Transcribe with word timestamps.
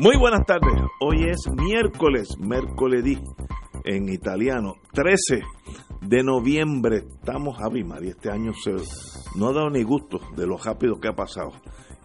Muy 0.00 0.16
buenas 0.16 0.46
tardes. 0.46 0.72
Hoy 0.98 1.28
es 1.28 1.46
miércoles, 1.54 2.28
mercoledì 2.38 3.18
en 3.84 4.08
italiano, 4.08 4.76
13 4.94 5.42
de 6.00 6.22
noviembre. 6.24 7.04
Estamos 7.18 7.58
a 7.60 7.68
María. 7.68 8.12
Este 8.12 8.30
año 8.30 8.54
se, 8.54 8.72
no 9.38 9.48
ha 9.48 9.52
dado 9.52 9.68
ni 9.68 9.82
gusto 9.82 10.18
de 10.34 10.46
lo 10.46 10.56
rápido 10.56 10.98
que 10.98 11.08
ha 11.08 11.12
pasado. 11.12 11.50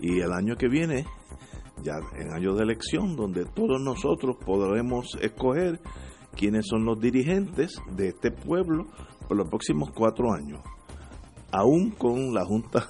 Y 0.01 0.19
el 0.19 0.33
año 0.33 0.57
que 0.57 0.67
viene, 0.67 1.05
ya 1.83 1.93
en 2.17 2.33
año 2.33 2.53
de 2.53 2.63
elección, 2.63 3.15
donde 3.15 3.45
todos 3.45 3.81
nosotros 3.81 4.35
podremos 4.45 5.17
escoger 5.21 5.79
quiénes 6.35 6.65
son 6.67 6.83
los 6.83 6.99
dirigentes 6.99 7.81
de 7.95 8.09
este 8.09 8.29
pueblo 8.29 8.87
por 9.25 9.37
los 9.37 9.47
próximos 9.47 9.91
cuatro 9.95 10.33
años. 10.33 10.59
Aún 11.49 11.91
con 11.91 12.33
la 12.33 12.43
Junta 12.43 12.89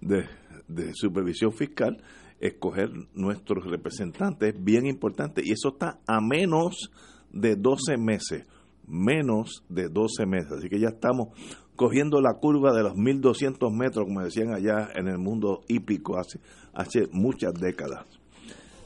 de, 0.00 0.24
de 0.66 0.92
Supervisión 0.92 1.52
Fiscal 1.52 2.02
escoger 2.40 2.90
nuestros 3.14 3.64
representantes 3.66 4.54
es 4.54 4.64
bien 4.64 4.86
importante 4.86 5.42
y 5.44 5.52
eso 5.52 5.68
está 5.68 6.00
a 6.06 6.20
menos 6.20 6.90
de 7.30 7.54
12 7.54 7.98
meses, 7.98 8.46
menos 8.86 9.62
de 9.68 9.88
12 9.88 10.26
meses, 10.26 10.52
así 10.52 10.68
que 10.68 10.80
ya 10.80 10.88
estamos 10.88 11.28
cogiendo 11.76 12.20
la 12.20 12.34
curva 12.34 12.72
de 12.74 12.82
los 12.82 12.96
1200 12.96 13.72
metros, 13.72 14.06
como 14.06 14.22
decían 14.22 14.52
allá 14.52 14.88
en 14.94 15.08
el 15.08 15.18
mundo 15.18 15.60
hípico 15.68 16.18
hace, 16.18 16.40
hace 16.74 17.08
muchas 17.12 17.54
décadas. 17.54 18.06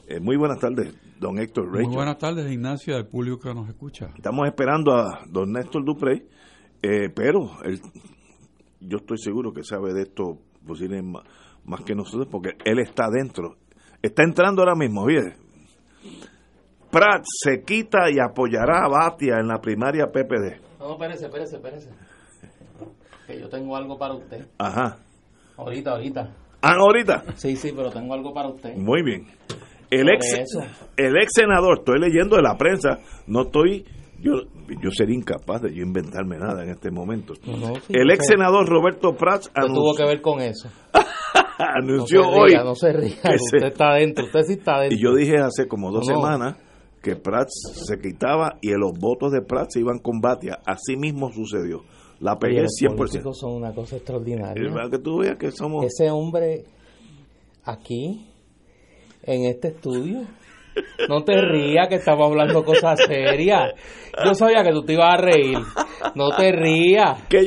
Eh, 0.07 0.19
muy 0.19 0.37
buenas 0.37 0.59
tardes, 0.59 0.93
don 1.19 1.39
Héctor 1.39 1.71
Reyes. 1.71 1.87
Muy 1.87 1.95
buenas 1.95 2.17
tardes, 2.19 2.51
Ignacio, 2.51 2.95
al 2.95 3.07
público 3.07 3.39
que 3.39 3.53
nos 3.53 3.67
escucha. 3.67 4.13
Estamos 4.15 4.47
esperando 4.47 4.93
a 4.93 5.25
don 5.27 5.51
Néstor 5.51 5.83
Duprey, 5.83 6.27
eh, 6.81 7.09
pero 7.09 7.63
él, 7.63 7.81
yo 8.79 8.97
estoy 8.97 9.17
seguro 9.17 9.51
que 9.51 9.63
sabe 9.63 9.93
de 9.93 10.03
esto 10.03 10.37
posiblemente 10.65 11.19
más 11.65 11.81
que 11.81 11.95
nosotros 11.95 12.27
porque 12.31 12.51
él 12.63 12.79
está 12.79 13.09
dentro. 13.09 13.55
Está 14.01 14.23
entrando 14.23 14.61
ahora 14.61 14.75
mismo, 14.75 15.05
bien. 15.05 15.33
Prat 16.91 17.23
se 17.25 17.63
quita 17.63 18.09
y 18.09 18.19
apoyará 18.19 18.85
a 18.85 18.89
Batia 18.89 19.39
en 19.39 19.47
la 19.47 19.59
primaria 19.59 20.07
PPD. 20.07 20.79
No, 20.79 20.93
espérese, 20.93 21.25
espérese, 21.25 21.55
espérese. 21.57 21.89
Que 23.27 23.39
yo 23.39 23.49
tengo 23.49 23.75
algo 23.75 23.97
para 23.97 24.13
usted. 24.13 24.47
Ajá. 24.59 24.97
Ahorita, 25.57 25.91
ahorita. 25.91 26.35
Ah, 26.61 26.75
ahorita. 26.79 27.23
Sí, 27.35 27.55
sí, 27.55 27.73
pero 27.75 27.89
tengo 27.89 28.13
algo 28.13 28.33
para 28.33 28.49
usted. 28.49 28.75
Muy 28.75 29.01
bien. 29.03 29.27
El 29.89 30.09
ex, 30.09 30.25
el 30.97 31.17
ex 31.17 31.31
senador, 31.33 31.79
estoy 31.79 31.99
leyendo 31.99 32.37
de 32.37 32.41
la 32.41 32.57
prensa, 32.57 32.99
no 33.27 33.43
estoy 33.43 33.85
yo, 34.19 34.33
yo 34.81 34.89
sería 34.91 35.15
incapaz 35.15 35.61
de 35.61 35.73
yo 35.73 35.83
inventarme 35.83 36.37
nada 36.37 36.63
en 36.63 36.69
este 36.71 36.89
momento. 36.89 37.33
el 37.89 38.11
ex 38.11 38.25
senador 38.27 38.67
Roberto 38.67 39.15
Prats 39.15 39.51
anunció, 39.53 39.81
tuvo 39.81 39.95
que 39.95 40.05
ver 40.05 40.21
con 40.21 40.41
eso. 40.41 40.69
anunció 41.57 42.21
no 42.23 42.29
hoy. 42.29 42.53
no 42.55 42.75
se 42.75 42.93
ría, 42.93 43.15
usted 43.35 43.67
está 43.67 43.91
adentro, 43.91 44.25
usted 44.25 44.41
sí 44.43 44.53
está 44.53 44.75
adentro. 44.77 44.97
Y 44.97 45.01
yo 45.01 45.13
dije 45.15 45.37
hace 45.37 45.67
como 45.67 45.91
dos 45.91 46.05
semanas 46.05 46.57
que 47.01 47.15
Prats 47.15 47.85
se 47.87 47.99
quitaba 47.99 48.57
y 48.61 48.71
los 48.71 48.97
votos 48.97 49.31
de 49.31 49.41
Prats 49.41 49.75
iban 49.75 49.99
con 49.99 50.21
Batia. 50.21 50.59
Así 50.65 50.97
mismo 50.97 51.31
sucedió. 51.31 51.83
La 52.19 52.39
pegué 52.39 52.61
los 52.61 52.71
100%. 52.81 53.33
son 53.33 53.53
una 53.53 53.73
cosa 53.73 53.97
extraordinaria. 53.97 54.71
que 54.89 54.99
tú 54.99 55.19
veas 55.19 55.37
que 55.37 55.51
somos... 55.51 55.85
Ese 55.85 56.09
hombre 56.09 56.63
aquí, 57.63 58.25
en 59.23 59.45
este 59.45 59.67
estudio, 59.67 60.21
no 61.07 61.23
te 61.23 61.39
rías 61.39 61.87
que 61.89 61.95
estamos 61.95 62.29
hablando 62.29 62.63
cosas 62.63 62.99
serias. 63.05 63.73
Yo 64.25 64.33
sabía 64.33 64.63
que 64.63 64.71
tú 64.71 64.83
te 64.83 64.93
ibas 64.93 65.13
a 65.13 65.17
reír. 65.17 65.57
No 66.15 66.29
te 66.35 66.51
rías. 66.51 67.23
¿Qué, 67.29 67.45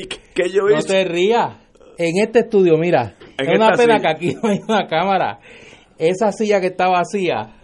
yo 0.53 0.69
No 0.69 0.83
te 0.83 1.05
rías. 1.05 1.57
En 1.97 2.23
este 2.23 2.41
estudio, 2.41 2.77
mira, 2.79 3.17
es 3.39 3.49
una 3.49 3.73
pena 3.73 3.99
que 3.99 4.09
aquí 4.09 4.35
no 4.43 4.49
hay 4.49 4.61
una 4.67 4.87
cámara. 4.87 5.39
Esa 5.97 6.33
silla 6.33 6.61
que 6.61 6.69
está 6.69 6.89
vacía, 6.89 7.55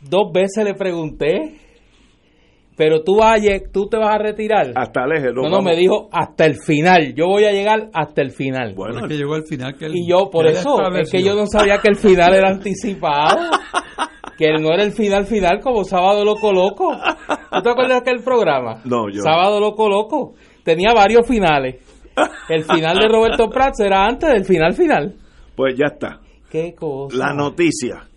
dos 0.00 0.32
veces 0.32 0.64
le 0.64 0.74
pregunté, 0.74 1.58
pero 2.76 3.02
tú, 3.02 3.16
vas 3.16 3.40
tú 3.72 3.88
te 3.88 3.96
vas 3.96 4.14
a 4.14 4.18
retirar. 4.18 4.72
Hasta 4.76 5.04
el 5.04 5.12
eje. 5.16 5.32
No, 5.32 5.48
no, 5.48 5.62
me 5.62 5.74
dijo 5.74 6.08
hasta 6.12 6.46
el 6.46 6.54
final. 6.54 7.12
Yo 7.14 7.26
voy 7.26 7.44
a 7.44 7.50
llegar 7.50 7.90
hasta 7.92 8.22
el 8.22 8.30
final. 8.30 8.74
Bueno, 8.74 9.00
es 9.00 9.08
que 9.08 9.16
llegó 9.16 9.34
al 9.34 9.44
final. 9.44 9.76
Que 9.76 9.88
y 9.92 10.08
yo, 10.08 10.30
por 10.30 10.46
eso, 10.46 10.78
es 10.96 11.10
que 11.10 11.22
yo 11.22 11.34
no 11.34 11.46
sabía 11.46 11.78
que 11.78 11.88
el 11.88 11.96
final 11.96 12.34
era 12.34 12.48
anticipado. 12.50 13.50
que 14.38 14.52
no 14.60 14.72
era 14.72 14.84
el 14.84 14.92
final 14.92 15.26
final 15.26 15.58
como 15.60 15.82
Sábado 15.82 16.24
Loco 16.24 16.52
Loco. 16.52 16.92
¿Tú 17.50 17.62
te 17.62 17.70
acuerdas 17.70 18.04
de 18.04 18.10
aquel 18.12 18.22
programa? 18.22 18.80
No, 18.84 19.10
yo. 19.10 19.22
Sábado 19.22 19.58
Loco 19.58 19.88
Loco. 19.88 20.34
Tenía 20.62 20.92
varios 20.94 21.26
finales. 21.26 21.82
El 22.48 22.64
final 22.64 22.98
de 22.98 23.08
Roberto 23.08 23.48
Prats 23.48 23.80
era 23.80 24.04
antes 24.04 24.30
del 24.30 24.44
final 24.44 24.74
final. 24.74 25.14
Pues 25.56 25.74
ya 25.76 25.86
está. 25.86 26.20
Qué 26.50 26.74
cosa. 26.74 27.16
La 27.16 27.32
noticia. 27.34 28.08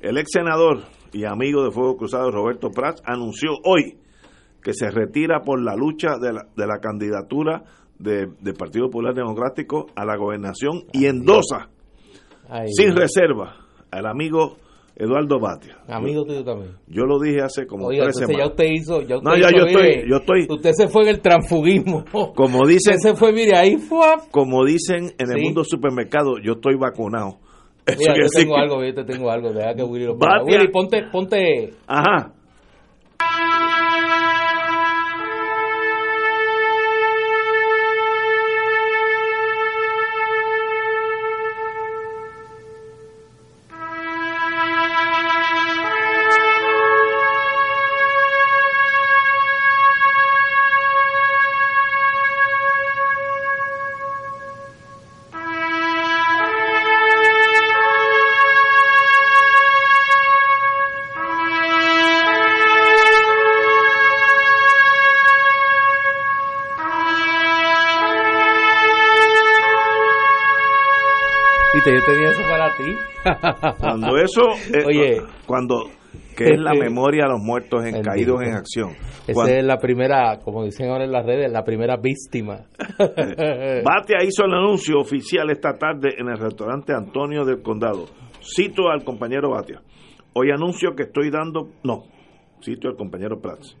El 0.00 0.18
ex 0.18 0.28
senador 0.32 0.82
y 1.12 1.24
amigo 1.24 1.64
de 1.64 1.70
Fuego 1.70 1.96
Cruzado 1.96 2.30
Roberto 2.30 2.70
Prats 2.70 3.02
anunció 3.04 3.50
hoy 3.64 3.98
que 4.62 4.72
se 4.74 4.90
retira 4.90 5.40
por 5.40 5.62
la 5.62 5.74
lucha 5.74 6.18
de 6.20 6.32
la, 6.32 6.42
de 6.56 6.66
la 6.66 6.78
candidatura 6.78 7.62
del 7.98 8.54
Partido 8.56 8.86
Popular 8.86 9.14
Democrático 9.14 9.86
a 9.96 10.04
la 10.04 10.16
gobernación 10.16 10.84
y 10.92 11.06
endosa 11.06 11.68
sin 12.76 12.96
reserva 12.96 13.56
al 13.90 14.06
amigo 14.06 14.56
Eduardo 14.98 15.38
Batia. 15.38 15.78
Amigo 15.86 16.24
tuyo 16.24 16.42
también. 16.42 16.72
Yo 16.88 17.04
lo 17.04 17.20
dije 17.20 17.40
hace 17.40 17.66
como 17.66 17.88
tres 17.88 18.16
semanas. 18.16 18.38
ya 18.38 18.46
usted 18.46 18.64
hizo. 18.64 19.02
Ya 19.02 19.16
no, 19.22 19.36
ya 19.36 19.48
yo 19.56 19.66
estoy, 19.66 20.10
yo 20.10 20.16
estoy. 20.16 20.46
Usted 20.50 20.72
se 20.72 20.88
fue 20.88 21.02
en 21.04 21.08
el 21.10 21.20
transfugismo. 21.20 22.04
Como 22.34 22.66
dicen. 22.66 22.96
Usted 22.96 23.10
se 23.10 23.14
fue, 23.14 23.32
mire, 23.32 23.56
ahí 23.56 23.76
fue. 23.76 24.06
Como 24.32 24.64
dicen 24.64 25.12
en 25.18 25.30
el 25.30 25.40
mundo 25.42 25.62
supermercado, 25.64 26.38
yo 26.42 26.54
estoy 26.54 26.74
vacunado. 26.76 27.38
Mira, 27.96 28.14
yo 28.20 28.28
tengo 28.28 28.56
algo, 28.56 28.84
yo 28.84 28.92
te 28.92 29.04
tengo 29.04 29.30
algo. 29.30 29.52
Deja 29.52 29.74
que 29.74 29.82
Willy 29.84 30.06
lo 30.06 30.18
ponga. 30.18 30.42
Willy, 30.44 30.68
ponte, 30.72 31.04
ponte. 31.12 31.74
Ajá. 31.86 32.32
Yo 71.92 72.00
tenía 72.04 72.30
eso 72.30 72.42
para 72.48 72.76
ti. 72.76 72.96
Cuando 73.80 74.16
eso, 74.16 74.42
eh, 74.72 74.84
Oye, 74.86 75.22
cuando 75.46 75.90
que 76.38 76.44
es 76.54 76.60
la 76.60 76.72
memoria 76.72 77.24
de 77.24 77.30
los 77.30 77.42
muertos 77.42 77.84
en, 77.84 78.00
caídos 78.00 78.40
en 78.42 78.54
acción. 78.54 78.90
Esa 79.26 79.50
es 79.50 79.64
la 79.64 79.78
primera, 79.78 80.38
como 80.38 80.64
dicen 80.64 80.88
ahora 80.88 81.04
en 81.04 81.10
las 81.10 81.26
redes, 81.26 81.50
la 81.50 81.64
primera 81.64 81.96
víctima. 81.96 82.60
Batia 83.84 84.22
hizo 84.22 84.44
el 84.44 84.54
anuncio 84.54 85.00
oficial 85.00 85.50
esta 85.50 85.76
tarde 85.76 86.10
en 86.16 86.28
el 86.28 86.38
restaurante 86.38 86.94
Antonio 86.94 87.44
del 87.44 87.60
Condado. 87.60 88.06
Cito 88.40 88.88
al 88.88 89.02
compañero 89.04 89.50
Batia. 89.50 89.82
Hoy 90.32 90.50
anuncio 90.52 90.94
que 90.94 91.04
estoy 91.04 91.30
dando, 91.30 91.70
no, 91.82 92.04
cito 92.62 92.88
al 92.88 92.96
compañero 92.96 93.40
Prats. 93.40 93.76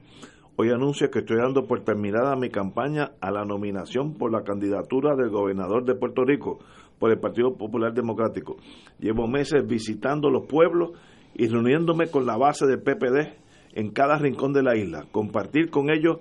Hoy 0.56 0.70
anuncio 0.70 1.08
que 1.08 1.20
estoy 1.20 1.36
dando 1.36 1.68
por 1.68 1.84
terminada 1.84 2.34
mi 2.34 2.50
campaña 2.50 3.12
a 3.20 3.30
la 3.30 3.44
nominación 3.44 4.14
por 4.14 4.32
la 4.32 4.42
candidatura 4.42 5.14
del 5.14 5.30
gobernador 5.30 5.84
de 5.84 5.94
Puerto 5.94 6.24
Rico 6.24 6.58
por 6.98 7.10
el 7.10 7.18
Partido 7.18 7.56
Popular 7.56 7.92
Democrático. 7.92 8.56
Llevo 8.98 9.26
meses 9.28 9.66
visitando 9.66 10.30
los 10.30 10.46
pueblos 10.46 10.92
y 11.34 11.46
reuniéndome 11.48 12.08
con 12.08 12.26
la 12.26 12.36
base 12.36 12.66
del 12.66 12.82
PPD 12.82 13.36
en 13.74 13.90
cada 13.90 14.18
rincón 14.18 14.52
de 14.52 14.62
la 14.62 14.76
isla, 14.76 15.06
compartir 15.12 15.70
con 15.70 15.90
ellos 15.90 16.18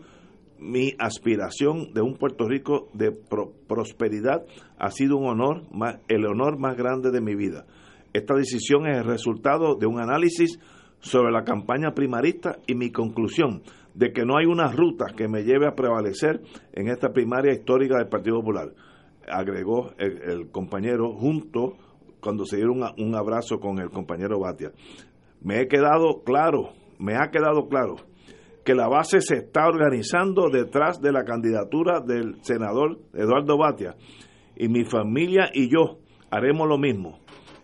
mi 0.59 0.94
aspiración 1.00 1.94
de 1.94 2.01
un 2.01 2.15
Puerto 2.15 2.47
Rico 2.47 2.89
de 2.94 3.12
prosperidad 3.68 4.44
ha 4.77 4.89
sido 4.91 5.18
un 5.18 5.27
honor, 5.27 5.63
el 6.07 6.25
honor 6.25 6.59
más 6.59 6.75
grande 6.75 7.12
de 7.12 7.21
mi 7.21 7.35
vida. 7.35 7.65
Esta 8.13 8.35
decisión 8.35 8.88
es 8.88 8.97
el 8.97 9.06
resultado 9.06 9.75
de 9.75 9.85
un 9.85 10.00
análisis 10.00 10.59
sobre 11.00 11.31
la 11.31 11.44
campaña 11.44 11.91
primarista 11.91 12.57
y 12.65 12.75
mi 12.75 12.91
conclusión 12.91 13.62
de 13.94 14.12
que 14.12 14.25
no 14.25 14.38
hay 14.38 14.45
una 14.45 14.71
ruta 14.71 15.06
que 15.15 15.27
me 15.27 15.44
lleve 15.44 15.68
a 15.68 15.75
prevalecer 15.75 16.41
en 16.73 16.88
esta 16.88 17.09
primaria 17.09 17.53
histórica 17.53 17.97
del 17.97 18.09
Partido 18.09 18.39
Popular, 18.39 18.69
agregó 19.27 19.91
el, 19.97 20.50
compañero 20.51 21.13
junto 21.13 21.77
cuando 22.21 22.45
se 22.45 22.57
dieron 22.57 22.81
un 22.97 23.15
abrazo 23.15 23.59
con 23.59 23.79
el 23.79 23.89
compañero 23.89 24.39
Batia. 24.39 24.71
Me 25.41 25.62
he 25.62 25.68
quedado 25.68 26.24
claro, 26.24 26.69
me 27.00 27.15
ha 27.15 27.29
quedado 27.31 27.68
claro 27.68 27.95
que 28.65 28.75
la 28.75 28.88
base 28.88 29.21
se 29.21 29.38
está 29.38 29.68
organizando 29.68 30.50
detrás 30.50 31.00
de 31.00 31.12
la 31.12 31.24
candidatura 31.24 32.01
del 32.01 32.35
senador 32.41 33.00
Eduardo 33.13 33.57
Batia 33.57 33.95
y 34.57 34.68
mi 34.68 34.83
familia 34.83 35.50
y 35.53 35.69
yo 35.69 36.00
haremos 36.30 36.68
lo 36.68 36.77
mismo. 36.77 37.19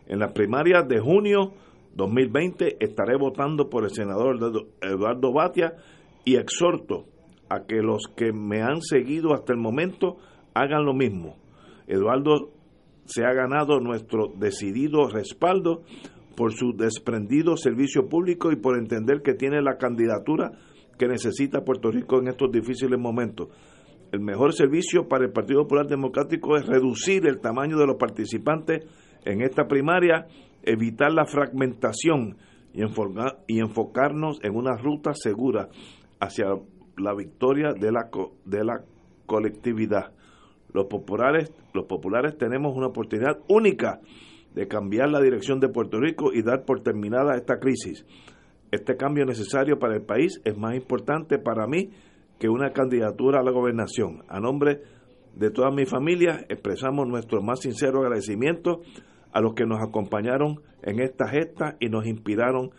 En 0.07 0.19
las 0.19 0.31
primarias 0.31 0.87
de 0.87 0.99
junio 0.99 1.53
2020 1.95 2.77
estaré 2.79 3.17
votando 3.17 3.69
por 3.69 3.83
el 3.83 3.89
senador 3.89 4.37
Eduardo 4.81 5.33
Batia 5.33 5.73
y 6.23 6.35
exhorto 6.35 7.05
a 7.49 7.65
que 7.65 7.81
los 7.81 8.03
que 8.15 8.31
me 8.31 8.61
han 8.61 8.81
seguido 8.81 9.33
hasta 9.33 9.53
el 9.53 9.59
momento 9.59 10.17
hagan 10.53 10.85
lo 10.85 10.93
mismo. 10.93 11.35
Eduardo 11.87 12.51
se 13.05 13.25
ha 13.25 13.33
ganado 13.33 13.79
nuestro 13.79 14.27
decidido 14.37 15.07
respaldo 15.09 15.83
por 16.35 16.53
su 16.53 16.73
desprendido 16.73 17.57
servicio 17.57 18.07
público 18.07 18.51
y 18.51 18.55
por 18.55 18.77
entender 18.77 19.21
que 19.21 19.33
tiene 19.33 19.61
la 19.61 19.77
candidatura 19.77 20.51
que 20.97 21.07
necesita 21.07 21.63
Puerto 21.63 21.91
Rico 21.91 22.19
en 22.19 22.27
estos 22.27 22.51
difíciles 22.51 22.99
momentos. 22.99 23.49
El 24.11 24.19
mejor 24.19 24.53
servicio 24.53 25.07
para 25.07 25.25
el 25.25 25.31
Partido 25.31 25.63
Popular 25.63 25.87
Democrático 25.87 26.55
es 26.55 26.65
reducir 26.65 27.25
el 27.25 27.39
tamaño 27.39 27.77
de 27.77 27.87
los 27.87 27.95
participantes 27.97 28.85
en 29.25 29.41
esta 29.41 29.67
primaria, 29.67 30.27
evitar 30.61 31.11
la 31.11 31.25
fragmentación 31.25 32.37
y, 32.73 32.81
y 33.47 33.59
enfocarnos 33.59 34.39
en 34.43 34.55
una 34.55 34.75
ruta 34.77 35.13
segura 35.13 35.69
hacia 36.19 36.45
la 36.97 37.15
victoria 37.15 37.73
de 37.73 37.91
la, 37.91 38.09
de 38.45 38.63
la 38.63 38.83
colectividad. 39.25 40.13
Los 40.73 40.85
populares, 40.85 41.51
los 41.73 41.85
populares 41.85 42.37
tenemos 42.37 42.75
una 42.75 42.87
oportunidad 42.87 43.39
única 43.47 43.99
de 44.53 44.67
cambiar 44.67 45.09
la 45.09 45.21
dirección 45.21 45.59
de 45.59 45.69
Puerto 45.69 45.99
Rico 45.99 46.31
y 46.33 46.43
dar 46.43 46.65
por 46.65 46.81
terminada 46.81 47.35
esta 47.35 47.59
crisis. 47.59 48.05
Este 48.71 48.95
cambio 48.95 49.25
necesario 49.25 49.77
para 49.77 49.95
el 49.95 50.03
país 50.03 50.41
es 50.43 50.57
más 50.57 50.75
importante 50.75 51.37
para 51.37 51.67
mí 51.67 51.89
que 52.39 52.49
una 52.49 52.71
candidatura 52.71 53.39
a 53.39 53.43
la 53.43 53.51
gobernación. 53.51 54.23
A 54.27 54.39
nombre 54.39 54.81
de 55.35 55.49
toda 55.49 55.71
mi 55.71 55.85
familia 55.85 56.45
expresamos 56.49 57.07
nuestro 57.07 57.41
más 57.41 57.61
sincero 57.61 58.01
agradecimiento 58.01 58.81
a 59.31 59.41
los 59.41 59.53
que 59.53 59.65
nos 59.65 59.81
acompañaron 59.81 60.61
en 60.83 60.99
esta 60.99 61.27
gesta 61.27 61.75
y 61.79 61.89
nos 61.89 62.05
inspiraron 62.05 62.71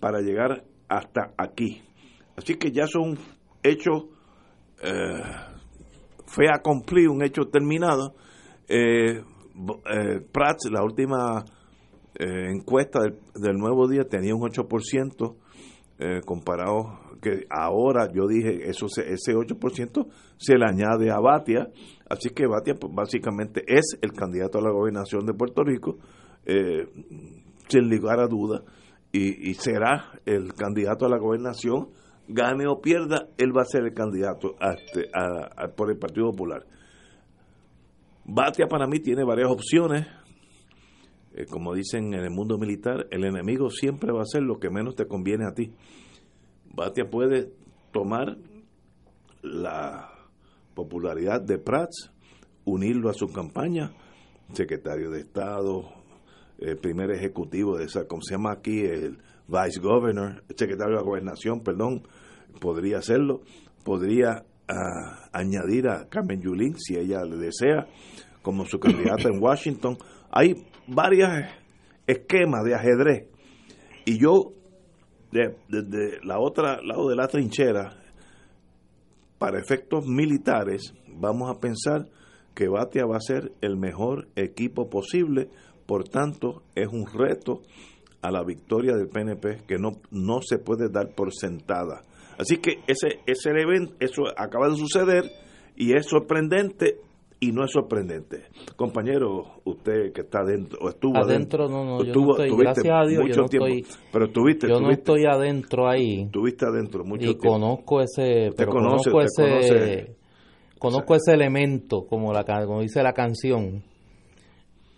para 0.00 0.20
llegar 0.20 0.64
hasta 0.88 1.32
aquí. 1.36 1.82
Así 2.36 2.54
que 2.56 2.72
ya 2.72 2.86
son 2.86 3.16
hechos, 3.62 4.06
eh, 4.82 5.22
fue 6.34 6.46
a 6.52 6.60
cumplir 6.60 7.08
un 7.08 7.22
hecho 7.22 7.44
terminado. 7.44 8.14
Eh, 8.68 9.20
eh, 9.20 10.20
Prats, 10.32 10.68
la 10.68 10.82
última 10.82 11.44
eh, 12.18 12.50
encuesta 12.50 13.00
del, 13.34 13.56
Nuevo 13.56 13.86
Día 13.86 14.02
tenía 14.04 14.34
un 14.34 14.42
8% 14.42 15.36
eh, 15.98 16.20
comparado 16.26 16.98
que 17.22 17.46
ahora 17.48 18.10
yo 18.12 18.26
dije 18.26 18.68
eso 18.68 18.86
ese 18.86 19.32
8% 19.32 20.06
se 20.36 20.58
le 20.58 20.64
añade 20.66 21.10
a 21.10 21.20
Batia, 21.20 21.68
así 22.10 22.30
que 22.30 22.46
Batia 22.46 22.74
pues, 22.74 22.92
básicamente 22.92 23.62
es 23.66 23.96
el 24.02 24.12
candidato 24.12 24.58
a 24.58 24.62
la 24.62 24.70
gobernación 24.70 25.24
de 25.24 25.32
Puerto 25.32 25.62
Rico 25.62 25.98
sin 27.68 27.88
lugar 27.88 28.20
a 28.20 28.26
duda 28.26 28.62
y, 29.10 29.54
será 29.54 30.20
el 30.26 30.52
candidato 30.52 31.06
a 31.06 31.08
la 31.08 31.18
gobernación 31.18 31.90
gane 32.28 32.66
o 32.66 32.80
pierda, 32.80 33.28
él 33.38 33.56
va 33.56 33.62
a 33.62 33.66
ser 33.66 33.84
el 33.84 33.94
candidato 33.94 34.56
este, 34.60 35.10
por 35.76 35.90
el 35.90 35.98
Partido 35.98 36.30
Popular. 36.30 36.66
Batia 38.24 38.66
para 38.66 38.86
mí 38.86 39.00
tiene 39.00 39.24
varias 39.24 39.50
opciones, 39.50 40.06
eh, 41.34 41.46
como 41.46 41.74
dicen 41.74 42.14
en 42.14 42.20
el 42.20 42.30
mundo 42.30 42.58
militar, 42.58 43.06
el 43.10 43.24
enemigo 43.24 43.68
siempre 43.68 44.12
va 44.12 44.20
a 44.20 44.22
hacer 44.22 44.42
lo 44.42 44.58
que 44.58 44.70
menos 44.70 44.94
te 44.94 45.06
conviene 45.06 45.46
a 45.46 45.52
ti. 45.52 45.72
Batia 46.74 47.10
puede 47.10 47.52
tomar 47.92 48.38
la 49.42 50.10
popularidad 50.74 51.42
de 51.42 51.58
Prats, 51.58 52.10
unirlo 52.64 53.10
a 53.10 53.14
su 53.14 53.28
campaña, 53.28 53.92
secretario 54.52 55.10
de 55.10 55.20
Estado, 55.20 55.84
el 56.58 56.78
primer 56.78 57.10
ejecutivo 57.10 57.76
de 57.76 57.84
esa, 57.84 58.06
como 58.06 58.22
se 58.22 58.34
llama 58.34 58.52
aquí, 58.52 58.80
el 58.80 59.18
vice 59.46 59.80
governor, 59.80 60.42
secretario 60.56 60.94
de 60.94 61.00
la 61.00 61.02
gobernación, 61.02 61.60
perdón, 61.60 62.02
podría 62.60 62.98
hacerlo, 62.98 63.42
podría 63.84 64.44
ah, 64.68 65.28
añadir 65.32 65.88
a 65.88 66.08
Carmen 66.08 66.40
Yulín, 66.40 66.76
si 66.78 66.96
ella 66.96 67.24
le 67.24 67.36
desea, 67.36 67.86
como 68.42 68.64
su 68.64 68.78
candidata 68.78 69.28
en 69.28 69.42
Washington. 69.42 69.96
Hay 70.30 70.54
varios 70.86 71.30
esquemas 72.06 72.64
de 72.64 72.74
ajedrez. 72.74 73.28
Y 74.04 74.18
yo, 74.18 74.52
desde 75.30 76.24
la 76.24 76.38
otra 76.38 76.80
lado 76.82 77.08
de 77.08 77.16
la 77.16 77.26
trinchera, 77.26 77.96
para 79.38 79.58
efectos 79.58 80.06
militares, 80.06 80.94
vamos 81.08 81.50
a 81.50 81.60
pensar 81.60 82.06
que 82.54 82.68
Batia 82.68 83.04
va 83.04 83.16
a 83.16 83.20
ser 83.20 83.52
el 83.60 83.76
mejor 83.76 84.28
equipo 84.36 84.88
posible, 84.88 85.48
por 85.86 86.08
tanto, 86.08 86.62
es 86.74 86.88
un 86.88 87.06
reto 87.06 87.62
a 88.24 88.30
la 88.30 88.42
victoria 88.42 88.96
del 88.96 89.08
PNP 89.08 89.64
que 89.68 89.76
no, 89.76 90.00
no 90.10 90.40
se 90.40 90.58
puede 90.58 90.88
dar 90.88 91.14
por 91.14 91.34
sentada. 91.34 92.02
Así 92.38 92.56
que 92.56 92.78
ese, 92.86 93.20
ese 93.26 93.50
evento, 93.50 93.94
eso 94.00 94.22
acaba 94.34 94.68
de 94.68 94.76
suceder 94.76 95.24
y 95.76 95.94
es 95.94 96.06
sorprendente 96.06 97.00
y 97.38 97.52
no 97.52 97.64
es 97.64 97.70
sorprendente. 97.70 98.44
Compañero, 98.76 99.60
usted 99.64 100.12
que 100.14 100.22
está 100.22 100.38
adentro, 100.40 100.78
o 100.80 100.88
estuvo 100.88 101.18
adentro, 101.18 101.68
no, 101.68 101.84
no, 101.84 102.02
yo 102.02 102.14
no 102.14 102.30
estoy, 102.30 102.56
gracias 102.56 102.94
a 102.94 103.06
Dios, 103.06 103.24
yo 103.28 103.36
no 103.36 103.44
estoy, 103.44 103.86
pero 104.10 104.24
estuviste, 104.24 104.68
yo 104.68 104.80
no 104.80 104.90
estoy 104.90 105.24
adentro 105.26 105.86
ahí. 105.86 106.22
Estuviste 106.22 106.64
adentro 106.64 107.04
mucho 107.04 107.30
y 107.30 107.36
conozco 107.36 108.00
ese, 108.00 108.52
pero 108.56 108.72
conozco 108.72 109.20
ese, 109.20 110.16
conozco 110.78 111.14
ese 111.14 111.34
elemento, 111.34 112.06
como 112.08 112.32
la 112.32 112.44
como 112.44 112.80
dice 112.80 113.02
la 113.02 113.12
canción. 113.12 113.82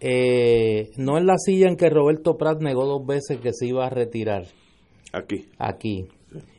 Eh, 0.01 0.91
no 0.97 1.17
es 1.19 1.25
la 1.25 1.39
silla 1.39 1.69
en 1.69 1.77
que 1.77 1.89
Roberto 1.89 2.37
Prat 2.37 2.61
negó 2.61 2.85
dos 2.85 3.07
veces 3.07 3.39
que 3.41 3.53
se 3.53 3.67
iba 3.67 3.87
a 3.87 3.91
retirar. 3.91 4.45
Aquí. 5.13 5.47
Aquí. 5.59 6.07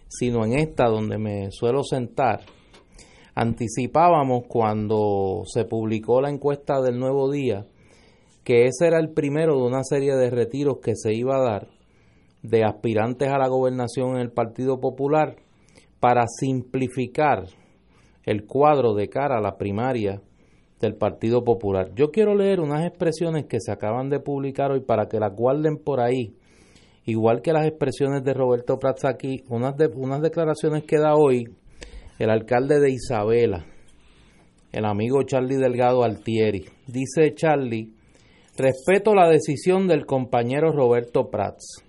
Sino 0.07 0.45
en 0.45 0.53
esta 0.53 0.87
donde 0.87 1.17
me 1.17 1.51
suelo 1.51 1.83
sentar 1.83 2.41
anticipábamos 3.37 4.45
cuando 4.47 5.43
se 5.45 5.63
publicó 5.65 6.21
la 6.21 6.31
encuesta 6.31 6.81
del 6.81 6.97
nuevo 6.97 7.31
día 7.31 7.67
que 8.43 8.65
ese 8.65 8.87
era 8.87 8.97
el 8.97 9.09
primero 9.11 9.57
de 9.57 9.67
una 9.67 9.83
serie 9.83 10.15
de 10.15 10.31
retiros 10.31 10.79
que 10.81 10.95
se 10.95 11.13
iba 11.13 11.35
a 11.35 11.43
dar 11.43 11.67
de 12.41 12.63
aspirantes 12.63 13.29
a 13.29 13.37
la 13.37 13.47
gobernación 13.47 14.15
en 14.15 14.21
el 14.21 14.31
Partido 14.31 14.79
Popular 14.79 15.35
para 15.99 16.25
simplificar 16.27 17.43
el 18.23 18.47
cuadro 18.47 18.95
de 18.95 19.07
cara 19.07 19.37
a 19.37 19.41
la 19.41 19.55
primaria 19.57 20.19
del 20.79 20.95
Partido 20.95 21.43
Popular. 21.43 21.91
Yo 21.95 22.11
quiero 22.11 22.35
leer 22.35 22.59
unas 22.59 22.85
expresiones 22.85 23.45
que 23.45 23.59
se 23.59 23.71
acaban 23.71 24.09
de 24.09 24.19
publicar 24.19 24.71
hoy 24.71 24.81
para 24.81 25.07
que 25.07 25.19
las 25.19 25.35
guarden 25.35 25.77
por 25.77 25.99
ahí, 25.99 26.35
igual 27.05 27.41
que 27.41 27.53
las 27.53 27.65
expresiones 27.65 28.23
de 28.23 28.33
Roberto 28.33 28.77
Prats 28.77 29.05
aquí, 29.05 29.43
unas, 29.49 29.75
unas 29.95 30.21
declaraciones 30.21 30.83
que 30.83 30.97
da 30.97 31.15
hoy 31.15 31.45
el 32.19 32.29
alcalde 32.29 32.79
de 32.79 32.91
Isabela, 32.91 33.65
el 34.71 34.85
amigo 34.85 35.23
Charlie 35.23 35.57
Delgado 35.57 36.03
Altieri. 36.03 36.65
Dice 36.87 37.33
Charlie, 37.33 37.93
respeto 38.57 39.13
la 39.15 39.29
decisión 39.29 39.87
del 39.87 40.05
compañero 40.05 40.71
Roberto 40.71 41.29
Prats. 41.29 41.83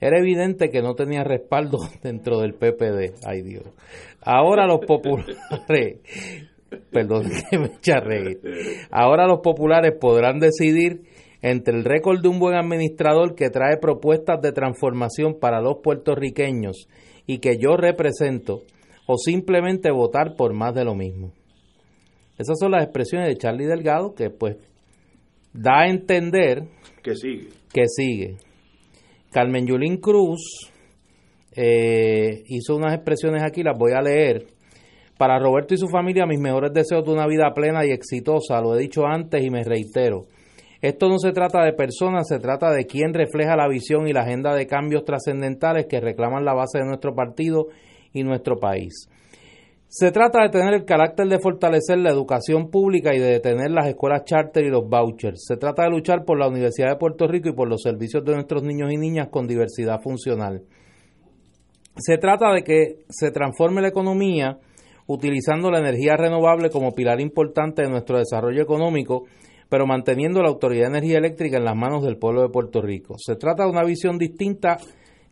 Era 0.00 0.18
evidente 0.18 0.70
que 0.70 0.82
no 0.82 0.94
tenía 0.94 1.24
respaldo 1.24 1.78
dentro 2.02 2.40
del 2.40 2.54
PPD. 2.54 3.14
Ay 3.26 3.42
Dios. 3.42 3.64
Ahora 4.20 4.66
los 4.66 4.80
populares, 4.86 6.00
perdón 6.90 7.24
que 7.50 7.58
me 7.58 7.66
echa 7.66 8.02
Ahora 8.90 9.26
los 9.26 9.40
populares 9.40 9.92
podrán 10.00 10.38
decidir 10.38 11.02
entre 11.42 11.76
el 11.76 11.84
récord 11.84 12.22
de 12.22 12.28
un 12.28 12.38
buen 12.38 12.54
administrador 12.54 13.34
que 13.34 13.50
trae 13.50 13.76
propuestas 13.76 14.40
de 14.40 14.52
transformación 14.52 15.38
para 15.38 15.60
los 15.60 15.76
puertorriqueños 15.82 16.88
y 17.26 17.38
que 17.38 17.58
yo 17.58 17.76
represento 17.76 18.62
o 19.06 19.16
simplemente 19.18 19.90
votar 19.90 20.36
por 20.36 20.54
más 20.54 20.74
de 20.74 20.84
lo 20.84 20.94
mismo. 20.94 21.32
Esas 22.38 22.58
son 22.58 22.72
las 22.72 22.82
expresiones 22.82 23.28
de 23.28 23.36
Charlie 23.36 23.66
Delgado 23.66 24.14
que 24.14 24.30
pues 24.30 24.56
da 25.52 25.82
a 25.82 25.88
entender 25.88 26.64
que 27.02 27.14
sigue. 27.14 27.48
Que 27.72 27.84
sigue. 27.86 28.36
Carmen 29.30 29.66
Yulín 29.66 29.98
Cruz 29.98 30.70
eh, 31.54 32.42
hizo 32.46 32.76
unas 32.76 32.94
expresiones 32.94 33.42
aquí, 33.42 33.62
las 33.62 33.78
voy 33.78 33.92
a 33.92 34.00
leer, 34.00 34.46
Para 35.18 35.38
Roberto 35.38 35.74
y 35.74 35.78
su 35.78 35.88
familia, 35.88 36.26
mis 36.26 36.40
mejores 36.40 36.72
deseos 36.72 37.04
de 37.04 37.12
una 37.12 37.26
vida 37.26 37.52
plena 37.54 37.86
y 37.86 37.90
exitosa, 37.90 38.60
lo 38.60 38.74
he 38.74 38.80
dicho 38.80 39.06
antes 39.06 39.44
y 39.44 39.50
me 39.50 39.62
reitero. 39.62 40.26
Esto 40.82 41.08
no 41.08 41.18
se 41.18 41.32
trata 41.32 41.64
de 41.64 41.72
personas, 41.72 42.28
se 42.28 42.38
trata 42.38 42.70
de 42.70 42.84
quien 42.84 43.14
refleja 43.14 43.56
la 43.56 43.68
visión 43.68 44.06
y 44.06 44.12
la 44.12 44.22
agenda 44.22 44.54
de 44.54 44.66
cambios 44.66 45.04
trascendentales 45.04 45.86
que 45.86 46.00
reclaman 46.00 46.44
la 46.44 46.52
base 46.52 46.78
de 46.78 46.84
nuestro 46.84 47.14
partido 47.14 47.68
y 48.12 48.22
nuestro 48.22 48.58
país. 48.58 49.08
Se 49.96 50.10
trata 50.10 50.42
de 50.42 50.48
tener 50.48 50.74
el 50.74 50.84
carácter 50.84 51.28
de 51.28 51.38
fortalecer 51.38 51.98
la 51.98 52.10
educación 52.10 52.68
pública 52.68 53.14
y 53.14 53.20
de 53.20 53.30
detener 53.30 53.70
las 53.70 53.86
escuelas 53.86 54.24
charter 54.24 54.64
y 54.64 54.68
los 54.68 54.88
vouchers. 54.88 55.44
Se 55.46 55.56
trata 55.56 55.84
de 55.84 55.90
luchar 55.90 56.24
por 56.24 56.36
la 56.36 56.48
Universidad 56.48 56.90
de 56.90 56.96
Puerto 56.96 57.28
Rico 57.28 57.48
y 57.48 57.54
por 57.54 57.68
los 57.68 57.80
servicios 57.80 58.24
de 58.24 58.34
nuestros 58.34 58.64
niños 58.64 58.92
y 58.92 58.96
niñas 58.96 59.28
con 59.28 59.46
diversidad 59.46 60.00
funcional. 60.02 60.64
Se 61.96 62.18
trata 62.18 62.52
de 62.52 62.64
que 62.64 63.04
se 63.08 63.30
transforme 63.30 63.82
la 63.82 63.88
economía 63.88 64.58
utilizando 65.06 65.70
la 65.70 65.78
energía 65.78 66.16
renovable 66.16 66.70
como 66.70 66.92
pilar 66.92 67.20
importante 67.20 67.82
de 67.82 67.90
nuestro 67.90 68.18
desarrollo 68.18 68.62
económico, 68.62 69.24
pero 69.68 69.86
manteniendo 69.86 70.42
la 70.42 70.48
Autoridad 70.48 70.84
de 70.84 70.98
Energía 70.98 71.18
Eléctrica 71.18 71.56
en 71.56 71.64
las 71.64 71.76
manos 71.76 72.02
del 72.02 72.16
pueblo 72.16 72.42
de 72.42 72.48
Puerto 72.48 72.80
Rico. 72.80 73.16
Se 73.18 73.36
trata 73.36 73.64
de 73.64 73.70
una 73.70 73.84
visión 73.84 74.18
distinta 74.18 74.78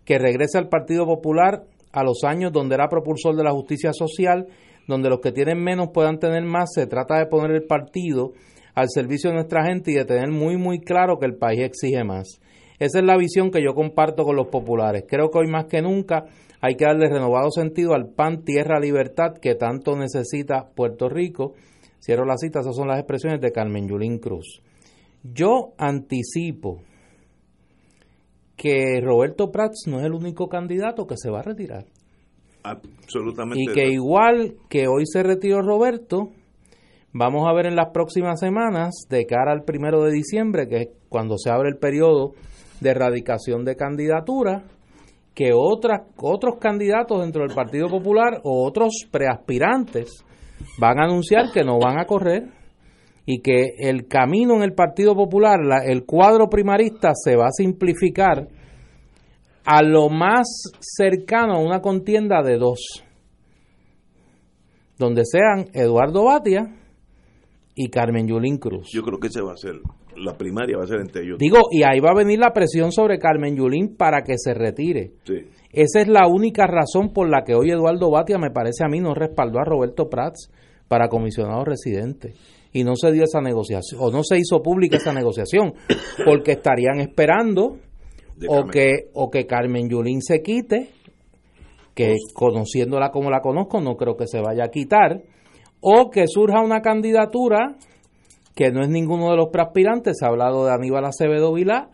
que 0.04 0.18
regresa 0.18 0.58
al 0.58 0.68
Partido 0.68 1.06
Popular 1.06 1.64
a 1.92 2.02
los 2.02 2.24
años 2.24 2.52
donde 2.52 2.74
era 2.74 2.88
propulsor 2.88 3.36
de 3.36 3.44
la 3.44 3.52
justicia 3.52 3.92
social, 3.92 4.46
donde 4.88 5.08
los 5.08 5.20
que 5.20 5.32
tienen 5.32 5.62
menos 5.62 5.90
puedan 5.92 6.18
tener 6.18 6.42
más. 6.44 6.70
Se 6.74 6.86
trata 6.86 7.18
de 7.18 7.26
poner 7.26 7.52
el 7.52 7.64
partido 7.64 8.32
al 8.74 8.88
servicio 8.88 9.30
de 9.30 9.36
nuestra 9.36 9.64
gente 9.64 9.92
y 9.92 9.94
de 9.94 10.04
tener 10.04 10.30
muy, 10.30 10.56
muy 10.56 10.80
claro 10.80 11.18
que 11.18 11.26
el 11.26 11.36
país 11.36 11.60
exige 11.60 12.02
más. 12.04 12.40
Esa 12.78 12.98
es 12.98 13.04
la 13.04 13.16
visión 13.16 13.50
que 13.50 13.62
yo 13.62 13.74
comparto 13.74 14.24
con 14.24 14.34
los 14.34 14.48
populares. 14.48 15.04
Creo 15.06 15.30
que 15.30 15.38
hoy 15.38 15.46
más 15.46 15.66
que 15.66 15.82
nunca 15.82 16.24
hay 16.62 16.76
que 16.76 16.84
darle 16.84 17.08
renovado 17.08 17.50
sentido 17.50 17.92
al 17.92 18.10
pan, 18.10 18.44
tierra, 18.44 18.78
libertad 18.78 19.34
que 19.42 19.56
tanto 19.56 19.96
necesita 19.96 20.68
Puerto 20.74 21.08
Rico. 21.08 21.54
Cierro 22.00 22.24
la 22.24 22.36
cita, 22.36 22.60
esas 22.60 22.76
son 22.76 22.86
las 22.86 23.00
expresiones 23.00 23.40
de 23.40 23.50
Carmen 23.50 23.88
Yulín 23.88 24.18
Cruz. 24.18 24.62
Yo 25.24 25.72
anticipo 25.76 26.80
que 28.56 29.00
Roberto 29.02 29.50
Prats 29.50 29.88
no 29.88 29.98
es 29.98 30.06
el 30.06 30.12
único 30.12 30.48
candidato 30.48 31.04
que 31.08 31.16
se 31.16 31.30
va 31.30 31.40
a 31.40 31.42
retirar. 31.42 31.84
Absolutamente. 32.62 33.60
Y 33.60 33.66
que 33.66 33.88
igual 33.92 34.54
que 34.68 34.86
hoy 34.86 35.02
se 35.04 35.24
retiró 35.24 35.62
Roberto, 35.62 36.28
vamos 37.12 37.48
a 37.48 37.52
ver 37.54 37.66
en 37.66 37.74
las 37.74 37.90
próximas 37.92 38.38
semanas, 38.38 39.06
de 39.10 39.26
cara 39.26 39.50
al 39.50 39.64
primero 39.64 40.04
de 40.04 40.12
diciembre, 40.12 40.68
que 40.68 40.76
es 40.76 40.88
cuando 41.08 41.38
se 41.38 41.50
abre 41.50 41.70
el 41.70 41.78
periodo 41.78 42.34
de 42.80 42.90
erradicación 42.90 43.64
de 43.64 43.74
candidatura, 43.74 44.62
que 45.34 45.52
otras, 45.54 46.02
otros 46.16 46.56
candidatos 46.60 47.20
dentro 47.20 47.42
del 47.42 47.54
Partido 47.54 47.88
Popular 47.88 48.40
o 48.44 48.66
otros 48.66 49.06
preaspirantes 49.10 50.24
van 50.78 51.00
a 51.00 51.04
anunciar 51.04 51.50
que 51.52 51.64
no 51.64 51.78
van 51.78 51.98
a 51.98 52.04
correr 52.04 52.48
y 53.24 53.40
que 53.40 53.74
el 53.78 54.08
camino 54.08 54.56
en 54.56 54.62
el 54.62 54.74
Partido 54.74 55.14
Popular, 55.14 55.60
el 55.84 56.04
cuadro 56.04 56.48
primarista 56.48 57.12
se 57.14 57.36
va 57.36 57.46
a 57.46 57.52
simplificar 57.52 58.48
a 59.64 59.82
lo 59.82 60.08
más 60.08 60.72
cercano 60.80 61.54
a 61.54 61.58
una 61.58 61.80
contienda 61.80 62.42
de 62.42 62.58
dos, 62.58 63.04
donde 64.98 65.22
sean 65.24 65.66
Eduardo 65.72 66.24
Batia 66.24 66.74
y 67.74 67.88
Carmen 67.88 68.26
Yulín 68.26 68.58
Cruz. 68.58 68.88
Yo 68.92 69.02
creo 69.02 69.18
que 69.18 69.28
ese 69.28 69.40
va 69.40 69.52
a 69.52 69.56
ser, 69.56 69.76
la 70.16 70.36
primaria 70.36 70.76
va 70.76 70.84
a 70.84 70.86
ser 70.86 71.00
entre 71.00 71.22
ellos. 71.22 71.38
Digo, 71.38 71.58
y 71.70 71.82
ahí 71.82 72.00
va 72.00 72.10
a 72.10 72.14
venir 72.14 72.38
la 72.38 72.52
presión 72.52 72.92
sobre 72.92 73.18
Carmen 73.18 73.56
Yulín 73.56 73.96
para 73.96 74.22
que 74.22 74.34
se 74.36 74.54
retire. 74.54 75.12
Esa 75.72 76.00
es 76.00 76.08
la 76.08 76.26
única 76.26 76.66
razón 76.66 77.12
por 77.12 77.28
la 77.28 77.44
que 77.44 77.54
hoy 77.54 77.70
Eduardo 77.70 78.10
Batia, 78.10 78.38
me 78.38 78.50
parece 78.50 78.84
a 78.84 78.88
mí, 78.88 79.00
no 79.00 79.14
respaldó 79.14 79.58
a 79.58 79.64
Roberto 79.64 80.08
Prats 80.08 80.50
para 80.88 81.08
comisionado 81.08 81.64
residente 81.64 82.34
y 82.72 82.84
no 82.84 82.96
se 82.96 83.12
dio 83.12 83.24
esa 83.24 83.40
negociación, 83.40 84.00
o 84.02 84.10
no 84.10 84.22
se 84.24 84.38
hizo 84.38 84.62
pública 84.62 84.96
esa 84.96 85.12
negociación, 85.12 85.74
porque 86.24 86.52
estarían 86.52 87.00
esperando 87.00 87.78
o 88.48 88.64
que, 88.64 89.10
o 89.14 89.30
que 89.30 89.46
Carmen 89.46 89.88
Yulín 89.88 90.22
se 90.22 90.42
quite, 90.42 90.88
que 91.94 92.14
conociéndola 92.34 93.10
como 93.10 93.30
la 93.30 93.40
conozco, 93.40 93.80
no 93.80 93.96
creo 93.96 94.16
que 94.16 94.26
se 94.26 94.40
vaya 94.40 94.64
a 94.64 94.68
quitar, 94.68 95.22
o 95.80 96.10
que 96.10 96.26
surja 96.26 96.60
una 96.60 96.80
candidatura 96.80 97.76
que 98.54 98.70
no 98.70 98.82
es 98.82 98.88
ninguno 98.88 99.30
de 99.30 99.36
los 99.36 99.48
preaspirantes, 99.48 100.18
se 100.18 100.24
ha 100.24 100.28
hablado 100.28 100.64
de 100.64 100.72
Aníbal 100.72 101.04
Acevedo 101.04 101.52
Vilá, 101.52 101.90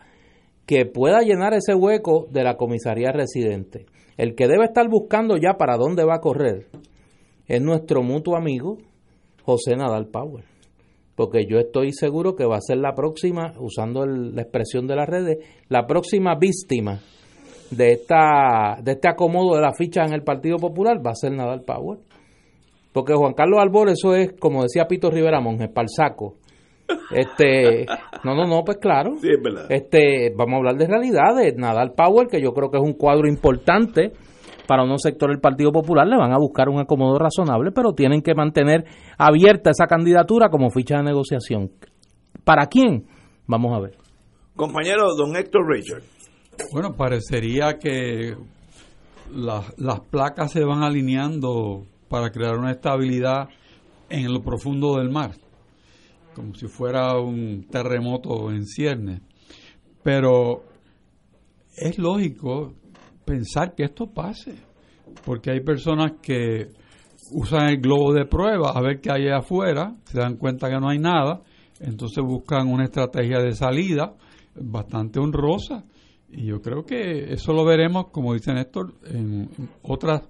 que 0.65 0.85
pueda 0.85 1.21
llenar 1.21 1.53
ese 1.53 1.73
hueco 1.73 2.27
de 2.29 2.43
la 2.43 2.57
comisaría 2.57 3.11
residente. 3.11 3.85
El 4.17 4.35
que 4.35 4.47
debe 4.47 4.65
estar 4.65 4.87
buscando 4.89 5.37
ya 5.37 5.53
para 5.57 5.77
dónde 5.77 6.03
va 6.03 6.15
a 6.15 6.21
correr 6.21 6.67
es 7.47 7.61
nuestro 7.61 8.03
mutuo 8.03 8.35
amigo 8.35 8.77
José 9.43 9.75
Nadal 9.75 10.07
Power 10.07 10.43
porque 11.19 11.45
yo 11.45 11.57
estoy 11.57 11.91
seguro 11.91 12.33
que 12.33 12.45
va 12.45 12.55
a 12.55 12.61
ser 12.61 12.77
la 12.77 12.95
próxima, 12.95 13.53
usando 13.59 14.05
la 14.05 14.41
expresión 14.41 14.87
de 14.87 14.95
las 14.95 15.09
redes, 15.09 15.39
la 15.67 15.85
próxima 15.85 16.35
víctima 16.39 17.01
de 17.71 17.91
esta 17.91 18.77
de 18.81 18.93
este 18.93 19.09
acomodo 19.09 19.57
de 19.57 19.61
la 19.61 19.73
ficha 19.73 20.05
en 20.05 20.13
el 20.13 20.23
Partido 20.23 20.55
Popular 20.55 21.05
va 21.05 21.11
a 21.11 21.15
ser 21.15 21.33
Nadal 21.33 21.65
Power. 21.65 21.99
Porque 22.93 23.15
Juan 23.15 23.33
Carlos 23.33 23.59
Albor, 23.59 23.89
eso 23.89 24.15
es, 24.15 24.31
como 24.39 24.63
decía 24.63 24.87
Pito 24.87 25.11
Rivera 25.11 25.41
Monge, 25.41 25.67
para 25.67 25.83
el 25.83 25.89
saco. 25.89 26.35
Este, 27.11 27.85
no, 28.23 28.35
no, 28.35 28.47
no, 28.47 28.63
pues 28.63 28.77
claro. 28.77 29.15
Sí, 29.19 29.29
es 29.29 29.41
verdad. 29.41 29.65
Este, 29.69 30.33
vamos 30.35 30.53
a 30.53 30.57
hablar 30.57 30.75
de 30.77 30.87
realidad, 30.87 31.35
de 31.35 31.53
Nadal 31.55 31.93
Power, 31.93 32.27
que 32.27 32.41
yo 32.41 32.51
creo 32.53 32.69
que 32.69 32.77
es 32.77 32.83
un 32.83 32.93
cuadro 32.93 33.27
importante 33.27 34.11
para 34.69 34.83
un 34.83 34.99
sector 34.99 35.31
del 35.31 35.39
Partido 35.39 35.71
Popular 35.71 36.05
le 36.05 36.15
van 36.15 36.31
a 36.31 36.37
buscar 36.37 36.69
un 36.69 36.79
acomodo 36.79 37.17
razonable, 37.17 37.71
pero 37.71 37.93
tienen 37.93 38.21
que 38.21 38.35
mantener 38.35 38.85
abierta 39.17 39.71
esa 39.71 39.87
candidatura 39.87 40.49
como 40.49 40.69
ficha 40.69 40.97
de 40.97 41.05
negociación. 41.05 41.71
¿Para 42.43 42.67
quién? 42.67 43.07
Vamos 43.47 43.75
a 43.75 43.81
ver. 43.81 43.97
Compañero, 44.55 45.15
don 45.15 45.35
Héctor 45.35 45.67
Richard. 45.67 46.03
Bueno, 46.71 46.93
parecería 46.95 47.79
que 47.79 48.35
las 49.31 49.99
placas 50.11 50.51
se 50.51 50.63
van 50.63 50.83
alineando 50.83 51.87
para 52.07 52.29
crear 52.29 52.55
una 52.55 52.69
estabilidad 52.69 53.49
en 54.09 54.31
lo 54.31 54.41
profundo 54.41 54.97
del 54.97 55.09
mar, 55.09 55.31
como 56.39 56.55
si 56.55 56.67
fuera 56.67 57.19
un 57.19 57.65
terremoto 57.69 58.49
en 58.49 58.65
ciernes. 58.65 59.19
Pero 60.01 60.63
es 61.75 61.97
lógico 61.97 62.75
pensar 63.25 63.75
que 63.75 63.83
esto 63.83 64.07
pase, 64.07 64.55
porque 65.25 65.51
hay 65.51 65.59
personas 65.59 66.13
que 66.21 66.69
usan 67.33 67.67
el 67.67 67.81
globo 67.81 68.13
de 68.13 68.25
prueba 68.25 68.71
a 68.71 68.81
ver 68.81 69.01
qué 69.01 69.11
hay 69.11 69.27
afuera, 69.27 69.97
se 70.05 70.17
dan 70.17 70.37
cuenta 70.37 70.69
que 70.69 70.79
no 70.79 70.87
hay 70.87 70.99
nada, 70.99 71.41
entonces 71.81 72.23
buscan 72.23 72.69
una 72.69 72.85
estrategia 72.85 73.39
de 73.39 73.51
salida 73.51 74.15
bastante 74.55 75.19
honrosa 75.19 75.83
y 76.29 76.45
yo 76.45 76.61
creo 76.61 76.85
que 76.85 77.33
eso 77.33 77.51
lo 77.51 77.65
veremos, 77.65 78.11
como 78.11 78.33
dice 78.33 78.53
Néstor, 78.53 78.93
en, 79.07 79.49
otras 79.81 80.21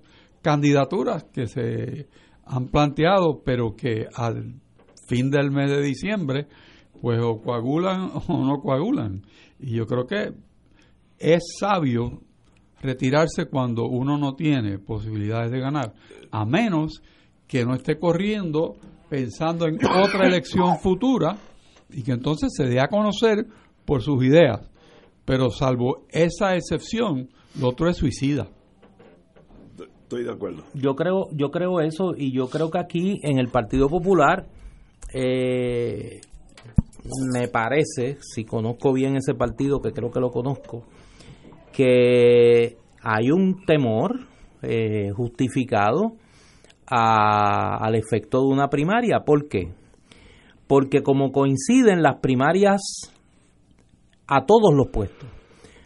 candidaturas 0.41 1.25
que 1.25 1.45
se 1.45 2.07
han 2.45 2.65
planteado, 2.69 3.43
pero 3.45 3.75
que 3.75 4.07
al 4.11 4.55
fin 5.09 5.31
del 5.31 5.51
mes 5.51 5.69
de 5.69 5.81
diciembre, 5.81 6.47
pues 7.01 7.19
o 7.19 7.41
coagulan 7.41 8.11
o 8.27 8.45
no 8.45 8.61
coagulan. 8.61 9.23
Y 9.59 9.75
yo 9.75 9.85
creo 9.85 10.05
que 10.05 10.33
es 11.17 11.43
sabio 11.59 12.21
retirarse 12.81 13.47
cuando 13.47 13.87
uno 13.87 14.17
no 14.17 14.35
tiene 14.35 14.79
posibilidades 14.79 15.51
de 15.51 15.59
ganar, 15.59 15.93
a 16.31 16.45
menos 16.45 17.01
que 17.47 17.65
no 17.65 17.73
esté 17.73 17.97
corriendo 17.97 18.75
pensando 19.09 19.65
en 19.67 19.79
otra 19.85 20.27
elección 20.27 20.79
futura 20.79 21.35
y 21.89 22.03
que 22.03 22.11
entonces 22.11 22.51
se 22.55 22.65
dé 22.65 22.79
a 22.79 22.87
conocer 22.87 23.47
por 23.85 24.01
sus 24.01 24.23
ideas. 24.23 24.69
Pero 25.25 25.49
salvo 25.49 26.05
esa 26.09 26.55
excepción, 26.55 27.29
lo 27.59 27.69
otro 27.69 27.89
es 27.89 27.97
suicida. 27.97 28.47
Estoy 30.03 30.23
de 30.23 30.31
acuerdo. 30.31 30.63
Yo 30.73 30.95
creo, 30.95 31.27
yo 31.33 31.51
creo 31.51 31.81
eso 31.81 32.13
y 32.15 32.31
yo 32.31 32.49
creo 32.49 32.71
que 32.71 32.79
aquí 32.79 33.19
en 33.23 33.37
el 33.39 33.49
Partido 33.49 33.89
Popular 33.89 34.47
eh, 35.13 36.21
me 37.33 37.47
parece, 37.47 38.17
si 38.21 38.45
conozco 38.45 38.93
bien 38.93 39.15
ese 39.15 39.33
partido, 39.33 39.81
que 39.81 39.91
creo 39.91 40.11
que 40.11 40.19
lo 40.19 40.29
conozco, 40.31 40.83
que 41.73 42.77
hay 43.01 43.31
un 43.31 43.65
temor 43.65 44.27
eh, 44.61 45.11
justificado 45.15 46.13
al 46.91 47.95
efecto 47.95 48.41
de 48.41 48.47
una 48.47 48.67
primaria. 48.67 49.19
¿Por 49.25 49.47
qué? 49.47 49.71
Porque 50.67 51.03
como 51.03 51.31
coinciden 51.31 52.01
las 52.01 52.19
primarias 52.19 52.81
a 54.27 54.45
todos 54.45 54.73
los 54.73 54.87
puestos, 54.87 55.29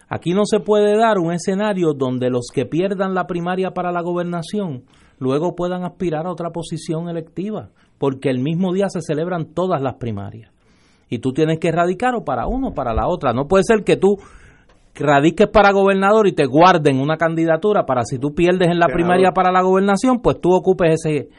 aquí 0.09 0.33
no 0.33 0.45
se 0.45 0.59
puede 0.59 0.97
dar 0.97 1.19
un 1.19 1.33
escenario 1.33 1.93
donde 1.93 2.29
los 2.29 2.47
que 2.53 2.65
pierdan 2.65 3.13
la 3.13 3.27
primaria 3.27 3.71
para 3.71 3.91
la 3.91 4.01
gobernación 4.01 4.85
luego 5.19 5.55
puedan 5.55 5.83
aspirar 5.83 6.25
a 6.25 6.31
otra 6.31 6.51
posición 6.51 7.09
electiva, 7.09 7.69
porque 8.03 8.29
el 8.29 8.39
mismo 8.39 8.73
día 8.73 8.89
se 8.89 8.99
celebran 8.99 9.53
todas 9.53 9.81
las 9.81 9.93
primarias. 9.93 10.51
Y 11.07 11.19
tú 11.19 11.31
tienes 11.31 11.57
que 11.57 11.69
erradicar 11.69 12.15
o 12.15 12.25
para 12.25 12.47
uno 12.47 12.67
o 12.67 12.73
para 12.73 12.93
la 12.93 13.07
otra. 13.07 13.31
No 13.31 13.47
puede 13.47 13.63
ser 13.63 13.85
que 13.85 13.95
tú 13.95 14.17
radiques 14.93 15.47
para 15.47 15.71
gobernador 15.71 16.27
y 16.27 16.33
te 16.33 16.45
guarden 16.45 16.99
una 16.99 17.15
candidatura 17.15 17.85
para 17.85 18.01
si 18.03 18.19
tú 18.19 18.35
pierdes 18.35 18.67
en 18.67 18.77
la 18.77 18.87
primaria 18.87 19.31
para 19.31 19.53
la 19.53 19.61
gobernación, 19.61 20.19
pues 20.21 20.41
tú 20.41 20.53
ocupes 20.53 20.95
ese, 20.95 21.29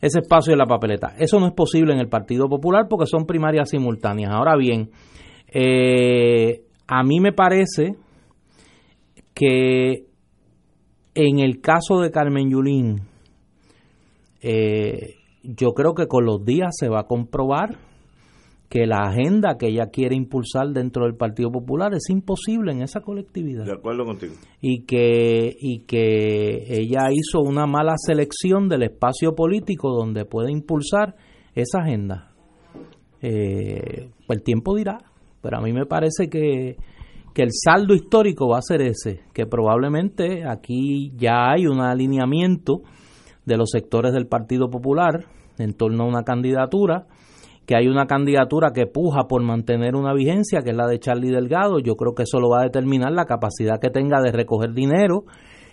ese 0.00 0.20
espacio 0.20 0.54
en 0.54 0.58
la 0.58 0.64
papeleta. 0.64 1.12
Eso 1.18 1.38
no 1.38 1.48
es 1.48 1.52
posible 1.52 1.92
en 1.92 2.00
el 2.00 2.08
Partido 2.08 2.48
Popular 2.48 2.86
porque 2.88 3.04
son 3.04 3.26
primarias 3.26 3.68
simultáneas. 3.68 4.32
Ahora 4.32 4.56
bien, 4.56 4.88
eh, 5.52 6.62
a 6.86 7.02
mí 7.02 7.20
me 7.20 7.34
parece 7.34 7.94
que 9.34 10.06
en 11.14 11.40
el 11.40 11.60
caso 11.60 12.00
de 12.00 12.10
Carmen 12.10 12.48
Yulín, 12.48 13.02
eh, 14.40 15.16
yo 15.54 15.72
creo 15.72 15.94
que 15.94 16.06
con 16.06 16.24
los 16.24 16.44
días 16.44 16.74
se 16.78 16.88
va 16.88 17.00
a 17.00 17.06
comprobar 17.06 17.78
que 18.68 18.86
la 18.86 19.02
agenda 19.02 19.56
que 19.58 19.68
ella 19.68 19.90
quiere 19.92 20.16
impulsar 20.16 20.68
dentro 20.70 21.04
del 21.04 21.14
Partido 21.14 21.50
Popular 21.50 21.94
es 21.94 22.10
imposible 22.10 22.72
en 22.72 22.82
esa 22.82 23.00
colectividad. 23.00 23.64
De 23.64 23.72
acuerdo 23.72 24.04
contigo. 24.04 24.34
Y 24.60 24.84
que, 24.84 25.54
y 25.58 25.84
que 25.86 26.64
ella 26.68 27.08
hizo 27.12 27.40
una 27.40 27.66
mala 27.66 27.94
selección 27.96 28.68
del 28.68 28.82
espacio 28.82 29.34
político 29.34 29.90
donde 29.90 30.24
puede 30.24 30.50
impulsar 30.50 31.14
esa 31.54 31.80
agenda. 31.82 32.32
Eh, 33.22 34.10
el 34.28 34.42
tiempo 34.42 34.74
dirá, 34.74 34.98
pero 35.42 35.58
a 35.58 35.60
mí 35.60 35.72
me 35.72 35.86
parece 35.86 36.28
que, 36.28 36.76
que 37.32 37.42
el 37.42 37.50
saldo 37.52 37.94
histórico 37.94 38.48
va 38.48 38.58
a 38.58 38.62
ser 38.62 38.82
ese, 38.82 39.20
que 39.32 39.46
probablemente 39.46 40.44
aquí 40.44 41.12
ya 41.16 41.52
hay 41.52 41.66
un 41.66 41.80
alineamiento 41.80 42.82
de 43.44 43.56
los 43.56 43.70
sectores 43.70 44.12
del 44.12 44.26
Partido 44.26 44.68
Popular 44.68 45.35
en 45.58 45.74
torno 45.74 46.04
a 46.04 46.06
una 46.06 46.22
candidatura 46.22 47.06
que 47.66 47.76
hay 47.76 47.88
una 47.88 48.06
candidatura 48.06 48.70
que 48.72 48.86
puja 48.86 49.26
por 49.28 49.42
mantener 49.42 49.96
una 49.96 50.14
vigencia, 50.14 50.62
que 50.62 50.70
es 50.70 50.76
la 50.76 50.86
de 50.86 51.00
Charlie 51.00 51.32
Delgado. 51.32 51.80
Yo 51.80 51.96
creo 51.96 52.14
que 52.14 52.22
eso 52.22 52.38
lo 52.38 52.48
va 52.48 52.60
a 52.60 52.64
determinar 52.64 53.10
la 53.10 53.24
capacidad 53.24 53.80
que 53.80 53.90
tenga 53.90 54.20
de 54.22 54.30
recoger 54.30 54.72
dinero 54.72 55.24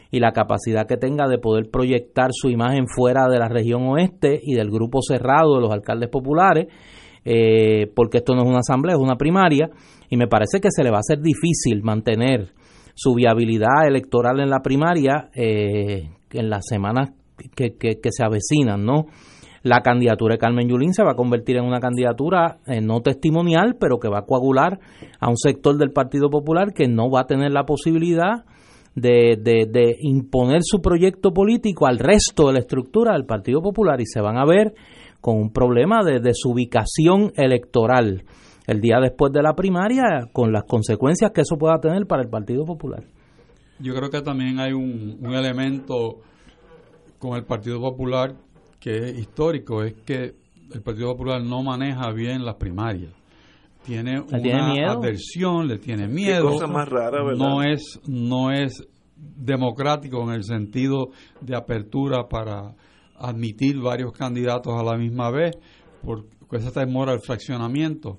y 0.10 0.20
la 0.20 0.32
capacidad 0.32 0.88
que 0.88 0.98
tenga 0.98 1.28
de 1.28 1.38
poder 1.38 1.70
proyectar 1.72 2.30
su 2.34 2.50
imagen 2.50 2.88
fuera 2.88 3.28
de 3.28 3.38
la 3.38 3.48
región 3.48 3.84
oeste 3.88 4.40
y 4.42 4.56
del 4.56 4.72
grupo 4.72 5.02
cerrado 5.02 5.56
de 5.56 5.62
los 5.62 5.72
alcaldes 5.72 6.10
populares, 6.10 6.68
eh, 7.26 7.92
porque 7.96 8.18
esto 8.18 8.36
no 8.36 8.42
es 8.42 8.48
una 8.48 8.60
asamblea, 8.60 8.96
es 8.96 9.02
una 9.02 9.16
primaria, 9.16 9.70
y 10.10 10.18
me 10.18 10.28
parece 10.28 10.60
que 10.60 10.70
se 10.72 10.84
le 10.84 10.90
va 10.90 10.98
a 10.98 11.00
hacer 11.00 11.20
difícil 11.20 11.84
mantener 11.84 12.52
su 12.96 13.14
viabilidad 13.16 13.88
electoral 13.88 14.40
en 14.40 14.50
la 14.50 14.62
primaria 14.62 15.30
eh, 15.34 16.10
en 16.32 16.50
las 16.50 16.66
semanas 16.68 17.12
que, 17.56 17.76
que, 17.76 18.00
que 18.00 18.12
se 18.12 18.24
avecinan, 18.24 18.86
¿no? 18.86 19.06
La 19.64 19.82
candidatura 19.82 20.36
de 20.36 20.40
Carmen 20.40 20.68
Yulín 20.68 20.94
se 20.94 21.04
va 21.04 21.12
a 21.12 21.16
convertir 21.16 21.56
en 21.56 21.64
una 21.64 21.80
candidatura 21.80 22.60
eh, 22.68 22.82
no 22.82 23.00
testimonial, 23.00 23.78
pero 23.80 23.98
que 23.98 24.10
va 24.10 24.20
a 24.20 24.26
coagular 24.26 24.80
a 25.20 25.30
un 25.30 25.38
sector 25.38 25.78
del 25.78 25.92
Partido 25.92 26.30
Popular 26.30 26.74
que 26.74 26.88
no 26.88 27.10
va 27.10 27.22
a 27.22 27.28
tener 27.28 27.52
la 27.52 27.64
posibilidad 27.64 28.44
de, 28.96 29.38
de, 29.42 29.96
imponer 30.02 30.60
su 30.62 30.80
proyecto 30.80 31.32
político 31.32 31.88
al 31.88 31.98
resto 31.98 32.48
de 32.48 32.54
la 32.54 32.60
estructura 32.60 33.14
del 33.14 33.26
Partido 33.26 33.62
Popular 33.62 34.00
y 34.02 34.06
se 34.06 34.22
van 34.22 34.38
a 34.38 34.46
ver 34.46 34.76
con 35.20 35.38
un 35.38 35.52
problema 35.52 36.04
de 36.04 36.20
desubicación 36.20 37.32
electoral 37.36 38.24
el 38.68 38.82
día 38.82 39.00
después 39.02 39.32
de 39.34 39.42
la 39.42 39.56
primaria 39.56 40.28
con 40.32 40.52
las 40.52 40.64
consecuencias 40.66 41.32
que 41.32 41.42
eso 41.42 41.58
pueda 41.58 41.80
tener 41.80 42.06
para 42.06 42.22
el 42.22 42.30
Partido 42.30 42.66
Popular. 42.66 43.04
Yo 43.80 43.96
creo 43.96 44.10
que 44.10 44.22
también 44.22 44.60
hay 44.60 44.74
un, 44.74 45.18
un 45.22 45.34
elemento 45.34 46.20
con 47.18 47.36
el 47.36 47.46
Partido 47.46 47.80
Popular 47.80 48.36
que 48.84 48.98
es 48.98 49.18
histórico 49.18 49.82
es 49.82 49.94
que 50.06 50.36
el 50.74 50.82
Partido 50.82 51.14
Popular 51.14 51.42
no 51.42 51.64
maneja 51.64 52.12
bien 52.12 52.44
las 52.44 52.56
primarias. 52.56 53.14
Tiene 53.86 54.20
una 54.20 54.92
adversión, 54.92 55.70
le 55.70 55.78
tiene 55.78 56.10
miedo. 56.10 56.50
cosa 56.50 56.68
más 56.68 56.90
rara, 56.90 57.24
¿verdad? 57.24 57.38
No 57.38 57.64
es, 57.64 58.02
no 58.06 58.52
es 58.52 58.86
democrático 59.16 60.22
en 60.24 60.36
el 60.36 60.44
sentido 60.44 61.12
de 61.40 61.56
apertura 61.56 62.28
para 62.28 62.76
admitir 63.16 63.80
varios 63.80 64.12
candidatos 64.12 64.74
a 64.78 64.84
la 64.84 64.98
misma 64.98 65.32
vez, 65.32 65.56
porque 66.04 66.28
esa 66.58 66.78
demora 66.82 67.14
el 67.14 67.22
fraccionamiento. 67.22 68.18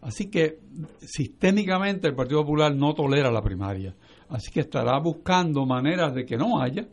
Así 0.00 0.30
que 0.30 0.60
sistémicamente 1.00 2.06
el 2.06 2.14
Partido 2.14 2.42
Popular 2.42 2.72
no 2.72 2.94
tolera 2.94 3.32
la 3.32 3.42
primaria. 3.42 3.96
Así 4.28 4.52
que 4.52 4.60
estará 4.60 4.96
buscando 5.00 5.66
maneras 5.66 6.14
de 6.14 6.24
que 6.24 6.36
no 6.36 6.60
haya, 6.60 6.86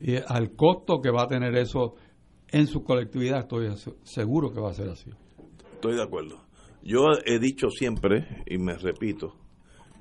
eh, 0.00 0.24
al 0.26 0.56
costo 0.56 1.00
que 1.00 1.10
va 1.10 1.22
a 1.22 1.28
tener 1.28 1.56
eso 1.56 1.94
en 2.54 2.68
su 2.68 2.84
colectividad 2.84 3.40
estoy 3.40 3.68
seguro 4.04 4.52
que 4.52 4.60
va 4.60 4.70
a 4.70 4.74
ser 4.74 4.88
así. 4.88 5.10
Estoy 5.74 5.96
de 5.96 6.02
acuerdo. 6.04 6.40
Yo 6.84 7.06
he 7.26 7.40
dicho 7.40 7.68
siempre, 7.68 8.44
y 8.46 8.58
me 8.58 8.76
repito, 8.76 9.34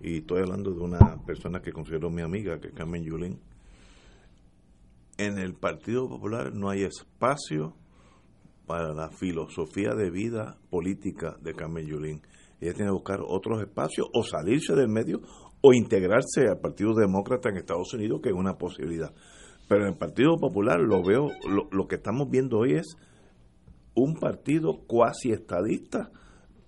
y 0.03 0.17
estoy 0.17 0.41
hablando 0.41 0.71
de 0.71 0.79
una 0.79 1.17
persona 1.25 1.61
que 1.61 1.71
considero 1.71 2.11
mi 2.11 2.21
amiga, 2.21 2.59
que 2.59 2.67
es 2.67 2.73
Carmen 2.75 3.03
Yulín, 3.03 3.41
en 5.17 5.39
el 5.39 5.55
Partido 5.55 6.07
Popular 6.07 6.53
no 6.53 6.69
hay 6.69 6.83
espacio 6.83 7.73
para 8.67 8.93
la 8.93 9.09
filosofía 9.09 9.95
de 9.95 10.11
vida 10.11 10.59
política 10.69 11.35
de 11.41 11.55
Carmen 11.55 11.87
Yulín. 11.87 12.21
Ella 12.61 12.73
tiene 12.73 12.89
que 12.89 12.93
buscar 12.93 13.21
otros 13.25 13.61
espacios 13.61 14.07
o 14.13 14.23
salirse 14.23 14.75
del 14.75 14.89
medio 14.89 15.21
o 15.61 15.73
integrarse 15.73 16.47
al 16.47 16.59
Partido 16.59 16.93
Demócrata 16.93 17.49
en 17.49 17.57
Estados 17.57 17.91
Unidos, 17.95 18.21
que 18.21 18.29
es 18.29 18.35
una 18.35 18.59
posibilidad. 18.59 19.11
Pero 19.67 19.83
en 19.83 19.93
el 19.93 19.97
Partido 19.97 20.37
Popular 20.37 20.79
lo 20.79 21.03
veo, 21.03 21.29
lo, 21.71 21.87
que 21.87 21.95
estamos 21.95 22.29
viendo 22.29 22.59
hoy 22.59 22.75
es 22.75 22.97
un 23.95 24.15
partido 24.15 24.81
cuasi 24.87 25.31
estadista 25.31 26.11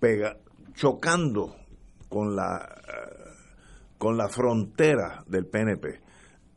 pega, 0.00 0.36
chocando 0.74 1.56
con 2.08 2.36
la 2.36 2.76
con 3.98 4.16
la 4.16 4.28
frontera 4.28 5.24
del 5.26 5.46
PNP. 5.46 6.00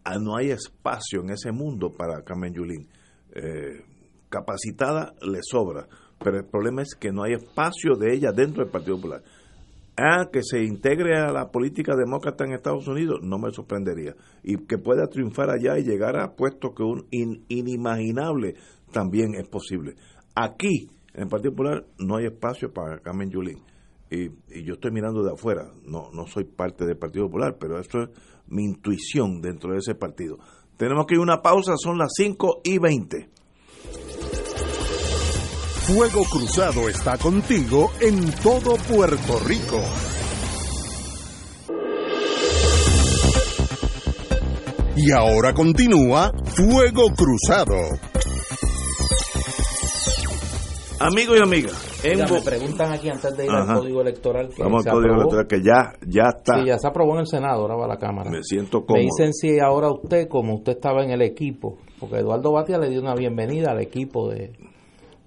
Ah, 0.04 0.17
no 0.19 0.36
hay 0.36 0.52
espacio 0.52 1.21
en 1.21 1.32
ese 1.32 1.52
mundo 1.52 1.93
para 1.93 2.21
Carmen 2.23 2.54
Yulín. 2.54 2.88
Eh, 3.34 3.86
capacitada 4.30 5.13
le 5.21 5.39
sobra, 5.41 5.88
pero 6.19 6.38
el 6.38 6.45
problema 6.45 6.82
es 6.82 6.95
que 6.95 7.12
no 7.12 7.23
hay 7.23 7.34
espacio 7.34 7.95
de 7.95 8.13
ella 8.13 8.32
dentro 8.32 8.63
del 8.63 8.71
Partido 8.71 8.97
Popular. 8.97 9.23
Ah, 10.02 10.30
que 10.32 10.44
se 10.44 10.64
integre 10.64 11.18
a 11.18 11.30
la 11.30 11.52
política 11.52 11.94
demócrata 11.94 12.46
en 12.46 12.54
Estados 12.54 12.88
Unidos, 12.88 13.20
no 13.22 13.38
me 13.38 13.52
sorprendería. 13.52 14.16
Y 14.44 14.56
que 14.66 14.78
pueda 14.78 15.08
triunfar 15.08 15.50
allá 15.50 15.78
y 15.78 15.84
llegar 15.84 16.18
a 16.18 16.36
puestos 16.36 16.72
que 16.74 16.84
un 16.84 17.06
inimaginable 17.12 18.56
también 18.94 19.36
es 19.36 19.50
posible. 19.50 19.96
Aquí, 20.36 20.90
en 21.14 21.24
el 21.24 21.28
Partido 21.28 21.52
Popular, 21.52 21.86
no 21.98 22.16
hay 22.16 22.28
espacio 22.28 22.72
para 22.72 23.00
Carmen 23.00 23.30
Yulín. 23.30 23.60
Y, 24.10 24.30
yo 24.64 24.76
estoy 24.76 24.92
mirando 24.92 25.22
de 25.22 25.34
afuera, 25.34 25.70
no, 25.84 26.10
no 26.14 26.26
soy 26.28 26.46
parte 26.46 26.86
del 26.86 26.98
Partido 26.98 27.26
Popular, 27.26 27.58
pero 27.60 27.78
esto 27.78 28.04
es 28.04 28.10
mi 28.48 28.64
intuición 28.64 29.42
dentro 29.42 29.74
de 29.74 29.80
ese 29.80 29.96
partido. 29.96 30.38
Tenemos 30.78 31.08
que 31.08 31.16
ir 31.16 31.20
a 31.20 31.24
una 31.24 31.42
pausa, 31.42 31.74
son 31.78 31.98
las 31.98 32.14
5 32.16 32.62
y 32.64 32.78
20. 32.80 33.30
Fuego 35.89 36.23
Cruzado 36.32 36.88
está 36.88 37.17
contigo 37.17 37.89
en 37.99 38.32
todo 38.43 38.75
Puerto 38.75 39.39
Rico. 39.39 39.82
Y 44.95 45.12
ahora 45.12 45.52
continúa 45.56 46.32
Fuego 46.45 47.08
Cruzado. 47.17 47.73
Amigos 50.99 51.39
y 51.39 51.41
amigas, 51.41 52.02
me 52.04 52.41
preguntan 52.41 52.93
aquí 52.93 53.10
antes 53.10 53.36
de 53.36 53.45
ir 53.45 53.52
al 53.52 53.80
código 53.80 54.02
electoral 54.02 54.49
que 54.49 54.62
Vamos 54.62 54.86
al 54.86 54.93
código 54.93 55.15
electoral 55.15 55.47
que 55.47 55.63
ya, 55.63 55.93
ya 56.06 56.25
está. 56.38 56.60
Sí, 56.60 56.67
ya 56.67 56.78
se 56.78 56.88
aprobó 56.88 57.13
en 57.13 57.21
el 57.21 57.28
Senado, 57.28 57.62
ahora 57.62 57.75
va 57.75 57.86
a 57.86 57.88
la 57.88 57.97
Cámara. 57.97 58.30
Me 58.30 58.43
siento 58.43 58.86
cómodo. 58.86 58.97
Me 58.97 59.06
dicen 59.06 59.34
si 59.34 59.60
ahora 59.60 59.89
usted, 59.89 60.28
como 60.28 60.54
usted 60.54 60.73
estaba 60.73 61.04
en 61.04 61.10
el 61.10 61.23
equipo, 61.23 61.80
porque 61.99 62.17
Eduardo 62.17 62.52
Batia 62.52 62.78
le 62.78 62.91
dio 62.91 63.02
una 63.02 63.15
bienvenida 63.15 63.71
al 63.71 63.82
equipo 63.82 64.30
de, 64.30 64.52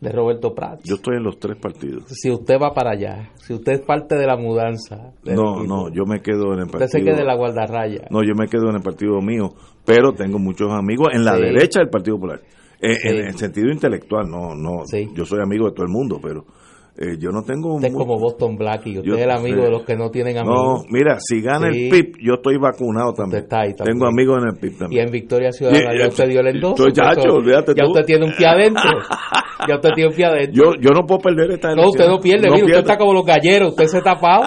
de 0.03 0.11
Roberto 0.11 0.53
Prats. 0.53 0.83
Yo 0.83 0.97
estoy 0.97 1.19
en 1.19 1.23
los 1.23 1.39
tres 1.39 1.57
partidos. 1.57 2.05
Si 2.09 2.29
usted 2.29 2.57
va 2.61 2.75
para 2.75 2.91
allá, 2.91 3.31
si 3.37 3.55
usted 3.55 3.75
es 3.75 3.81
parte 3.83 4.17
de 4.17 4.27
la 4.27 4.37
mudanza. 4.37 5.13
No, 5.23 5.63
no, 5.63 5.91
yo 5.95 6.05
me 6.07 6.21
quedo 6.21 6.55
en 6.55 6.59
el 6.59 6.67
partido. 6.67 6.87
Usted 6.87 6.99
se 6.99 7.05
quede 7.05 7.21
en 7.21 7.27
la 7.29 7.37
guardarraya. 7.37 8.09
No, 8.11 8.19
yo 8.25 8.35
me 8.37 8.49
quedo 8.49 8.69
en 8.71 8.77
el 8.77 8.83
partido 8.83 9.21
mío, 9.21 9.51
pero 9.87 10.13
tengo 10.13 10.41
muchos 10.41 10.73
amigos 10.73 11.11
en 11.15 11.25
la 11.25 11.37
derecha 11.37 11.79
del 11.79 11.89
Partido 11.89 12.17
Popular. 12.17 12.41
Eh, 12.81 12.97
en, 13.05 13.27
el 13.29 13.37
sentido 13.37 13.71
intelectual, 13.71 14.29
no, 14.29 14.57
no. 14.57 14.83
Yo 15.15 15.25
soy 15.25 15.39
amigo 15.41 15.67
de 15.67 15.73
todo 15.73 15.87
el 15.87 15.93
mundo, 15.93 16.19
pero 16.21 16.47
eh, 16.97 17.17
yo 17.19 17.31
no 17.31 17.43
tengo... 17.43 17.77
Usted 17.77 17.89
es 17.89 17.95
como 17.95 18.19
Boston 18.19 18.57
Black 18.57 18.87
y 18.87 18.99
usted 18.99 19.15
es 19.15 19.23
el 19.23 19.31
amigo 19.31 19.63
de 19.63 19.71
los 19.71 19.83
que 19.85 19.97
no 19.97 20.11
tienen 20.11 20.37
amigos. 20.37 20.85
No, 20.85 20.91
mira, 20.91 21.19
si 21.19 21.41
gana 21.41 21.69
el 21.69 21.89
PIB, 21.89 22.19
yo 22.21 22.35
estoy 22.35 22.59
vacunado 22.59 23.15
también. 23.15 23.45
Está 23.45 23.61
ahí, 23.63 23.75
también. 23.75 23.97
Tengo 23.97 24.07
amigos 24.07 24.43
en 24.43 24.49
el 24.49 24.57
PIB 24.61 24.79
también. 24.79 25.01
Y 25.01 25.07
en 25.07 25.11
Victoria 25.11 25.53
Ciudadana 25.53 25.99
ya 25.99 26.09
usted 26.09 26.29
dio 26.29 26.41
el 26.41 26.49
endoso. 26.49 26.91
chacho, 26.91 27.33
olvídate 27.33 27.73
Ya 27.75 27.87
usted 27.87 28.05
tiene 28.05 28.27
un 28.27 28.33
pie 28.33 28.47
adentro. 28.47 28.91
ya 29.69 29.75
usted 29.77 29.91
tiene 29.95 30.11
un 30.11 30.17
pie 30.17 30.27
adentro. 30.27 30.53
Yo, 30.53 30.81
yo 30.81 30.91
no 30.91 31.07
puedo 31.07 31.21
perder 31.21 31.53
esta 31.53 31.69
elección. 31.69 31.85
No, 31.85 31.91
usted 31.91 32.09
no 32.09 32.21
pierde. 32.21 32.51
mira, 32.51 32.67
usted 32.67 32.79
está 32.81 32.99
como 32.99 33.15
los 33.15 33.25
galleros. 33.25 33.71
Usted 33.71 33.87
se 33.87 33.99
está 33.99 34.15
tapado. 34.15 34.43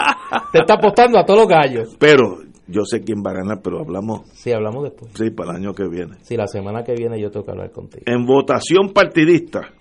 usted 0.45 0.59
está 0.59 0.73
apostando 0.75 1.17
a 1.17 1.25
todos 1.25 1.39
los 1.39 1.49
gallos. 1.49 1.95
Pero 1.99 2.45
yo 2.67 2.83
sé 2.83 3.01
quién 3.01 3.23
va 3.25 3.31
a 3.31 3.35
ganar, 3.35 3.61
pero 3.63 3.79
hablamos. 3.79 4.21
Sí, 4.33 4.51
hablamos 4.51 4.83
después. 4.83 5.11
Sí, 5.15 5.29
para 5.29 5.51
el 5.51 5.57
año 5.57 5.73
que 5.73 5.87
viene. 5.87 6.17
Sí, 6.21 6.35
la 6.35 6.47
semana 6.47 6.83
que 6.83 6.93
viene 6.93 7.19
yo 7.19 7.29
tengo 7.29 7.45
que 7.45 7.51
hablar 7.51 7.71
contigo. 7.71 8.03
En 8.05 8.25
votación 8.25 8.91
partidista, 8.93 9.71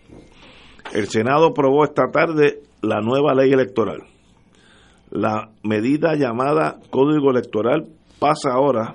el 0.94 1.08
Senado 1.08 1.46
aprobó 1.46 1.84
esta 1.84 2.08
tarde 2.12 2.60
la 2.80 3.00
nueva 3.00 3.34
ley 3.34 3.52
electoral. 3.52 4.04
La 5.10 5.50
medida 5.64 6.14
llamada 6.14 6.78
Código 6.88 7.32
Electoral 7.32 7.88
pasa 8.20 8.52
ahora 8.52 8.94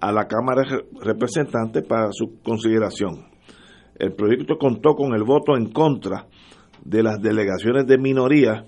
a 0.00 0.12
la 0.12 0.26
Cámara 0.26 0.62
de 0.62 0.84
Representantes 1.00 1.84
para 1.84 2.08
su 2.10 2.42
consideración. 2.42 3.26
el 3.98 4.12
proyecto 4.12 4.58
contó 4.58 4.94
con 4.94 5.14
el 5.14 5.24
voto 5.24 5.56
en 5.56 5.72
contra 5.72 6.26
de 6.84 7.02
las 7.02 7.20
delegaciones 7.20 7.86
de 7.86 7.98
minoría 7.98 8.66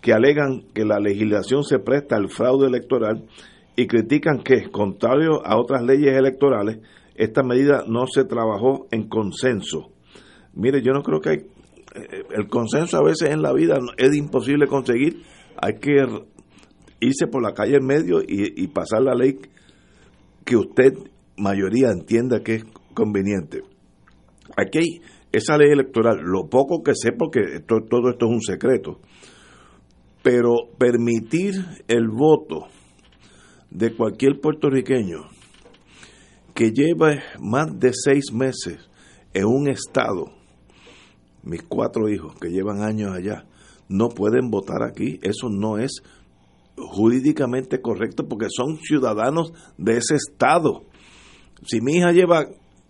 que 0.00 0.12
alegan 0.12 0.62
que 0.74 0.84
la 0.84 0.98
legislación 0.98 1.64
se 1.64 1.78
presta 1.78 2.16
al 2.16 2.28
fraude 2.28 2.66
electoral 2.66 3.24
y 3.76 3.86
critican 3.86 4.42
que, 4.42 4.70
contrario 4.70 5.44
a 5.44 5.58
otras 5.58 5.82
leyes 5.82 6.16
electorales, 6.16 6.78
esta 7.14 7.42
medida 7.42 7.84
no 7.86 8.06
se 8.06 8.24
trabajó 8.24 8.86
en 8.90 9.08
consenso. 9.08 9.90
Mire, 10.54 10.82
yo 10.82 10.92
no 10.92 11.02
creo 11.02 11.20
que 11.20 11.30
hay, 11.30 11.46
el 11.94 12.48
consenso 12.48 12.98
a 12.98 13.04
veces 13.04 13.30
en 13.30 13.42
la 13.42 13.52
vida 13.52 13.78
es 13.96 14.14
imposible 14.16 14.66
conseguir, 14.66 15.22
hay 15.56 15.74
que 15.74 16.04
irse 17.00 17.26
por 17.26 17.42
la 17.42 17.52
calle 17.52 17.76
en 17.76 17.86
medio 17.86 18.20
y, 18.26 18.66
pasar 18.68 19.02
la 19.02 19.14
ley 19.14 19.38
que 20.44 20.56
usted, 20.56 20.92
mayoría, 21.36 21.90
entienda 21.90 22.42
que 22.42 22.56
es 22.56 22.64
conveniente. 22.94 23.62
Aquí 24.56 25.00
esa 25.32 25.56
ley 25.56 25.70
electoral, 25.70 26.18
lo 26.22 26.48
poco 26.48 26.82
que 26.82 26.92
sé, 26.94 27.12
porque 27.12 27.60
todo 27.66 28.10
esto 28.10 28.26
es 28.26 28.32
un 28.32 28.42
secreto, 28.42 29.00
pero 30.22 30.70
permitir 30.78 31.54
el 31.88 32.08
voto 32.08 32.66
de 33.70 33.94
cualquier 33.94 34.40
puertorriqueño 34.40 35.28
que 36.54 36.70
lleva 36.70 37.16
más 37.40 37.78
de 37.78 37.90
seis 37.92 38.32
meses 38.32 38.78
en 39.34 39.46
un 39.46 39.68
estado, 39.68 40.26
mis 41.44 41.62
cuatro 41.62 42.08
hijos 42.08 42.34
que 42.40 42.50
llevan 42.50 42.82
años 42.82 43.12
allá, 43.14 43.44
no 43.88 44.08
pueden 44.08 44.50
votar 44.50 44.82
aquí. 44.82 45.20
Eso 45.22 45.48
no 45.50 45.78
es 45.78 46.02
jurídicamente 46.76 47.80
correcto 47.80 48.26
porque 48.28 48.46
son 48.50 48.78
ciudadanos 48.78 49.52
de 49.78 49.98
ese 49.98 50.16
estado. 50.16 50.82
Si 51.66 51.80
mi 51.80 51.98
hija 51.98 52.12
lleva 52.12 52.46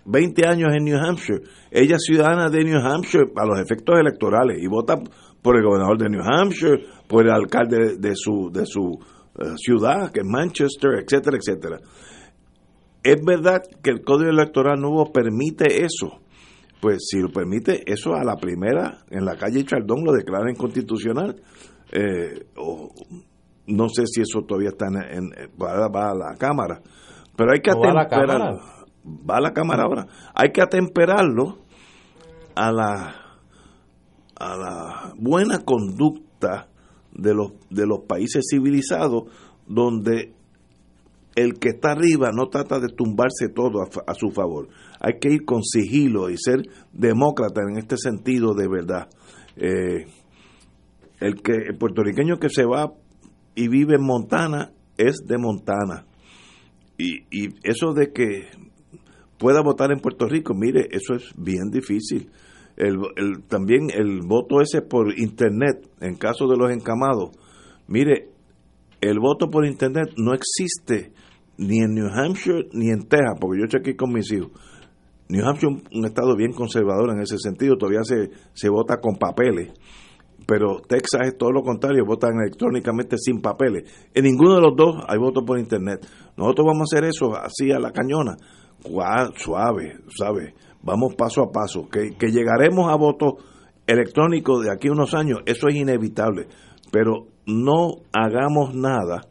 20 0.06 0.46
años 0.46 0.72
en 0.74 0.84
New 0.84 0.98
Hampshire. 0.98 1.42
Ella 1.70 1.96
es 1.96 2.02
ciudadana 2.04 2.50
de 2.50 2.64
New 2.64 2.78
Hampshire 2.78 3.32
a 3.36 3.46
los 3.46 3.58
efectos 3.58 3.98
electorales 3.98 4.62
y 4.62 4.66
vota 4.66 4.96
por 5.42 5.56
el 5.56 5.64
gobernador 5.64 5.98
de 5.98 6.10
New 6.10 6.22
Hampshire, 6.22 6.84
por 7.06 7.26
el 7.26 7.32
alcalde 7.32 7.96
de 7.98 8.12
su, 8.14 8.50
de 8.52 8.66
su 8.66 8.98
eh, 9.38 9.54
ciudad, 9.56 10.10
que 10.10 10.20
es 10.20 10.26
Manchester, 10.26 10.90
etcétera, 11.02 11.38
etcétera. 11.38 11.78
Es 13.02 13.22
verdad 13.22 13.62
que 13.82 13.90
el 13.90 14.02
código 14.02 14.30
electoral 14.30 14.80
nuevo 14.80 15.12
permite 15.12 15.84
eso. 15.84 16.20
Pues 16.84 17.06
si 17.08 17.18
lo 17.18 17.30
permite, 17.30 17.90
eso 17.90 18.14
a 18.14 18.22
la 18.22 18.36
primera, 18.36 18.98
en 19.10 19.24
la 19.24 19.36
calle 19.36 19.64
Chaldón 19.64 20.04
lo 20.04 20.12
declara 20.12 20.50
inconstitucional. 20.50 21.40
Eh, 21.90 22.44
o, 22.58 22.90
no 23.68 23.88
sé 23.88 24.02
si 24.06 24.20
eso 24.20 24.42
todavía 24.46 24.68
está 24.68 24.88
en, 24.88 25.30
va, 25.58 26.10
a 26.10 26.14
la 26.14 26.36
Cámara. 26.36 26.82
Pero 27.34 27.52
hay 27.52 27.60
que 27.60 27.70
atemperarlo 27.70 28.60
va 29.06 29.36
a 29.36 29.40
la 29.40 29.52
Cámara 29.52 29.84
ahora, 29.84 30.06
hay 30.34 30.50
que 30.52 30.60
atemperarlo 30.60 31.58
a 32.54 32.70
la, 32.70 33.14
a 34.36 34.56
la 34.56 35.14
buena 35.16 35.58
conducta 35.64 36.68
de 37.12 37.34
los, 37.34 37.52
de 37.70 37.86
los 37.86 38.00
países 38.06 38.44
civilizados 38.50 39.24
donde 39.66 40.34
el 41.36 41.58
que 41.58 41.70
está 41.70 41.92
arriba 41.92 42.30
no 42.32 42.48
trata 42.48 42.78
de 42.78 42.88
tumbarse 42.88 43.48
todo 43.48 43.82
a, 43.82 44.14
su 44.14 44.30
favor. 44.30 44.68
Hay 45.06 45.18
que 45.20 45.30
ir 45.30 45.44
con 45.44 45.62
sigilo 45.62 46.30
y 46.30 46.38
ser 46.38 46.62
demócrata 46.94 47.60
en 47.68 47.76
este 47.76 47.98
sentido 47.98 48.54
de 48.54 48.68
verdad. 48.68 49.10
Eh, 49.56 50.06
el 51.20 51.42
que 51.42 51.52
el 51.52 51.76
puertorriqueño 51.76 52.38
que 52.38 52.48
se 52.48 52.64
va 52.64 52.90
y 53.54 53.68
vive 53.68 53.96
en 53.96 54.02
Montana 54.02 54.72
es 54.96 55.16
de 55.26 55.36
Montana. 55.36 56.06
Y, 56.96 57.26
y 57.30 57.48
eso 57.64 57.92
de 57.92 58.12
que 58.14 58.48
pueda 59.38 59.60
votar 59.60 59.92
en 59.92 60.00
Puerto 60.00 60.26
Rico, 60.26 60.54
mire, 60.54 60.88
eso 60.90 61.12
es 61.12 61.34
bien 61.36 61.68
difícil. 61.70 62.30
El, 62.74 62.96
también 63.46 63.90
el 63.92 64.20
voto 64.26 64.62
ese 64.62 64.80
por 64.80 65.18
internet, 65.18 65.86
en 66.00 66.16
caso 66.16 66.48
de 66.48 66.56
los 66.56 66.72
encamados, 66.72 67.30
mire, 67.88 68.30
el 69.02 69.18
voto 69.18 69.50
por 69.50 69.66
internet 69.66 70.14
no 70.16 70.32
existe 70.32 71.12
ni 71.58 71.80
en 71.80 71.92
New 71.92 72.08
Hampshire 72.08 72.68
ni 72.72 72.88
en 72.88 73.06
Texas, 73.06 73.36
porque 73.38 73.60
yo 73.60 73.66
chequeé 73.66 73.96
con 73.96 74.14
mis 74.14 74.32
hijos. 74.32 74.50
New 75.28 75.46
Hampshire 75.46 75.72
es 75.72 75.96
un 75.96 76.04
estado 76.04 76.37
bien 76.37 76.52
conservador 76.52 77.10
en 77.10 77.20
ese 77.20 77.38
sentido, 77.38 77.76
todavía 77.76 78.04
se, 78.04 78.30
se 78.52 78.68
vota 78.68 79.00
con 79.00 79.16
papeles, 79.16 79.72
pero 80.46 80.80
Texas 80.87 81.22
es 81.24 81.38
todo 81.38 81.50
lo 81.50 81.62
contrario, 81.62 82.04
votan 82.04 82.38
electrónicamente 82.40 83.16
sin 83.18 83.40
papeles. 83.40 83.90
En 84.12 84.24
ninguno 84.24 84.56
de 84.56 84.60
los 84.60 84.76
dos 84.76 84.96
hay 85.08 85.18
voto 85.18 85.42
por 85.44 85.58
internet. 85.58 86.06
Nosotros 86.37 86.66
vamos 86.66 86.92
a 86.92 86.96
hacer 86.96 87.08
eso 87.08 87.34
así 87.34 87.72
a 87.72 87.78
la 87.78 87.92
cañona 87.92 88.37
suave, 89.37 89.96
¿sabe? 90.16 90.54
Vamos 90.82 91.14
paso 91.14 91.42
a 91.42 91.50
paso. 91.50 91.88
Que, 91.88 92.10
que 92.18 92.30
llegaremos 92.30 92.90
a 92.90 92.96
votos 92.96 93.34
electrónicos 93.87 94.64
de 94.64 94.72
aquí 94.72 94.88
a 94.88 94.92
unos 94.92 95.14
años, 95.14 95.40
eso 95.46 95.68
es 95.68 95.76
inevitable. 95.76 96.48
Pero 96.92 97.26
no 97.46 98.02
hagamos 98.12 98.74
nada 98.74 99.22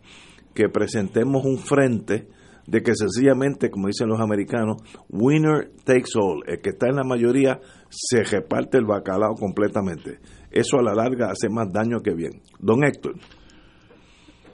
que 0.54 0.70
presentemos 0.70 1.46
un 1.46 1.58
frente 1.58 2.28
de 2.68 2.82
que 2.82 2.96
sencillamente, 2.96 3.70
como 3.70 3.88
dicen 3.88 4.08
los 4.08 4.20
americanos, 4.20 4.78
winner 5.10 5.72
takes 5.84 6.12
all. 6.16 6.44
El 6.48 6.62
que 6.62 6.70
está 6.70 6.88
en 6.88 6.96
la 6.96 7.04
mayoría 7.04 7.60
se 7.90 8.24
reparte 8.24 8.78
el 8.78 8.86
bacalao 8.86 9.36
completamente. 9.36 10.20
Eso 10.52 10.78
a 10.80 10.84
la 10.84 10.94
larga 10.94 11.32
hace 11.32 11.50
más 11.50 11.72
daño 11.72 12.00
que 12.00 12.14
bien. 12.14 12.42
Don 12.60 12.84
Héctor. 12.84 13.16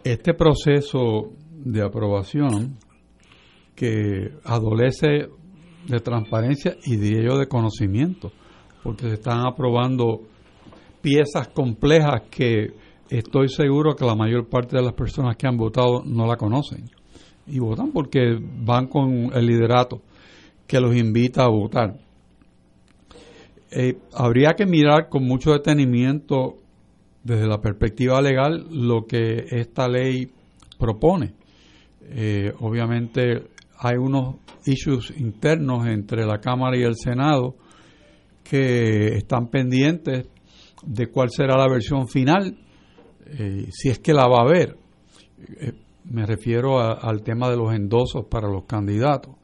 Este 0.03 0.33
proceso 0.33 1.33
de 1.51 1.81
aprobación 1.81 2.77
que 3.75 4.31
adolece 4.43 5.29
de 5.87 5.99
transparencia 5.99 6.75
y 6.85 6.97
de 6.97 7.21
ello 7.21 7.37
de 7.37 7.47
conocimiento, 7.47 8.31
porque 8.83 9.07
se 9.07 9.13
están 9.13 9.45
aprobando 9.45 10.21
piezas 11.01 11.47
complejas 11.49 12.23
que 12.29 12.73
estoy 13.09 13.49
seguro 13.49 13.95
que 13.95 14.05
la 14.05 14.15
mayor 14.15 14.47
parte 14.49 14.75
de 14.77 14.83
las 14.83 14.93
personas 14.93 15.35
que 15.37 15.47
han 15.47 15.57
votado 15.57 16.03
no 16.05 16.25
la 16.27 16.35
conocen. 16.35 16.98
Y 17.49 17.59
votan 17.59 17.91
porque 17.91 18.37
van 18.39 18.87
con 18.87 19.31
el 19.33 19.45
liderato 19.45 20.01
que 20.67 20.79
los 20.79 20.95
invita 20.95 21.43
a 21.43 21.49
votar. 21.49 21.97
Eh, 23.71 23.97
habría 24.13 24.53
que 24.53 24.65
mirar 24.65 25.09
con 25.09 25.23
mucho 25.23 25.51
detenimiento 25.51 26.57
desde 27.23 27.47
la 27.47 27.59
perspectiva 27.59 28.21
legal 28.21 28.65
lo 28.71 29.05
que 29.05 29.45
esta 29.49 29.87
ley 29.87 30.31
propone. 30.77 31.33
Eh, 32.01 32.51
obviamente 32.59 33.49
hay 33.77 33.97
unos 33.97 34.35
issues 34.65 35.13
internos 35.17 35.87
entre 35.87 36.25
la 36.25 36.39
Cámara 36.39 36.77
y 36.77 36.83
el 36.83 36.95
Senado 36.95 37.55
que 38.43 39.17
están 39.17 39.47
pendientes 39.47 40.27
de 40.83 41.07
cuál 41.07 41.29
será 41.29 41.57
la 41.57 41.69
versión 41.69 42.07
final, 42.07 42.57
eh, 43.25 43.67
si 43.71 43.89
es 43.89 43.99
que 43.99 44.13
la 44.13 44.27
va 44.27 44.39
a 44.39 44.47
haber. 44.47 44.75
Me 46.09 46.25
refiero 46.25 46.79
al 46.79 47.21
tema 47.21 47.49
de 47.49 47.57
los 47.57 47.71
endosos 47.73 48.25
para 48.25 48.47
los 48.47 48.65
candidatos, 48.65 49.35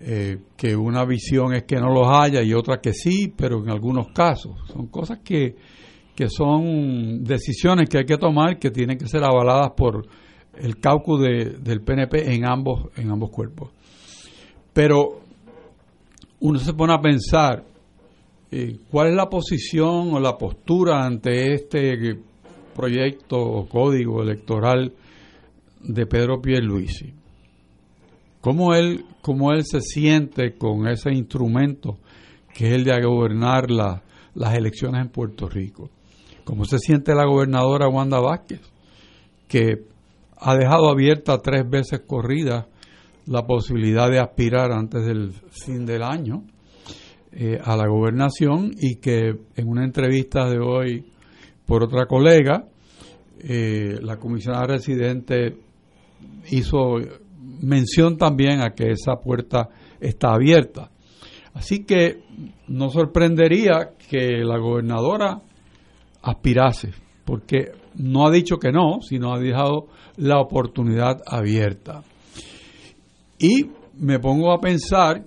eh, 0.00 0.38
que 0.56 0.74
una 0.74 1.04
visión 1.04 1.54
es 1.54 1.64
que 1.64 1.76
no 1.76 1.92
los 1.92 2.08
haya 2.10 2.42
y 2.42 2.52
otra 2.52 2.80
que 2.80 2.92
sí, 2.92 3.32
pero 3.36 3.62
en 3.62 3.70
algunos 3.70 4.08
casos. 4.08 4.56
Son 4.72 4.88
cosas 4.88 5.20
que, 5.24 5.54
que 6.16 6.28
son 6.28 7.22
decisiones 7.22 7.88
que 7.88 7.98
hay 7.98 8.04
que 8.04 8.16
tomar 8.16 8.58
que 8.58 8.72
tienen 8.72 8.98
que 8.98 9.06
ser 9.06 9.22
avaladas 9.22 9.70
por 9.76 10.04
el 10.56 10.80
caucus 10.80 11.20
del 11.20 11.80
PNP 11.82 12.34
en 12.34 12.44
ambos, 12.44 12.88
en 12.96 13.10
ambos 13.10 13.30
cuerpos. 13.30 13.70
Pero 14.72 15.20
uno 16.40 16.58
se 16.58 16.74
pone 16.74 16.92
a 16.92 17.00
pensar 17.00 17.64
eh, 18.50 18.78
cuál 18.90 19.10
es 19.10 19.14
la 19.14 19.28
posición 19.28 20.12
o 20.12 20.18
la 20.18 20.36
postura 20.36 21.04
ante 21.04 21.52
este 21.52 22.18
proyecto 22.74 23.38
o 23.38 23.68
código 23.68 24.22
electoral 24.22 24.92
de 25.82 26.06
Pedro 26.06 26.40
Pierluisi. 26.40 27.14
¿Cómo 28.40 28.74
él, 28.74 29.04
cómo 29.20 29.52
él 29.52 29.64
se 29.64 29.80
siente 29.80 30.56
con 30.56 30.86
ese 30.88 31.12
instrumento 31.12 31.98
que 32.54 32.68
es 32.68 32.74
el 32.74 32.84
de 32.84 33.02
gobernar 33.02 33.70
las 33.70 34.54
elecciones 34.54 35.02
en 35.02 35.10
Puerto 35.10 35.48
Rico? 35.48 35.90
¿Cómo 36.44 36.64
se 36.64 36.78
siente 36.78 37.14
la 37.14 37.26
gobernadora 37.26 37.88
Wanda 37.88 38.20
Vázquez? 38.20 38.60
Que 39.48 39.84
ha 40.36 40.56
dejado 40.56 40.88
abierta 40.88 41.38
tres 41.38 41.68
veces 41.68 42.00
corrida 42.06 42.68
la 43.26 43.46
posibilidad 43.46 44.08
de 44.10 44.20
aspirar 44.20 44.72
antes 44.72 45.04
del 45.04 45.32
fin 45.50 45.84
del 45.84 46.02
año 46.02 46.44
eh, 47.32 47.58
a 47.62 47.76
la 47.76 47.86
gobernación 47.86 48.72
y 48.78 48.96
que 48.96 49.34
en 49.56 49.68
una 49.68 49.84
entrevista 49.84 50.48
de 50.48 50.58
hoy 50.58 51.04
por 51.66 51.84
otra 51.84 52.06
colega, 52.06 52.64
eh, 53.40 53.98
la 54.00 54.16
comisionada 54.16 54.66
residente 54.66 55.54
hizo 56.50 56.96
mención 57.60 58.16
también 58.16 58.60
a 58.60 58.74
que 58.74 58.90
esa 58.90 59.16
puerta 59.16 59.68
está 60.00 60.34
abierta. 60.34 60.90
Así 61.54 61.84
que 61.84 62.22
no 62.68 62.90
sorprendería 62.90 63.90
que 64.08 64.44
la 64.44 64.58
gobernadora 64.58 65.40
aspirase, 66.22 66.92
porque 67.24 67.72
no 67.96 68.26
ha 68.26 68.30
dicho 68.30 68.58
que 68.58 68.70
no, 68.70 69.00
sino 69.02 69.32
ha 69.32 69.38
dejado 69.38 69.88
la 70.16 70.40
oportunidad 70.40 71.20
abierta. 71.26 72.02
Y 73.38 73.70
me 73.98 74.18
pongo 74.18 74.52
a 74.52 74.60
pensar 74.60 75.24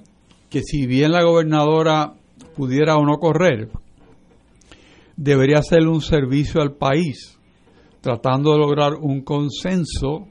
que 0.49 0.61
si 0.61 0.85
bien 0.85 1.11
la 1.11 1.23
gobernadora 1.23 2.13
pudiera 2.55 2.97
o 2.97 3.05
no 3.05 3.17
correr, 3.17 3.69
debería 5.15 5.61
ser 5.61 5.87
un 5.87 6.01
servicio 6.01 6.61
al 6.61 6.73
país, 6.73 7.37
tratando 8.01 8.53
de 8.53 8.59
lograr 8.59 8.93
un 8.95 9.21
consenso 9.21 10.27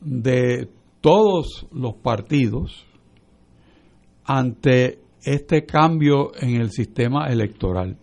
de 0.00 0.68
todos 1.00 1.66
los 1.72 1.94
partidos 1.94 2.86
ante 4.24 5.00
este 5.22 5.64
cambio 5.64 6.32
en 6.40 6.60
el 6.60 6.70
sistema 6.70 7.26
electoral. 7.26 7.96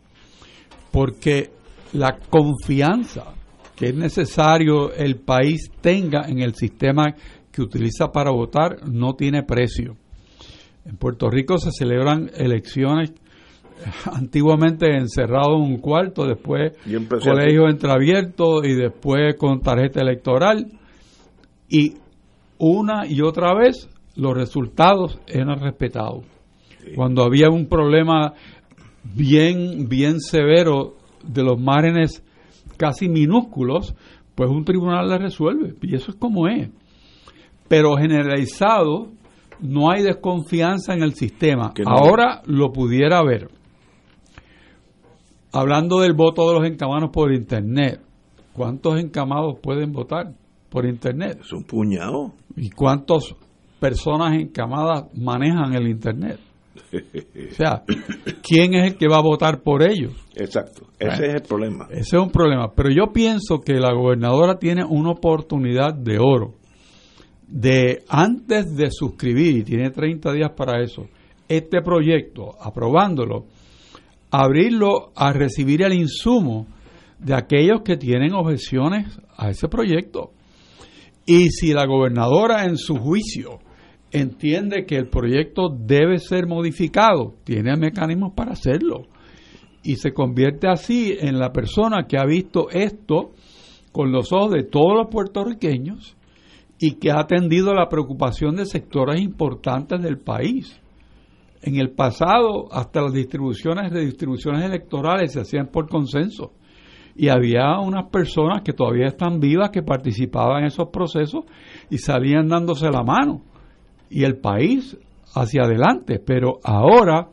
Porque 0.92 1.52
la 1.94 2.18
confianza 2.30 3.34
que 3.76 3.88
es 3.88 3.96
necesario 3.96 4.94
el 4.94 5.18
país 5.18 5.72
tenga 5.82 6.28
en 6.28 6.40
el 6.40 6.54
sistema 6.54 7.16
que 7.52 7.62
utiliza 7.62 8.12
para 8.12 8.32
votar 8.32 8.88
no 8.88 9.16
tiene 9.16 9.44
precio. 9.44 9.96
En 10.86 10.98
Puerto 10.98 11.30
Rico 11.30 11.58
se 11.58 11.72
celebran 11.72 12.30
elecciones 12.36 13.14
antiguamente 14.12 14.96
encerrado 14.96 15.56
en 15.56 15.62
un 15.64 15.78
cuarto, 15.78 16.26
después 16.26 16.74
colegio 17.24 17.68
entreabierto 17.68 18.64
y 18.64 18.76
después 18.76 19.36
con 19.38 19.62
tarjeta 19.62 20.02
electoral. 20.02 20.68
Y 21.68 21.96
una 22.58 23.08
y 23.08 23.22
otra 23.22 23.54
vez 23.54 23.90
los 24.16 24.36
resultados 24.36 25.20
eran 25.28 25.60
respetados. 25.60 26.24
Cuando 26.96 27.24
había 27.24 27.50
un 27.50 27.68
problema 27.68 28.34
bien, 29.04 29.88
bien 29.88 30.20
severo 30.20 30.96
de 31.24 31.44
los 31.44 31.60
márgenes 31.60 32.24
casi 32.78 33.08
minúsculos, 33.08 33.96
pues 34.36 34.50
un 34.50 34.66
tribunal 34.66 35.10
le 35.10 35.18
resuelve. 35.18 35.76
Y 35.82 35.96
eso 35.96 36.12
es 36.12 36.18
como 36.18 36.48
es. 36.48 36.70
Pero 37.68 37.96
generalizado, 37.96 39.12
no 39.60 39.90
hay 39.90 40.04
desconfianza 40.04 40.94
en 40.94 41.04
el 41.04 41.14
sistema. 41.14 41.74
Ahora 41.86 42.42
lo 42.46 42.72
pudiera 42.72 43.20
haber. 43.20 43.50
Hablando 45.52 46.00
del 46.00 46.14
voto 46.14 46.48
de 46.50 46.60
los 46.60 46.68
encamados 46.68 47.12
por 47.12 47.32
Internet, 47.32 48.02
¿cuántos 48.54 49.00
encamados 49.00 49.60
pueden 49.62 49.92
votar 49.92 50.34
por 50.74 50.88
Internet? 50.88 51.38
Es 51.40 51.54
un 51.54 51.64
puñado. 51.64 52.34
¿Y 52.56 52.72
cuántas 52.72 53.36
personas 53.80 54.34
encamadas 54.34 55.06
manejan 55.16 55.76
el 55.76 55.88
Internet? 55.88 56.40
O 56.94 57.56
sea, 57.56 57.84
¿quién 58.42 58.74
es 58.74 58.94
el 58.94 58.98
que 58.98 59.08
va 59.08 59.18
a 59.18 59.22
votar 59.22 59.62
por 59.62 59.84
ellos? 59.84 60.14
Exacto, 60.36 60.88
ese 60.98 61.28
es 61.28 61.34
el 61.36 61.42
problema. 61.42 61.88
Ese 61.92 62.16
es 62.18 62.22
un 62.22 62.32
problema. 62.32 62.72
Pero 62.76 62.90
yo 62.90 63.12
pienso 63.14 63.62
que 63.62 63.74
la 63.74 63.94
gobernadora 63.94 64.58
tiene 64.58 64.84
una 64.84 65.12
oportunidad 65.12 65.94
de 65.94 66.18
oro 66.20 66.56
de 67.48 68.04
antes 68.10 68.76
de 68.76 68.90
suscribir, 68.90 69.58
y 69.58 69.64
tiene 69.64 69.92
30 69.92 70.34
días 70.34 70.52
para 70.56 70.82
eso, 70.82 71.08
este 71.48 71.82
proyecto, 71.82 72.56
aprobándolo, 72.60 73.46
abrirlo 74.32 75.12
a 75.16 75.32
recibir 75.34 75.84
el 75.84 75.94
insumo 75.94 76.66
de 77.20 77.36
aquellos 77.36 77.82
que 77.84 77.98
tienen 77.98 78.34
objeciones 78.34 79.20
a 79.38 79.50
ese 79.50 79.68
proyecto. 79.68 80.32
Y 81.26 81.50
si 81.50 81.74
la 81.74 81.86
gobernadora 81.86 82.66
en 82.66 82.78
su 82.78 82.96
juicio 82.98 83.60
entiende 84.12 84.86
que 84.86 84.96
el 84.96 85.08
proyecto 85.08 85.70
debe 85.70 86.20
ser 86.20 86.48
modificado, 86.48 87.36
tiene 87.44 87.76
mecanismos 87.78 88.34
para 88.36 88.52
hacerlo. 88.52 89.08
Y 89.84 89.96
se 89.96 90.14
convierte 90.14 90.68
así 90.68 91.16
en 91.20 91.40
la 91.40 91.52
persona 91.52 92.06
que 92.08 92.18
ha 92.18 92.26
visto 92.26 92.70
esto 92.70 93.32
con 93.92 94.12
los 94.12 94.32
ojos 94.32 94.52
de 94.52 94.64
todos 94.64 94.96
los 94.96 95.08
puertorriqueños 95.10 96.16
y 96.80 96.96
que 96.96 97.12
ha 97.12 97.20
atendido 97.20 97.74
la 97.74 97.88
preocupación 97.88 98.56
de 98.56 98.66
sectores 98.66 99.22
importantes 99.22 100.02
del 100.02 100.18
país. 100.18 100.80
En 101.62 101.78
el 101.78 101.92
pasado, 101.92 102.68
hasta 102.72 103.02
las 103.02 103.14
distribuciones 103.14 103.92
de 103.92 104.06
distribuciones 104.06 104.66
electorales 104.66 105.32
se 105.32 105.40
hacían 105.40 105.68
por 105.68 105.88
consenso. 105.88 106.52
Y 107.16 107.30
había 107.30 107.80
unas 107.80 108.10
personas 108.10 108.64
que 108.64 108.74
todavía 108.74 109.08
están 109.08 109.40
vivas 109.40 109.70
que 109.70 109.84
participaban 109.84 110.62
en 110.62 110.68
esos 110.68 110.90
procesos 110.90 111.46
y 111.90 111.98
salían 111.98 112.48
dándose 112.48 112.90
la 112.90 113.04
mano. 113.04 113.42
Y 114.10 114.24
el 114.24 114.38
país 114.38 114.98
hacia 115.36 115.64
adelante. 115.64 116.20
Pero 116.20 116.60
ahora, 116.64 117.30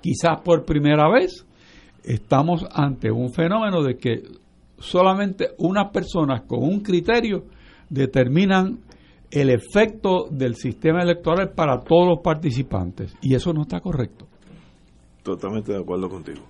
quizás 0.00 0.40
por 0.42 0.64
primera 0.64 1.08
vez, 1.08 1.46
estamos 2.02 2.64
ante 2.72 3.10
un 3.10 3.32
fenómeno 3.32 3.82
de 3.82 3.96
que 3.96 4.22
solamente 4.78 5.50
unas 5.58 5.90
personas 5.90 6.42
con 6.42 6.62
un 6.62 6.80
criterio 6.80 7.44
determinan 7.88 8.80
el 9.30 9.50
efecto 9.50 10.26
del 10.30 10.54
sistema 10.54 11.02
electoral 11.02 11.52
para 11.54 11.80
todos 11.80 12.08
los 12.08 12.18
participantes. 12.22 13.16
Y 13.20 13.34
eso 13.34 13.52
no 13.52 13.62
está 13.62 13.80
correcto. 13.80 14.26
Totalmente 15.22 15.72
de 15.72 15.78
acuerdo 15.80 16.08
contigo. 16.08 16.42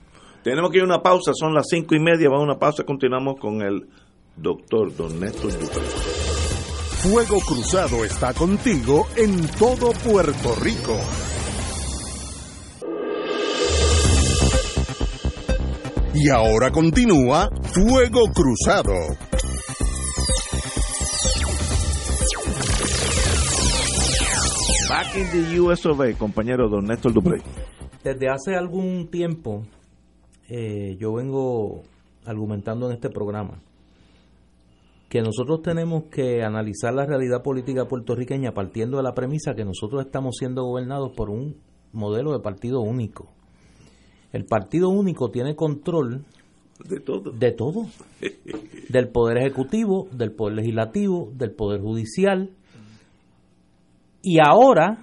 Tenemos 0.45 0.71
que 0.71 0.77
ir 0.77 0.83
a 0.83 0.87
una 0.87 1.03
pausa, 1.03 1.33
son 1.33 1.55
las 1.55 1.65
cinco 1.71 1.95
y 1.95 2.01
media, 2.01 2.29
vamos 2.29 2.43
a 2.43 2.53
una 2.53 2.59
pausa, 2.59 2.85
continuamos 2.85 3.41
con 3.41 3.63
el 3.63 3.89
doctor 4.37 4.95
Don 4.95 5.19
Néstor 5.19 5.53
Dupré. 5.59 5.83
Fuego 7.03 7.41
Cruzado 7.41 8.05
está 8.05 8.35
contigo 8.35 9.07
en 9.17 9.49
todo 9.59 9.93
Puerto 10.07 10.55
Rico. 10.63 10.99
Y 16.13 16.29
ahora 16.29 16.71
continúa 16.71 17.49
Fuego 17.73 18.25
Cruzado. 18.35 18.93
Back 24.91 25.17
in 25.17 25.31
the 25.31 25.61
US 25.61 25.87
compañero 26.19 26.69
don 26.69 26.85
Néstor 26.85 27.15
Duprey. 27.15 27.41
Desde 28.03 28.29
hace 28.29 28.55
algún 28.55 29.09
tiempo 29.11 29.63
eh, 30.49 30.97
yo 30.99 31.13
vengo 31.15 31.83
argumentando 32.25 32.87
en 32.87 32.95
este 32.95 33.11
programa 33.11 33.61
que 35.09 35.23
nosotros 35.23 35.63
tenemos 35.63 36.05
que 36.05 36.43
analizar 36.43 36.93
la 36.93 37.07
realidad 37.07 37.43
política 37.43 37.87
puertorriqueña 37.87 38.53
partiendo 38.53 38.97
de 38.97 39.05
la 39.05 39.15
premisa 39.15 39.55
que 39.55 39.65
nosotros 39.65 40.05
estamos 40.05 40.37
siendo 40.39 40.65
gobernados 40.65 41.13
por 41.13 41.31
un 41.31 41.57
modelo 41.93 42.33
de 42.33 42.41
partido 42.41 42.81
único. 42.81 43.29
El 44.33 44.45
partido 44.45 44.89
único 44.89 45.31
tiene 45.31 45.55
control 45.55 46.25
de 46.89 46.99
todo. 46.99 47.31
De 47.31 47.53
todo. 47.53 47.87
del 48.89 49.09
poder 49.09 49.39
ejecutivo, 49.39 50.09
del 50.11 50.33
poder 50.33 50.57
legislativo, 50.57 51.31
del 51.33 51.53
poder 51.53 51.81
judicial, 51.81 52.51
y 54.27 54.39
ahora, 54.41 54.99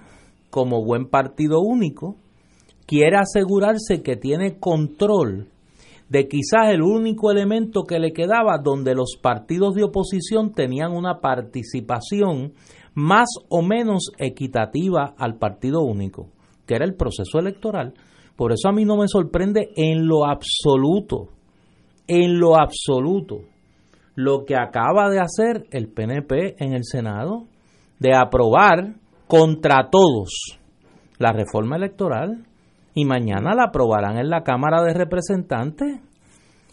como 0.50 0.84
buen 0.84 1.06
partido 1.06 1.60
único, 1.60 2.16
quiere 2.86 3.16
asegurarse 3.16 4.02
que 4.02 4.16
tiene 4.16 4.58
control 4.58 5.48
de 6.08 6.28
quizás 6.28 6.68
el 6.68 6.82
único 6.82 7.30
elemento 7.30 7.84
que 7.84 7.98
le 7.98 8.12
quedaba 8.12 8.58
donde 8.62 8.94
los 8.94 9.16
partidos 9.20 9.74
de 9.74 9.84
oposición 9.84 10.52
tenían 10.52 10.92
una 10.92 11.20
participación 11.20 12.52
más 12.94 13.28
o 13.48 13.62
menos 13.62 14.10
equitativa 14.18 15.14
al 15.16 15.38
partido 15.38 15.80
único, 15.80 16.28
que 16.66 16.74
era 16.74 16.84
el 16.84 16.96
proceso 16.96 17.38
electoral. 17.38 17.94
Por 18.36 18.52
eso 18.52 18.68
a 18.68 18.72
mí 18.72 18.84
no 18.84 18.98
me 18.98 19.08
sorprende 19.08 19.70
en 19.74 20.06
lo 20.06 20.26
absoluto, 20.26 21.28
en 22.06 22.38
lo 22.38 22.60
absoluto, 22.60 23.40
lo 24.14 24.44
que 24.44 24.56
acaba 24.56 25.08
de 25.08 25.20
hacer 25.20 25.64
el 25.70 25.88
PNP 25.88 26.56
en 26.62 26.74
el 26.74 26.84
Senado, 26.84 27.44
de 27.98 28.14
aprobar 28.14 28.96
contra 29.26 29.88
todos 29.90 30.58
la 31.18 31.32
reforma 31.32 31.76
electoral 31.76 32.44
y 32.94 33.04
mañana 33.04 33.54
la 33.54 33.64
aprobarán 33.64 34.18
en 34.18 34.28
la 34.28 34.42
Cámara 34.42 34.82
de 34.82 34.94
Representantes. 34.94 36.00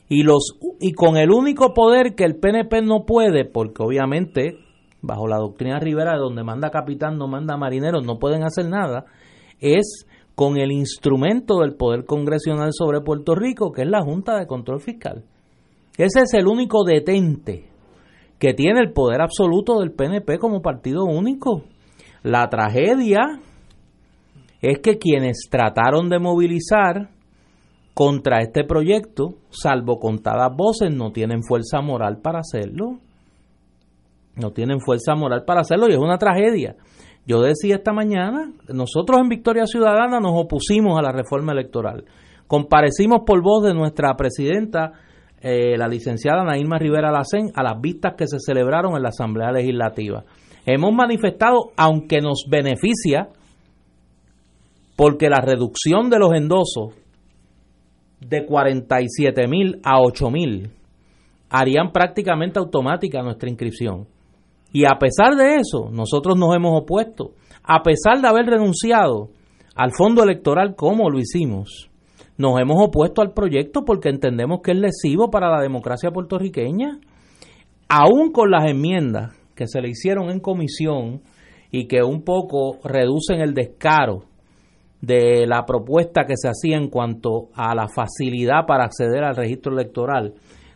Y 0.09 0.23
los 0.23 0.57
y 0.79 0.93
con 0.93 1.17
el 1.17 1.31
único 1.31 1.73
poder 1.73 2.15
que 2.15 2.23
el 2.23 2.35
PNP 2.37 2.81
no 2.81 3.05
puede 3.05 3.45
porque 3.45 3.83
obviamente 3.83 4.57
bajo 5.01 5.27
la 5.27 5.37
doctrina 5.37 5.79
Rivera 5.79 6.13
de 6.13 6.19
donde 6.19 6.43
manda 6.43 6.71
capitán 6.71 7.17
no 7.17 7.27
manda 7.27 7.57
marineros 7.57 8.03
no 8.03 8.17
pueden 8.17 8.43
hacer 8.43 8.67
nada 8.67 9.05
es 9.59 10.07
con 10.35 10.57
el 10.57 10.71
instrumento 10.71 11.59
del 11.59 11.75
poder 11.75 12.05
congresional 12.05 12.71
sobre 12.73 13.01
Puerto 13.01 13.35
Rico 13.35 13.71
que 13.71 13.83
es 13.83 13.87
la 13.87 14.01
Junta 14.01 14.37
de 14.39 14.47
Control 14.47 14.81
Fiscal. 14.81 15.25
Ese 15.97 16.21
es 16.21 16.33
el 16.33 16.47
único 16.47 16.83
detente 16.83 17.69
que 18.39 18.53
tiene 18.53 18.79
el 18.79 18.93
poder 18.93 19.21
absoluto 19.21 19.79
del 19.79 19.91
PNP 19.91 20.39
como 20.39 20.61
partido 20.61 21.03
único. 21.03 21.63
La 22.23 22.49
tragedia 22.49 23.41
es 24.61 24.79
que 24.79 24.97
quienes 24.97 25.47
trataron 25.49 26.09
de 26.09 26.19
movilizar 26.19 27.09
contra 27.93 28.41
este 28.41 28.63
proyecto, 28.63 29.35
salvo 29.49 29.99
contadas 29.99 30.55
voces, 30.55 30.93
no 30.93 31.11
tienen 31.11 31.43
fuerza 31.43 31.81
moral 31.81 32.19
para 32.21 32.39
hacerlo. 32.39 32.99
No 34.35 34.51
tienen 34.51 34.79
fuerza 34.79 35.15
moral 35.15 35.43
para 35.45 35.61
hacerlo 35.61 35.87
y 35.89 35.93
es 35.93 35.97
una 35.97 36.17
tragedia. 36.17 36.75
Yo 37.25 37.41
decía 37.41 37.75
esta 37.75 37.91
mañana, 37.91 38.51
nosotros 38.69 39.19
en 39.21 39.27
Victoria 39.27 39.65
Ciudadana 39.65 40.19
nos 40.19 40.31
opusimos 40.33 40.97
a 40.97 41.01
la 41.01 41.11
reforma 41.11 41.51
electoral. 41.51 42.05
Comparecimos 42.47 43.21
por 43.25 43.41
voz 43.43 43.65
de 43.65 43.73
nuestra 43.73 44.15
presidenta, 44.15 44.93
eh, 45.41 45.77
la 45.77 45.87
licenciada 45.87 46.43
Nairma 46.43 46.79
Rivera 46.79 47.11
Lacén, 47.11 47.51
a 47.53 47.63
las 47.63 47.79
vistas 47.81 48.13
que 48.17 48.27
se 48.27 48.39
celebraron 48.39 48.95
en 48.95 49.03
la 49.03 49.09
Asamblea 49.09 49.51
Legislativa 49.51 50.23
hemos 50.73 50.93
manifestado, 50.93 51.71
aunque 51.77 52.21
nos 52.21 52.45
beneficia 52.49 53.29
porque 54.99 55.29
la 55.29 55.39
reducción 55.39 56.09
de 56.09 56.19
los 56.19 56.33
endosos 56.33 56.93
de 58.19 58.45
47 58.45 59.47
mil 59.47 59.79
a 59.81 60.01
8 60.01 60.29
mil 60.29 60.71
harían 61.49 61.93
prácticamente 61.93 62.59
automática 62.59 63.21
nuestra 63.21 63.49
inscripción. 63.49 64.07
Y 64.73 64.83
a 64.83 64.99
pesar 64.99 65.37
de 65.37 65.55
eso, 65.55 65.89
nosotros 65.89 66.37
nos 66.37 66.53
hemos 66.53 66.81
opuesto, 66.81 67.31
a 67.63 67.81
pesar 67.81 68.19
de 68.19 68.27
haber 68.27 68.47
renunciado 68.47 69.29
al 69.73 69.91
fondo 69.93 70.21
electoral 70.21 70.75
como 70.75 71.09
lo 71.09 71.17
hicimos, 71.17 71.89
nos 72.37 72.59
hemos 72.59 72.75
opuesto 72.85 73.21
al 73.21 73.31
proyecto 73.31 73.85
porque 73.85 74.09
entendemos 74.09 74.59
que 74.61 74.71
es 74.71 74.79
lesivo 74.79 75.29
para 75.31 75.49
la 75.49 75.61
democracia 75.61 76.11
puertorriqueña, 76.11 76.99
aún 77.87 78.33
con 78.33 78.51
las 78.51 78.69
enmiendas 78.69 79.33
que 79.55 79.65
se 79.65 79.79
le 79.79 79.91
hicieron 79.91 80.29
en 80.29 80.41
comisión 80.41 81.21
y 81.71 81.87
que 81.87 82.03
un 82.03 82.23
poco 82.23 82.79
reducen 82.83 83.39
el 83.39 83.53
descaro 83.53 84.28
de 85.01 85.45
la 85.47 85.65
propuesta 85.65 86.25
que 86.25 86.35
se 86.35 86.49
hacía 86.49 86.77
en 86.77 86.89
cuanto 86.89 87.49
a 87.53 87.73
la 87.73 87.87
facilidad 87.87 88.65
para 88.67 88.85
acceder 88.85 89.23
al 89.23 89.35
registro 89.35 89.73
electoral 89.73 90.33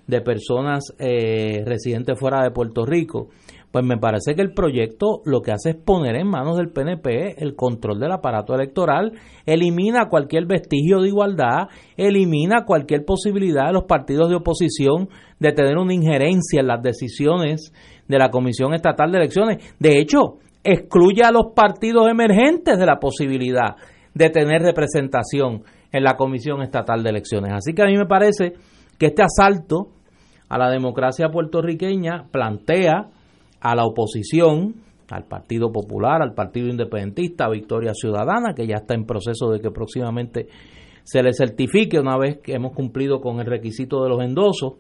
de 0.08 0.22
personas 0.22 0.94
eh, 1.00 1.64
residentes 1.66 2.20
fuera 2.20 2.44
de 2.44 2.52
Puerto 2.52 2.86
Rico, 2.86 3.30
pues 3.74 3.84
me 3.84 3.98
parece 3.98 4.36
que 4.36 4.44
el 4.44 4.54
proyecto 4.54 5.22
lo 5.26 5.42
que 5.42 5.52
hace 5.52 5.72
es 5.72 5.76
poner 5.76 6.16
en 6.16 6.28
manos 6.28 6.58
del 6.58 6.70
PNP 6.70 7.42
el 7.44 7.56
control 7.56 8.00
del 8.00 8.12
aparato 8.12 8.54
electoral, 8.54 9.14
elimina 9.48 10.10
cualquier 10.10 10.46
vestigio 10.46 11.02
de 11.02 11.08
igualdad, 11.08 11.70
elimina 11.98 12.66
cualquier 12.66 13.04
posibilidad 13.04 13.66
de 13.66 13.74
los 13.74 13.86
partidos 13.86 14.30
de 14.30 14.36
oposición 14.36 15.10
de 15.40 15.54
tener 15.54 15.78
una 15.78 15.94
injerencia 15.94 16.60
en 16.60 16.68
las 16.68 16.84
decisiones 16.84 17.74
de 18.08 18.20
la 18.20 18.30
Comisión 18.30 18.76
Estatal 18.76 19.12
de 19.12 19.18
Elecciones. 19.18 19.76
De 19.80 20.00
hecho, 20.00 20.38
excluye 20.64 21.24
a 21.24 21.32
los 21.32 21.54
partidos 21.56 22.08
emergentes 22.10 22.78
de 22.78 22.86
la 22.86 23.00
posibilidad 23.00 23.76
de 24.14 24.30
tener 24.30 24.62
representación 24.62 25.64
en 25.92 26.04
la 26.04 26.16
Comisión 26.16 26.62
Estatal 26.62 27.04
de 27.04 27.10
Elecciones. 27.10 27.52
Así 27.54 27.74
que 27.74 27.84
a 27.84 27.88
mí 27.88 27.98
me 27.98 28.06
parece 28.06 28.54
que 28.98 29.08
este 29.08 29.24
asalto 29.24 29.90
a 30.50 30.58
la 30.58 30.70
democracia 30.70 31.30
puertorriqueña 31.30 32.28
plantea 32.32 33.10
a 33.60 33.76
la 33.76 33.86
oposición, 33.86 34.76
al 35.10 35.26
Partido 35.26 35.72
Popular, 35.72 36.22
al 36.22 36.34
Partido 36.34 36.68
Independentista, 36.68 37.46
a 37.46 37.50
Victoria 37.50 37.94
Ciudadana, 37.94 38.54
que 38.56 38.68
ya 38.68 38.76
está 38.78 38.94
en 38.94 39.06
proceso 39.06 39.52
de 39.52 39.60
que 39.60 39.72
próximamente 39.72 40.48
se 41.04 41.22
le 41.22 41.34
certifique 41.34 42.00
una 42.00 42.18
vez 42.18 42.40
que 42.40 42.54
hemos 42.54 42.74
cumplido 42.74 43.20
con 43.20 43.40
el 43.40 43.46
requisito 43.46 44.04
de 44.04 44.10
los 44.10 44.22
endosos 44.22 44.74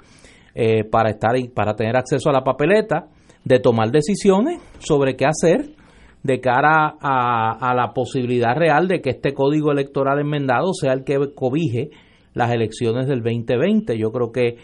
eh, 0.55 0.83
para 0.83 1.09
estar 1.09 1.35
para 1.53 1.75
tener 1.75 1.97
acceso 1.97 2.29
a 2.29 2.33
la 2.33 2.43
papeleta, 2.43 3.07
de 3.43 3.59
tomar 3.59 3.91
decisiones 3.91 4.61
sobre 4.79 5.15
qué 5.15 5.25
hacer 5.25 5.75
de 6.23 6.39
cara 6.39 6.95
a, 7.01 7.51
a 7.59 7.75
la 7.75 7.93
posibilidad 7.93 8.55
real 8.55 8.87
de 8.87 9.01
que 9.01 9.11
este 9.11 9.33
código 9.33 9.71
electoral 9.71 10.19
enmendado 10.19 10.73
sea 10.73 10.93
el 10.93 11.03
que 11.03 11.17
cobije 11.35 11.89
las 12.33 12.51
elecciones 12.51 13.07
del 13.07 13.21
2020. 13.21 13.97
Yo 13.97 14.11
creo 14.11 14.31
que 14.31 14.57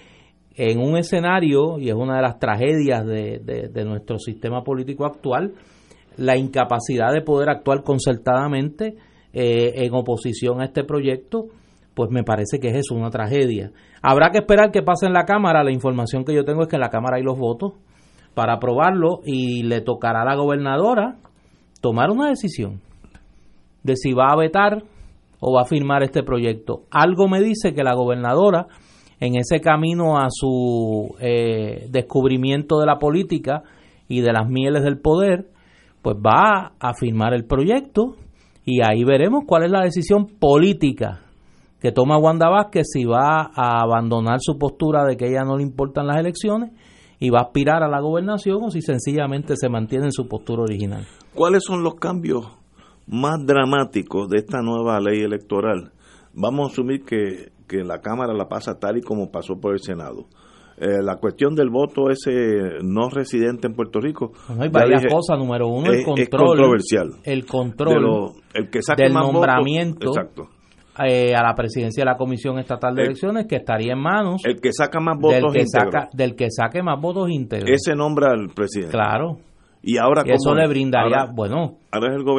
en 0.55 0.79
un 0.79 0.97
escenario, 0.97 1.79
y 1.79 1.89
es 1.89 1.95
una 1.95 2.17
de 2.17 2.21
las 2.21 2.39
tragedias 2.39 3.05
de, 3.05 3.39
de, 3.71 3.85
nuestro 3.85 4.17
sistema 4.17 4.61
político 4.61 5.05
actual, 5.05 5.53
la 6.17 6.35
incapacidad 6.35 7.13
de 7.13 7.21
poder 7.21 7.49
actuar 7.49 7.83
concertadamente 7.83 8.95
eh, 9.31 9.85
en 9.85 9.93
oposición 9.93 10.59
a 10.59 10.65
este 10.65 10.83
proyecto, 10.83 11.45
pues 11.93 12.09
me 12.11 12.23
parece 12.23 12.59
que 12.59 12.69
es 12.69 12.75
eso, 12.75 12.95
una 12.95 13.09
tragedia. 13.09 13.71
Habrá 14.01 14.31
que 14.31 14.39
esperar 14.39 14.71
que 14.71 14.81
pase 14.81 15.05
en 15.05 15.13
la 15.13 15.23
Cámara, 15.23 15.63
la 15.63 15.71
información 15.71 16.25
que 16.25 16.35
yo 16.35 16.43
tengo 16.43 16.63
es 16.63 16.67
que 16.67 16.75
en 16.75 16.81
la 16.81 16.89
Cámara 16.89 17.17
hay 17.17 17.23
los 17.23 17.37
votos 17.37 17.73
para 18.33 18.55
aprobarlo 18.55 19.21
y 19.25 19.63
le 19.63 19.79
tocará 19.79 20.23
a 20.23 20.25
la 20.25 20.35
gobernadora 20.35 21.19
tomar 21.81 22.11
una 22.11 22.29
decisión 22.29 22.81
de 23.83 23.95
si 23.95 24.13
va 24.13 24.31
a 24.31 24.37
vetar 24.37 24.83
o 25.39 25.53
va 25.53 25.61
a 25.61 25.65
firmar 25.65 26.03
este 26.03 26.23
proyecto. 26.23 26.83
Algo 26.91 27.27
me 27.27 27.41
dice 27.41 27.73
que 27.73 27.83
la 27.83 27.95
gobernadora, 27.95 28.67
en 29.19 29.35
ese 29.35 29.61
camino 29.61 30.17
a 30.17 30.27
su 30.29 31.15
eh, 31.19 31.87
descubrimiento 31.89 32.79
de 32.79 32.85
la 32.85 32.99
política 32.99 33.63
y 34.07 34.21
de 34.21 34.33
las 34.33 34.49
mieles 34.49 34.83
del 34.83 34.99
poder, 34.99 35.47
pues 36.01 36.17
va 36.17 36.73
a 36.79 36.93
firmar 36.93 37.33
el 37.33 37.45
proyecto 37.45 38.15
y 38.65 38.81
ahí 38.81 39.03
veremos 39.03 39.43
cuál 39.45 39.63
es 39.63 39.71
la 39.71 39.83
decisión 39.83 40.27
política 40.27 41.21
que 41.81 41.91
toma 41.91 42.17
Wanda 42.17 42.49
Vázquez 42.49 42.87
si 42.91 43.05
va 43.05 43.51
a 43.53 43.81
abandonar 43.81 44.39
su 44.41 44.57
postura 44.57 45.05
de 45.05 45.15
que 45.15 45.27
ella 45.27 45.43
no 45.43 45.57
le 45.57 45.63
importan 45.63 46.07
las 46.07 46.17
elecciones 46.17 46.71
y 47.19 47.29
va 47.29 47.39
a 47.39 47.43
aspirar 47.43 47.83
a 47.83 47.89
la 47.89 47.99
gobernación 47.99 48.63
o 48.63 48.69
si 48.69 48.81
sencillamente 48.81 49.55
se 49.57 49.69
mantiene 49.69 50.05
en 50.05 50.11
su 50.11 50.27
postura 50.27 50.63
original. 50.63 51.05
¿Cuáles 51.33 51.63
son 51.63 51.83
los 51.83 51.95
cambios 51.95 52.47
más 53.09 53.43
dramáticos 53.45 54.29
de 54.29 54.37
esta 54.37 54.61
nueva 54.61 54.99
ley 54.99 55.21
electoral, 55.21 55.91
vamos 56.33 56.69
a 56.69 56.71
asumir 56.71 57.03
que, 57.03 57.51
la 57.83 58.01
Cámara 58.01 58.33
la 58.33 58.47
pasa 58.47 58.79
tal 58.79 58.97
y 58.97 59.01
como 59.01 59.29
pasó 59.29 59.59
por 59.59 59.73
el 59.73 59.79
Senado. 59.79 60.25
Eh, 60.77 61.03
la 61.03 61.17
cuestión 61.17 61.53
del 61.53 61.69
voto 61.69 62.09
ese 62.09 62.79
no 62.81 63.09
residente 63.09 63.67
en 63.67 63.75
Puerto 63.75 63.99
Rico. 63.99 64.31
hay 64.59 64.69
varias 64.69 65.05
cosas. 65.05 65.37
Número 65.37 65.67
uno, 65.67 65.91
el 65.91 66.03
control. 66.03 66.47
controversial. 66.47 67.09
El 67.23 67.45
control 67.45 68.31
el 68.53 68.69
que 68.71 68.79
del 68.97 69.13
nombramiento 69.13 70.11
eh, 71.07 71.33
a 71.35 71.43
la 71.43 71.53
presidencia 71.55 72.01
de 72.01 72.09
la 72.09 72.17
Comisión 72.17 72.59
Estatal 72.59 72.95
de 72.95 73.03
Elecciones, 73.03 73.45
que 73.47 73.57
estaría 73.57 73.93
en 73.93 73.99
manos. 73.99 74.41
El 74.45 74.59
que 74.59 74.71
saca 74.73 74.99
más 74.99 75.17
votos 75.19 75.53
del 75.53 75.63
que, 75.63 75.67
saca, 75.67 76.09
del 76.13 76.35
que 76.35 76.47
saque 76.49 76.83
más 76.83 76.99
votos 76.99 77.29
íntegros. 77.29 77.69
Ese 77.69 77.95
nombra 77.95 78.31
al 78.31 78.49
presidente. 78.53 78.91
Claro. 78.91 79.37
Y 79.81 79.97
ahora 79.97 80.23
eso 80.25 80.53
le 80.53 80.67
brindaría, 80.67 81.29
bueno, 81.33 81.77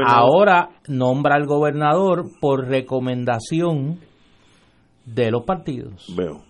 ahora, 0.07 0.69
nombra 0.89 1.37
al 1.37 1.47
gobernador 1.47 2.25
por 2.39 2.69
recomendación 2.69 3.99
de 5.07 5.31
los 5.31 5.45
partidos. 5.45 6.15
Veo. 6.15 6.43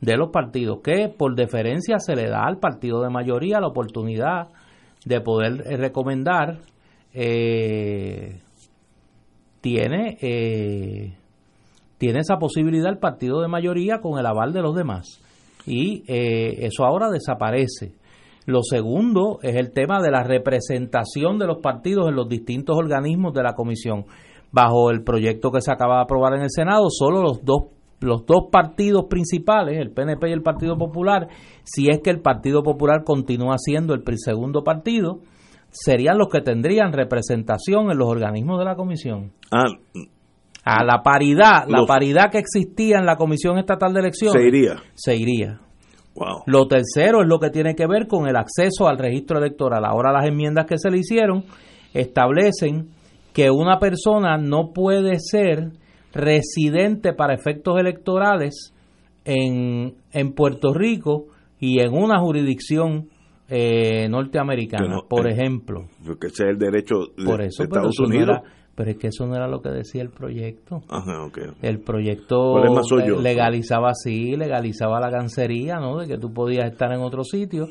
De 0.00 0.16
los 0.16 0.30
partidos, 0.30 0.80
que 0.82 1.08
por 1.08 1.36
deferencia 1.36 1.98
se 2.00 2.16
le 2.16 2.28
da 2.28 2.44
al 2.44 2.58
partido 2.58 3.00
de 3.00 3.10
mayoría 3.10 3.60
la 3.60 3.68
oportunidad 3.68 4.48
de 5.04 5.20
poder 5.20 5.62
eh, 5.66 5.76
recomendar, 5.76 6.58
eh, 7.14 8.41
tiene, 9.62 10.18
eh, 10.20 11.16
tiene 11.96 12.18
esa 12.18 12.36
posibilidad 12.36 12.92
el 12.92 12.98
partido 12.98 13.40
de 13.40 13.48
mayoría 13.48 14.02
con 14.02 14.18
el 14.18 14.26
aval 14.26 14.52
de 14.52 14.60
los 14.60 14.76
demás. 14.76 15.22
Y 15.64 16.02
eso 16.08 16.84
ahora 16.84 17.08
desaparece. 17.08 17.94
Lo 18.46 18.62
segundo 18.62 19.38
es 19.42 19.54
el 19.54 19.72
tema 19.72 20.02
de 20.02 20.10
la 20.10 20.24
representación 20.24 21.38
de 21.38 21.46
los 21.46 21.58
partidos 21.58 22.08
en 22.08 22.16
los 22.16 22.28
distintos 22.28 22.76
organismos 22.76 23.32
de 23.32 23.42
la 23.44 23.54
comisión. 23.54 24.04
Bajo 24.50 24.90
el 24.90 25.04
proyecto 25.04 25.52
que 25.52 25.60
se 25.60 25.70
acaba 25.70 25.96
de 25.96 26.02
aprobar 26.02 26.34
en 26.34 26.42
el 26.42 26.50
Senado, 26.50 26.86
solo 26.90 27.22
los 27.22 27.44
dos 27.44 27.68
los 28.00 28.26
dos 28.26 28.48
partidos 28.50 29.04
principales, 29.08 29.78
el 29.78 29.92
PNP 29.92 30.28
y 30.28 30.32
el 30.32 30.42
Partido 30.42 30.76
Popular, 30.76 31.28
si 31.62 31.88
es 31.88 32.00
que 32.00 32.10
el 32.10 32.20
Partido 32.20 32.64
Popular 32.64 33.04
continúa 33.04 33.56
siendo 33.58 33.94
el 33.94 34.02
segundo 34.16 34.64
partido, 34.64 35.20
serían 35.72 36.18
los 36.18 36.28
que 36.28 36.42
tendrían 36.42 36.92
representación 36.92 37.90
en 37.90 37.98
los 37.98 38.08
organismos 38.08 38.58
de 38.58 38.64
la 38.64 38.76
comisión. 38.76 39.32
Ah, 39.50 39.64
a 40.64 40.84
la 40.84 41.02
paridad, 41.02 41.64
la 41.66 41.84
paridad 41.86 42.30
que 42.30 42.38
existía 42.38 42.98
en 42.98 43.06
la 43.06 43.16
Comisión 43.16 43.58
Estatal 43.58 43.92
de 43.92 44.00
Elecciones. 44.00 44.40
Se 44.40 44.46
iría. 44.46 44.76
Se 44.94 45.16
iría. 45.16 45.60
Lo 46.46 46.68
tercero 46.68 47.22
es 47.22 47.28
lo 47.28 47.40
que 47.40 47.50
tiene 47.50 47.74
que 47.74 47.86
ver 47.86 48.06
con 48.06 48.28
el 48.28 48.36
acceso 48.36 48.86
al 48.86 48.98
registro 48.98 49.38
electoral. 49.38 49.84
Ahora 49.84 50.12
las 50.12 50.28
enmiendas 50.28 50.66
que 50.66 50.78
se 50.78 50.90
le 50.90 50.98
hicieron 50.98 51.44
establecen 51.94 52.90
que 53.32 53.50
una 53.50 53.78
persona 53.78 54.36
no 54.36 54.72
puede 54.72 55.18
ser 55.18 55.72
residente 56.12 57.14
para 57.14 57.34
efectos 57.34 57.80
electorales 57.80 58.72
en, 59.24 59.94
en 60.12 60.32
Puerto 60.34 60.74
Rico 60.74 61.26
y 61.58 61.80
en 61.80 61.94
una 61.94 62.20
jurisdicción 62.20 63.08
eh, 63.54 64.08
norteamericana, 64.08 65.00
por 65.06 65.26
eh, 65.26 65.32
ejemplo. 65.32 65.84
Porque 66.06 66.28
ese 66.28 66.44
es 66.44 66.50
el 66.52 66.58
derecho 66.58 66.94
de, 67.18 67.46
Estados 67.46 68.00
Unidos. 68.00 68.38
Pero 68.74 68.90
es 68.90 68.96
que 68.96 69.08
eso 69.08 69.26
no 69.26 69.36
era 69.36 69.46
lo 69.46 69.60
que 69.60 69.68
decía 69.68 70.00
el 70.00 70.08
proyecto. 70.08 70.80
Ajá, 70.88 71.28
El 71.60 71.80
proyecto 71.80 72.54
legalizaba 73.20 73.90
así, 73.90 74.34
legalizaba 74.34 74.98
la 74.98 75.10
cancería, 75.10 75.76
¿no? 75.76 75.98
De 75.98 76.06
que 76.08 76.16
tú 76.16 76.32
podías 76.32 76.72
estar 76.72 76.90
en 76.92 77.00
otro 77.00 77.24
sitio 77.24 77.66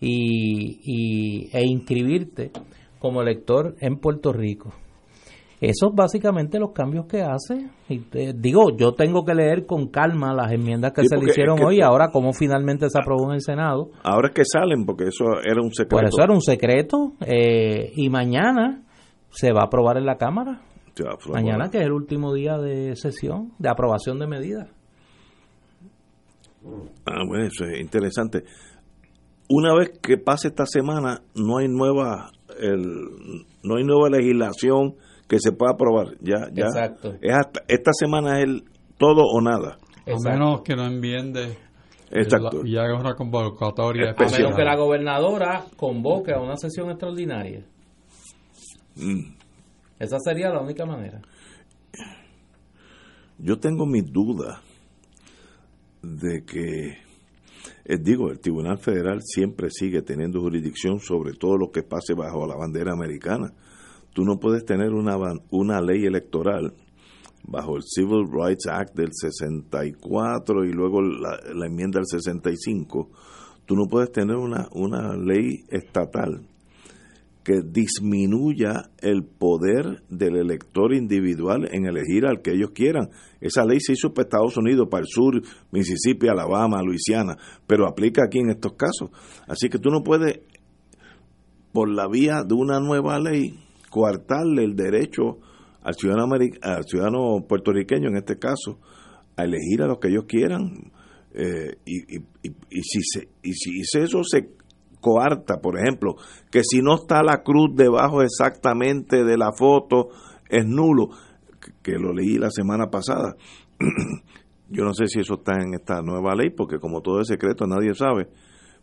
y, 0.00 0.80
y, 0.82 1.56
e 1.56 1.64
inscribirte 1.64 2.50
como 2.98 3.22
elector 3.22 3.76
en 3.78 3.98
Puerto 3.98 4.32
Rico. 4.32 4.72
Esos 5.60 5.94
básicamente 5.94 6.58
los 6.58 6.72
cambios 6.72 7.06
que 7.06 7.22
hace. 7.22 7.68
Y 7.88 8.02
digo, 8.34 8.74
yo 8.76 8.92
tengo 8.94 9.24
que 9.24 9.34
leer 9.34 9.66
con 9.66 9.88
calma 9.88 10.32
las 10.32 10.50
enmiendas 10.52 10.92
que 10.92 11.06
se 11.06 11.18
le 11.18 11.30
hicieron 11.30 11.62
hoy, 11.62 11.82
ahora 11.82 12.10
cómo 12.10 12.32
finalmente 12.32 12.88
se 12.88 12.98
aprobó 12.98 13.28
en 13.28 13.34
el 13.34 13.42
Senado. 13.42 13.90
Ahora 14.02 14.28
es 14.28 14.34
que 14.34 14.42
salen, 14.50 14.86
porque 14.86 15.04
eso 15.04 15.24
era 15.44 15.60
un 15.62 15.72
secreto. 15.72 15.96
Por 15.96 16.04
eso 16.06 16.22
era 16.22 16.32
un 16.32 16.40
secreto. 16.40 17.12
Eh, 17.26 17.92
y 17.94 18.08
mañana 18.08 18.84
se 19.30 19.52
va 19.52 19.60
a 19.60 19.64
aprobar 19.66 19.98
en 19.98 20.06
la 20.06 20.16
Cámara. 20.16 20.62
Mañana, 21.30 21.70
que 21.70 21.78
es 21.78 21.84
el 21.84 21.92
último 21.92 22.32
día 22.34 22.58
de 22.58 22.96
sesión, 22.96 23.52
de 23.58 23.68
aprobación 23.68 24.18
de 24.18 24.26
medidas. 24.26 24.68
Ah, 27.06 27.22
bueno, 27.26 27.44
eso 27.44 27.64
es 27.64 27.80
interesante. 27.80 28.44
Una 29.48 29.74
vez 29.74 29.98
que 30.00 30.16
pase 30.16 30.48
esta 30.48 30.66
semana, 30.66 31.22
no 31.34 31.58
hay 31.58 31.68
nueva, 31.68 32.30
el, 32.58 32.82
no 33.62 33.76
hay 33.76 33.84
nueva 33.84 34.08
legislación 34.10 34.94
que 35.30 35.38
se 35.38 35.52
pueda 35.52 35.74
aprobar. 35.74 36.16
Ya, 36.20 36.48
ya. 36.52 36.64
Exacto. 36.64 37.14
Es 37.22 37.32
esta 37.68 37.92
semana 37.92 38.40
es 38.40 38.48
el 38.48 38.64
todo 38.98 39.22
o 39.22 39.40
nada. 39.40 39.78
A 40.04 40.28
menos 40.28 40.62
que 40.62 40.74
no 40.74 40.84
enmiende 40.84 41.56
Exacto. 42.10 42.66
y 42.66 42.76
haga 42.76 42.98
una 42.98 43.14
convocatoria 43.14 44.10
A 44.18 44.24
menos 44.24 44.56
que 44.56 44.64
la 44.64 44.74
gobernadora 44.74 45.64
convoque 45.76 46.32
a 46.32 46.40
una 46.40 46.56
sesión 46.56 46.90
extraordinaria. 46.90 47.64
Mm. 48.96 49.36
Esa 50.00 50.18
sería 50.18 50.50
la 50.50 50.62
única 50.62 50.84
manera. 50.84 51.20
Yo 53.38 53.60
tengo 53.60 53.86
mis 53.86 54.10
dudas 54.10 54.60
de 56.02 56.44
que, 56.44 56.98
eh, 57.84 57.98
digo, 58.00 58.30
el 58.30 58.40
Tribunal 58.40 58.78
Federal 58.78 59.20
siempre 59.22 59.68
sigue 59.70 60.02
teniendo 60.02 60.40
jurisdicción 60.40 60.98
sobre 60.98 61.34
todo 61.34 61.56
lo 61.56 61.70
que 61.70 61.84
pase 61.84 62.14
bajo 62.14 62.48
la 62.48 62.56
bandera 62.56 62.92
americana. 62.92 63.52
Tú 64.12 64.24
no 64.24 64.38
puedes 64.38 64.64
tener 64.64 64.92
una, 64.92 65.16
una 65.50 65.80
ley 65.80 66.04
electoral 66.04 66.74
bajo 67.44 67.76
el 67.76 67.82
Civil 67.82 68.26
Rights 68.30 68.66
Act 68.66 68.94
del 68.96 69.10
64 69.12 70.64
y 70.64 70.72
luego 70.72 71.00
la, 71.00 71.38
la 71.54 71.66
enmienda 71.66 71.98
del 71.98 72.06
65. 72.06 73.08
Tú 73.66 73.76
no 73.76 73.86
puedes 73.88 74.10
tener 74.10 74.36
una, 74.36 74.68
una 74.72 75.16
ley 75.16 75.64
estatal 75.68 76.46
que 77.44 77.62
disminuya 77.64 78.90
el 79.00 79.24
poder 79.24 80.02
del 80.08 80.36
elector 80.36 80.92
individual 80.92 81.68
en 81.72 81.86
elegir 81.86 82.26
al 82.26 82.42
que 82.42 82.52
ellos 82.52 82.70
quieran. 82.74 83.10
Esa 83.40 83.64
ley 83.64 83.80
se 83.80 83.94
hizo 83.94 84.12
para 84.12 84.24
Estados 84.24 84.56
Unidos, 84.56 84.88
para 84.90 85.02
el 85.02 85.08
sur, 85.08 85.40
Mississippi, 85.70 86.28
Alabama, 86.28 86.82
Luisiana, 86.82 87.36
pero 87.66 87.88
aplica 87.88 88.24
aquí 88.24 88.38
en 88.40 88.50
estos 88.50 88.74
casos. 88.74 89.10
Así 89.48 89.68
que 89.68 89.78
tú 89.78 89.90
no 89.90 90.02
puedes, 90.02 90.40
por 91.72 91.88
la 91.88 92.08
vía 92.08 92.42
de 92.46 92.54
una 92.54 92.78
nueva 92.78 93.18
ley, 93.18 93.58
coartarle 93.90 94.64
el 94.64 94.74
derecho 94.74 95.38
al 95.82 95.94
ciudadano, 95.94 96.34
al 96.62 96.84
ciudadano 96.84 97.44
puertorriqueño, 97.46 98.08
en 98.08 98.16
este 98.16 98.38
caso, 98.38 98.78
a 99.36 99.44
elegir 99.44 99.82
a 99.82 99.86
los 99.86 99.98
que 99.98 100.08
ellos 100.08 100.24
quieran. 100.26 100.92
Eh, 101.32 101.76
y, 101.84 102.16
y, 102.16 102.22
y, 102.42 102.82
si 102.82 103.00
se, 103.02 103.28
y 103.42 103.52
si 103.52 104.00
eso 104.00 104.22
se 104.24 104.50
coarta, 105.00 105.60
por 105.60 105.78
ejemplo, 105.78 106.16
que 106.50 106.62
si 106.62 106.80
no 106.82 106.96
está 106.96 107.22
la 107.22 107.42
cruz 107.42 107.70
debajo 107.74 108.22
exactamente 108.22 109.24
de 109.24 109.36
la 109.36 109.52
foto, 109.52 110.08
es 110.48 110.66
nulo, 110.66 111.10
que 111.82 111.92
lo 111.92 112.12
leí 112.12 112.38
la 112.38 112.50
semana 112.50 112.90
pasada. 112.90 113.36
Yo 114.68 114.84
no 114.84 114.94
sé 114.94 115.06
si 115.06 115.20
eso 115.20 115.34
está 115.34 115.60
en 115.60 115.74
esta 115.74 116.00
nueva 116.02 116.34
ley, 116.34 116.50
porque 116.50 116.78
como 116.78 117.00
todo 117.00 117.20
es 117.20 117.28
secreto, 117.28 117.66
nadie 117.66 117.94
sabe. 117.94 118.28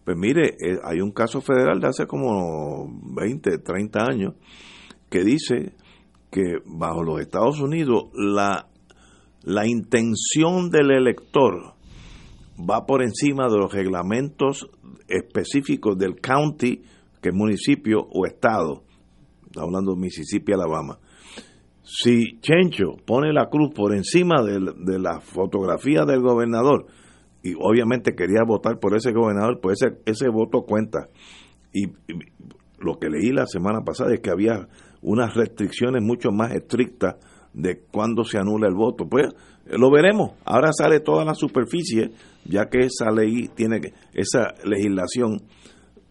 Pues 0.03 0.18
mire, 0.18 0.55
eh, 0.60 0.80
hay 0.84 0.99
un 0.99 1.12
caso 1.12 1.41
federal 1.41 1.80
de 1.80 1.88
hace 1.88 2.08
como 2.08 2.89
20, 3.16 3.60
30 3.60 3.99
años 4.03 4.34
que 5.10 5.24
dice 5.24 5.74
que 6.32 6.58
bajo 6.66 7.03
los 7.03 7.22
Estados 7.22 7.60
Unidos 7.60 8.05
la, 8.14 8.68
la 9.43 9.68
intención 9.68 10.70
del 10.70 10.91
elector 10.91 11.74
va 12.58 12.86
por 12.86 13.03
encima 13.03 13.47
de 13.49 13.58
los 13.58 13.72
reglamentos 13.72 14.70
específicos 15.08 15.97
del 15.97 16.20
county, 16.20 16.82
que 17.22 17.30
es 17.30 17.36
municipio 17.36 18.08
o 18.12 18.26
estado. 18.26 18.84
Está 19.45 19.62
hablando 19.62 19.93
de 19.93 20.01
Mississippi, 20.01 20.53
Alabama. 20.53 20.99
Si 21.84 22.39
Chencho 22.41 22.97
pone 23.05 23.32
la 23.32 23.47
cruz 23.49 23.74
por 23.74 23.95
encima 23.95 24.43
de, 24.43 24.99
la 24.99 25.22
fotografía 25.22 26.03
del 26.05 26.22
gobernador, 26.22 26.88
y 27.43 27.53
obviamente 27.53 28.14
quería 28.14 28.41
votar 28.45 28.80
por 28.80 28.95
ese 28.97 29.14
gobernador, 29.14 29.60
pues 29.62 29.82
ese, 29.82 30.01
ese 30.05 30.30
voto 30.30 30.64
cuenta. 30.64 31.08
Y, 31.72 31.86
lo 32.80 32.99
que 32.99 33.10
leí 33.10 33.32
la 33.32 33.45
semana 33.47 33.82
pasada 33.82 34.14
es 34.14 34.20
que 34.20 34.30
había 34.30 34.68
unas 35.01 35.33
restricciones 35.33 36.03
mucho 36.03 36.31
más 36.31 36.53
estrictas 36.53 37.15
de 37.53 37.79
cuándo 37.91 38.23
se 38.23 38.37
anula 38.37 38.67
el 38.67 38.75
voto. 38.75 39.07
Pues 39.09 39.27
lo 39.65 39.91
veremos. 39.91 40.31
Ahora 40.45 40.71
sale 40.71 40.99
toda 40.99 41.25
la 41.25 41.33
superficie, 41.33 42.11
ya 42.45 42.65
que 42.69 42.79
esa 42.79 43.11
ley 43.11 43.49
tiene 43.55 43.79
que, 43.79 43.93
esa 44.13 44.53
legislación 44.63 45.41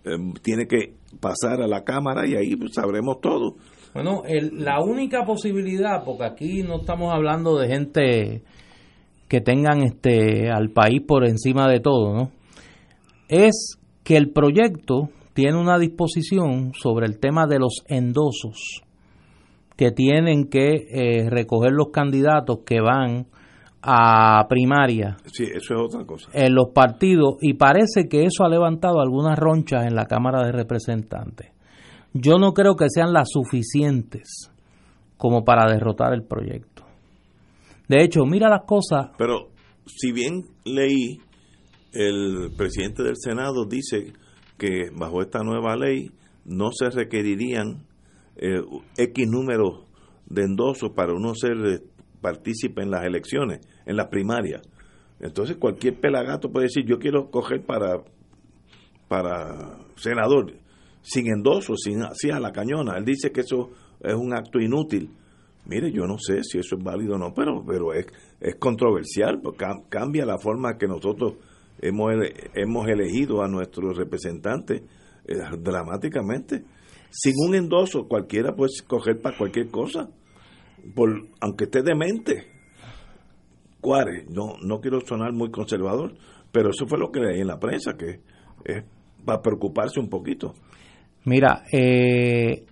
em, 0.04 0.32
tiene 0.42 0.66
que 0.66 0.94
pasar 1.20 1.62
a 1.62 1.66
la 1.66 1.84
Cámara 1.84 2.26
y 2.26 2.34
ahí 2.34 2.56
pues, 2.56 2.74
sabremos 2.74 3.20
todo. 3.20 3.56
Bueno, 3.94 4.22
la 4.52 4.82
única 4.82 5.24
posibilidad, 5.24 6.04
porque 6.04 6.24
aquí 6.24 6.62
no 6.62 6.80
estamos 6.80 7.14
hablando 7.14 7.56
de 7.56 7.68
gente 7.68 8.42
que 9.26 9.40
tengan 9.40 9.82
este 9.82 10.50
al 10.50 10.70
país 10.70 11.00
por 11.00 11.26
encima 11.26 11.66
de 11.68 11.80
todo, 11.80 12.14
¿no? 12.14 12.30
Es 13.28 13.78
que 14.04 14.18
el 14.18 14.30
proyecto 14.30 15.08
tiene 15.36 15.58
una 15.58 15.78
disposición 15.78 16.72
sobre 16.72 17.04
el 17.06 17.18
tema 17.18 17.46
de 17.46 17.58
los 17.58 17.84
endosos 17.88 18.80
que 19.76 19.90
tienen 19.90 20.48
que 20.48 20.86
eh, 20.88 21.28
recoger 21.28 21.72
los 21.72 21.88
candidatos 21.92 22.60
que 22.64 22.80
van 22.80 23.26
a 23.82 24.46
primaria. 24.48 25.18
Sí, 25.26 25.44
eso 25.44 25.74
es 25.74 25.80
otra 25.80 26.06
cosa. 26.06 26.30
En 26.32 26.54
los 26.54 26.70
partidos 26.74 27.36
y 27.42 27.52
parece 27.52 28.08
que 28.08 28.24
eso 28.24 28.44
ha 28.44 28.48
levantado 28.48 28.98
algunas 28.98 29.38
ronchas 29.38 29.86
en 29.86 29.94
la 29.94 30.06
Cámara 30.06 30.42
de 30.42 30.52
Representantes. 30.52 31.52
Yo 32.14 32.38
no 32.38 32.54
creo 32.54 32.74
que 32.74 32.88
sean 32.88 33.12
las 33.12 33.28
suficientes 33.30 34.50
como 35.18 35.44
para 35.44 35.70
derrotar 35.70 36.14
el 36.14 36.24
proyecto. 36.24 36.82
De 37.88 38.02
hecho, 38.02 38.24
mira 38.24 38.48
las 38.48 38.64
cosas. 38.64 39.10
Pero 39.18 39.50
si 39.84 40.12
bien 40.12 40.46
leí, 40.64 41.18
el 41.92 42.52
presidente 42.56 43.02
del 43.02 43.16
Senado 43.18 43.66
dice 43.66 44.14
que 44.58 44.90
bajo 44.94 45.22
esta 45.22 45.40
nueva 45.40 45.76
ley 45.76 46.10
no 46.44 46.70
se 46.72 46.90
requerirían 46.90 47.84
eh, 48.36 48.62
X 48.96 49.28
número 49.28 49.86
de 50.26 50.42
endosos 50.42 50.90
para 50.90 51.12
uno 51.12 51.34
ser 51.34 51.56
eh, 51.66 51.82
partícipe 52.20 52.82
en 52.82 52.90
las 52.90 53.04
elecciones, 53.04 53.60
en 53.84 53.96
las 53.96 54.08
primarias. 54.08 54.62
Entonces 55.20 55.56
cualquier 55.56 55.98
pelagato 56.00 56.50
puede 56.50 56.66
decir, 56.66 56.84
yo 56.84 56.98
quiero 56.98 57.30
coger 57.30 57.64
para, 57.64 58.02
para 59.08 59.78
senador, 59.96 60.52
sin 61.02 61.28
endoso, 61.28 61.74
sin 61.76 62.02
así 62.02 62.30
a 62.30 62.40
la 62.40 62.52
cañona. 62.52 62.96
Él 62.98 63.04
dice 63.04 63.32
que 63.32 63.40
eso 63.40 63.70
es 64.00 64.14
un 64.14 64.34
acto 64.34 64.58
inútil. 64.60 65.10
Mire, 65.64 65.90
yo 65.90 66.06
no 66.06 66.16
sé 66.18 66.44
si 66.44 66.58
eso 66.58 66.76
es 66.76 66.84
válido 66.84 67.14
o 67.14 67.18
no, 67.18 67.34
pero, 67.34 67.64
pero 67.66 67.92
es, 67.92 68.06
es 68.40 68.54
controversial, 68.56 69.40
porque 69.42 69.64
cambia 69.88 70.24
la 70.24 70.38
forma 70.38 70.76
que 70.78 70.86
nosotros 70.86 71.34
hemos, 71.80 72.12
hemos 72.54 72.88
elegido 72.88 73.42
a 73.42 73.48
nuestros 73.48 73.96
representantes 73.96 74.82
eh, 75.26 75.34
dramáticamente 75.58 76.64
sin 77.10 77.34
un 77.38 77.54
endoso 77.54 78.06
cualquiera 78.08 78.54
puede 78.54 78.72
coger 78.86 79.20
para 79.20 79.36
cualquier 79.36 79.70
cosa, 79.70 80.10
por, 80.94 81.28
aunque 81.40 81.64
esté 81.64 81.82
demente. 81.82 82.46
Cuare, 83.80 84.26
no, 84.28 84.56
no 84.62 84.80
quiero 84.80 85.00
sonar 85.00 85.32
muy 85.32 85.50
conservador, 85.50 86.14
pero 86.52 86.70
eso 86.70 86.86
fue 86.86 86.98
lo 86.98 87.10
que 87.10 87.20
leí 87.20 87.40
en 87.40 87.46
la 87.46 87.58
prensa, 87.58 87.96
que 87.96 88.20
es 88.64 88.84
para 89.24 89.40
preocuparse 89.40 89.98
un 89.98 90.08
poquito. 90.08 90.54
Mira, 91.24 91.62
eh, 91.72 92.66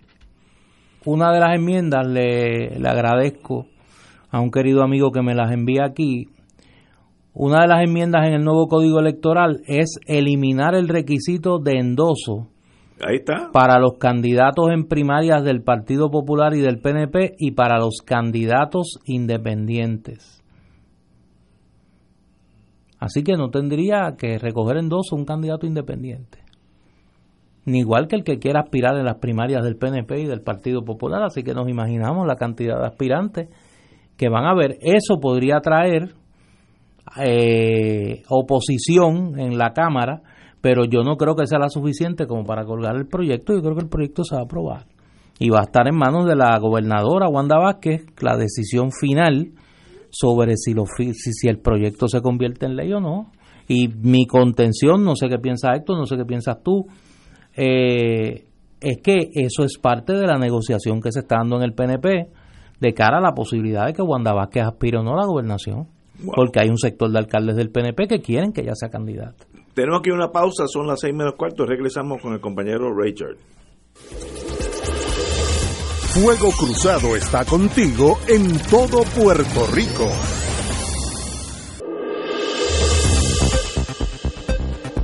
una 1.04 1.32
de 1.32 1.40
las 1.40 1.56
enmiendas 1.56 2.06
le, 2.06 2.78
le 2.78 2.88
agradezco 2.88 3.66
a 4.30 4.40
un 4.40 4.50
querido 4.50 4.82
amigo 4.82 5.10
que 5.10 5.22
me 5.22 5.34
las 5.34 5.52
envía 5.52 5.84
aquí. 5.84 6.28
Una 7.34 7.62
de 7.62 7.68
las 7.68 7.82
enmiendas 7.82 8.26
en 8.26 8.34
el 8.34 8.44
nuevo 8.44 8.68
código 8.68 9.00
electoral 9.00 9.60
es 9.66 9.98
eliminar 10.06 10.74
el 10.74 10.88
requisito 10.88 11.58
de 11.58 11.72
endoso 11.78 12.48
Ahí 13.02 13.16
está. 13.16 13.50
Para 13.52 13.78
los 13.78 13.98
candidatos 13.98 14.70
en 14.70 14.86
primarias 14.86 15.42
del 15.42 15.62
Partido 15.62 16.10
Popular 16.10 16.54
y 16.54 16.60
del 16.60 16.78
PNP 16.78 17.34
y 17.38 17.52
para 17.52 17.78
los 17.78 18.02
candidatos 18.04 19.00
independientes. 19.04 20.42
Así 22.98 23.22
que 23.22 23.36
no 23.36 23.50
tendría 23.50 24.14
que 24.16 24.38
recoger 24.38 24.78
en 24.78 24.88
dos 24.88 25.12
un 25.12 25.24
candidato 25.24 25.66
independiente. 25.66 26.38
Ni 27.66 27.80
igual 27.80 28.06
que 28.06 28.16
el 28.16 28.24
que 28.24 28.38
quiera 28.38 28.60
aspirar 28.60 28.96
en 28.96 29.04
las 29.04 29.16
primarias 29.16 29.62
del 29.64 29.76
PNP 29.76 30.20
y 30.20 30.26
del 30.26 30.42
Partido 30.42 30.84
Popular. 30.84 31.22
Así 31.24 31.42
que 31.42 31.54
nos 31.54 31.68
imaginamos 31.68 32.26
la 32.26 32.36
cantidad 32.36 32.78
de 32.78 32.86
aspirantes 32.86 33.48
que 34.16 34.28
van 34.28 34.44
a 34.44 34.52
haber. 34.52 34.78
Eso 34.80 35.18
podría 35.20 35.60
traer 35.60 36.14
eh, 37.22 38.22
oposición 38.28 39.38
en 39.38 39.58
la 39.58 39.72
Cámara 39.72 40.22
pero 40.64 40.86
yo 40.86 41.02
no 41.02 41.18
creo 41.18 41.36
que 41.36 41.46
sea 41.46 41.58
la 41.58 41.68
suficiente 41.68 42.26
como 42.26 42.46
para 42.46 42.64
colgar 42.64 42.96
el 42.96 43.06
proyecto. 43.06 43.52
Yo 43.52 43.60
creo 43.60 43.74
que 43.74 43.82
el 43.82 43.90
proyecto 43.90 44.24
se 44.24 44.34
va 44.34 44.40
a 44.40 44.44
aprobar 44.44 44.86
y 45.38 45.50
va 45.50 45.58
a 45.60 45.64
estar 45.64 45.86
en 45.86 45.94
manos 45.94 46.24
de 46.24 46.36
la 46.36 46.58
gobernadora 46.58 47.28
Wanda 47.28 47.58
Vázquez 47.58 48.06
la 48.22 48.38
decisión 48.38 48.90
final 48.90 49.52
sobre 50.08 50.56
si, 50.56 50.72
lo, 50.72 50.84
si, 50.86 51.48
el 51.48 51.58
proyecto 51.58 52.08
se 52.08 52.22
convierte 52.22 52.64
en 52.64 52.76
ley 52.76 52.90
o 52.94 53.00
no. 53.00 53.30
Y 53.68 53.88
mi 53.88 54.26
contención, 54.26 55.04
no 55.04 55.16
sé 55.16 55.28
qué 55.28 55.36
piensa 55.36 55.74
Héctor, 55.74 55.98
no 55.98 56.06
sé 56.06 56.16
qué 56.16 56.24
piensas 56.24 56.62
tú, 56.62 56.86
eh, 57.54 58.46
es 58.80 59.02
que 59.02 59.32
eso 59.34 59.64
es 59.64 59.76
parte 59.76 60.14
de 60.14 60.26
la 60.26 60.38
negociación 60.38 61.02
que 61.02 61.12
se 61.12 61.20
está 61.20 61.36
dando 61.40 61.56
en 61.56 61.64
el 61.64 61.74
PNP 61.74 62.30
de 62.80 62.94
cara 62.94 63.18
a 63.18 63.20
la 63.20 63.34
posibilidad 63.34 63.84
de 63.84 63.92
que 63.92 64.00
Wanda 64.00 64.32
Vázquez 64.32 64.64
aspire 64.64 64.96
o 64.96 65.02
no 65.02 65.12
a 65.12 65.20
la 65.20 65.26
gobernación. 65.26 65.88
Porque 66.34 66.60
hay 66.60 66.68
un 66.68 66.78
sector 66.78 67.10
de 67.10 67.18
alcaldes 67.18 67.56
del 67.56 67.70
PNP 67.70 68.06
que 68.06 68.20
quieren 68.20 68.52
que 68.52 68.62
ella 68.62 68.74
sea 68.74 68.88
candidata. 68.88 69.46
Tenemos 69.74 70.00
aquí 70.00 70.10
una 70.10 70.30
pausa, 70.30 70.66
son 70.68 70.86
las 70.86 71.00
seis 71.00 71.14
menos 71.14 71.34
cuarto, 71.34 71.66
regresamos 71.66 72.20
con 72.22 72.32
el 72.32 72.40
compañero 72.40 72.94
Richard. 72.96 73.36
Fuego 76.14 76.52
Cruzado 76.52 77.16
está 77.16 77.44
contigo 77.44 78.18
en 78.28 78.56
todo 78.70 79.02
Puerto 79.20 79.66
Rico. 79.74 80.08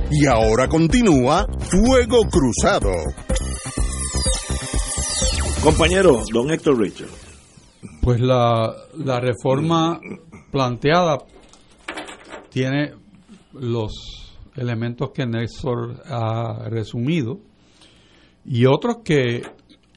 Y 0.09 0.25
ahora 0.25 0.69
continúa 0.69 1.45
Fuego 1.59 2.21
Cruzado. 2.29 2.91
Compañero, 5.61 6.23
don 6.33 6.49
Héctor 6.49 6.79
Richard. 6.79 7.09
Pues 8.01 8.21
la, 8.21 8.73
la 8.97 9.19
reforma 9.19 9.99
planteada 10.51 11.19
tiene 12.49 12.93
los 13.53 14.37
elementos 14.55 15.11
que 15.11 15.25
Néstor 15.25 16.03
ha 16.05 16.67
resumido 16.69 17.39
y 18.45 18.65
otros 18.65 18.97
que 19.03 19.41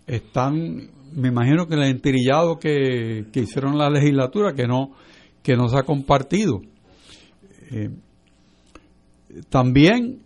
están 0.07 0.91
me 1.13 1.29
imagino 1.29 1.67
que 1.67 1.75
el 1.75 1.85
entirillado 1.85 2.59
que, 2.59 3.27
que 3.33 3.41
hicieron 3.41 3.79
la 3.79 3.91
legislatura 3.91 4.53
que 4.55 4.67
no 4.67 4.93
que 5.43 5.57
no 5.57 5.69
se 5.69 5.79
ha 5.79 5.83
compartido. 5.83 6.63
Eh, 7.71 7.91
también 9.51 10.23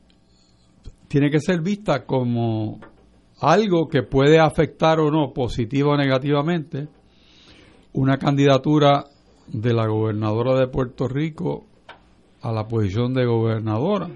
tiene 1.08 1.30
que 1.30 1.40
ser 1.40 1.60
vista 1.60 2.04
como 2.06 2.78
algo 3.40 3.88
que 3.88 4.02
puede 4.02 4.38
afectar 4.38 5.00
o 5.00 5.10
no 5.10 5.32
positiva 5.32 5.94
o 5.94 5.96
negativamente 5.96 6.88
una 7.92 8.16
candidatura 8.16 9.04
de 9.52 9.72
la 9.72 9.86
gobernadora 9.86 10.58
de 10.58 10.68
Puerto 10.68 11.08
Rico 11.08 11.66
a 12.42 12.52
la 12.52 12.66
posición 12.68 13.14
de 13.14 13.26
gobernadora 13.26 14.08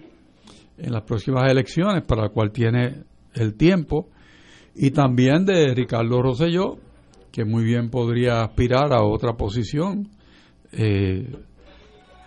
en 0.79 0.93
las 0.93 1.03
próximas 1.03 1.51
elecciones 1.51 2.05
para 2.05 2.23
la 2.23 2.29
cual 2.29 2.53
tiene 2.53 3.05
el 3.35 3.55
tiempo 3.55 4.09
y 4.75 4.91
también 4.91 5.45
de 5.45 5.75
Ricardo 5.75 6.23
Rosselló, 6.23 6.77
que 7.31 7.45
muy 7.45 7.65
bien 7.65 7.91
podría 7.91 8.43
aspirar 8.43 8.93
a 8.93 9.03
otra 9.03 9.35
posición, 9.35 10.09
eh, 10.73 11.31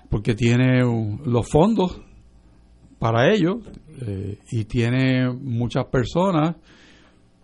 porque 0.10 0.36
tiene 0.36 0.82
los 1.26 1.50
fondos 1.50 2.02
para 3.00 3.34
ello 3.34 3.60
eh, 4.06 4.38
y 4.52 4.66
tiene 4.66 5.32
muchas 5.32 5.86
personas 5.86 6.56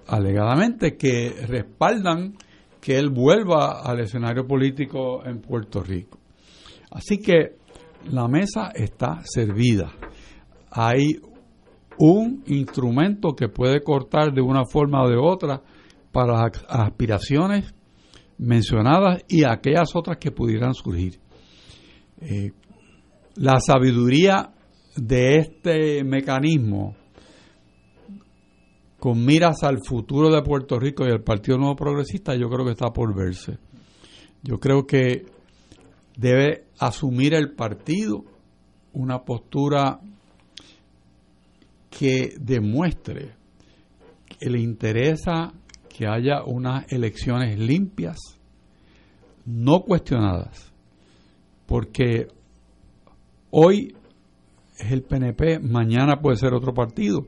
alegadamente 0.07 0.97
que 0.97 1.45
respaldan 1.47 2.35
que 2.81 2.97
él 2.97 3.09
vuelva 3.09 3.81
al 3.81 3.99
escenario 3.99 4.45
político 4.45 5.23
en 5.25 5.39
Puerto 5.39 5.81
Rico. 5.81 6.19
Así 6.89 7.19
que 7.19 7.57
la 8.11 8.27
mesa 8.27 8.71
está 8.73 9.21
servida. 9.23 9.91
Hay 10.71 11.19
un 11.99 12.43
instrumento 12.47 13.35
que 13.35 13.47
puede 13.47 13.83
cortar 13.83 14.33
de 14.33 14.41
una 14.41 14.65
forma 14.65 15.03
o 15.03 15.09
de 15.09 15.17
otra 15.17 15.61
para 16.11 16.33
las 16.33 16.65
aspiraciones 16.67 17.73
mencionadas 18.39 19.23
y 19.29 19.43
aquellas 19.43 19.95
otras 19.95 20.17
que 20.17 20.31
pudieran 20.31 20.73
surgir. 20.73 21.19
Eh, 22.19 22.51
la 23.35 23.59
sabiduría 23.59 24.51
de 24.95 25.37
este 25.37 26.03
mecanismo 26.03 26.95
con 29.01 29.25
miras 29.25 29.63
al 29.63 29.79
futuro 29.83 30.29
de 30.29 30.43
Puerto 30.43 30.79
Rico 30.79 31.03
y 31.07 31.09
el 31.09 31.23
Partido 31.23 31.57
Nuevo 31.57 31.75
Progresista, 31.75 32.35
yo 32.35 32.47
creo 32.49 32.63
que 32.63 32.73
está 32.73 32.93
por 32.93 33.15
verse. 33.15 33.57
Yo 34.43 34.59
creo 34.59 34.85
que 34.85 35.25
debe 36.15 36.65
asumir 36.77 37.33
el 37.33 37.53
partido 37.53 38.23
una 38.93 39.23
postura 39.23 39.99
que 41.89 42.35
demuestre 42.39 43.31
que 44.37 44.51
le 44.51 44.59
interesa 44.59 45.51
que 45.89 46.05
haya 46.05 46.43
unas 46.45 46.85
elecciones 46.93 47.57
limpias, 47.57 48.19
no 49.47 49.81
cuestionadas, 49.81 50.71
porque 51.65 52.27
hoy 53.49 53.95
es 54.77 54.91
el 54.91 55.01
PNP, 55.01 55.57
mañana 55.57 56.21
puede 56.21 56.37
ser 56.37 56.53
otro 56.53 56.71
partido. 56.75 57.25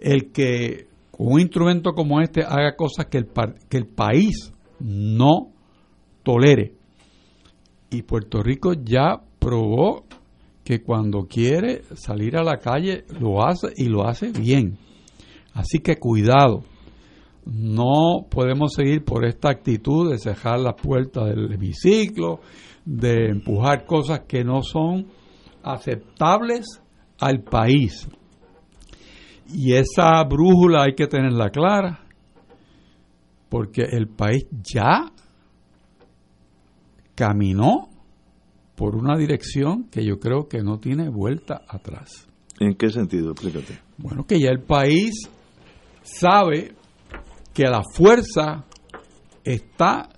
El 0.00 0.30
que 0.32 0.86
un 1.18 1.40
instrumento 1.40 1.92
como 1.92 2.20
este 2.20 2.42
haga 2.42 2.76
cosas 2.76 3.06
que 3.06 3.18
el, 3.18 3.28
que 3.68 3.76
el 3.76 3.86
país 3.86 4.52
no 4.80 5.52
tolere. 6.22 6.74
Y 7.90 8.02
Puerto 8.02 8.42
Rico 8.42 8.72
ya 8.74 9.20
probó 9.38 10.04
que 10.62 10.82
cuando 10.82 11.26
quiere 11.26 11.82
salir 11.94 12.36
a 12.36 12.44
la 12.44 12.58
calle 12.58 13.04
lo 13.18 13.44
hace 13.44 13.68
y 13.76 13.86
lo 13.86 14.06
hace 14.06 14.30
bien. 14.30 14.78
Así 15.54 15.78
que 15.78 15.96
cuidado, 15.96 16.62
no 17.46 18.26
podemos 18.28 18.74
seguir 18.74 19.04
por 19.04 19.24
esta 19.24 19.48
actitud 19.48 20.10
de 20.10 20.18
cerrar 20.18 20.60
la 20.60 20.76
puerta 20.76 21.24
del 21.24 21.52
hemiciclo, 21.52 22.40
de 22.84 23.30
empujar 23.30 23.86
cosas 23.86 24.20
que 24.28 24.44
no 24.44 24.62
son 24.62 25.06
aceptables 25.62 26.82
al 27.18 27.42
país. 27.42 28.06
Y 29.48 29.74
esa 29.74 30.22
brújula 30.24 30.84
hay 30.84 30.94
que 30.94 31.06
tenerla 31.06 31.50
clara, 31.50 32.00
porque 33.48 33.82
el 33.82 34.08
país 34.08 34.46
ya 34.62 35.10
caminó 37.14 37.88
por 38.76 38.94
una 38.94 39.16
dirección 39.16 39.88
que 39.90 40.04
yo 40.04 40.20
creo 40.20 40.48
que 40.48 40.62
no 40.62 40.78
tiene 40.78 41.08
vuelta 41.08 41.62
atrás. 41.66 42.28
¿En 42.60 42.74
qué 42.74 42.90
sentido? 42.90 43.32
Explícate. 43.32 43.80
Bueno, 43.96 44.24
que 44.24 44.38
ya 44.38 44.50
el 44.50 44.62
país 44.62 45.28
sabe 46.02 46.74
que 47.54 47.64
la 47.64 47.82
fuerza 47.94 48.66
está 49.44 50.10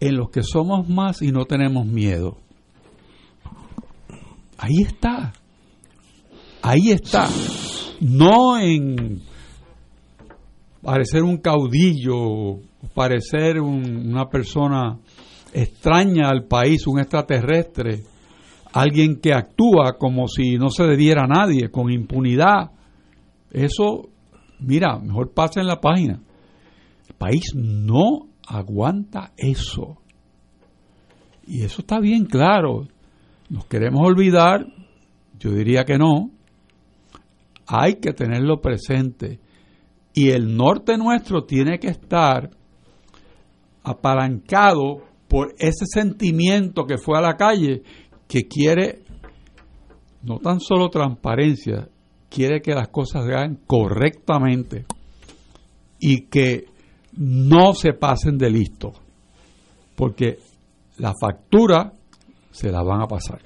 en 0.00 0.16
los 0.16 0.30
que 0.30 0.42
somos 0.42 0.88
más 0.88 1.20
y 1.20 1.32
no 1.32 1.44
tenemos 1.44 1.86
miedo. 1.86 2.38
Ahí 4.56 4.82
está. 4.86 5.32
Ahí 6.62 6.92
está. 6.92 7.28
No 8.04 8.58
en 8.58 9.22
parecer 10.82 11.22
un 11.22 11.38
caudillo, 11.38 12.58
parecer 12.92 13.58
una 13.58 14.28
persona 14.28 14.98
extraña 15.54 16.28
al 16.28 16.44
país, 16.44 16.86
un 16.86 17.00
extraterrestre, 17.00 18.02
alguien 18.74 19.20
que 19.22 19.32
actúa 19.32 19.96
como 19.98 20.28
si 20.28 20.58
no 20.58 20.68
se 20.68 20.84
debiera 20.84 21.22
a 21.22 21.26
nadie, 21.26 21.70
con 21.70 21.90
impunidad. 21.90 22.72
Eso, 23.50 24.10
mira, 24.60 24.98
mejor 24.98 25.32
pasa 25.32 25.62
en 25.62 25.66
la 25.66 25.80
página. 25.80 26.20
El 27.08 27.14
país 27.16 27.54
no 27.54 28.28
aguanta 28.46 29.32
eso. 29.38 29.96
Y 31.46 31.62
eso 31.62 31.80
está 31.80 32.00
bien 32.00 32.26
claro. 32.26 32.86
Nos 33.48 33.64
queremos 33.64 34.06
olvidar, 34.06 34.66
yo 35.38 35.52
diría 35.52 35.84
que 35.84 35.96
no. 35.96 36.33
Hay 37.66 37.94
que 37.96 38.12
tenerlo 38.12 38.60
presente. 38.60 39.40
Y 40.12 40.30
el 40.30 40.56
norte 40.56 40.96
nuestro 40.96 41.44
tiene 41.44 41.78
que 41.78 41.88
estar 41.88 42.50
apalancado 43.82 45.02
por 45.28 45.54
ese 45.58 45.86
sentimiento 45.86 46.84
que 46.84 46.98
fue 46.98 47.18
a 47.18 47.22
la 47.22 47.36
calle, 47.36 47.82
que 48.28 48.46
quiere 48.46 49.04
no 50.22 50.38
tan 50.38 50.60
solo 50.60 50.88
transparencia, 50.88 51.88
quiere 52.30 52.60
que 52.60 52.74
las 52.74 52.88
cosas 52.88 53.24
se 53.26 53.34
hagan 53.34 53.60
correctamente 53.66 54.86
y 56.00 56.26
que 56.26 56.66
no 57.16 57.74
se 57.74 57.92
pasen 57.92 58.38
de 58.38 58.50
listo, 58.50 58.92
porque 59.94 60.38
la 60.98 61.12
factura 61.20 61.92
se 62.50 62.70
la 62.70 62.82
van 62.82 63.02
a 63.02 63.06
pasar. 63.06 63.40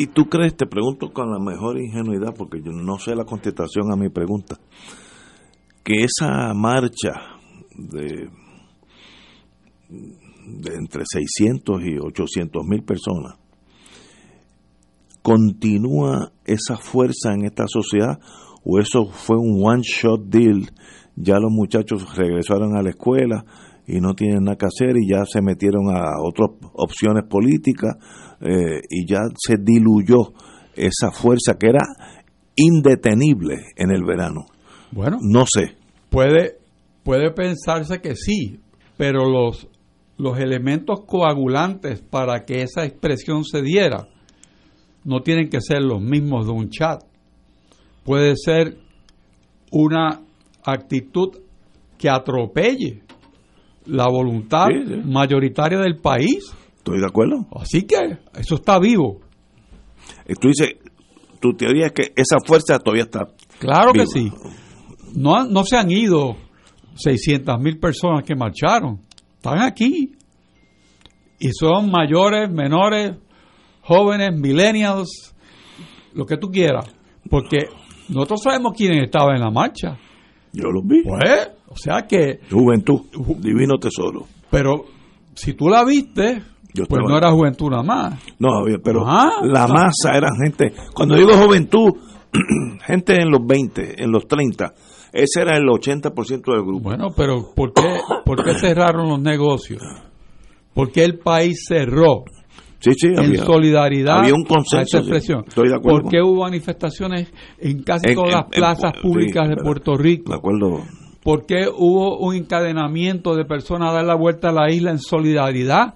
¿Y 0.00 0.06
tú 0.06 0.28
crees, 0.28 0.56
te 0.56 0.66
pregunto 0.66 1.12
con 1.12 1.30
la 1.32 1.40
mejor 1.40 1.78
ingenuidad, 1.78 2.32
porque 2.32 2.62
yo 2.62 2.70
no 2.70 2.98
sé 2.98 3.16
la 3.16 3.24
contestación 3.24 3.92
a 3.92 3.96
mi 3.96 4.08
pregunta, 4.08 4.58
que 5.82 6.04
esa 6.04 6.54
marcha 6.54 7.12
de 7.74 8.28
de 10.48 10.74
entre 10.74 11.02
600 11.04 11.82
y 11.84 11.98
800 11.98 12.64
mil 12.64 12.82
personas, 12.82 13.36
¿continúa 15.22 16.32
esa 16.44 16.76
fuerza 16.76 17.34
en 17.34 17.44
esta 17.44 17.66
sociedad 17.66 18.18
o 18.64 18.78
eso 18.78 19.06
fue 19.06 19.36
un 19.36 19.60
one-shot 19.62 20.22
deal? 20.26 20.70
Ya 21.16 21.38
los 21.38 21.50
muchachos 21.50 22.16
regresaron 22.16 22.76
a 22.76 22.82
la 22.82 22.90
escuela 22.90 23.44
y 23.88 24.00
no 24.00 24.14
tienen 24.14 24.44
nada 24.44 24.56
que 24.56 24.66
hacer 24.66 24.96
y 24.96 25.10
ya 25.10 25.24
se 25.24 25.40
metieron 25.42 25.88
a 25.90 26.20
otras 26.22 26.50
opciones 26.74 27.24
políticas 27.28 27.96
eh, 28.40 28.80
y 28.88 29.06
ya 29.06 29.20
se 29.36 29.56
diluyó 29.60 30.32
esa 30.76 31.10
fuerza 31.10 31.54
que 31.58 31.70
era 31.70 31.84
indetenible 32.54 33.64
en 33.76 33.90
el 33.90 34.04
verano. 34.04 34.46
Bueno, 34.92 35.18
no 35.22 35.44
sé. 35.46 35.76
Puede, 36.10 36.58
puede 37.02 37.32
pensarse 37.32 38.00
que 38.00 38.14
sí, 38.14 38.60
pero 38.96 39.28
los 39.28 39.68
los 40.18 40.36
elementos 40.38 41.04
coagulantes 41.06 42.02
para 42.02 42.44
que 42.44 42.62
esa 42.62 42.84
expresión 42.84 43.44
se 43.44 43.62
diera 43.62 44.08
no 45.04 45.20
tienen 45.22 45.48
que 45.48 45.60
ser 45.60 45.80
los 45.80 46.02
mismos 46.02 46.46
de 46.46 46.52
un 46.52 46.68
chat. 46.68 47.02
Puede 48.04 48.34
ser 48.36 48.78
una 49.70 50.20
actitud 50.64 51.38
que 51.96 52.10
atropelle 52.10 53.02
la 53.88 54.06
voluntad 54.08 54.66
mayoritaria 55.04 55.78
del 55.78 55.98
país. 55.98 56.54
Estoy 56.76 57.00
de 57.00 57.06
acuerdo. 57.06 57.46
Así 57.58 57.82
que 57.82 58.18
eso 58.38 58.56
está 58.56 58.78
vivo. 58.78 59.20
Y 60.28 60.34
tú 60.34 60.48
dices, 60.48 60.76
tu 61.40 61.54
teoría 61.54 61.86
es 61.86 61.92
que 61.92 62.12
esa 62.14 62.38
fuerza 62.44 62.78
todavía 62.78 63.04
está. 63.04 63.28
Claro 63.58 63.92
que 63.92 64.06
sí. 64.06 64.30
No, 65.14 65.44
no 65.44 65.64
se 65.64 65.76
han 65.76 65.90
ido 65.90 66.36
600 66.96 67.58
mil 67.60 67.78
personas 67.78 68.24
que 68.24 68.34
marcharon. 68.36 69.00
Están 69.36 69.62
aquí. 69.62 70.12
Y 71.40 71.50
son 71.52 71.90
mayores, 71.90 72.50
menores, 72.50 73.16
jóvenes, 73.82 74.38
millennials, 74.38 75.34
lo 76.12 76.26
que 76.26 76.36
tú 76.36 76.48
quieras. 76.48 76.92
Porque 77.30 77.68
nosotros 78.08 78.42
sabemos 78.42 78.72
quiénes 78.76 79.04
estaban 79.04 79.36
en 79.36 79.42
la 79.42 79.50
marcha. 79.50 79.98
Yo 80.52 80.70
los 80.70 80.84
vi. 80.86 81.02
Pues, 81.02 81.50
sea 81.78 82.06
que... 82.06 82.40
Juventud, 82.50 83.02
divino 83.38 83.78
tesoro. 83.78 84.26
Pero 84.50 84.84
si 85.34 85.54
tú 85.54 85.68
la 85.68 85.84
viste, 85.84 86.42
pues 86.88 87.02
no 87.06 87.16
era 87.16 87.30
juventud 87.30 87.70
nada 87.70 87.82
más. 87.82 88.22
No, 88.38 88.64
pero 88.82 89.04
la 89.04 89.66
masa 89.66 90.16
era 90.16 90.28
gente... 90.42 90.72
Cuando 90.94 91.16
digo 91.16 91.32
juventud, 91.34 91.92
gente 92.86 93.14
en 93.20 93.30
los 93.30 93.46
20, 93.46 94.02
en 94.02 94.10
los 94.10 94.26
30, 94.26 94.74
ese 95.12 95.40
era 95.40 95.56
el 95.56 95.64
80% 95.64 96.28
del 96.28 96.62
grupo. 96.62 96.80
Bueno, 96.80 97.08
pero 97.16 97.54
¿por 97.54 97.72
qué, 97.72 97.98
¿por 98.24 98.44
qué 98.44 98.54
cerraron 98.54 99.08
los 99.08 99.20
negocios? 99.20 99.82
¿Por 100.74 100.92
qué 100.92 101.04
el 101.04 101.18
país 101.18 101.64
cerró? 101.66 102.24
Sí, 102.80 102.92
sí, 102.96 103.08
en 103.08 103.36
solidaridad 103.38 104.20
había 104.20 104.34
un 104.34 104.44
consenso. 104.44 104.98
expresión. 104.98 105.44
¿Por 105.82 106.08
qué 106.08 106.22
hubo 106.22 106.42
manifestaciones 106.42 107.32
en 107.58 107.82
casi 107.82 108.14
todas 108.14 108.32
las 108.32 108.44
plazas 108.44 108.92
públicas 109.02 109.48
de 109.48 109.56
Puerto 109.56 109.96
Rico? 109.96 110.30
De 110.30 110.38
acuerdo. 110.38 110.84
¿Por 111.22 111.46
qué 111.46 111.68
hubo 111.68 112.18
un 112.18 112.36
encadenamiento 112.36 113.34
de 113.34 113.44
personas 113.44 113.90
a 113.90 113.96
dar 113.96 114.04
la 114.04 114.14
vuelta 114.14 114.48
a 114.48 114.52
la 114.52 114.72
isla 114.72 114.90
en 114.90 114.98
solidaridad 114.98 115.94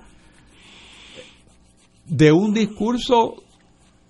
de 2.06 2.32
un 2.32 2.52
discurso 2.52 3.36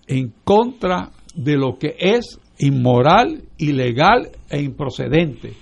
en 0.07 0.33
contra 0.45 1.11
de 1.35 1.57
lo 1.57 1.79
que 1.79 1.95
es 1.99 2.39
inmoral, 2.59 3.43
ilegal 3.59 4.31
e 4.49 4.63
improcedente? 4.63 5.55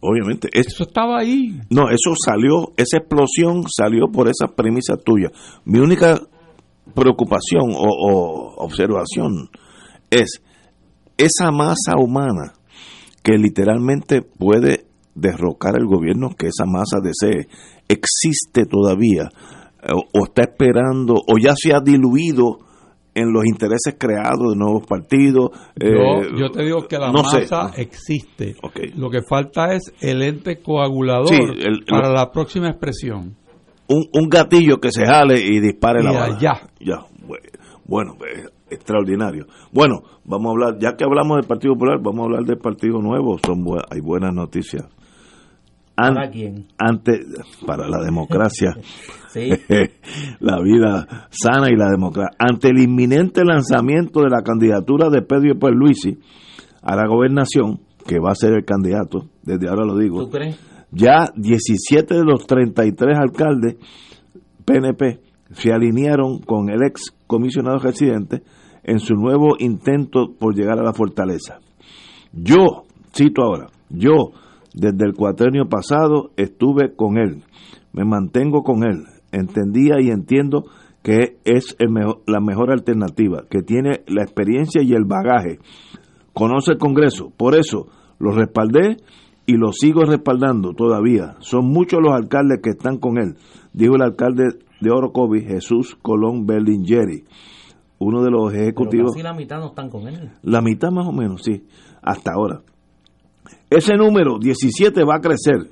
Obviamente. 0.00 0.48
eso 0.52 0.84
estaba 0.84 1.18
ahí. 1.18 1.60
No, 1.70 1.90
eso 1.90 2.14
salió, 2.24 2.72
esa 2.76 2.98
explosión 2.98 3.64
salió 3.68 4.06
por 4.12 4.28
esa 4.28 4.46
premisa 4.54 4.96
tuya. 4.96 5.30
Mi 5.64 5.80
única 5.80 6.20
preocupación 6.94 7.72
o, 7.74 8.54
observación 8.58 9.50
es 10.10 10.40
esa 11.16 11.50
masa 11.50 11.96
humana 11.98 12.54
que 13.22 13.38
literalmente 13.38 14.22
puede 14.22 14.86
derrocar 15.14 15.76
el 15.76 15.86
gobierno 15.86 16.30
que 16.38 16.46
esa 16.46 16.64
masa 16.64 16.98
desee, 17.02 17.48
existe 17.88 18.66
todavía 18.66 19.28
o 20.14 20.24
está 20.24 20.42
esperando 20.42 21.14
o 21.14 21.38
ya 21.40 21.54
se 21.56 21.72
ha 21.74 21.80
diluido 21.80 22.58
en 23.20 23.32
los 23.32 23.44
intereses 23.46 23.96
creados 23.98 24.52
de 24.52 24.56
nuevos 24.56 24.86
partidos. 24.86 25.50
yo, 25.76 26.46
eh, 26.46 26.50
te 26.52 26.62
digo 26.62 26.86
que 26.86 26.98
la 26.98 27.10
masa 27.10 27.72
existe. 27.76 28.56
Lo 28.96 29.10
que 29.10 29.22
falta 29.22 29.74
es 29.74 29.92
el 30.00 30.22
ente 30.22 30.60
coagulador 30.60 31.30
para 31.88 32.10
la 32.10 32.30
próxima 32.30 32.68
expresión. 32.68 33.36
Un, 33.88 34.28
gatillo 34.28 34.78
que 34.78 34.92
se 34.92 35.04
jale 35.06 35.40
y 35.40 35.60
dispare 35.60 36.02
la 36.02 36.12
bala. 36.12 36.38
Ya. 36.38 36.60
Ya. 36.78 37.06
Bueno, 37.86 38.14
pues, 38.18 38.52
extraordinario. 38.70 39.46
Bueno, 39.72 40.02
vamos 40.24 40.46
a 40.46 40.50
hablar, 40.50 40.78
ya 40.80 40.96
que 40.96 41.04
hablamos 41.04 41.38
del 41.38 41.46
Partido 41.46 41.74
Popular, 41.74 41.98
vamos 42.02 42.20
a 42.20 42.24
hablar 42.24 42.44
del 42.44 42.58
Partido 42.58 43.00
Nuevo. 43.00 43.38
Son 43.44 43.64
hay 43.90 44.00
buenas 44.00 44.34
noticias. 44.34 44.86
¿Para 45.96 46.30
quién? 46.30 46.68
Antes, 46.78 47.26
para 47.66 47.88
la 47.88 47.98
democracia. 48.04 48.76
la 50.40 50.60
vida 50.62 51.28
sana 51.30 51.68
y 51.70 51.76
la 51.76 51.90
democracia. 51.90 52.36
Ante 52.38 52.68
el 52.68 52.78
inminente 52.78 53.44
lanzamiento 53.44 54.20
de 54.20 54.30
la 54.30 54.42
candidatura 54.42 55.10
de 55.10 55.22
Pedro 55.22 55.70
Luisi 55.70 56.18
a 56.82 56.96
la 56.96 57.06
gobernación, 57.06 57.80
que 58.06 58.18
va 58.18 58.30
a 58.30 58.34
ser 58.34 58.54
el 58.54 58.64
candidato, 58.64 59.26
desde 59.42 59.68
ahora 59.68 59.84
lo 59.84 59.98
digo. 59.98 60.24
¿Tú 60.24 60.30
crees? 60.30 60.58
Ya 60.90 61.30
17 61.36 62.14
de 62.14 62.24
los 62.24 62.46
33 62.46 63.18
alcaldes 63.18 63.76
PNP 64.64 65.20
se 65.52 65.72
alinearon 65.72 66.40
con 66.40 66.70
el 66.70 66.82
ex 66.82 67.14
comisionado 67.26 67.78
residente 67.78 68.42
en 68.88 69.00
su 69.00 69.14
nuevo 69.14 69.56
intento 69.58 70.32
por 70.38 70.54
llegar 70.54 70.78
a 70.78 70.82
la 70.82 70.94
fortaleza. 70.94 71.58
Yo, 72.32 72.84
cito 73.14 73.42
ahora, 73.42 73.66
yo 73.90 74.30
desde 74.72 75.04
el 75.04 75.12
cuatrenio 75.12 75.68
pasado 75.68 76.30
estuve 76.38 76.96
con 76.96 77.18
él, 77.18 77.42
me 77.92 78.06
mantengo 78.06 78.62
con 78.62 78.88
él, 78.88 79.04
entendía 79.30 80.00
y 80.00 80.08
entiendo 80.08 80.64
que 81.02 81.36
es 81.44 81.76
la 82.26 82.40
mejor 82.40 82.72
alternativa, 82.72 83.42
que 83.50 83.60
tiene 83.60 84.00
la 84.06 84.22
experiencia 84.22 84.82
y 84.82 84.94
el 84.94 85.04
bagaje, 85.04 85.58
conoce 86.32 86.72
el 86.72 86.78
Congreso, 86.78 87.30
por 87.36 87.56
eso 87.56 87.88
lo 88.18 88.32
respaldé 88.32 88.96
y 89.44 89.58
lo 89.58 89.72
sigo 89.72 90.04
respaldando 90.04 90.72
todavía. 90.72 91.36
Son 91.40 91.66
muchos 91.66 92.00
los 92.02 92.14
alcaldes 92.14 92.60
que 92.62 92.70
están 92.70 92.96
con 92.96 93.18
él, 93.18 93.34
dijo 93.74 93.96
el 93.96 94.02
alcalde 94.02 94.44
de 94.80 94.90
Orocovi, 94.90 95.42
Jesús 95.42 95.94
Colón 96.00 96.46
Berlingeri, 96.46 97.24
uno 97.98 98.22
de 98.22 98.30
los 98.30 98.52
ejecutivos. 98.52 99.12
Pero 99.12 99.12
casi 99.12 99.22
la 99.22 99.34
mitad 99.34 99.58
no 99.58 99.66
están 99.68 99.90
con 99.90 100.08
él. 100.08 100.30
La 100.42 100.60
mitad 100.60 100.90
más 100.90 101.06
o 101.06 101.12
menos, 101.12 101.42
sí, 101.42 101.64
hasta 102.02 102.32
ahora. 102.32 102.60
Ese 103.70 103.94
número, 103.96 104.38
17, 104.38 105.04
va 105.04 105.16
a 105.16 105.20
crecer. 105.20 105.70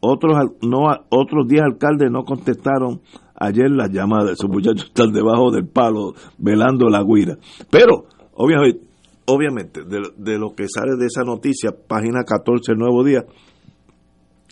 Otros, 0.00 0.36
no, 0.62 0.88
otros 1.10 1.46
10 1.46 1.62
alcaldes 1.62 2.10
no 2.10 2.24
contestaron 2.24 3.00
ayer 3.36 3.70
las 3.70 3.90
llamadas. 3.90 4.32
Esos 4.32 4.50
muchachos 4.50 4.86
están 4.86 5.12
debajo 5.12 5.50
del 5.50 5.68
palo 5.68 6.14
velando 6.38 6.88
la 6.88 7.02
guira. 7.02 7.38
Pero, 7.70 8.06
obviamente, 8.34 8.92
obviamente 9.26 9.82
de, 9.84 10.38
lo 10.38 10.54
que 10.54 10.66
sale 10.68 10.96
de 10.98 11.06
esa 11.06 11.22
noticia, 11.22 11.70
página 11.86 12.24
14, 12.24 12.72
el 12.72 12.78
nuevo 12.78 13.04
día, 13.04 13.24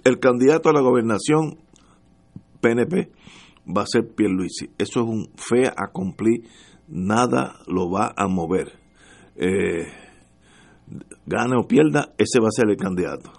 el 0.04 0.18
candidato 0.18 0.68
a 0.68 0.72
la 0.72 0.80
gobernación 0.80 1.58
PNP 2.60 3.10
va 3.76 3.82
a 3.82 3.86
ser 3.86 4.08
Pierluisi. 4.14 4.70
Eso 4.78 5.00
es 5.00 5.06
un 5.06 5.28
fe 5.36 5.68
a 5.68 5.90
cumplir, 5.92 6.44
nada 6.90 7.56
lo 7.66 7.90
va 7.90 8.12
a 8.16 8.26
mover. 8.28 8.72
Eh, 9.36 9.86
gane 11.26 11.56
o 11.56 11.66
pierda, 11.66 12.12
ese 12.18 12.40
va 12.40 12.48
a 12.48 12.54
ser 12.54 12.68
el 12.68 12.76
candidato. 12.76 13.30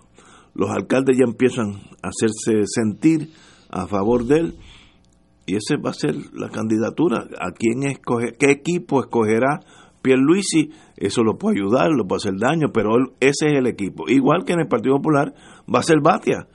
Los 0.54 0.70
alcaldes 0.70 1.18
ya 1.18 1.26
empiezan 1.26 1.76
a 2.02 2.10
hacerse 2.10 2.66
sentir 2.66 3.30
a 3.70 3.88
favor 3.88 4.26
de 4.26 4.38
él 4.38 4.56
y 5.46 5.56
ese 5.56 5.78
va 5.78 5.92
a 5.92 5.94
ser 5.94 6.16
la 6.34 6.50
candidatura. 6.50 7.28
¿A 7.40 7.52
quién 7.52 7.84
escoge, 7.84 8.34
qué 8.38 8.52
equipo 8.52 9.02
escogerá 9.02 9.60
Pierluisi? 10.02 10.72
Eso 10.98 11.24
lo 11.24 11.38
puede 11.38 11.60
ayudar, 11.60 11.90
lo 11.92 12.06
puede 12.06 12.18
hacer 12.18 12.34
daño, 12.38 12.68
pero 12.74 12.92
ese 13.20 13.48
es 13.48 13.54
el 13.58 13.68
equipo. 13.68 14.06
Igual 14.08 14.46
que 14.46 14.54
en 14.54 14.62
el 14.62 14.68
Partido 14.68 14.96
Popular 14.96 15.34
va 15.74 15.80
a 15.80 15.84
ser 15.84 15.98
Batia. 16.02 16.48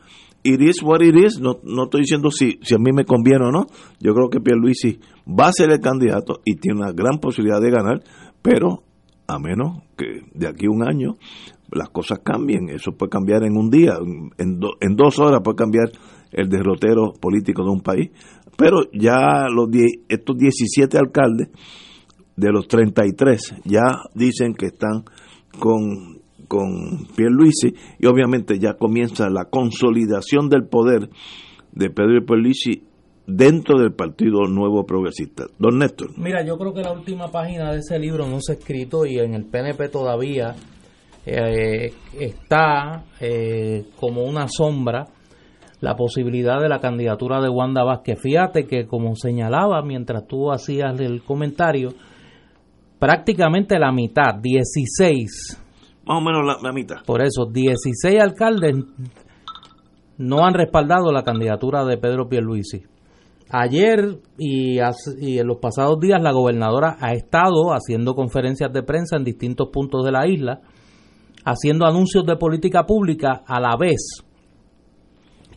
It 0.48 0.62
is 0.62 0.80
what 0.80 1.02
it 1.02 1.16
is. 1.16 1.40
No, 1.40 1.58
no 1.64 1.84
estoy 1.84 2.02
diciendo 2.02 2.30
si, 2.30 2.60
si 2.62 2.76
a 2.76 2.78
mí 2.78 2.92
me 2.92 3.04
conviene 3.04 3.46
o 3.46 3.50
no. 3.50 3.66
Yo 3.98 4.14
creo 4.14 4.28
que 4.30 4.40
Pierluisi 4.40 5.00
va 5.26 5.48
a 5.48 5.52
ser 5.52 5.70
el 5.72 5.80
candidato 5.80 6.40
y 6.44 6.54
tiene 6.54 6.78
una 6.78 6.92
gran 6.92 7.18
posibilidad 7.18 7.60
de 7.60 7.70
ganar, 7.70 8.04
pero 8.42 8.84
a 9.26 9.40
menos 9.40 9.82
que 9.96 10.20
de 10.32 10.46
aquí 10.46 10.66
a 10.66 10.70
un 10.70 10.88
año 10.88 11.16
las 11.72 11.88
cosas 11.88 12.20
cambien. 12.20 12.68
Eso 12.68 12.92
puede 12.92 13.10
cambiar 13.10 13.42
en 13.42 13.56
un 13.56 13.70
día, 13.70 13.98
en, 14.38 14.60
en 14.80 14.96
dos 14.96 15.18
horas 15.18 15.40
puede 15.42 15.56
cambiar 15.56 15.90
el 16.30 16.48
derrotero 16.48 17.12
político 17.20 17.64
de 17.64 17.70
un 17.70 17.80
país. 17.80 18.10
Pero 18.56 18.82
ya 18.92 19.48
los 19.52 19.68
estos 20.08 20.36
17 20.36 20.96
alcaldes 20.96 21.48
de 22.36 22.52
los 22.52 22.68
33 22.68 23.56
ya 23.64 23.82
dicen 24.14 24.54
que 24.54 24.66
están 24.66 25.04
con, 25.58 26.15
con 26.46 27.06
Pierluisi 27.16 27.74
y 27.98 28.06
obviamente 28.06 28.58
ya 28.58 28.74
comienza 28.74 29.28
la 29.30 29.46
consolidación 29.46 30.48
del 30.48 30.66
poder 30.66 31.08
de 31.72 31.90
Pedro 31.90 32.24
Pierluisi 32.24 32.82
dentro 33.26 33.78
del 33.78 33.92
Partido 33.92 34.46
Nuevo 34.46 34.86
Progresista. 34.86 35.44
Don 35.58 35.78
Néstor. 35.78 36.16
Mira, 36.18 36.44
yo 36.44 36.56
creo 36.56 36.72
que 36.72 36.82
la 36.82 36.92
última 36.92 37.30
página 37.30 37.72
de 37.72 37.78
ese 37.78 37.98
libro 37.98 38.26
no 38.26 38.40
se 38.40 38.52
ha 38.52 38.54
escrito 38.56 39.04
y 39.04 39.18
en 39.18 39.34
el 39.34 39.44
PNP 39.44 39.88
todavía 39.88 40.54
eh, 41.24 41.92
está 42.18 43.04
eh, 43.20 43.84
como 43.98 44.22
una 44.22 44.46
sombra 44.48 45.06
la 45.80 45.94
posibilidad 45.94 46.60
de 46.60 46.68
la 46.68 46.78
candidatura 46.78 47.40
de 47.40 47.48
Wanda 47.48 47.84
Vázquez. 47.84 48.20
Fíjate 48.20 48.66
que 48.66 48.86
como 48.86 49.14
señalaba 49.14 49.82
mientras 49.82 50.26
tú 50.26 50.50
hacías 50.50 50.98
el 51.00 51.22
comentario, 51.22 51.90
prácticamente 52.98 53.78
la 53.78 53.92
mitad, 53.92 54.36
16. 54.40 55.65
Más 56.06 56.18
o 56.18 56.20
menos 56.20 56.62
la, 56.62 56.72
mitad. 56.72 57.04
Por 57.04 57.20
eso, 57.20 57.46
16 57.46 58.20
alcaldes 58.20 58.76
no 60.18 60.44
han 60.44 60.54
respaldado 60.54 61.10
la 61.10 61.24
candidatura 61.24 61.84
de 61.84 61.98
Pedro 61.98 62.28
Pierluisi. 62.28 62.84
Ayer 63.50 64.18
y, 64.38 64.78
en 64.78 65.46
los 65.46 65.58
pasados 65.58 65.98
días 66.00 66.20
la 66.22 66.32
gobernadora 66.32 66.96
ha 67.00 67.12
estado 67.12 67.72
haciendo 67.72 68.14
conferencias 68.14 68.72
de 68.72 68.82
prensa 68.82 69.16
en 69.16 69.24
distintos 69.24 69.68
puntos 69.72 70.04
de 70.04 70.12
la 70.12 70.28
isla, 70.28 70.60
haciendo 71.44 71.86
anuncios 71.86 72.24
de 72.24 72.36
política 72.36 72.86
pública 72.86 73.42
a 73.46 73.60
la 73.60 73.76
vez 73.76 74.24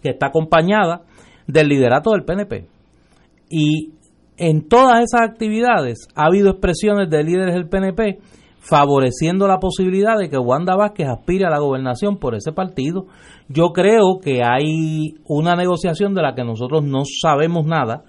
que 0.02 0.10
está 0.10 0.28
acompañada 0.28 1.04
del 1.48 1.68
liderato 1.68 2.12
del 2.12 2.26
PNP. 2.26 2.68
Y 3.50 3.94
en 4.38 4.68
todas 4.68 5.04
esas 5.04 5.22
actividades 5.22 6.08
ha 6.16 6.26
habido 6.26 6.52
expresiones 6.52 7.10
de 7.10 7.24
líderes 7.24 7.54
del 7.54 7.70
PNP 7.70 8.20
favoreciendo 8.60 9.48
la 9.48 9.60
posibilidad 9.60 10.18
de 10.18 10.30
que 10.30 10.38
Wanda 10.38 10.76
Vázquez 10.76 11.08
aspire 11.08 11.46
a 11.46 11.50
la 11.50 11.60
gobernación 11.60 12.18
por 12.18 12.36
ese 12.36 12.52
partido. 12.52 13.06
Yo 13.48 13.70
creo 13.70 14.20
que 14.22 14.42
hay 14.44 15.16
una 15.26 15.56
negociación 15.56 16.14
de 16.14 16.22
la 16.22 16.36
que 16.36 16.44
nosotros 16.44 16.84
no 16.84 17.00
sabemos 17.06 17.66
nada 17.66 18.04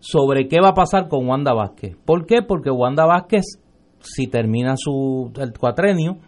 sobre 0.00 0.48
qué 0.48 0.60
va 0.60 0.70
a 0.70 0.74
pasar 0.74 1.08
con 1.08 1.28
Wanda 1.28 1.52
Vázquez. 1.52 1.96
¿Por 2.04 2.26
qué? 2.26 2.42
Porque 2.42 2.70
Wanda 2.70 3.04
Vázquez, 3.04 3.60
si 4.00 4.26
termina 4.26 4.74
su 4.76 5.32
el 5.38 5.52
cuatrenio, 5.58 6.18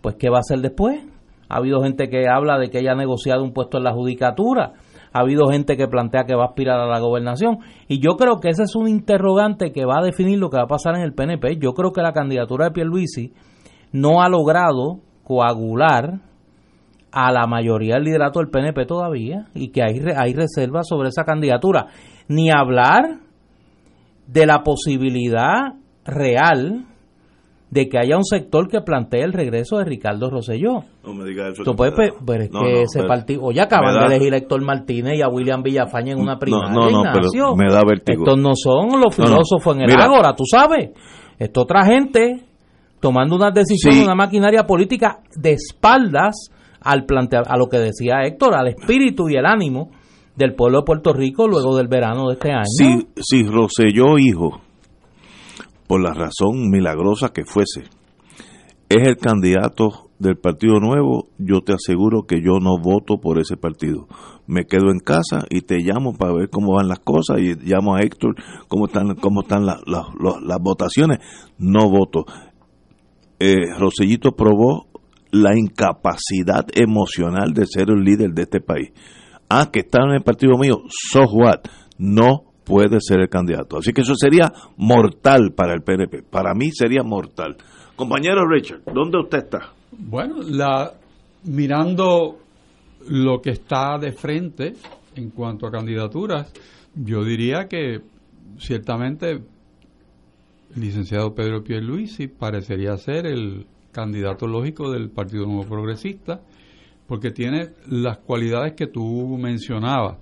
pues 0.00 0.16
¿qué 0.18 0.30
va 0.30 0.38
a 0.38 0.40
hacer 0.40 0.60
después? 0.60 1.04
Ha 1.48 1.58
habido 1.58 1.82
gente 1.82 2.08
que 2.08 2.28
habla 2.28 2.58
de 2.58 2.70
que 2.70 2.78
ella 2.78 2.92
ha 2.92 2.96
negociado 2.96 3.44
un 3.44 3.52
puesto 3.52 3.76
en 3.76 3.84
la 3.84 3.92
judicatura 3.92 4.72
ha 5.12 5.20
habido 5.20 5.48
gente 5.48 5.76
que 5.76 5.88
plantea 5.88 6.24
que 6.24 6.34
va 6.34 6.44
a 6.44 6.48
aspirar 6.48 6.80
a 6.80 6.86
la 6.86 7.00
gobernación 7.00 7.58
y 7.88 8.00
yo 8.00 8.16
creo 8.16 8.40
que 8.40 8.48
ese 8.48 8.64
es 8.64 8.74
un 8.74 8.88
interrogante 8.88 9.72
que 9.72 9.84
va 9.84 9.98
a 9.98 10.04
definir 10.04 10.38
lo 10.38 10.50
que 10.50 10.56
va 10.56 10.64
a 10.64 10.68
pasar 10.68 10.96
en 10.96 11.02
el 11.02 11.14
PNP. 11.14 11.58
Yo 11.58 11.72
creo 11.72 11.92
que 11.92 12.02
la 12.02 12.12
candidatura 12.12 12.66
de 12.66 12.70
Pierluisi 12.72 13.32
no 13.92 14.22
ha 14.22 14.28
logrado 14.28 15.00
coagular 15.24 16.20
a 17.12 17.30
la 17.30 17.46
mayoría 17.46 17.94
del 17.94 18.04
liderato 18.04 18.40
del 18.40 18.48
PNP 18.48 18.86
todavía 18.86 19.46
y 19.54 19.70
que 19.70 19.82
hay, 19.82 20.00
hay 20.16 20.32
reservas 20.32 20.88
sobre 20.88 21.10
esa 21.10 21.24
candidatura. 21.24 21.88
Ni 22.28 22.50
hablar 22.50 23.20
de 24.26 24.46
la 24.46 24.62
posibilidad 24.62 25.74
real 26.04 26.86
de 27.72 27.88
que 27.88 27.96
haya 27.96 28.18
un 28.18 28.24
sector 28.24 28.68
que 28.68 28.82
plantee 28.82 29.22
el 29.22 29.32
regreso 29.32 29.78
de 29.78 29.86
Ricardo 29.86 30.28
Rosselló. 30.28 30.84
No 31.02 31.14
me 31.14 31.24
digas 31.24 31.54
eso. 31.54 31.62
Tú 31.62 31.74
puedes, 31.74 31.94
pero 31.94 32.42
es 32.42 32.50
que 32.50 32.82
ese 32.82 33.02
partido, 33.04 33.44
o 33.44 33.50
ya 33.50 33.62
acaban 33.62 33.98
de 33.98 34.14
elegir 34.14 34.34
a 34.34 34.36
Héctor 34.36 34.62
Martínez 34.62 35.14
y 35.16 35.22
a 35.22 35.28
William 35.28 35.62
Villafaña 35.62 36.12
en 36.12 36.20
una 36.20 36.38
primaria. 36.38 36.70
No, 36.70 36.90
no, 36.90 37.02
pero 37.14 37.56
me 37.56 37.72
da 37.72 37.80
vertigo. 37.88 38.24
Estos 38.24 38.38
no 38.38 38.50
son 38.54 39.00
los 39.00 39.16
filósofos 39.16 39.74
en 39.76 39.88
el 39.88 39.98
ágora, 39.98 40.34
tú 40.34 40.44
sabes. 40.44 40.90
Esto 41.38 41.62
otra 41.62 41.86
gente 41.86 42.44
tomando 43.00 43.36
unas 43.36 43.54
decisiones, 43.54 44.04
una 44.04 44.14
maquinaria 44.14 44.64
política 44.64 45.20
de 45.34 45.52
espaldas 45.52 46.50
al 46.78 47.06
plantear, 47.06 47.44
a 47.48 47.56
lo 47.56 47.68
que 47.68 47.78
decía 47.78 48.20
Héctor, 48.22 48.54
al 48.54 48.68
espíritu 48.68 49.30
y 49.30 49.36
el 49.36 49.46
ánimo 49.46 49.92
del 50.36 50.54
pueblo 50.54 50.80
de 50.80 50.84
Puerto 50.84 51.14
Rico 51.14 51.48
luego 51.48 51.74
del 51.74 51.88
verano 51.88 52.28
de 52.28 52.34
este 52.34 52.50
año. 52.50 52.64
Si, 52.66 53.06
si 53.16 53.44
Rosselló, 53.44 54.18
hijo, 54.18 54.60
por 55.92 56.02
la 56.02 56.14
razón 56.14 56.70
milagrosa 56.70 57.34
que 57.34 57.44
fuese, 57.44 57.82
es 58.88 59.06
el 59.06 59.18
candidato 59.18 60.08
del 60.18 60.38
Partido 60.38 60.80
Nuevo, 60.80 61.28
yo 61.36 61.60
te 61.60 61.74
aseguro 61.74 62.22
que 62.22 62.40
yo 62.40 62.60
no 62.62 62.78
voto 62.78 63.20
por 63.20 63.38
ese 63.38 63.58
partido. 63.58 64.08
Me 64.46 64.64
quedo 64.64 64.90
en 64.90 65.00
casa 65.00 65.44
y 65.50 65.60
te 65.60 65.80
llamo 65.80 66.14
para 66.14 66.32
ver 66.32 66.48
cómo 66.48 66.76
van 66.76 66.88
las 66.88 67.00
cosas 67.00 67.40
y 67.40 67.56
llamo 67.56 67.94
a 67.94 68.00
Héctor 68.00 68.36
cómo 68.68 68.86
están, 68.86 69.16
cómo 69.16 69.42
están 69.42 69.66
las 69.66 70.58
votaciones. 70.62 71.18
No 71.58 71.90
voto. 71.90 72.24
Eh, 73.38 73.74
Rosellito 73.78 74.32
probó 74.32 74.86
la 75.30 75.58
incapacidad 75.58 76.64
emocional 76.72 77.52
de 77.52 77.66
ser 77.66 77.90
el 77.90 78.02
líder 78.02 78.30
de 78.30 78.44
este 78.44 78.62
país. 78.62 78.92
Ah, 79.50 79.68
que 79.70 79.80
está 79.80 80.04
en 80.04 80.14
el 80.14 80.22
partido 80.22 80.56
mío, 80.56 80.84
so 80.88 81.24
what? 81.24 81.60
No 81.98 82.51
puede 82.64 82.98
ser 83.00 83.20
el 83.20 83.28
candidato. 83.28 83.78
Así 83.78 83.92
que 83.92 84.02
eso 84.02 84.14
sería 84.14 84.52
mortal 84.76 85.52
para 85.54 85.74
el 85.74 85.82
PNP. 85.82 86.22
Para 86.22 86.54
mí 86.54 86.70
sería 86.72 87.02
mortal. 87.02 87.56
Compañero 87.96 88.48
Richard, 88.48 88.82
¿dónde 88.92 89.18
usted 89.18 89.38
está? 89.38 89.72
Bueno, 89.92 90.36
la, 90.42 90.92
mirando 91.44 92.38
lo 93.08 93.40
que 93.40 93.50
está 93.50 93.98
de 93.98 94.12
frente 94.12 94.74
en 95.14 95.30
cuanto 95.30 95.66
a 95.66 95.70
candidaturas, 95.70 96.52
yo 96.94 97.24
diría 97.24 97.68
que 97.68 98.00
ciertamente 98.58 99.30
el 100.74 100.80
licenciado 100.80 101.34
Pedro 101.34 101.62
Pierluisi 101.62 102.28
parecería 102.28 102.96
ser 102.96 103.26
el 103.26 103.66
candidato 103.92 104.46
lógico 104.46 104.90
del 104.90 105.10
Partido 105.10 105.44
Nuevo 105.46 105.68
Progresista, 105.68 106.40
porque 107.06 107.30
tiene 107.30 107.70
las 107.88 108.18
cualidades 108.18 108.72
que 108.72 108.86
tú 108.86 109.36
mencionabas 109.38 110.16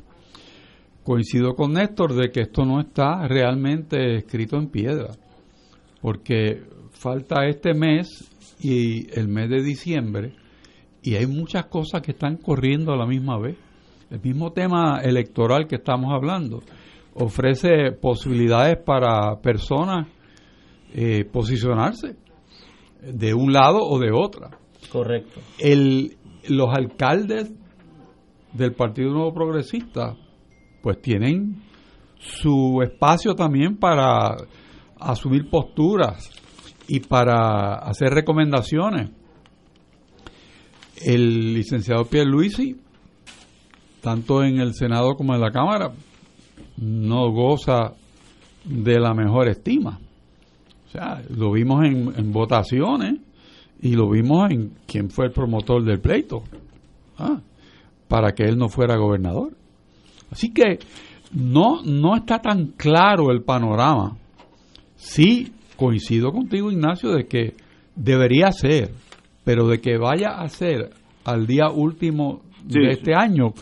coincido 1.05 1.55
con 1.55 1.73
Néstor 1.73 2.15
de 2.15 2.31
que 2.31 2.43
esto 2.43 2.65
no 2.65 2.81
está 2.81 3.27
realmente 3.27 4.17
escrito 4.17 4.57
en 4.57 4.69
piedra, 4.69 5.11
porque 6.01 6.63
falta 6.93 7.47
este 7.47 7.75
mes 7.75 8.31
y 8.61 9.11
el 9.19 9.29
mes 9.29 9.49
de 9.49 9.63
diciembre 9.63 10.35
y 11.03 11.15
hay 11.15 11.27
muchas 11.27 11.67
cosas 11.67 12.03
que 12.03 12.13
están 12.13 12.37
corriendo 12.37 12.93
a 12.93 12.97
la 12.97 13.07
misma 13.07 13.39
vez. 13.39 13.57
El 14.11 14.21
mismo 14.21 14.53
tema 14.53 15.01
electoral 15.03 15.67
que 15.67 15.77
estamos 15.77 16.13
hablando 16.13 16.63
ofrece 17.15 17.93
posibilidades 17.93 18.77
para 18.85 19.41
personas 19.41 20.09
eh, 20.93 21.25
posicionarse 21.25 22.17
de 23.01 23.33
un 23.33 23.53
lado 23.53 23.79
o 23.81 23.99
de 23.99 24.11
otra. 24.13 24.51
Correcto. 24.91 25.41
El, 25.59 26.17
los 26.49 26.69
alcaldes 26.77 27.53
del 28.53 28.73
Partido 28.73 29.13
Nuevo 29.13 29.33
Progresista 29.33 30.17
pues 30.83 31.01
tienen 31.01 31.62
su 32.18 32.81
espacio 32.83 33.35
también 33.35 33.76
para 33.76 34.37
asumir 34.99 35.49
posturas 35.49 36.31
y 36.87 37.01
para 37.01 37.76
hacer 37.76 38.11
recomendaciones. 38.11 39.11
El 41.03 41.55
licenciado 41.55 42.05
Pierre 42.05 42.28
Luisi, 42.28 42.76
tanto 44.03 44.45
en 44.45 44.61
el 44.61 44.74
Senado 44.74 45.14
como 45.14 45.35
en 45.35 45.41
la 45.41 45.51
Cámara, 45.51 45.93
no 46.76 47.31
goza 47.31 47.95
de 48.64 49.01
la 49.01 49.14
mejor 49.14 49.49
estima. 49.49 49.99
O 50.87 50.91
sea, 50.91 51.22
lo 51.31 51.53
vimos 51.53 51.85
en, 51.85 52.33
votaciones 52.33 53.20
y 53.81 53.95
lo 53.95 54.11
vimos 54.11 54.51
en 54.51 54.72
quién 54.87 55.09
fue 55.11 55.26
el 55.26 55.33
promotor 55.33 55.85
del 55.85 56.01
pleito 56.01 56.43
ah, 57.16 57.41
para 58.09 58.33
que 58.33 58.43
él 58.43 58.59
no 58.59 58.68
fuera 58.68 58.97
gobernador. 58.97 59.57
Así 60.31 60.53
que 60.53 60.78
no, 61.33 61.83
no 61.85 62.16
está 62.16 62.41
tan 62.41 62.72
claro 62.76 63.31
el 63.31 63.43
panorama. 63.43 64.16
Sí, 64.97 65.53
coincido 65.76 66.33
contigo, 66.33 66.70
Ignacio, 66.70 67.12
de 67.12 67.26
que 67.26 67.55
debería 67.97 68.51
ser, 68.53 68.91
pero 69.45 69.66
de 69.66 69.81
que 69.81 69.97
vaya 69.97 70.41
a 70.41 70.49
ser 70.49 70.91
al 71.24 71.47
día 71.47 71.70
último 71.70 72.43
de 72.64 72.91
este 72.91 73.14
año, 73.14 73.53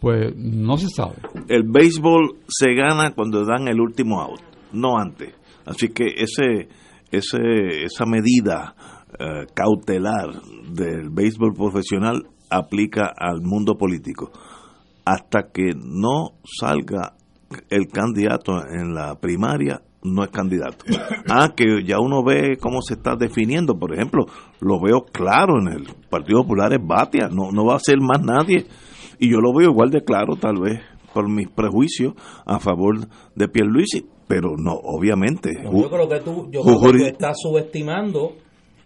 pues 0.00 0.34
no 0.36 0.76
se 0.76 0.88
sabe. 0.88 1.16
El 1.48 1.64
béisbol 1.64 2.36
se 2.48 2.74
gana 2.74 3.12
cuando 3.14 3.44
dan 3.44 3.68
el 3.68 3.80
último 3.80 4.20
out, 4.20 4.40
no 4.72 4.98
antes. 4.98 5.34
Así 5.64 5.88
que 5.88 6.06
ese, 6.16 6.68
ese, 7.10 7.84
esa 7.84 8.06
medida 8.06 8.74
eh, 9.18 9.46
cautelar 9.54 10.42
del 10.70 11.10
béisbol 11.10 11.52
profesional 11.54 12.24
aplica 12.50 13.12
al 13.16 13.42
mundo 13.42 13.76
político 13.76 14.32
hasta 15.08 15.50
que 15.50 15.72
no 15.74 16.34
salga 16.44 17.14
el 17.70 17.88
candidato 17.88 18.52
en 18.68 18.94
la 18.94 19.18
primaria, 19.18 19.80
no 20.02 20.22
es 20.22 20.30
candidato. 20.30 20.84
Ah, 21.30 21.52
que 21.54 21.84
ya 21.84 21.98
uno 22.00 22.24
ve 22.24 22.56
cómo 22.58 22.80
se 22.80 22.94
está 22.94 23.14
definiendo, 23.14 23.78
por 23.78 23.92
ejemplo, 23.92 24.26
lo 24.60 24.80
veo 24.80 25.04
claro 25.04 25.60
en 25.60 25.68
el 25.68 25.86
Partido 26.08 26.42
Popular 26.42 26.72
es 26.72 26.80
Batia, 26.82 27.28
no, 27.28 27.52
no 27.52 27.66
va 27.66 27.76
a 27.76 27.80
ser 27.80 27.98
más 28.00 28.22
nadie. 28.22 28.66
Y 29.18 29.30
yo 29.30 29.38
lo 29.38 29.52
veo 29.52 29.70
igual 29.70 29.90
de 29.90 30.02
claro, 30.02 30.36
tal 30.36 30.58
vez, 30.58 30.80
por 31.12 31.28
mis 31.28 31.48
prejuicios 31.48 32.14
a 32.46 32.58
favor 32.58 33.08
de 33.34 33.48
Pierluisi, 33.48 34.06
pero 34.26 34.56
no, 34.56 34.72
obviamente. 34.72 35.50
yo 35.62 35.90
creo 35.90 36.08
que 36.08 36.20
tú, 36.20 36.48
yo 36.50 36.62
creo 36.62 36.92
que 36.92 37.08
estás 37.08 37.36
subestimando 37.42 38.36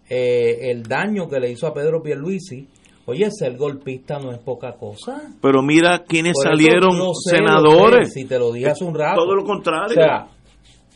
eh, 0.09 0.71
el 0.71 0.83
daño 0.83 1.29
que 1.29 1.39
le 1.39 1.53
hizo 1.53 1.69
a 1.69 1.75
Pedro 1.75 2.03
Pierluisi 2.03 2.69
Oye, 3.07 3.29
ser 3.31 3.57
golpista 3.57 4.19
no 4.19 4.31
es 4.31 4.39
poca 4.39 4.75
cosa. 4.77 5.35
Pero 5.41 5.63
mira 5.63 6.05
quiénes 6.05 6.35
salieron 6.41 6.93
senadores. 7.15 8.13
si 8.13 8.25
te 8.25 8.39
lo 8.39 8.53
dije 8.53 8.71
hace 8.71 8.85
un 8.85 8.95
rato. 8.95 9.23
Todo 9.23 9.35
lo 9.35 9.45
contrario. 9.45 9.97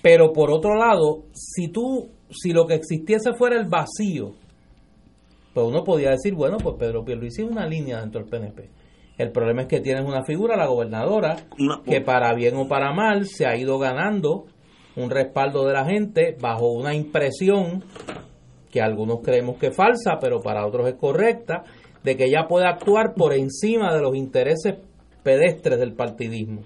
pero 0.03 0.33
por 0.33 0.51
otro 0.51 0.77
lado, 0.77 1.25
si 1.33 1.69
tú, 1.69 2.09
si 2.31 2.53
lo 2.53 2.67
que 2.67 2.75
existiese 2.75 3.35
fuera 3.35 3.57
el 3.57 3.67
vacío, 3.67 4.35
pues 5.53 5.67
uno 5.67 5.83
podía 5.83 6.11
decir, 6.11 6.35
bueno, 6.35 6.59
pues 6.59 6.77
Pedro 6.79 7.05
Pierluisi 7.05 7.43
es 7.43 7.51
una 7.51 7.67
línea 7.67 8.01
dentro 8.01 8.21
del 8.21 8.31
PNP. 8.31 8.71
El 9.19 9.33
problema 9.33 9.63
es 9.63 9.69
que 9.69 9.81
tienes 9.81 10.05
una 10.05 10.23
figura, 10.23 10.57
la 10.57 10.67
gobernadora, 10.67 11.37
que 11.85 12.03
para 12.03 12.35
bien 12.35 12.57
o 12.57 12.69
para 12.69 12.93
mal 12.93 13.25
se 13.25 13.47
ha 13.47 13.57
ido 13.57 13.79
ganando 13.79 14.45
un 14.97 15.11
respaldo 15.11 15.67
de 15.67 15.73
la 15.73 15.87
gente 15.87 16.37
bajo 16.39 16.71
una 16.71 16.95
impresión 16.95 17.83
que 18.71 18.83
algunos 18.83 19.21
creemos 19.23 19.57
que 19.57 19.69
es 19.69 19.77
falsa, 19.77 20.19
pero 20.21 20.43
para 20.43 20.67
otros 20.67 20.87
es 20.89 20.97
correcta, 20.97 21.65
de 22.07 22.17
que 22.17 22.27
ella 22.27 22.47
puede 22.49 22.67
actuar 22.67 23.15
por 23.15 23.33
encima 23.33 23.93
de 23.93 24.01
los 24.01 24.15
intereses 24.15 24.77
pedestres 25.25 25.81
del 25.81 25.93
partidismo. 25.93 26.63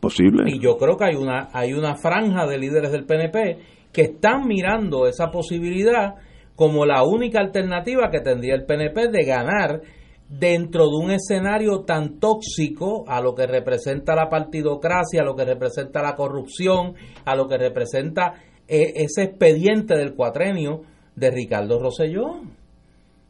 Posible. 0.00 0.44
Y 0.46 0.60
yo 0.60 0.78
creo 0.78 0.96
que 0.96 1.06
hay 1.06 1.16
una, 1.16 1.48
hay 1.52 1.72
una 1.72 1.96
franja 1.96 2.46
de 2.46 2.56
líderes 2.56 2.92
del 2.92 3.04
PNP 3.04 3.58
que 3.92 4.02
están 4.02 4.46
mirando 4.46 5.08
esa 5.08 5.32
posibilidad 5.32 6.14
como 6.54 6.86
la 6.86 7.02
única 7.02 7.40
alternativa 7.40 8.10
que 8.12 8.20
tendría 8.20 8.54
el 8.54 8.64
PNP 8.64 9.08
de 9.08 9.24
ganar 9.24 9.80
dentro 10.28 10.88
de 10.88 11.04
un 11.04 11.10
escenario 11.10 11.80
tan 11.80 12.20
tóxico 12.20 13.04
a 13.08 13.20
lo 13.20 13.34
que 13.34 13.48
representa 13.48 14.14
la 14.14 14.28
partidocracia, 14.28 15.22
a 15.22 15.24
lo 15.24 15.34
que 15.34 15.44
representa 15.44 16.00
la 16.00 16.14
corrupción, 16.14 16.94
a 17.24 17.34
lo 17.34 17.48
que 17.48 17.58
representa 17.58 18.34
eh, 18.68 18.92
ese 18.94 19.24
expediente 19.24 19.96
del 19.96 20.14
cuatrenio 20.14 20.82
de 21.16 21.30
Ricardo 21.32 21.80
Rosselló 21.80 22.40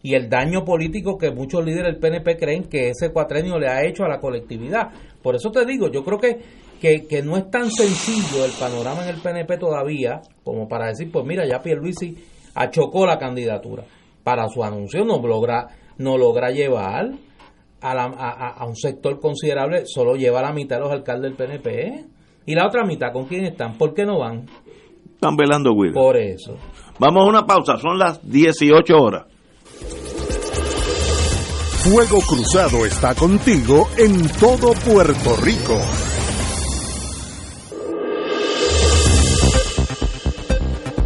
y 0.03 0.15
el 0.15 0.29
daño 0.29 0.65
político 0.65 1.17
que 1.17 1.31
muchos 1.31 1.65
líderes 1.65 1.93
del 1.93 2.01
PNP 2.01 2.37
creen 2.37 2.65
que 2.65 2.91
ese 2.91 3.13
cuatrenio 3.13 3.59
le 3.59 3.69
ha 3.69 3.85
hecho 3.85 4.05
a 4.05 4.09
la 4.09 4.19
colectividad. 4.19 4.91
Por 5.23 5.37
eso 5.37 5.51
te 5.51 5.65
digo, 5.65 5.89
yo 5.91 6.05
creo 6.05 6.19
que, 6.19 6.41
que, 6.81 7.07
que 7.07 7.23
no 7.23 7.37
es 7.37 7.49
tan 7.51 7.71
sencillo 7.71 8.45
el 8.45 8.51
panorama 8.53 9.05
en 9.05 9.15
el 9.15 9.21
PNP 9.21 9.59
todavía 9.59 10.21
como 10.43 10.69
para 10.69 10.89
decir, 10.89 11.11
pues 11.13 11.25
mira, 11.25 11.47
ya 11.47 11.63
Pierluisi 11.63 12.17
achocó 12.55 13.07
la 13.07 13.19
candidatura. 13.19 13.85
Para 14.25 14.49
su 14.49 14.63
anuncio 14.65 15.05
no 15.05 15.21
logra, 15.21 15.69
no 15.99 16.19
logra 16.19 16.51
llevar 16.51 17.13
a, 17.81 17.95
la, 17.95 18.05
a, 18.05 18.67
un 18.67 18.77
sector 18.77 19.21
considerable, 19.21 19.85
solo 19.87 20.15
lleva 20.15 20.43
la 20.43 20.53
mitad 20.53 20.77
de 20.77 20.83
los 20.83 20.93
alcaldes 20.93 21.37
del 21.37 21.37
PNP. 21.37 22.05
¿Y 22.47 22.55
la 22.55 22.67
otra 22.67 22.85
mitad 22.85 23.13
con 23.13 23.27
quién 23.27 23.45
están? 23.45 23.79
¿Por 23.79 23.95
qué 23.95 24.05
no 24.05 24.19
van? 24.19 24.47
Están 25.15 25.37
velando, 25.37 25.73
Will. 25.73 25.93
Por 25.93 26.17
eso. 26.17 26.57
Vamos 26.99 27.25
a 27.25 27.29
una 27.29 27.47
pausa, 27.47 27.77
son 27.79 27.99
las 27.99 28.29
18 28.29 28.97
horas. 28.97 29.32
Fuego 31.83 32.21
Cruzado 32.21 32.87
está 32.87 33.15
contigo 33.15 33.89
en 33.97 34.29
todo 34.39 34.73
Puerto 34.73 35.37
Rico. 35.37 35.81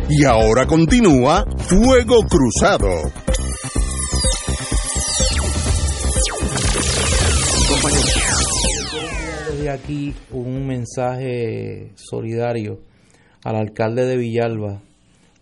Y 0.09 0.24
ahora 0.24 0.66
continúa 0.66 1.45
Fuego 1.57 2.18
Cruzado. 2.29 2.89
Desde 9.51 9.70
aquí 9.70 10.14
un 10.31 10.66
mensaje 10.66 11.93
solidario 11.97 12.81
al 13.43 13.57
alcalde 13.57 14.05
de 14.05 14.16
Villalba, 14.16 14.83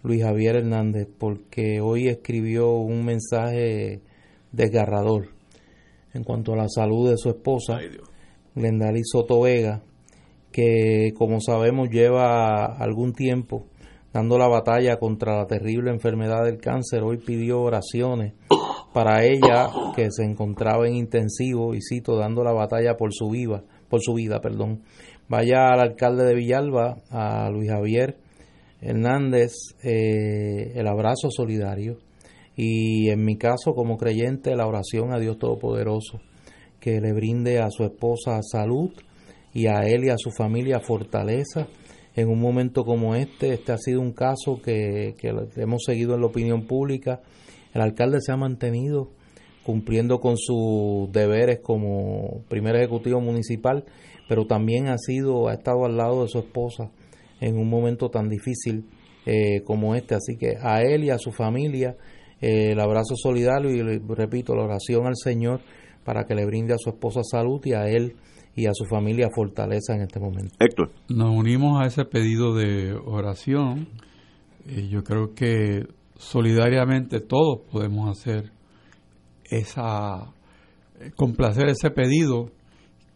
Luis 0.04 0.22
Javier 0.22 0.56
Hernández, 0.56 1.08
porque 1.18 1.80
hoy 1.80 2.08
escribió 2.08 2.72
un 2.74 3.06
mensaje 3.06 4.02
desgarrador 4.52 5.30
en 6.12 6.24
cuanto 6.24 6.52
a 6.52 6.56
la 6.56 6.68
salud 6.68 7.08
de 7.08 7.16
su 7.16 7.30
esposa, 7.30 7.78
Glendalí 8.54 9.00
Soto 9.02 9.40
Vega, 9.40 9.82
que 10.52 11.14
como 11.16 11.40
sabemos 11.40 11.88
lleva 11.88 12.66
algún 12.66 13.14
tiempo 13.14 13.64
dando 14.12 14.36
la 14.36 14.46
batalla 14.46 14.98
contra 14.98 15.38
la 15.38 15.46
terrible 15.46 15.90
enfermedad 15.90 16.44
del 16.44 16.58
cáncer. 16.58 17.02
Hoy 17.02 17.16
pidió 17.16 17.62
oraciones 17.62 18.34
para 18.92 19.24
ella 19.24 19.70
que 19.96 20.08
se 20.10 20.22
encontraba 20.22 20.86
en 20.86 20.96
intensivo 20.96 21.74
y 21.74 21.80
cito 21.80 22.18
dando 22.18 22.44
la 22.44 22.52
batalla 22.52 22.98
por 22.98 23.14
su 23.14 23.30
vida, 23.30 23.64
por 23.88 24.02
su 24.02 24.12
vida, 24.12 24.42
perdón. 24.42 24.82
Vaya 25.30 25.70
al 25.72 25.80
alcalde 25.80 26.26
de 26.26 26.34
Villalba, 26.34 26.98
a 27.10 27.48
Luis 27.48 27.70
Javier 27.70 28.18
Hernández, 28.84 29.52
eh, 29.82 30.72
el 30.74 30.86
abrazo 30.86 31.30
solidario 31.30 31.98
y 32.54 33.08
en 33.08 33.24
mi 33.24 33.36
caso 33.38 33.74
como 33.74 33.96
creyente 33.96 34.54
la 34.54 34.66
oración 34.66 35.12
a 35.12 35.18
Dios 35.18 35.38
Todopoderoso 35.38 36.20
que 36.80 37.00
le 37.00 37.14
brinde 37.14 37.60
a 37.60 37.70
su 37.70 37.84
esposa 37.84 38.40
salud 38.42 38.90
y 39.54 39.68
a 39.68 39.86
él 39.86 40.04
y 40.04 40.10
a 40.10 40.18
su 40.18 40.30
familia 40.30 40.80
fortaleza 40.80 41.66
en 42.14 42.28
un 42.28 42.38
momento 42.38 42.84
como 42.84 43.14
este. 43.14 43.54
Este 43.54 43.72
ha 43.72 43.78
sido 43.78 44.02
un 44.02 44.12
caso 44.12 44.60
que, 44.62 45.14
que 45.18 45.32
hemos 45.56 45.82
seguido 45.84 46.14
en 46.14 46.20
la 46.20 46.26
opinión 46.26 46.66
pública. 46.66 47.22
El 47.72 47.80
alcalde 47.80 48.18
se 48.20 48.32
ha 48.32 48.36
mantenido 48.36 49.12
cumpliendo 49.64 50.20
con 50.20 50.36
sus 50.36 51.10
deberes 51.10 51.60
como 51.60 52.42
primer 52.50 52.76
ejecutivo 52.76 53.20
municipal, 53.22 53.86
pero 54.28 54.46
también 54.46 54.88
ha 54.88 54.98
sido 54.98 55.48
ha 55.48 55.54
estado 55.54 55.86
al 55.86 55.96
lado 55.96 56.22
de 56.22 56.28
su 56.28 56.38
esposa 56.38 56.90
en 57.44 57.58
un 57.58 57.68
momento 57.68 58.08
tan 58.08 58.28
difícil 58.28 58.86
eh, 59.26 59.62
como 59.64 59.94
este. 59.94 60.14
Así 60.14 60.36
que 60.38 60.56
a 60.60 60.80
él 60.82 61.04
y 61.04 61.10
a 61.10 61.18
su 61.18 61.30
familia 61.30 61.96
eh, 62.40 62.72
el 62.72 62.80
abrazo 62.80 63.14
solidario 63.16 63.70
y 63.70 63.82
repito, 64.08 64.54
la 64.54 64.64
oración 64.64 65.06
al 65.06 65.16
Señor 65.16 65.60
para 66.04 66.24
que 66.24 66.34
le 66.34 66.46
brinde 66.46 66.74
a 66.74 66.78
su 66.78 66.90
esposa 66.90 67.20
salud 67.22 67.60
y 67.64 67.72
a 67.72 67.86
él 67.86 68.16
y 68.56 68.66
a 68.66 68.72
su 68.72 68.84
familia 68.86 69.28
fortaleza 69.34 69.94
en 69.94 70.02
este 70.02 70.20
momento. 70.20 70.54
Héctor. 70.58 70.92
Nos 71.08 71.36
unimos 71.36 71.82
a 71.82 71.86
ese 71.86 72.04
pedido 72.04 72.54
de 72.54 72.94
oración. 72.94 73.88
Eh, 74.66 74.88
yo 74.88 75.02
creo 75.02 75.34
que 75.34 75.86
solidariamente 76.16 77.20
todos 77.20 77.60
podemos 77.70 78.10
hacer 78.10 78.52
esa 79.44 80.32
complacer 81.16 81.68
ese 81.68 81.90
pedido 81.90 82.50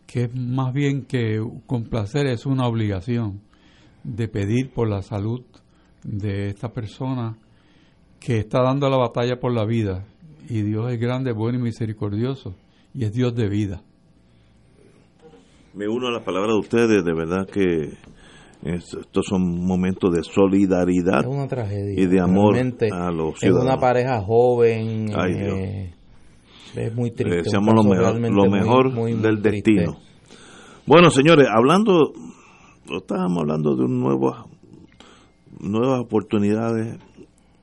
que 0.06 0.24
es 0.24 0.34
más 0.34 0.74
bien 0.74 1.06
que 1.06 1.40
complacer 1.66 2.26
es 2.26 2.44
una 2.44 2.66
obligación 2.66 3.40
de 4.04 4.28
pedir 4.28 4.70
por 4.72 4.88
la 4.88 5.02
salud 5.02 5.42
de 6.04 6.48
esta 6.48 6.70
persona 6.70 7.36
que 8.20 8.38
está 8.38 8.62
dando 8.62 8.88
la 8.88 8.96
batalla 8.96 9.38
por 9.38 9.52
la 9.52 9.64
vida. 9.64 10.04
Y 10.48 10.62
Dios 10.62 10.90
es 10.92 10.98
grande, 10.98 11.32
bueno 11.32 11.58
y 11.58 11.62
misericordioso. 11.62 12.54
Y 12.94 13.04
es 13.04 13.12
Dios 13.12 13.34
de 13.34 13.48
vida. 13.48 13.82
Me 15.74 15.86
uno 15.86 16.08
a 16.08 16.10
las 16.10 16.24
palabras 16.24 16.54
de 16.54 16.58
ustedes, 16.58 17.04
de 17.04 17.14
verdad 17.14 17.46
que 17.46 17.92
estos 18.62 19.26
son 19.26 19.64
momentos 19.64 20.12
de 20.12 20.24
solidaridad 20.24 21.24
una 21.26 21.46
tragedia, 21.46 21.94
y 22.02 22.06
de 22.06 22.20
amor 22.20 22.56
a 22.56 23.10
los 23.12 23.38
ciudadanos. 23.38 23.40
Es 23.40 23.52
una 23.52 23.76
pareja 23.76 24.20
joven. 24.20 25.08
Eh, 25.10 25.94
es 26.74 26.94
muy 26.94 27.12
triste. 27.12 27.42
Deseamos 27.44 27.74
lo 27.74 27.84
mejor, 27.84 28.18
lo 28.18 28.50
mejor 28.50 28.92
del 29.20 29.42
destino. 29.42 29.98
Bueno, 30.86 31.10
señores, 31.10 31.46
hablando, 31.54 32.12
estábamos 32.96 33.38
hablando 33.42 33.76
de 33.76 33.84
un 33.84 34.00
nuevo, 34.00 34.48
nuevas 35.60 36.00
oportunidades 36.00 36.98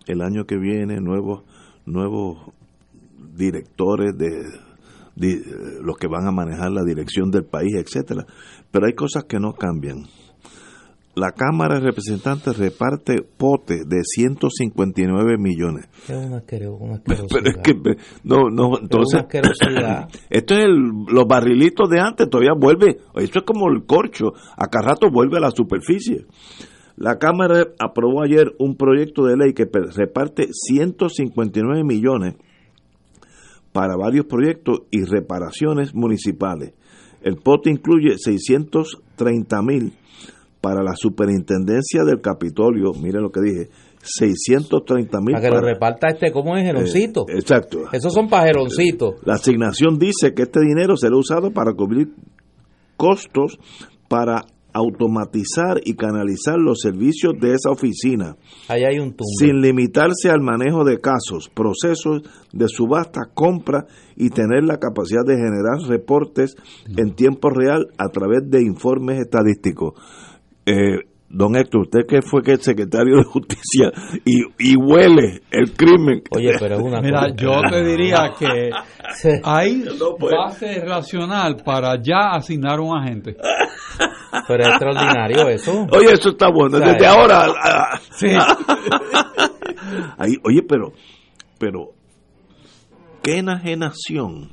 el 0.07 0.21
año 0.21 0.45
que 0.45 0.57
viene 0.57 1.01
nuevos 1.01 1.43
nuevos 1.85 2.37
directores 3.35 4.17
de, 4.17 4.43
los 5.81 5.97
que 5.97 6.07
van 6.07 6.27
a 6.27 6.31
manejar 6.31 6.71
la 6.71 6.83
dirección 6.83 7.31
del 7.31 7.45
país, 7.45 7.75
etcétera. 7.75 8.25
Pero 8.71 8.85
hay 8.85 8.93
cosas 8.93 9.25
que 9.25 9.39
no 9.39 9.53
cambian. 9.53 10.05
La 11.15 11.31
Cámara 11.31 11.75
de 11.75 11.85
Representantes 11.85 12.57
reparte 12.57 13.21
pote 13.21 13.85
de 13.85 14.03
159 14.03 15.37
millones. 15.37 15.87
Es 16.09 16.09
una, 16.09 16.41
Pero 17.05 17.49
es 17.49 17.57
que 17.63 17.73
no, 18.25 18.49
no, 18.49 18.77
entonces 18.79 19.23
esto 20.29 20.55
es 20.55 20.65
los 20.67 21.25
barrilitos 21.25 21.89
de 21.89 22.01
antes, 22.01 22.29
todavía 22.29 22.51
vuelve, 22.53 22.97
esto 23.15 23.39
es 23.39 23.45
como 23.45 23.69
el 23.69 23.85
corcho, 23.85 24.33
acá 24.57 24.81
rato 24.81 25.09
vuelve 25.09 25.37
a 25.37 25.41
la 25.41 25.51
superficie. 25.51 26.25
La 26.97 27.17
Cámara 27.17 27.65
aprobó 27.79 28.21
ayer 28.21 28.53
un 28.59 28.75
proyecto 28.75 29.23
de 29.25 29.37
ley 29.37 29.53
que 29.53 29.69
reparte 29.95 30.47
159 30.51 31.83
millones 31.85 32.35
para 33.71 33.95
varios 33.95 34.25
proyectos 34.25 34.83
y 34.91 35.03
reparaciones 35.03 35.93
municipales. 35.93 36.73
El 37.21 37.37
pote 37.37 37.69
incluye 37.69 38.17
630 38.17 39.61
mil 39.61 39.93
para 40.65 40.81
la 40.81 40.95
superintendencia 40.95 42.03
del 42.03 42.21
Capitolio, 42.21 42.91
mire 42.99 43.21
lo 43.21 43.29
que 43.29 43.39
dije, 43.39 43.69
630 44.01 45.19
mil. 45.21 45.35
Para 45.35 45.47
que 45.47 45.53
lo 45.53 45.61
reparta 45.61 46.07
este, 46.07 46.31
¿cómo 46.31 46.57
es, 46.57 46.63
Geroncito? 46.63 47.25
Eh, 47.29 47.35
exacto. 47.35 47.83
Esos 47.91 48.11
son 48.11 48.27
pajeroncitos. 48.27 49.13
La 49.25 49.35
asignación 49.35 49.99
dice 49.99 50.33
que 50.33 50.41
este 50.41 50.61
dinero 50.61 50.97
será 50.97 51.17
usado 51.17 51.51
para 51.51 51.71
cubrir 51.73 52.09
costos 52.97 53.59
para 54.09 54.45
automatizar 54.73 55.79
y 55.85 55.93
canalizar 55.93 56.57
los 56.57 56.79
servicios 56.81 57.35
de 57.39 57.53
esa 57.53 57.69
oficina. 57.69 58.35
hay 58.67 58.97
un 58.97 59.15
sin 59.39 59.61
limitarse 59.61 60.31
al 60.31 60.41
manejo 60.41 60.83
de 60.83 60.99
casos, 60.99 61.47
procesos 61.47 62.23
de 62.51 62.67
subasta, 62.67 63.21
compra 63.35 63.85
y 64.17 64.31
tener 64.31 64.63
la 64.63 64.79
capacidad 64.79 65.23
de 65.25 65.35
generar 65.35 65.77
reportes 65.87 66.55
en 66.97 67.13
tiempo 67.13 67.51
real 67.51 67.87
a 67.99 68.09
través 68.09 68.49
de 68.49 68.63
informes 68.63 69.19
estadísticos. 69.19 69.93
Eh, 70.65 70.99
Don 71.27 71.55
Héctor, 71.55 71.81
usted 71.81 72.05
que 72.07 72.21
fue 72.21 72.43
que 72.43 72.51
el 72.51 72.61
secretario 72.61 73.17
de 73.17 73.23
Justicia 73.23 73.91
y, 74.23 74.43
y 74.57 74.77
huele 74.77 75.41
el 75.51 75.73
crimen. 75.73 76.21
Oye, 76.31 76.53
pero 76.59 76.75
es 76.75 76.81
una 76.81 77.01
Mira, 77.01 77.27
yo 77.35 77.61
te 77.69 77.83
diría 77.83 78.31
que 78.37 78.69
hay 79.43 79.83
base 80.31 80.85
racional 80.85 81.57
para 81.57 82.01
ya 82.01 82.35
asignar 82.35 82.79
un 82.79 82.97
agente. 82.97 83.35
Pero 84.47 84.63
es 84.63 84.69
extraordinario 84.69 85.49
eso. 85.49 85.85
Oye, 85.91 86.13
eso 86.13 86.29
está 86.29 86.49
bueno. 86.49 86.79
Desde 86.79 87.05
ahora. 87.05 87.47
sí. 88.11 88.27
oye, 90.43 90.61
pero, 90.67 90.93
pero, 91.57 91.91
qué 93.23 93.39
enajenación 93.39 94.51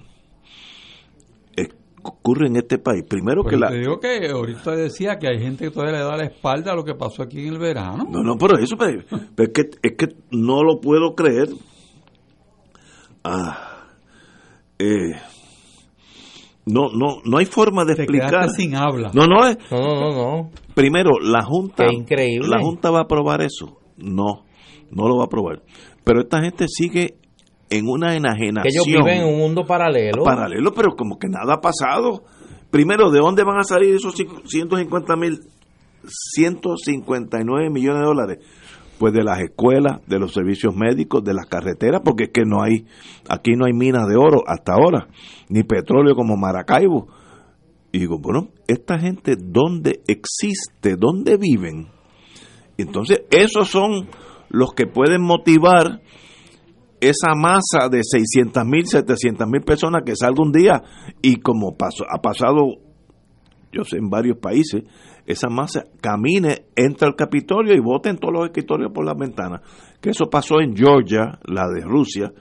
ocurre 2.03 2.47
en 2.49 2.57
este 2.57 2.79
país. 2.79 3.05
Primero 3.09 3.43
que 3.43 3.51
Pues 3.57 3.61
la... 3.61 3.69
Te 3.69 3.79
digo 3.79 3.99
que 4.01 4.29
ahorita 4.29 4.73
decía 4.73 5.19
que 5.19 5.29
hay 5.29 5.39
gente 5.41 5.65
que 5.65 5.71
todavía 5.71 5.99
le 5.99 6.05
da 6.05 6.17
la 6.17 6.25
espalda 6.25 6.73
a 6.73 6.77
lo 6.77 6.85
que 6.85 6.95
pasó 6.95 7.23
aquí 7.23 7.47
en 7.47 7.55
el 7.55 7.59
verano. 7.59 8.05
No, 8.11 8.23
no, 8.23 8.37
pero 8.37 8.59
eso, 8.59 8.77
pero, 8.77 9.03
pero 9.35 9.51
es, 9.51 9.55
que, 9.55 9.71
es 9.83 9.97
que 9.97 10.07
no 10.31 10.63
lo 10.63 10.81
puedo 10.81 11.15
creer. 11.15 11.49
Ah, 13.25 13.87
eh, 14.79 15.13
no, 16.67 16.89
no, 16.93 17.19
no 17.25 17.39
hay 17.39 17.47
forma 17.47 17.85
de 17.85 17.95
Te 17.95 18.03
explicar. 18.03 18.51
sin 18.51 18.75
habla. 18.77 19.11
No, 19.15 19.27
no 19.27 19.47
es. 19.47 19.59
No, 19.71 19.79
no, 19.81 20.01
no, 20.01 20.11
no. 20.13 20.51
Primero, 20.75 21.11
la 21.21 21.43
Junta. 21.43 21.87
Qué 21.87 21.95
increíble. 21.95 22.49
La 22.49 22.61
Junta 22.61 22.91
va 22.91 22.99
a 23.01 23.03
aprobar 23.03 23.43
eso. 23.43 23.79
No, 23.97 24.45
no 24.91 25.09
lo 25.09 25.17
va 25.17 25.23
a 25.23 25.27
aprobar. 25.27 25.63
Pero 26.05 26.21
esta 26.21 26.41
gente 26.41 26.67
sigue 26.69 27.17
en 27.73 27.89
una 27.89 28.15
enajenación. 28.15 28.63
Que 28.63 28.69
ellos 28.69 28.87
viven 28.87 29.23
en 29.23 29.29
un 29.29 29.39
mundo 29.39 29.65
paralelo. 29.65 30.25
Paralelo, 30.25 30.73
pero 30.75 30.95
como 30.95 31.19
que 31.19 31.29
nada 31.29 31.55
ha 31.55 31.61
pasado. 31.61 32.23
Primero, 32.71 33.11
¿de 33.11 33.19
dónde 33.19 33.45
van 33.45 33.59
a 33.59 33.65
salir 33.65 33.95
esos 33.95 34.15
150 34.15 35.17
mil, 35.17 35.41
159 36.05 37.71
millones 37.71 38.01
de 38.01 38.07
dólares? 38.07 38.39
Pues 38.99 39.15
de 39.15 39.25
las 39.25 39.41
escuelas, 39.41 40.07
de 40.07 40.19
los 40.19 40.33
servicios 40.33 40.77
médicos, 40.77 41.25
de 41.25 41.35
las 41.35 41.47
carreteras, 41.47 42.03
porque 42.05 42.25
es 42.25 42.31
que 42.31 42.45
no 42.45 42.63
hay, 42.63 42.87
aquí 43.29 43.53
no 43.57 43.65
hay 43.65 43.73
minas 43.73 44.07
de 44.07 44.17
oro 44.17 44.43
hasta 44.47 44.75
ahora, 44.75 45.09
ni 45.49 45.65
petróleo 45.65 46.15
como 46.15 46.37
Maracaibo. 46.37 47.09
Y 47.91 48.01
digo, 48.01 48.19
bueno, 48.19 48.51
esta 48.69 48.99
gente, 48.99 49.37
¿dónde 49.37 50.03
existe? 50.07 50.97
¿Dónde 50.97 51.37
viven? 51.37 51.89
Entonces, 52.77 53.23
esos 53.31 53.69
son 53.69 54.09
los 54.51 54.73
que 54.75 54.87
pueden 54.87 55.23
motivar 55.23 56.01
esa 57.03 57.35
masa 57.35 57.89
de 57.91 58.01
600 58.03 58.65
mil, 58.65 58.87
700 58.87 59.49
mil 59.49 59.63
personas 59.63 60.03
que 60.07 60.15
salga 60.15 60.43
un 60.43 60.53
día 60.53 60.83
y 61.21 61.37
como 61.37 61.77
pasó, 61.77 62.05
ha 62.09 62.23
pasado, 62.23 62.77
yo 63.73 63.83
sé, 63.83 63.97
en 63.97 64.09
varios 64.09 64.39
países, 64.39 64.85
esa 65.27 65.49
masa 65.49 65.85
camine, 66.01 66.67
entra 66.77 67.09
al 67.09 67.17
Capitolio 67.17 67.75
y 67.75 67.81
vote 67.81 68.09
en 68.09 68.19
todos 68.19 68.35
los 68.35 68.47
escritorios 68.47 68.93
por 68.93 69.05
las 69.05 69.17
ventanas. 69.17 69.61
Que 70.01 70.11
eso 70.11 70.31
pasó 70.31 70.61
en 70.61 70.77
Georgia, 70.77 71.39
la 71.45 71.69
de 71.69 71.81
Rusia, 71.83 72.33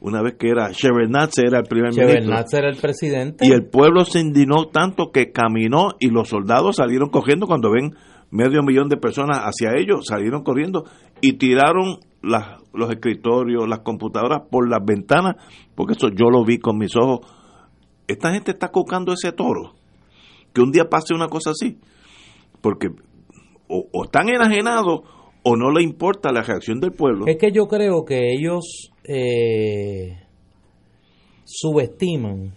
una 0.00 0.22
vez 0.22 0.34
que 0.38 0.48
era 0.48 0.70
Shevardnadze 0.70 1.42
era 1.46 1.58
el 1.58 1.64
primer 1.64 1.90
ministro. 1.90 2.08
Shevardnadze 2.08 2.58
era 2.58 2.70
el 2.70 2.76
presidente. 2.76 3.46
Y 3.46 3.52
el 3.52 3.66
pueblo 3.68 4.04
se 4.04 4.20
indignó 4.20 4.68
tanto 4.68 5.12
que 5.12 5.32
caminó 5.32 5.92
y 5.98 6.10
los 6.10 6.28
soldados 6.28 6.76
salieron 6.76 7.08
cogiendo 7.08 7.46
cuando 7.46 7.70
ven 7.70 7.94
medio 8.30 8.62
millón 8.62 8.88
de 8.88 8.96
personas 8.96 9.38
hacia 9.38 9.76
ellos, 9.76 10.06
salieron 10.06 10.42
corriendo 10.42 10.84
y 11.20 11.34
tiraron 11.34 12.00
las, 12.22 12.62
los 12.72 12.90
escritorios, 12.90 13.68
las 13.68 13.80
computadoras 13.80 14.42
por 14.50 14.68
las 14.68 14.84
ventanas, 14.84 15.36
porque 15.74 15.94
eso 15.94 16.08
yo 16.08 16.30
lo 16.30 16.44
vi 16.44 16.58
con 16.58 16.78
mis 16.78 16.96
ojos. 16.96 17.20
Esta 18.06 18.32
gente 18.32 18.52
está 18.52 18.68
cocando 18.68 19.12
ese 19.12 19.32
toro. 19.32 19.74
Que 20.52 20.60
un 20.60 20.72
día 20.72 20.84
pase 20.90 21.14
una 21.14 21.28
cosa 21.28 21.50
así. 21.50 21.78
Porque 22.60 22.88
o, 23.68 24.04
están 24.04 24.28
enajenados 24.28 25.02
o 25.42 25.56
no 25.56 25.70
le 25.70 25.82
importa 25.82 26.32
la 26.32 26.42
reacción 26.42 26.80
del 26.80 26.92
pueblo. 26.92 27.26
Es 27.26 27.38
que 27.38 27.52
yo 27.52 27.66
creo 27.66 28.04
que 28.04 28.32
ellos 28.32 28.90
eh, 29.04 30.18
subestiman 31.44 32.52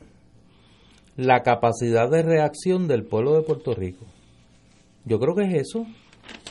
la 1.15 1.43
capacidad 1.43 2.09
de 2.09 2.23
reacción 2.23 2.87
del 2.87 3.05
pueblo 3.05 3.35
de 3.35 3.43
Puerto 3.43 3.73
Rico. 3.73 4.05
Yo 5.05 5.19
creo 5.19 5.35
que 5.35 5.43
es 5.43 5.67
eso. 5.67 5.85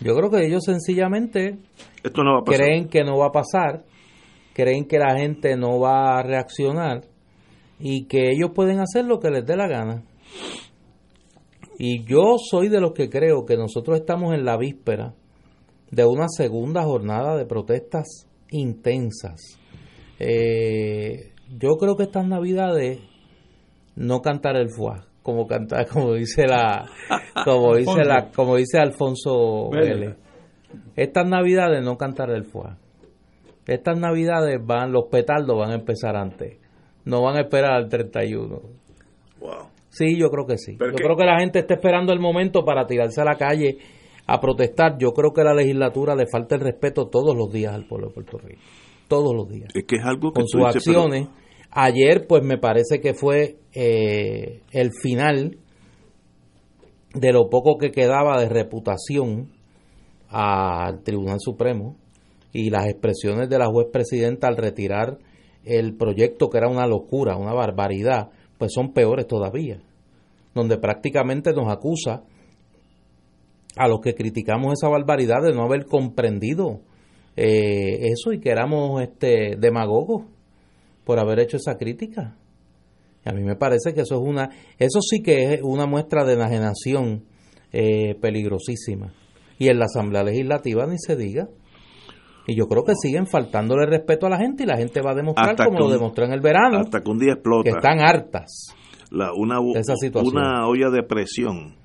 Yo 0.01 0.15
creo 0.15 0.31
que 0.31 0.47
ellos 0.47 0.63
sencillamente 0.65 1.59
Esto 2.03 2.23
no 2.25 2.35
va 2.35 2.39
a 2.41 2.45
pasar. 2.45 2.61
creen 2.61 2.89
que 2.89 3.05
no 3.05 3.19
va 3.19 3.27
a 3.27 3.33
pasar, 3.33 3.85
creen 4.53 4.87
que 4.87 4.99
la 4.99 5.17
gente 5.17 5.57
no 5.57 5.79
va 5.79 6.19
a 6.19 6.23
reaccionar 6.23 7.03
y 7.79 8.07
que 8.07 8.31
ellos 8.31 8.51
pueden 8.55 8.81
hacer 8.81 9.05
lo 9.05 9.19
que 9.21 9.31
les 9.31 9.45
dé 9.45 9.57
la 9.57 9.69
gana. 9.69 10.05
Y 11.79 12.05
yo 12.05 12.37
soy 12.39 12.69
de 12.69 12.81
los 12.81 12.93
que 12.93 13.09
creo 13.09 13.45
que 13.45 13.57
nosotros 13.57 13.99
estamos 13.99 14.35
en 14.35 14.45
la 14.45 14.57
víspera 14.57 15.15
de 15.91 16.07
una 16.07 16.29
segunda 16.29 16.85
jornada 16.85 17.37
de 17.37 17.45
protestas 17.45 18.27
intensas. 18.51 19.59
Eh, 20.19 21.33
yo 21.59 21.77
creo 21.77 21.97
que 21.97 22.05
estas 22.05 22.27
navidades 22.27 23.01
no 23.97 24.21
cantar 24.21 24.57
el 24.57 24.71
fuá, 24.71 25.07
como 25.23 25.47
cantar, 25.47 25.87
como 25.93 26.15
dice 26.15 26.47
la, 26.47 26.89
como 27.45 27.77
dice 27.77 28.05
la, 28.05 28.31
como 28.31 28.57
dice 28.57 28.79
Alfonso 28.79 29.71
Vélez. 29.71 30.17
Estas 30.97 31.27
navidades 31.27 31.83
no 31.85 31.97
cantar 31.97 32.31
el 32.31 32.45
fuá. 32.45 32.79
Estas 33.67 33.99
navidades 33.99 34.59
van, 34.65 34.91
los 34.93 35.05
petardos 35.11 35.57
van 35.57 35.71
a 35.71 35.75
empezar 35.75 36.17
antes. 36.17 36.59
No 37.05 37.23
van 37.23 37.37
a 37.37 37.41
esperar 37.43 37.73
al 37.75 37.89
31. 37.89 38.61
Wow. 39.41 39.51
Sí, 39.89 40.17
yo 40.19 40.31
creo 40.31 40.47
que 40.47 40.57
sí. 40.57 40.73
Yo 40.81 40.93
creo 40.95 41.17
que 41.17 41.25
la 41.25 41.39
gente 41.41 41.59
está 41.61 41.75
esperando 41.75 42.13
el 42.13 42.21
momento 42.21 42.65
para 42.65 42.87
tirarse 42.87 43.21
a 43.21 43.25
la 43.25 43.35
calle 43.37 43.77
a 44.27 44.41
protestar. 44.41 44.97
Yo 44.99 45.13
creo 45.13 45.33
que 45.33 45.43
a 45.43 45.45
la 45.45 45.55
legislatura 45.55 46.15
le 46.15 46.27
falta 46.27 46.55
el 46.55 46.63
respeto 46.63 47.09
todos 47.09 47.37
los 47.37 47.53
días 47.53 47.75
al 47.75 47.87
pueblo 47.87 48.09
de 48.09 48.15
Puerto 48.15 48.39
Rico. 48.39 48.61
Todos 49.09 49.35
los 49.35 49.49
días. 49.49 49.69
Es 49.75 49.85
que 49.85 49.97
es 49.97 50.05
algo 50.05 50.33
que 50.33 50.41
Con 50.41 50.49
sus 50.49 50.61
dices, 50.67 50.83
pero- 50.87 51.03
acciones. 51.03 51.29
Ayer, 51.75 52.27
pues 52.27 52.43
me 52.45 52.59
parece 52.59 53.01
que 53.01 53.15
fue 53.15 53.57
eh, 53.73 54.61
el 54.73 54.91
final 54.93 55.57
de 57.15 57.33
lo 57.33 57.49
poco 57.49 57.79
que 57.79 57.91
quedaba 57.91 58.39
de 58.39 58.51
reputación 58.51 59.51
al 60.29 61.03
Tribunal 61.03 61.39
Supremo 61.41 61.97
y 62.53 62.69
las 62.69 62.89
expresiones 62.89 63.49
de 63.49 63.59
la 63.59 63.69
juez 63.69 63.87
presidenta 63.91 64.49
al 64.49 64.59
retirar 64.59 65.17
el 65.65 65.97
proyecto 65.97 66.51
que 66.51 66.59
era 66.59 66.69
una 66.69 66.87
locura, 66.87 67.37
una 67.37 67.55
barbaridad, 67.55 68.29
pues 68.59 68.73
son 68.75 68.93
peores 68.93 69.27
todavía, 69.27 69.81
donde 70.55 70.77
prácticamente 70.77 71.55
nos 71.55 71.73
acusa 71.73 72.23
a 73.77 73.89
los 73.89 74.01
que 74.01 74.15
criticamos 74.15 74.75
esa 74.75 74.91
barbaridad 74.91 75.43
de 75.43 75.55
no 75.55 75.63
haber 75.63 75.87
comprendido 75.87 76.81
eh, 77.35 78.11
eso 78.13 78.35
y 78.35 78.41
que 78.41 78.51
éramos 78.51 79.01
este, 79.01 79.57
demagogos 79.59 80.27
por 81.05 81.19
haber 81.19 81.41
hecho 81.41 81.57
esa 81.57 81.77
crítica. 81.77 82.37
Y 83.25 83.29
a 83.29 83.33
mí 83.33 83.43
me 83.43 83.57
parece 83.57 83.95
que 83.95 84.03
eso 84.03 84.17
es 84.17 84.21
una, 84.23 84.51
eso 84.79 85.01
sí 85.01 85.23
que 85.23 85.55
es 85.55 85.61
una 85.63 85.87
muestra 85.87 86.25
de 86.25 86.35
enajenación 86.35 87.25
eh, 87.73 88.17
peligrosísima. 88.21 89.13
Y 89.59 89.69
en 89.69 89.79
la 89.79 89.85
Asamblea 89.85 90.25
Legislativa 90.25 90.87
ni 90.87 90.99
se 90.99 91.17
diga. 91.17 91.49
Y 92.47 92.57
yo 92.57 92.67
creo 92.67 92.83
que 92.85 92.95
siguen 93.01 93.27
faltándole 93.27 93.87
respeto 93.87 94.27
a 94.27 94.31
la 94.31 94.39
gente 94.39 94.65
y 94.65 94.67
la 94.67 94.77
gente 94.77 95.01
va 95.01 95.13
a 95.13 95.15
demostrar, 95.15 95.51
Hasta 95.51 95.65
como 95.65 95.79
que 95.79 95.85
lo 95.85 95.91
demostró 95.91 96.25
en 96.25 96.33
el 96.33 96.41
verano, 96.41 96.79
hasta 96.81 97.01
que 97.01 97.11
un 97.11 97.19
día 97.19 97.35
explota. 97.35 97.71
que 97.71 97.77
están 97.77 98.01
hartas. 98.01 98.75
la, 99.11 99.33
una, 99.33 99.61
de 99.61 99.79
esa 99.79 99.95
situación. 99.95 100.37
una 100.37 100.67
olla 100.67 100.91
de 100.91 101.05
presión, 101.05 101.77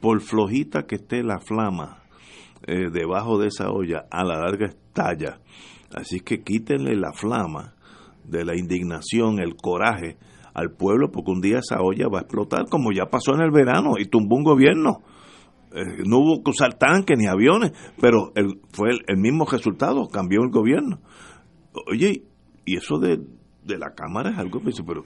por 0.00 0.20
flojita 0.20 0.86
que 0.86 0.96
esté 0.96 1.22
la 1.22 1.38
flama 1.38 2.02
eh, 2.66 2.90
debajo 2.92 3.38
de 3.38 3.46
esa 3.46 3.70
olla, 3.70 4.06
a 4.10 4.24
la 4.24 4.40
larga 4.40 4.66
estalla. 4.66 5.38
Así 5.94 6.18
que 6.18 6.42
quítenle 6.42 6.96
la 6.96 7.12
flama 7.12 7.74
de 8.24 8.44
la 8.44 8.56
indignación, 8.56 9.40
el 9.40 9.56
coraje 9.56 10.16
al 10.54 10.70
pueblo, 10.70 11.10
porque 11.10 11.30
un 11.30 11.40
día 11.40 11.58
esa 11.58 11.80
olla 11.80 12.08
va 12.08 12.18
a 12.18 12.22
explotar, 12.22 12.66
como 12.68 12.92
ya 12.92 13.06
pasó 13.06 13.34
en 13.34 13.40
el 13.40 13.50
verano 13.50 13.94
y 13.98 14.06
tumbó 14.06 14.36
un 14.36 14.44
gobierno. 14.44 15.00
Eh, 15.74 16.02
no 16.06 16.18
hubo 16.18 16.42
que 16.42 16.50
usar 16.50 16.74
tanques 16.74 17.16
ni 17.18 17.26
aviones, 17.26 17.72
pero 18.00 18.32
el, 18.34 18.60
fue 18.72 18.90
el, 18.90 19.00
el 19.06 19.16
mismo 19.16 19.46
resultado, 19.46 20.08
cambió 20.08 20.42
el 20.42 20.50
gobierno. 20.50 21.00
Oye, 21.90 22.22
y 22.66 22.76
eso 22.76 22.98
de, 22.98 23.18
de 23.64 23.78
la 23.78 23.94
Cámara 23.94 24.30
es 24.30 24.38
algo, 24.38 24.60
que 24.60 24.66
dice, 24.66 24.82
pero 24.86 25.04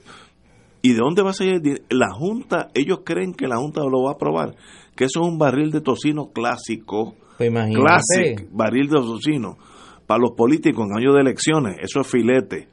¿y 0.81 0.93
de 0.93 0.99
dónde 0.99 1.21
va 1.21 1.29
a 1.29 1.33
salir? 1.33 1.83
La 1.89 2.11
Junta, 2.11 2.67
ellos 2.73 2.99
creen 3.05 3.33
que 3.33 3.47
la 3.47 3.57
Junta 3.57 3.81
lo 3.81 4.03
va 4.03 4.11
a 4.11 4.13
aprobar, 4.15 4.55
que 4.95 5.05
eso 5.05 5.21
es 5.21 5.27
un 5.27 5.37
barril 5.37 5.71
de 5.71 5.81
tocino 5.81 6.31
clásico, 6.33 7.15
Pues 7.37 7.51
clásico, 7.51 8.43
barril 8.51 8.87
de 8.89 8.99
tocino, 8.99 9.57
para 10.05 10.19
los 10.19 10.31
políticos 10.31 10.85
en 10.89 10.97
años 10.97 11.13
de 11.15 11.21
elecciones, 11.21 11.77
eso 11.81 12.01
es 12.01 12.07
filete. 12.07 12.67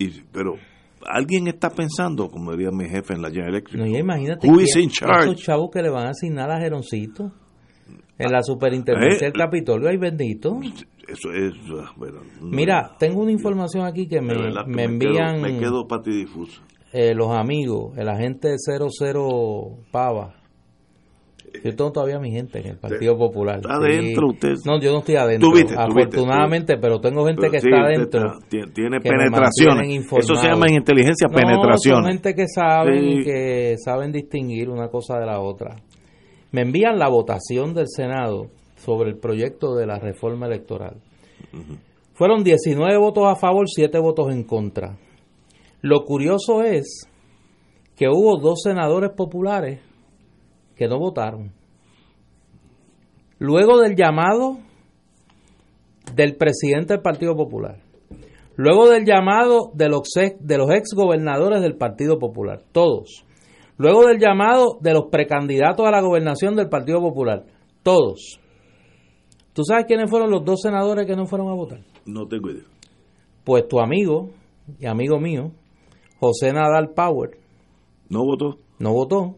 Y, 0.00 0.22
pero 0.32 0.54
alguien 1.06 1.46
está 1.46 1.70
pensando, 1.70 2.28
como 2.28 2.50
diría 2.52 2.70
mi 2.72 2.88
jefe 2.88 3.14
en 3.14 3.22
la 3.22 3.28
General 3.30 3.50
Electric, 3.50 3.78
No, 3.80 3.86
imagínate 3.86 4.48
Who 4.48 4.60
is 4.60 4.74
in 4.76 4.90
charge? 4.90 5.30
esos 5.30 5.42
chavos 5.44 5.70
que 5.72 5.82
le 5.82 5.90
van 5.90 6.06
a 6.06 6.10
asignar 6.10 6.50
a 6.50 6.58
Geroncito 6.58 7.30
en 8.18 8.32
la 8.32 8.42
superintendencia 8.42 9.28
Eh, 9.28 9.30
del 9.30 9.38
Capitolio, 9.40 9.88
ay 9.88 9.96
bendito. 9.98 10.58
eso 11.06 11.32
es, 11.32 11.52
bueno, 11.96 12.20
no- 12.40 12.46
Mira, 12.48 12.96
tengo 12.98 13.22
una 13.22 13.32
información 13.32 13.86
aquí 13.86 14.08
que 14.08 14.20
me, 14.20 14.34
me 14.34 14.50
quedo- 14.52 14.78
envían 14.78 15.40
me 15.40 15.58
quedo 15.58 15.86
patidifuso. 15.86 16.62
eh, 16.92 17.14
los 17.14 17.30
amigos, 17.30 17.96
el 17.96 18.08
agente 18.08 18.56
00 18.58 19.78
Pava. 19.90 20.34
Yo 21.64 21.74
tengo 21.74 21.90
todavía 21.92 22.18
mi 22.18 22.30
gente 22.30 22.60
en 22.60 22.66
el 22.68 22.76
Partido 22.78 23.18
Popular. 23.18 23.56
Está 23.56 23.76
Sí. 23.80 23.84
adentro 23.84 24.28
usted. 24.28 24.54
No, 24.64 24.80
yo 24.80 24.92
no 24.92 24.98
estoy 25.00 25.16
adentro. 25.16 25.50
Viste, 25.52 25.74
afortunadamente, 25.76 26.78
pero 26.78 27.00
tengo 27.00 27.24
gente 27.26 27.40
Pero 27.42 27.52
que 27.52 27.60
sí, 27.60 27.68
está 27.68 27.82
adentro. 27.86 28.20
está- 28.38 28.46
tiene, 28.72 29.00
mantienen 29.00 30.02
Eso 30.18 30.34
se 30.36 30.48
llama 30.48 30.66
en 30.68 30.74
inteligencia 30.76 31.26
No, 31.28 31.34
penetraciones. 31.36 32.04
son 32.04 32.12
gente 32.12 32.34
que 32.34 32.46
saben 32.48 33.04
y 33.04 33.16
Sí. 33.18 33.24
que 33.24 33.74
saben 33.84 34.12
distinguir 34.12 34.68
una 34.70 34.88
cosa 34.88 35.18
de 35.18 35.26
la 35.26 35.40
otra. 35.40 35.76
Me 36.52 36.62
envían 36.62 36.98
la 36.98 37.08
votación 37.08 37.74
del 37.74 37.86
Senado 37.88 38.46
sobre 38.76 39.10
el 39.10 39.18
proyecto 39.18 39.74
de 39.74 39.86
la 39.86 39.98
reforma 39.98 40.46
electoral. 40.46 40.96
Fueron 42.14 42.44
19 42.44 42.96
votos 42.98 43.24
a 43.26 43.34
favor, 43.36 43.66
7 43.68 43.98
votos 43.98 44.32
en 44.32 44.44
contra. 44.44 44.96
Lo 45.82 46.04
curioso 46.04 46.62
es 46.62 47.06
que 47.96 48.08
hubo 48.08 48.38
dos 48.38 48.62
senadores 48.62 49.10
populares 49.16 49.80
que 50.80 50.88
no 50.88 50.98
votaron. 50.98 51.52
Luego 53.38 53.78
del 53.80 53.94
llamado 53.94 54.60
del 56.14 56.36
presidente 56.36 56.94
del 56.94 57.02
Partido 57.02 57.36
Popular, 57.36 57.82
luego 58.56 58.88
del 58.88 59.04
llamado 59.04 59.72
de 59.74 59.90
los, 59.90 60.08
de 60.14 60.56
los 60.56 60.70
ex 60.70 60.94
gobernadores 60.94 61.60
del 61.60 61.76
Partido 61.76 62.18
Popular, 62.18 62.62
todos, 62.72 63.26
luego 63.76 64.06
del 64.06 64.18
llamado 64.18 64.78
de 64.80 64.94
los 64.94 65.10
precandidatos 65.10 65.86
a 65.86 65.90
la 65.90 66.00
gobernación 66.00 66.56
del 66.56 66.70
Partido 66.70 67.00
Popular, 67.00 67.44
todos. 67.82 68.40
¿Tú 69.52 69.64
sabes 69.64 69.84
quiénes 69.84 70.08
fueron 70.08 70.30
los 70.30 70.46
dos 70.46 70.62
senadores 70.62 71.06
que 71.06 71.14
no 71.14 71.26
fueron 71.26 71.48
a 71.50 71.54
votar? 71.54 71.80
No 72.06 72.26
tengo 72.26 72.48
idea. 72.52 72.64
Pues 73.44 73.68
tu 73.68 73.80
amigo 73.80 74.30
y 74.78 74.86
amigo 74.86 75.20
mío, 75.20 75.52
José 76.20 76.54
Nadal 76.54 76.94
Power. 76.94 77.36
¿No 78.08 78.24
votó? 78.24 78.56
No 78.78 78.94
votó. 78.94 79.36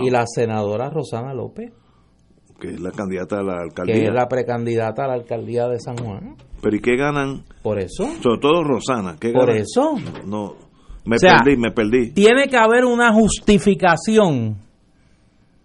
Y 0.00 0.10
la 0.10 0.24
senadora 0.26 0.88
Rosana 0.90 1.34
López. 1.34 1.72
Que 2.60 2.68
es 2.68 2.80
la 2.80 2.92
candidata 2.92 3.40
a 3.40 3.42
la 3.42 3.60
alcaldía. 3.60 3.94
Que 3.94 4.04
es 4.04 4.14
la 4.14 4.28
precandidata 4.28 5.04
a 5.04 5.08
la 5.08 5.14
alcaldía 5.14 5.66
de 5.68 5.80
San 5.80 5.96
Juan. 5.96 6.36
¿Pero 6.60 6.76
y 6.76 6.80
qué 6.80 6.96
ganan? 6.96 7.42
Por 7.62 7.80
eso. 7.80 8.06
Sobre 8.22 8.40
todo 8.40 8.62
Rosana. 8.62 9.16
¿qué 9.18 9.32
Por 9.32 9.50
eso. 9.50 9.96
No, 10.24 10.54
me 11.04 11.16
perdí, 11.16 11.56
me 11.56 11.72
perdí. 11.72 12.12
Tiene 12.12 12.46
que 12.48 12.56
haber 12.56 12.84
una 12.84 13.12
justificación 13.12 14.56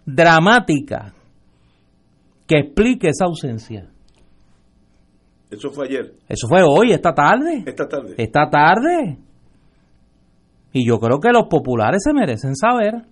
dramática 0.04 1.14
que 2.46 2.58
explique 2.58 3.08
esa 3.08 3.26
ausencia. 3.26 3.88
Eso 5.50 5.70
fue 5.70 5.86
ayer. 5.86 6.14
Eso 6.28 6.48
fue 6.48 6.62
hoy, 6.62 6.92
esta 6.92 7.14
tarde. 7.14 7.62
Esta 7.64 7.86
tarde. 7.86 8.14
Esta 8.18 8.50
tarde. 8.50 9.18
Y 10.72 10.86
yo 10.86 10.98
creo 10.98 11.20
que 11.20 11.30
los 11.30 11.46
populares 11.48 12.02
se 12.02 12.12
merecen 12.12 12.54
saber 12.54 13.02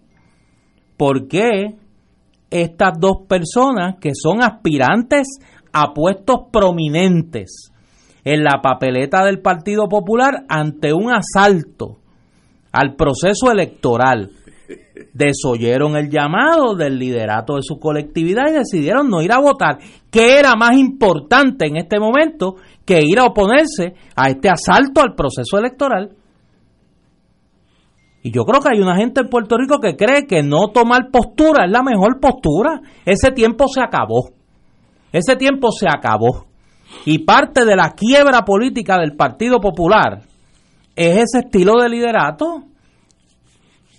por 0.97 1.29
qué 1.29 1.77
estas 2.51 2.99
dos 2.99 3.27
personas 3.29 3.97
que 4.01 4.13
son 4.15 4.43
aspirantes 4.43 5.39
a 5.73 5.93
puestos 5.93 6.47
prominentes 6.53 7.73
en 8.25 8.43
la 8.43 8.61
papeleta 8.63 9.25
del 9.25 9.41
Partido 9.41 9.89
Popular 9.89 10.45
ante 10.49 10.93
un 10.93 11.13
asalto 11.13 11.99
al 12.73 12.95
proceso 12.95 13.51
electoral 13.51 14.31
desoyeron 15.13 15.97
el 15.97 16.11
llamado 16.11 16.75
del 16.75 16.99
liderato 16.99 17.57
de 17.57 17.63
su 17.63 17.79
colectividad 17.79 18.49
y 18.49 18.55
decidieron 18.55 19.09
no 19.09 19.23
ir 19.23 19.33
a 19.33 19.39
votar. 19.39 19.79
¿Qué 20.11 20.39
era 20.39 20.55
más 20.57 20.77
importante 20.77 21.67
en 21.67 21.77
este 21.77 21.99
momento 21.99 22.57
que 22.85 23.03
ir 23.03 23.19
a 23.19 23.25
oponerse 23.25 23.95
a 24.15 24.29
este 24.29 24.49
asalto 24.49 25.01
al 25.01 25.15
proceso 25.15 25.59
electoral? 25.59 26.16
Y 28.27 28.33
yo 28.33 28.45
creo 28.45 28.61
que 28.61 28.71
hay 28.75 28.81
una 28.81 28.97
gente 28.97 29.21
en 29.21 29.29
Puerto 29.29 29.57
Rico 29.57 29.79
que 29.79 29.95
cree 29.95 30.27
que 30.27 30.43
no 30.43 30.73
tomar 30.75 31.13
postura 31.13 31.65
es 31.65 31.71
la 31.71 31.85
mejor 31.85 32.19
postura. 32.19 32.81
Ese 33.05 33.31
tiempo 33.31 33.69
se 33.69 33.81
acabó. 33.81 34.31
Ese 35.13 35.37
tiempo 35.37 35.71
se 35.71 35.87
acabó. 35.89 36.47
Y 37.05 37.21
parte 37.21 37.65
de 37.65 37.77
la 37.77 37.93
quiebra 37.93 38.45
política 38.45 38.99
del 38.99 39.15
Partido 39.15 39.61
Popular 39.61 40.23
es 40.97 41.19
ese 41.19 41.45
estilo 41.45 41.81
de 41.81 41.89
liderato. 41.89 42.65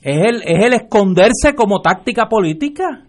Es 0.01 0.17
el, 0.17 0.41
es 0.43 0.65
el 0.65 0.73
esconderse 0.73 1.55
como 1.55 1.79
táctica 1.79 2.27
política. 2.27 3.05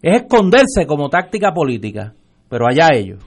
Es 0.00 0.22
esconderse 0.22 0.86
como 0.86 1.10
táctica 1.10 1.52
política. 1.52 2.14
Pero 2.48 2.66
allá 2.66 2.88
ellos. 2.94 3.22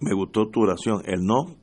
Me 0.00 0.14
gustó 0.14 0.48
tu 0.48 0.62
oración. 0.62 1.02
El 1.04 1.26
no 1.26 1.57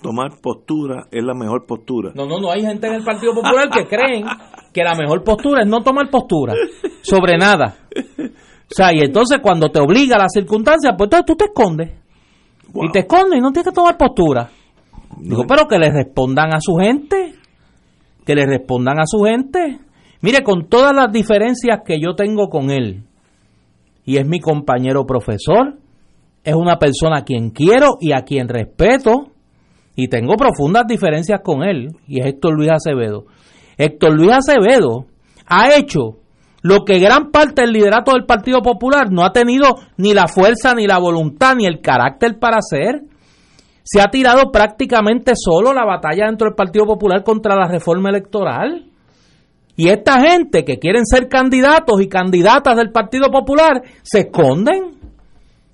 tomar 0.00 0.40
postura 0.40 1.06
es 1.10 1.24
la 1.24 1.34
mejor 1.34 1.66
postura. 1.66 2.12
No, 2.14 2.26
no, 2.26 2.38
no. 2.38 2.50
Hay 2.50 2.62
gente 2.62 2.86
en 2.86 2.94
el 2.94 3.04
Partido 3.04 3.34
Popular 3.34 3.68
que 3.70 3.86
creen 3.86 4.24
que 4.72 4.82
la 4.82 4.94
mejor 4.94 5.24
postura 5.24 5.62
es 5.62 5.68
no 5.68 5.82
tomar 5.82 6.08
postura 6.10 6.54
sobre 7.02 7.36
nada. 7.36 7.76
O 7.88 8.74
sea, 8.74 8.92
y 8.92 9.00
entonces 9.00 9.38
cuando 9.42 9.70
te 9.70 9.80
obliga 9.80 10.18
la 10.18 10.28
circunstancia, 10.28 10.94
pues 10.96 11.10
tú 11.26 11.34
te 11.34 11.46
escondes. 11.46 11.90
Y 12.74 12.90
te 12.92 13.00
escondes 13.00 13.38
y 13.38 13.40
no 13.40 13.50
tienes 13.50 13.70
que 13.70 13.74
tomar 13.74 13.96
postura. 13.96 14.50
Digo, 15.20 15.44
pero 15.48 15.66
que 15.66 15.78
le 15.78 15.90
respondan 15.90 16.54
a 16.54 16.60
su 16.60 16.74
gente. 16.74 17.34
Que 18.24 18.34
le 18.34 18.46
respondan 18.46 19.00
a 19.00 19.06
su 19.06 19.22
gente. 19.24 19.80
Mire, 20.20 20.42
con 20.42 20.68
todas 20.68 20.94
las 20.94 21.10
diferencias 21.10 21.80
que 21.84 21.98
yo 22.00 22.14
tengo 22.14 22.48
con 22.48 22.70
él, 22.70 23.04
y 24.04 24.16
es 24.18 24.26
mi 24.26 24.40
compañero 24.40 25.06
profesor, 25.06 25.78
es 26.44 26.54
una 26.54 26.78
persona 26.78 27.18
a 27.18 27.24
quien 27.24 27.50
quiero 27.50 27.96
y 28.00 28.12
a 28.12 28.22
quien 28.22 28.48
respeto, 28.48 29.32
y 30.00 30.06
tengo 30.06 30.36
profundas 30.36 30.86
diferencias 30.86 31.40
con 31.42 31.64
él, 31.64 31.88
y 32.06 32.20
es 32.20 32.26
Héctor 32.26 32.54
Luis 32.54 32.70
Acevedo. 32.70 33.24
Héctor 33.76 34.14
Luis 34.14 34.30
Acevedo 34.30 35.06
ha 35.44 35.74
hecho 35.74 36.18
lo 36.62 36.84
que 36.84 37.00
gran 37.00 37.32
parte 37.32 37.62
del 37.62 37.72
liderato 37.72 38.12
del 38.12 38.24
Partido 38.24 38.62
Popular 38.62 39.10
no 39.10 39.24
ha 39.24 39.32
tenido 39.32 39.74
ni 39.96 40.14
la 40.14 40.28
fuerza, 40.28 40.72
ni 40.76 40.86
la 40.86 41.00
voluntad, 41.00 41.56
ni 41.56 41.66
el 41.66 41.80
carácter 41.80 42.38
para 42.38 42.58
hacer. 42.58 43.02
Se 43.82 44.00
ha 44.00 44.06
tirado 44.06 44.52
prácticamente 44.52 45.32
solo 45.34 45.72
la 45.72 45.84
batalla 45.84 46.26
dentro 46.26 46.46
del 46.46 46.54
Partido 46.54 46.86
Popular 46.86 47.24
contra 47.24 47.56
la 47.56 47.66
reforma 47.66 48.10
electoral. 48.10 48.84
Y 49.74 49.88
esta 49.88 50.20
gente 50.20 50.64
que 50.64 50.78
quieren 50.78 51.06
ser 51.06 51.28
candidatos 51.28 52.00
y 52.00 52.08
candidatas 52.08 52.76
del 52.76 52.92
Partido 52.92 53.32
Popular 53.32 53.82
se 54.02 54.20
esconden. 54.20 54.92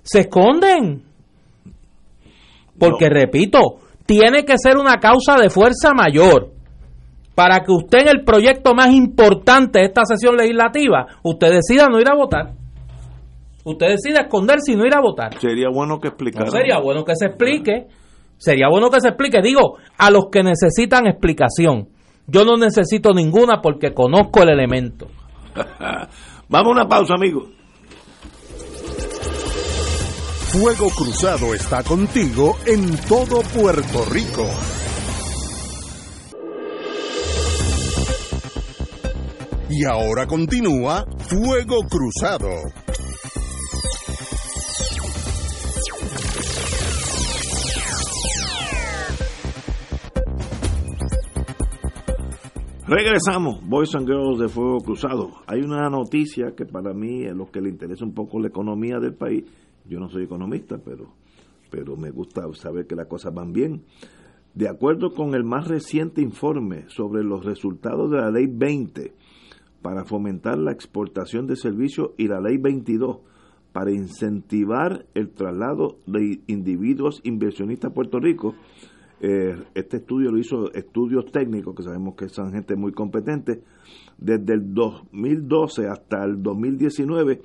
Se 0.01 0.21
esconden. 0.21 1.03
Porque, 2.79 3.07
repito, 3.09 3.84
tiene 4.05 4.45
que 4.45 4.55
ser 4.57 4.77
una 4.77 4.97
causa 4.97 5.35
de 5.37 5.49
fuerza 5.49 5.93
mayor 5.93 6.51
para 7.35 7.59
que 7.59 7.71
usted 7.71 7.99
en 7.99 8.07
el 8.07 8.23
proyecto 8.23 8.73
más 8.73 8.91
importante 8.91 9.79
de 9.79 9.85
esta 9.85 10.03
sesión 10.05 10.37
legislativa, 10.37 11.05
usted 11.23 11.51
decida 11.51 11.87
no 11.89 11.99
ir 11.99 12.09
a 12.09 12.15
votar. 12.15 12.53
Usted 13.65 13.87
decida 13.87 14.21
esconderse 14.21 14.71
y 14.71 14.75
no 14.75 14.85
ir 14.85 14.95
a 14.95 15.01
votar. 15.01 15.37
Sería 15.39 15.69
bueno 15.73 15.99
que 15.99 16.09
explicara. 16.09 16.49
sería 16.49 16.79
bueno 16.79 17.03
que 17.03 17.15
se 17.15 17.25
explique. 17.25 17.87
Sería 18.37 18.67
bueno 18.69 18.89
que 18.89 19.01
se 19.01 19.09
explique. 19.09 19.41
Digo, 19.41 19.77
a 19.97 20.11
los 20.11 20.25
que 20.31 20.43
necesitan 20.43 21.07
explicación. 21.07 21.89
Yo 22.27 22.45
no 22.45 22.57
necesito 22.57 23.13
ninguna 23.13 23.61
porque 23.61 23.93
conozco 23.93 24.43
el 24.43 24.49
elemento. 24.49 25.07
Vamos 26.49 26.67
a 26.67 26.71
una 26.71 26.87
pausa, 26.87 27.15
amigos. 27.15 27.49
Fuego 30.57 30.87
Cruzado 30.89 31.53
está 31.53 31.83
contigo 31.83 32.55
en 32.65 32.95
todo 33.09 33.41
Puerto 33.41 34.05
Rico. 34.05 34.47
Y 39.69 39.83
ahora 39.83 40.25
continúa 40.25 41.03
Fuego 41.27 41.81
Cruzado. 41.89 42.47
Regresamos, 52.87 53.67
Boys 53.67 53.93
and 53.95 54.07
Girls 54.07 54.39
de 54.39 54.47
Fuego 54.47 54.77
Cruzado. 54.77 55.31
Hay 55.47 55.59
una 55.59 55.89
noticia 55.89 56.53
que 56.55 56.65
para 56.65 56.93
mí, 56.93 57.25
a 57.25 57.33
los 57.33 57.49
que 57.49 57.59
le 57.59 57.69
interesa 57.69 58.05
un 58.05 58.13
poco 58.13 58.39
la 58.39 58.47
economía 58.47 58.99
del 58.99 59.15
país, 59.15 59.43
yo 59.87 59.99
no 59.99 60.09
soy 60.09 60.23
economista, 60.23 60.77
pero, 60.83 61.13
pero 61.69 61.95
me 61.95 62.11
gusta 62.11 62.41
saber 62.53 62.87
que 62.87 62.95
las 62.95 63.07
cosas 63.07 63.33
van 63.33 63.53
bien. 63.53 63.83
De 64.53 64.69
acuerdo 64.69 65.13
con 65.13 65.35
el 65.35 65.43
más 65.43 65.67
reciente 65.67 66.21
informe 66.21 66.85
sobre 66.87 67.23
los 67.23 67.43
resultados 67.43 68.09
de 68.09 68.17
la 68.17 68.31
Ley 68.31 68.47
20 68.47 69.13
para 69.81 70.05
fomentar 70.05 70.57
la 70.57 70.71
exportación 70.71 71.45
de 71.45 71.55
servicios 71.55 72.11
y 72.17 72.27
la 72.27 72.39
Ley 72.39 72.57
22 72.57 73.19
para 73.73 73.91
incentivar 73.91 75.05
el 75.13 75.31
traslado 75.31 75.97
de 76.07 76.39
individuos 76.47 77.19
inversionistas 77.23 77.91
a 77.91 77.93
Puerto 77.93 78.21
Rico, 78.21 78.55
eh, 79.19 79.55
este 79.73 79.97
estudio 79.97 80.31
lo 80.31 80.37
hizo 80.37 80.71
estudios 80.73 81.31
técnicos, 81.31 81.75
que 81.75 81.83
sabemos 81.83 82.15
que 82.15 82.29
son 82.29 82.51
gente 82.51 82.75
muy 82.75 82.91
competente, 82.91 83.61
desde 84.17 84.53
el 84.53 84.73
2012 84.73 85.87
hasta 85.87 86.23
el 86.23 86.41
2019 86.41 87.41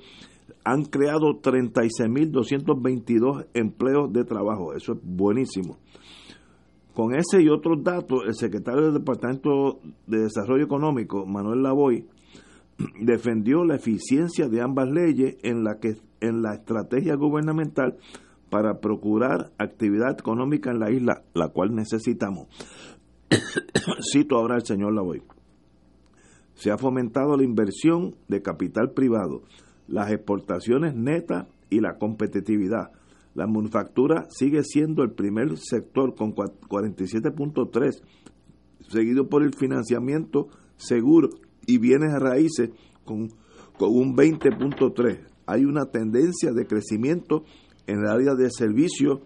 han 0.63 0.85
creado 0.85 1.41
36.222 1.41 3.47
empleos 3.53 4.13
de 4.13 4.23
trabajo. 4.23 4.73
Eso 4.73 4.93
es 4.93 4.99
buenísimo. 5.03 5.77
Con 6.93 7.13
ese 7.15 7.41
y 7.41 7.49
otros 7.49 7.83
datos, 7.83 8.23
el 8.27 8.35
secretario 8.35 8.83
del 8.83 8.93
Departamento 8.95 9.79
de 10.07 10.23
Desarrollo 10.23 10.65
Económico, 10.65 11.25
Manuel 11.25 11.63
Lavoy, 11.63 12.05
defendió 13.01 13.63
la 13.63 13.75
eficiencia 13.75 14.49
de 14.49 14.61
ambas 14.61 14.89
leyes 14.89 15.37
en 15.43 15.63
la 15.63 15.79
que 15.79 15.93
en 16.19 16.41
la 16.41 16.55
estrategia 16.55 17.15
gubernamental 17.15 17.97
para 18.49 18.79
procurar 18.79 19.51
actividad 19.57 20.19
económica 20.19 20.71
en 20.71 20.79
la 20.79 20.91
isla, 20.91 21.23
la 21.33 21.47
cual 21.47 21.73
necesitamos. 21.73 22.47
Cito 24.13 24.35
ahora 24.35 24.55
al 24.55 24.65
señor 24.65 24.93
Lavoy. 24.93 25.23
Se 26.53 26.69
ha 26.69 26.77
fomentado 26.77 27.37
la 27.37 27.43
inversión 27.43 28.17
de 28.27 28.41
capital 28.41 28.91
privado, 28.91 29.43
las 29.91 30.11
exportaciones 30.11 30.95
netas 30.95 31.47
y 31.69 31.81
la 31.81 31.97
competitividad. 31.97 32.91
La 33.33 33.47
manufactura 33.47 34.25
sigue 34.29 34.63
siendo 34.63 35.03
el 35.03 35.11
primer 35.11 35.57
sector 35.57 36.15
con 36.15 36.33
47.3 36.33 38.01
seguido 38.89 39.27
por 39.27 39.43
el 39.43 39.53
financiamiento 39.53 40.49
seguro 40.75 41.29
y 41.65 41.77
bienes 41.77 42.13
raíces 42.19 42.71
con, 43.05 43.29
con 43.77 43.95
un 43.95 44.15
20.3. 44.15 45.19
Hay 45.45 45.65
una 45.65 45.85
tendencia 45.85 46.51
de 46.51 46.65
crecimiento 46.65 47.43
en 47.87 47.99
el 47.99 48.07
área 48.07 48.35
de 48.35 48.49
servicios 48.49 49.19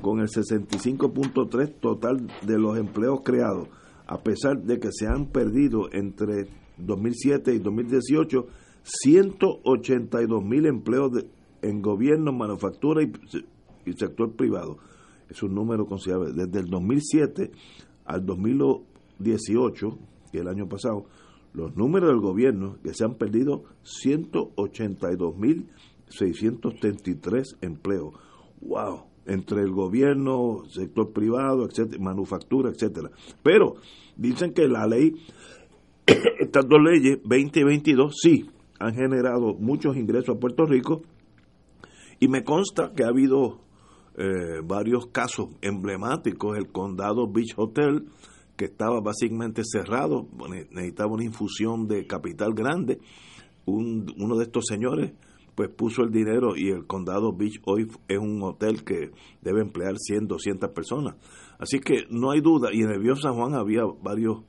con 0.00 0.20
el 0.20 0.28
65.3 0.28 1.80
total 1.80 2.26
de 2.46 2.58
los 2.58 2.78
empleos 2.78 3.20
creados, 3.24 3.68
a 4.06 4.22
pesar 4.22 4.62
de 4.62 4.78
que 4.78 4.88
se 4.92 5.06
han 5.06 5.26
perdido 5.26 5.88
entre 5.92 6.48
2007 6.78 7.54
y 7.54 7.58
2018 7.58 8.46
182 8.84 10.44
mil 10.44 10.66
empleos 10.66 11.12
en 11.62 11.80
gobierno, 11.80 12.32
manufactura 12.32 13.02
y, 13.02 13.12
sector 13.94 14.32
privado. 14.36 14.76
Es 15.28 15.42
un 15.42 15.54
número 15.54 15.86
considerable. 15.86 16.32
Desde 16.34 16.60
el 16.60 16.66
2007 16.66 17.50
al 18.04 18.26
2018, 18.26 19.98
que 20.30 20.38
el 20.38 20.48
año 20.48 20.68
pasado, 20.68 21.06
los 21.54 21.74
números 21.76 22.10
del 22.10 22.20
gobierno 22.20 22.76
que 22.82 22.92
se 22.92 23.04
han 23.04 23.14
perdido 23.14 23.64
182 23.82 25.36
mil 25.36 25.66
633 26.08 27.58
empleos. 27.62 28.14
¡Wow! 28.60 29.04
Entre 29.26 29.62
el 29.62 29.72
gobierno, 29.72 30.64
sector 30.68 31.12
privado, 31.12 31.66
manufactura, 31.98 32.70
etcétera. 32.70 33.10
Pero 33.42 33.76
dicen 34.16 34.52
que 34.52 34.68
la 34.68 34.86
ley, 34.86 35.14
estas 36.38 36.68
dos 36.68 36.80
leyes, 36.82 37.20
20 37.24 37.60
y 37.60 37.64
22, 37.64 38.14
sí, 38.20 38.44
han 38.78 38.94
generado 38.94 39.54
muchos 39.54 39.96
ingresos 39.96 40.36
a 40.36 40.40
Puerto 40.40 40.64
Rico. 40.64 41.02
Y 42.20 42.28
me 42.28 42.44
consta 42.44 42.92
que 42.94 43.04
ha 43.04 43.08
habido 43.08 43.60
eh, 44.16 44.60
varios 44.64 45.06
casos 45.06 45.48
emblemáticos, 45.60 46.56
el 46.56 46.70
condado 46.70 47.30
Beach 47.30 47.54
Hotel, 47.56 48.06
que 48.56 48.66
estaba 48.66 49.00
básicamente 49.00 49.62
cerrado, 49.64 50.28
necesitaba 50.70 51.12
una 51.12 51.24
infusión 51.24 51.88
de 51.88 52.06
capital 52.06 52.54
grande, 52.54 53.00
uno 53.66 54.36
de 54.36 54.44
estos 54.44 54.66
señores 54.66 55.12
pues 55.54 55.70
puso 55.70 56.02
el 56.02 56.10
dinero 56.10 56.56
y 56.56 56.70
el 56.70 56.86
condado 56.86 57.32
Beach 57.32 57.60
hoy 57.64 57.86
es 58.08 58.18
un 58.18 58.42
hotel 58.42 58.84
que 58.84 59.12
debe 59.40 59.60
emplear 59.60 59.96
100, 59.96 60.26
200 60.26 60.70
personas. 60.70 61.16
Así 61.58 61.78
que 61.78 62.06
no 62.10 62.32
hay 62.32 62.40
duda, 62.40 62.70
y 62.72 62.82
en 62.82 62.90
el 62.90 63.00
Bio 63.00 63.14
San 63.16 63.34
Juan 63.34 63.54
había 63.54 63.82
varios 64.02 64.42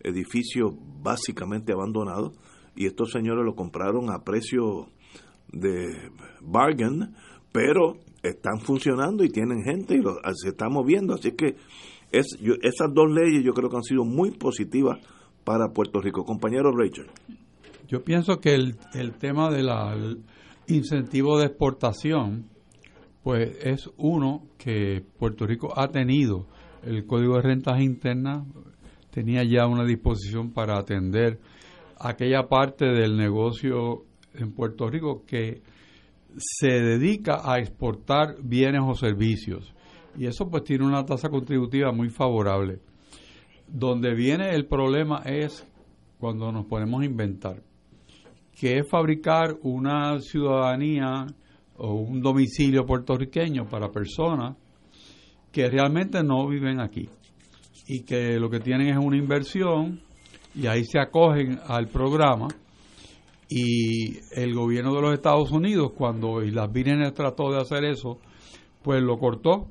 edificios 0.00 0.72
básicamente 1.02 1.72
abandonados 1.72 2.32
y 2.76 2.86
estos 2.86 3.10
señores 3.10 3.44
lo 3.44 3.54
compraron 3.54 4.10
a 4.10 4.22
precio 4.22 4.88
de 5.52 6.10
bargain, 6.42 7.14
pero 7.52 7.96
están 8.22 8.60
funcionando 8.60 9.24
y 9.24 9.30
tienen 9.30 9.62
gente 9.62 9.96
y 9.96 10.02
se 10.34 10.48
está 10.50 10.68
moviendo. 10.68 11.14
Así 11.14 11.32
que 11.32 11.56
es, 12.12 12.26
esas 12.62 12.92
dos 12.92 13.10
leyes 13.10 13.44
yo 13.44 13.52
creo 13.52 13.70
que 13.70 13.76
han 13.76 13.82
sido 13.82 14.04
muy 14.04 14.32
positivas 14.32 14.98
para 15.44 15.68
Puerto 15.68 16.00
Rico. 16.00 16.24
Compañero 16.24 16.70
Rachel. 16.72 17.06
Yo 17.88 18.02
pienso 18.02 18.40
que 18.40 18.54
el, 18.54 18.76
el 18.94 19.12
tema 19.14 19.50
del 19.50 20.22
incentivo 20.66 21.38
de 21.38 21.46
exportación, 21.46 22.46
pues 23.22 23.56
es 23.62 23.90
uno 23.96 24.42
que 24.58 25.04
Puerto 25.18 25.46
Rico 25.46 25.72
ha 25.78 25.88
tenido. 25.88 26.46
El 26.82 27.06
Código 27.06 27.36
de 27.36 27.42
Rentas 27.42 27.80
Internas 27.80 28.46
tenía 29.10 29.44
ya 29.44 29.66
una 29.66 29.84
disposición 29.84 30.52
para 30.52 30.78
atender 30.78 31.40
aquella 31.98 32.48
parte 32.48 32.86
del 32.86 33.16
negocio 33.16 34.04
en 34.34 34.52
Puerto 34.52 34.88
Rico 34.88 35.24
que 35.26 35.62
se 36.36 36.68
dedica 36.68 37.40
a 37.44 37.58
exportar 37.58 38.36
bienes 38.42 38.82
o 38.84 38.94
servicios. 38.94 39.74
Y 40.18 40.26
eso 40.26 40.48
pues 40.48 40.64
tiene 40.64 40.84
una 40.84 41.04
tasa 41.04 41.28
contributiva 41.28 41.92
muy 41.92 42.08
favorable. 42.08 42.80
Donde 43.66 44.14
viene 44.14 44.54
el 44.54 44.66
problema 44.66 45.22
es 45.24 45.66
cuando 46.18 46.52
nos 46.52 46.66
ponemos 46.66 47.02
a 47.02 47.06
inventar, 47.06 47.62
que 48.58 48.78
es 48.78 48.88
fabricar 48.88 49.56
una 49.62 50.18
ciudadanía 50.20 51.26
o 51.76 51.94
un 51.94 52.20
domicilio 52.22 52.86
puertorriqueño 52.86 53.68
para 53.68 53.90
personas 53.90 54.56
que 55.52 55.68
realmente 55.68 56.22
no 56.22 56.46
viven 56.48 56.80
aquí 56.80 57.08
y 57.86 58.02
que 58.04 58.38
lo 58.38 58.48
que 58.48 58.60
tienen 58.60 58.88
es 58.88 58.96
una 58.96 59.16
inversión 59.16 60.00
y 60.56 60.66
ahí 60.66 60.84
se 60.84 60.98
acogen 60.98 61.60
al 61.66 61.88
programa. 61.88 62.48
Y 63.48 64.18
el 64.32 64.54
gobierno 64.54 64.94
de 64.94 65.02
los 65.02 65.14
Estados 65.14 65.52
Unidos 65.52 65.92
cuando 65.96 66.42
Islas 66.42 66.72
Vírgenes 66.72 67.14
trató 67.14 67.52
de 67.52 67.60
hacer 67.60 67.84
eso 67.84 68.18
pues 68.82 69.02
lo 69.02 69.18
cortó. 69.18 69.70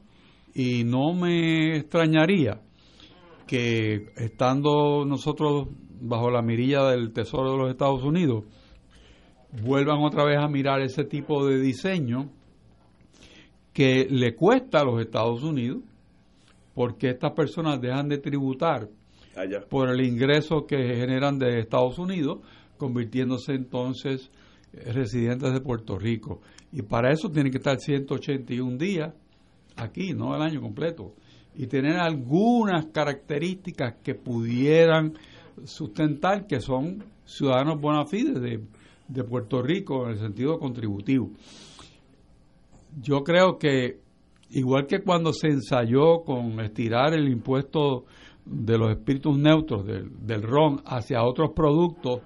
Y 0.54 0.84
no 0.86 1.14
me 1.14 1.76
extrañaría 1.76 2.62
que 3.48 4.08
estando 4.16 5.04
nosotros 5.06 5.68
bajo 6.00 6.30
la 6.30 6.42
mirilla 6.42 6.90
del 6.90 7.12
Tesoro 7.12 7.52
de 7.52 7.58
los 7.58 7.70
Estados 7.70 8.04
Unidos 8.04 8.46
vuelvan 9.64 10.02
otra 10.02 10.24
vez 10.26 10.38
a 10.38 10.48
mirar 10.48 10.82
ese 10.82 11.04
tipo 11.04 11.46
de 11.46 11.60
diseño 11.60 12.30
que 13.74 14.08
le 14.10 14.36
cuesta 14.36 14.80
a 14.80 14.86
los 14.86 15.02
Estados 15.02 15.44
Unidos 15.44 15.80
porque 16.74 17.10
estas 17.10 17.32
personas 17.32 17.80
dejan 17.82 18.10
de 18.10 18.18
tributar 18.18 18.90
por 19.70 19.90
el 19.90 20.02
ingreso 20.06 20.66
que 20.66 20.78
generan 20.78 21.40
de 21.40 21.60
Estados 21.60 22.00
Unidos, 22.00 22.40
convirtiéndose 22.78 23.54
entonces 23.54 24.32
residentes 24.74 25.54
de 25.54 25.62
Puerto 25.62 25.98
Rico. 25.98 26.42
Y 26.72 26.82
para 26.82 27.12
eso 27.12 27.30
tienen 27.30 27.52
que 27.52 27.58
estar 27.58 27.80
181 27.80 28.78
días 28.78 29.14
aquí, 29.76 30.14
no 30.14 30.36
el 30.36 30.42
año 30.42 30.62
completo. 30.62 31.14
Y 31.56 31.68
tener 31.68 31.98
algunas 31.98 32.88
características 32.88 33.96
que 34.04 34.16
pudieran 34.16 35.14
sustentar 35.64 36.48
que 36.48 36.60
son 36.60 37.04
ciudadanos 37.24 37.80
bona 37.80 38.06
fide 38.06 38.40
de, 38.40 38.62
de 39.08 39.24
Puerto 39.24 39.62
Rico 39.62 40.06
en 40.06 40.12
el 40.12 40.20
sentido 40.20 40.60
contributivo. 40.60 41.32
Yo 43.02 43.24
creo 43.24 43.58
que, 43.58 44.00
igual 44.50 44.86
que 44.88 45.02
cuando 45.02 45.32
se 45.32 45.48
ensayó 45.48 46.24
con 46.26 46.60
estirar 46.60 47.14
el 47.14 47.30
impuesto 47.30 48.06
de 48.46 48.78
los 48.78 48.92
espíritus 48.92 49.38
neutros 49.38 49.86
del, 49.86 50.10
del 50.26 50.44
ron 50.44 50.82
hacia 50.86 51.24
otros 51.24 51.52
productos 51.56 52.22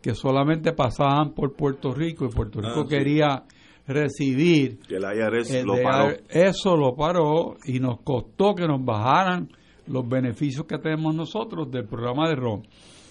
que 0.00 0.14
solamente 0.14 0.72
pasaban 0.72 1.32
por 1.32 1.54
Puerto 1.54 1.92
Rico 1.92 2.26
y 2.26 2.28
Puerto 2.28 2.60
Rico 2.60 2.82
ah, 2.82 2.86
quería 2.88 3.44
recibir. 3.86 4.78
Que 4.80 4.96
el 4.96 5.02
IRS 5.02 5.64
lo 5.64 5.82
paró. 5.82 6.14
Eso 6.28 6.76
lo 6.76 6.94
paró 6.94 7.56
y 7.64 7.80
nos 7.80 8.00
costó 8.02 8.54
que 8.54 8.66
nos 8.66 8.84
bajaran 8.84 9.48
los 9.86 10.08
beneficios 10.08 10.66
que 10.66 10.78
tenemos 10.78 11.14
nosotros 11.14 11.70
del 11.70 11.86
programa 11.86 12.28
de 12.28 12.36
ron. 12.36 12.62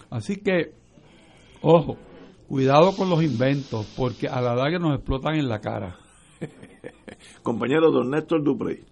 Así 0.09 0.37
que, 0.37 0.73
ojo, 1.61 1.97
cuidado 2.47 2.95
con 2.95 3.09
los 3.09 3.23
inventos, 3.23 3.91
porque 3.97 4.27
a 4.27 4.41
la 4.41 4.69
que 4.69 4.79
nos 4.79 4.95
explotan 4.95 5.35
en 5.35 5.49
la 5.49 5.59
cara. 5.59 5.97
Compañero 7.41 7.91
don 7.91 8.11
Néstor 8.11 8.43
Duprey. 8.43 8.83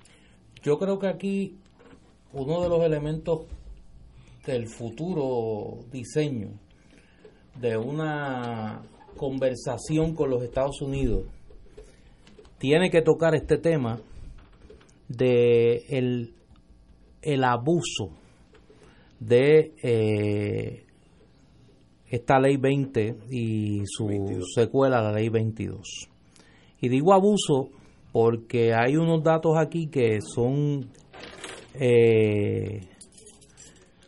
Yo 0.64 0.78
creo 0.78 0.98
que 1.00 1.08
aquí 1.08 1.58
uno 2.34 2.62
de 2.62 2.70
los 2.70 2.82
elementos 2.84 3.42
del 4.46 4.68
futuro 4.68 5.80
diseño 5.92 6.50
de 7.60 7.78
una 7.78 8.82
conversación 9.18 10.16
con 10.16 10.30
los 10.30 10.44
Estados 10.44 10.82
Unidos 10.82 11.26
tiene 12.58 12.90
que 12.90 13.02
tocar 13.02 13.36
este 13.36 13.58
tema 13.58 14.00
de 15.08 15.84
el, 15.90 16.34
el 17.22 17.44
abuso 17.44 18.10
de 19.20 19.74
eh, 19.84 20.86
esta 22.10 22.40
ley 22.40 22.58
20 22.58 23.16
y 23.30 23.82
su 23.86 24.08
secuela, 24.54 25.02
la 25.02 25.12
ley 25.12 25.30
22. 25.30 26.10
Y 26.82 26.90
digo 26.90 27.14
abuso 27.14 27.70
porque 28.12 28.74
hay 28.74 28.98
unos 28.98 29.24
datos 29.24 29.58
aquí 29.58 29.88
que 29.88 30.20
son 30.22 30.90
eh, 31.76 32.91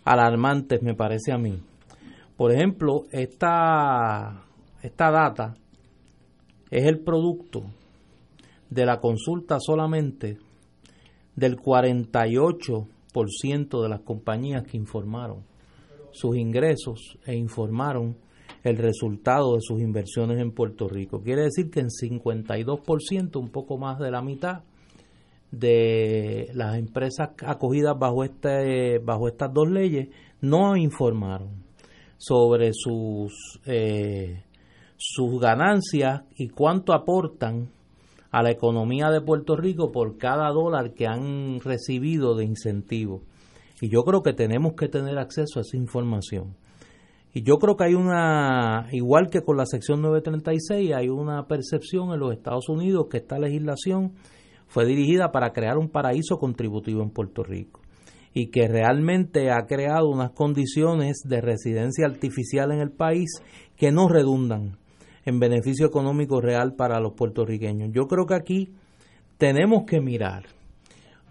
alarmantes, 0.04 0.82
me 0.82 0.96
parece 0.96 1.32
a 1.32 1.38
mí. 1.38 1.62
Por 2.36 2.52
ejemplo, 2.52 3.04
esta, 3.12 4.44
esta 4.82 5.12
data 5.12 5.56
es 6.70 6.86
el 6.86 7.00
producto 7.00 7.64
de 8.70 8.86
la 8.86 9.00
consulta 9.00 9.58
solamente 9.60 10.38
del 11.36 11.58
48% 11.58 13.82
de 13.82 13.90
las 13.90 14.02
compañías 14.02 14.64
que 14.64 14.78
informaron 14.78 15.44
sus 16.12 16.38
ingresos 16.38 17.18
e 17.26 17.36
informaron 17.36 18.16
el 18.64 18.78
resultado 18.78 19.56
de 19.56 19.62
sus 19.62 19.82
inversiones 19.82 20.40
en 20.40 20.52
Puerto 20.52 20.88
Rico. 20.88 21.22
Quiere 21.22 21.44
decir 21.44 21.70
que 21.70 21.82
en 21.82 21.90
52%, 21.90 23.40
un 23.40 23.50
poco 23.50 23.78
más 23.78 24.00
de 24.00 24.10
la 24.10 24.22
mitad, 24.22 24.64
de 25.54 26.50
las 26.56 26.78
empresas 26.78 27.30
acogidas 27.46 27.98
bajo 27.98 28.24
este 28.24 28.98
bajo 28.98 29.28
estas 29.28 29.54
dos 29.54 29.70
leyes 29.70 30.10
no 30.42 30.76
informaron 30.76 31.64
sobre 32.18 32.72
sus 32.74 33.60
eh, 33.68 34.44
sus 34.98 35.40
ganancias 35.40 36.24
y 36.36 36.50
cuánto 36.50 36.92
aportan 36.94 37.70
a 38.32 38.42
la 38.42 38.50
economía 38.50 39.12
de 39.12 39.22
Puerto 39.22 39.56
Rico 39.56 39.92
por 39.92 40.18
cada 40.18 40.50
dólar 40.50 40.96
que 40.96 41.06
han 41.06 41.60
recibido 41.60 42.36
de 42.36 42.46
incentivo. 42.46 43.22
Y 43.80 43.90
yo 43.90 44.02
creo 44.04 44.24
que 44.24 44.34
tenemos 44.34 44.74
que 44.74 44.88
tener 44.88 45.20
acceso 45.20 45.60
a 45.60 45.62
esa 45.62 45.78
información. 45.78 46.56
Y 47.32 47.44
yo 47.44 47.58
creo 47.58 47.76
que 47.76 47.84
hay 47.84 47.94
una, 47.94 48.88
igual 48.92 49.30
que 49.30 49.42
con 49.42 49.58
la 49.58 49.66
sección 49.68 50.02
936, 50.02 50.94
hay 50.94 51.10
una 51.10 51.46
percepción 51.48 52.12
en 52.12 52.20
los 52.20 52.34
Estados 52.34 52.70
Unidos 52.70 53.06
que 53.12 53.18
esta 53.18 53.38
legislación 53.38 54.14
fue 54.74 54.88
dirigida 54.88 55.32
para 55.32 55.54
crear 55.54 55.78
un 55.78 55.88
paraíso 55.88 56.40
contributivo 56.40 57.04
en 57.04 57.12
Puerto 57.12 57.44
Rico 57.44 57.80
y 58.34 58.50
que 58.50 58.68
realmente 58.68 59.52
ha 59.52 59.68
creado 59.68 60.10
unas 60.10 60.32
condiciones 60.32 61.22
de 61.24 61.42
residencia 61.42 62.08
artificial 62.08 62.72
en 62.72 62.80
el 62.80 62.90
país 62.90 63.30
que 63.78 63.92
no 63.92 64.08
redundan 64.08 64.80
en 65.26 65.40
beneficio 65.40 65.86
económico 65.86 66.42
real 66.42 66.74
para 66.74 67.00
los 67.00 67.14
puertorriqueños. 67.14 67.92
Yo 67.94 68.08
creo 68.08 68.26
que 68.26 68.34
aquí 68.34 68.74
tenemos 69.38 69.84
que 69.86 70.02
mirar 70.02 70.46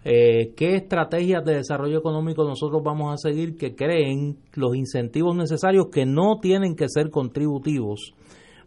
eh, 0.05 0.53
qué 0.55 0.77
estrategias 0.77 1.43
de 1.43 1.55
desarrollo 1.55 1.99
económico 1.99 2.45
nosotros 2.45 2.81
vamos 2.81 3.13
a 3.13 3.17
seguir 3.17 3.57
que 3.57 3.75
creen 3.75 4.37
los 4.53 4.73
incentivos 4.73 5.35
necesarios 5.35 5.87
que 5.91 6.05
no 6.05 6.39
tienen 6.41 6.77
que 6.77 6.87
ser 6.87 7.09
contributivos 7.09 8.13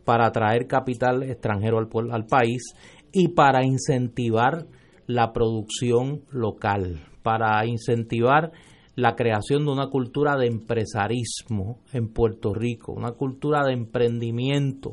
para 0.04 0.26
atraer 0.26 0.66
capital 0.66 1.22
extranjero 1.24 1.78
al, 1.78 1.88
al 2.12 2.26
país 2.26 2.74
y 3.12 3.28
para 3.28 3.64
incentivar 3.64 4.66
la 5.06 5.32
producción 5.32 6.22
local, 6.30 7.00
para 7.22 7.64
incentivar 7.66 8.52
la 8.94 9.14
creación 9.14 9.64
de 9.64 9.72
una 9.72 9.88
cultura 9.88 10.36
de 10.36 10.46
empresarismo 10.46 11.80
en 11.92 12.12
Puerto 12.12 12.54
Rico, 12.54 12.92
una 12.92 13.12
cultura 13.12 13.64
de 13.64 13.74
emprendimiento, 13.74 14.92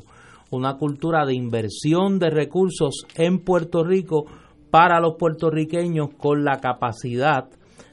una 0.52 0.77
cultura 0.77 1.26
de 1.26 1.34
inversión 1.34 2.19
de 2.19 2.30
recursos 2.30 3.06
en 3.15 3.40
Puerto 3.40 3.84
Rico 3.84 4.26
para 4.69 4.99
los 4.99 5.15
puertorriqueños 5.18 6.10
con 6.18 6.44
la 6.44 6.60
capacidad 6.60 7.45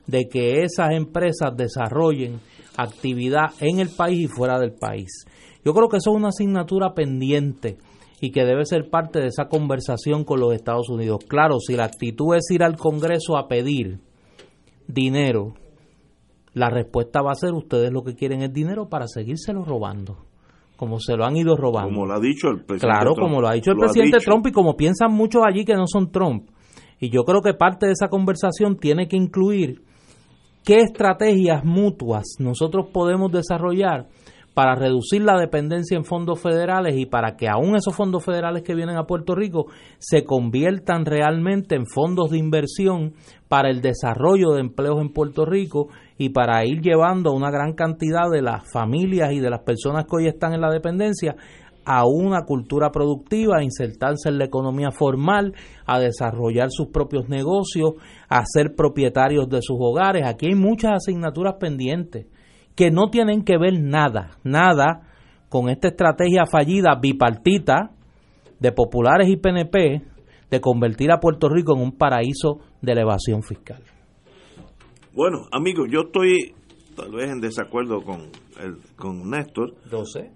de 0.06 0.28
que 0.28 0.62
esas 0.62 0.90
empresas 0.92 1.56
desarrollen 1.56 2.40
actividad 2.76 3.50
en 3.60 3.78
el 3.78 3.90
país 3.90 4.24
y 4.24 4.28
fuera 4.28 4.58
del 4.58 4.72
país. 4.72 5.26
Yo 5.64 5.72
creo 5.72 5.88
que 5.88 5.98
eso 5.98 6.10
es 6.10 6.16
una 6.16 6.28
asignatura 6.28 6.94
pendiente 6.94 7.76
y 8.20 8.30
que 8.32 8.44
debe 8.44 8.64
ser 8.66 8.90
parte 8.90 9.20
de 9.20 9.28
esa 9.28 9.48
conversación 9.48 10.24
con 10.24 10.40
los 10.40 10.52
Estados 10.52 10.88
Unidos. 10.90 11.24
Claro, 11.26 11.58
si 11.58 11.74
la 11.74 11.84
actitud 11.84 12.36
es 12.36 12.50
ir 12.50 12.62
al 12.62 12.76
Congreso 12.76 13.36
a 13.36 13.48
pedir 13.48 14.00
dinero, 14.86 15.54
la 16.52 16.68
respuesta 16.68 17.22
va 17.22 17.32
a 17.32 17.36
ser 17.36 17.54
ustedes 17.54 17.90
lo 17.90 18.02
que 18.02 18.14
quieren 18.14 18.42
es 18.42 18.52
dinero 18.52 18.88
para 18.88 19.06
seguírselo 19.06 19.64
robando 19.64 20.30
como 20.80 20.98
se 20.98 21.14
lo 21.14 21.26
han 21.26 21.36
ido 21.36 21.58
robando. 21.58 21.90
Como 21.90 22.06
lo 22.06 22.14
ha 22.14 22.20
dicho 22.20 22.48
el 22.48 22.64
presidente 22.64 22.86
Claro, 22.86 23.12
como 23.14 23.42
lo 23.42 23.48
ha 23.48 23.52
dicho 23.52 23.72
el 23.72 23.76
presidente 23.76 24.16
Trump 24.24 24.46
y 24.46 24.50
como 24.50 24.76
piensan 24.76 25.12
muchos 25.12 25.42
allí 25.46 25.66
que 25.66 25.74
no 25.74 25.86
son 25.86 26.10
Trump. 26.10 26.48
Y 26.98 27.10
yo 27.10 27.24
creo 27.24 27.42
que 27.42 27.52
parte 27.52 27.84
de 27.84 27.92
esa 27.92 28.08
conversación 28.08 28.78
tiene 28.78 29.06
que 29.06 29.14
incluir 29.14 29.82
qué 30.64 30.76
estrategias 30.76 31.66
mutuas 31.66 32.36
nosotros 32.38 32.86
podemos 32.94 33.30
desarrollar 33.30 34.08
para 34.60 34.74
reducir 34.74 35.22
la 35.22 35.40
dependencia 35.40 35.96
en 35.96 36.04
fondos 36.04 36.38
federales 36.38 36.94
y 36.94 37.06
para 37.06 37.34
que 37.34 37.48
aún 37.48 37.76
esos 37.76 37.96
fondos 37.96 38.22
federales 38.22 38.62
que 38.62 38.74
vienen 38.74 38.98
a 38.98 39.06
Puerto 39.06 39.34
Rico 39.34 39.68
se 39.96 40.22
conviertan 40.22 41.06
realmente 41.06 41.76
en 41.76 41.86
fondos 41.86 42.30
de 42.30 42.36
inversión 42.36 43.14
para 43.48 43.70
el 43.70 43.80
desarrollo 43.80 44.50
de 44.50 44.60
empleos 44.60 45.00
en 45.00 45.14
Puerto 45.14 45.46
Rico 45.46 45.88
y 46.18 46.28
para 46.28 46.62
ir 46.66 46.82
llevando 46.82 47.30
a 47.30 47.34
una 47.34 47.50
gran 47.50 47.72
cantidad 47.72 48.30
de 48.30 48.42
las 48.42 48.70
familias 48.70 49.32
y 49.32 49.40
de 49.40 49.48
las 49.48 49.62
personas 49.62 50.04
que 50.04 50.16
hoy 50.16 50.26
están 50.26 50.52
en 50.52 50.60
la 50.60 50.70
dependencia 50.70 51.36
a 51.86 52.04
una 52.04 52.42
cultura 52.42 52.90
productiva, 52.90 53.60
a 53.60 53.64
insertarse 53.64 54.28
en 54.28 54.36
la 54.36 54.44
economía 54.44 54.90
formal, 54.90 55.54
a 55.86 55.98
desarrollar 56.00 56.68
sus 56.70 56.88
propios 56.88 57.30
negocios, 57.30 57.94
a 58.28 58.42
ser 58.44 58.74
propietarios 58.76 59.48
de 59.48 59.62
sus 59.62 59.78
hogares. 59.80 60.26
Aquí 60.26 60.48
hay 60.48 60.54
muchas 60.54 60.96
asignaturas 60.96 61.54
pendientes 61.58 62.26
que 62.74 62.90
no 62.90 63.10
tienen 63.10 63.44
que 63.44 63.58
ver 63.58 63.80
nada, 63.80 64.38
nada 64.44 65.02
con 65.48 65.68
esta 65.68 65.88
estrategia 65.88 66.44
fallida 66.46 66.98
bipartita 67.00 67.90
de 68.58 68.72
populares 68.72 69.28
y 69.28 69.36
PNP 69.36 70.02
de 70.50 70.60
convertir 70.60 71.12
a 71.12 71.20
Puerto 71.20 71.48
Rico 71.48 71.74
en 71.74 71.82
un 71.82 71.92
paraíso 71.92 72.60
de 72.82 72.92
elevación 72.92 73.42
fiscal. 73.42 73.82
Bueno, 75.12 75.46
amigos, 75.52 75.88
yo 75.90 76.02
estoy 76.02 76.54
tal 76.96 77.12
vez 77.12 77.30
en 77.30 77.40
desacuerdo 77.40 78.02
con, 78.02 78.30
el, 78.60 78.78
con 78.96 79.30
Néstor. 79.30 79.74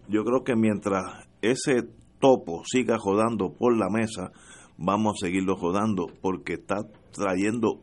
Yo 0.09 0.25
creo 0.25 0.43
que 0.45 0.57
mientras 0.57 1.29
ese 1.43 1.83
topo 2.21 2.63
siga 2.65 2.97
jodando 2.99 3.53
por 3.53 3.77
la 3.77 3.89
mesa, 3.91 4.33
vamos 4.79 5.15
a 5.15 5.27
seguirlo 5.27 5.57
jodando 5.57 6.07
porque 6.21 6.55
está 6.55 6.77
trayendo 7.13 7.81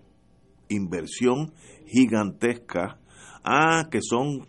inversión 0.69 1.53
gigantesca. 1.87 2.97
Ah, 3.43 3.87
que 3.89 3.99
son 4.01 4.47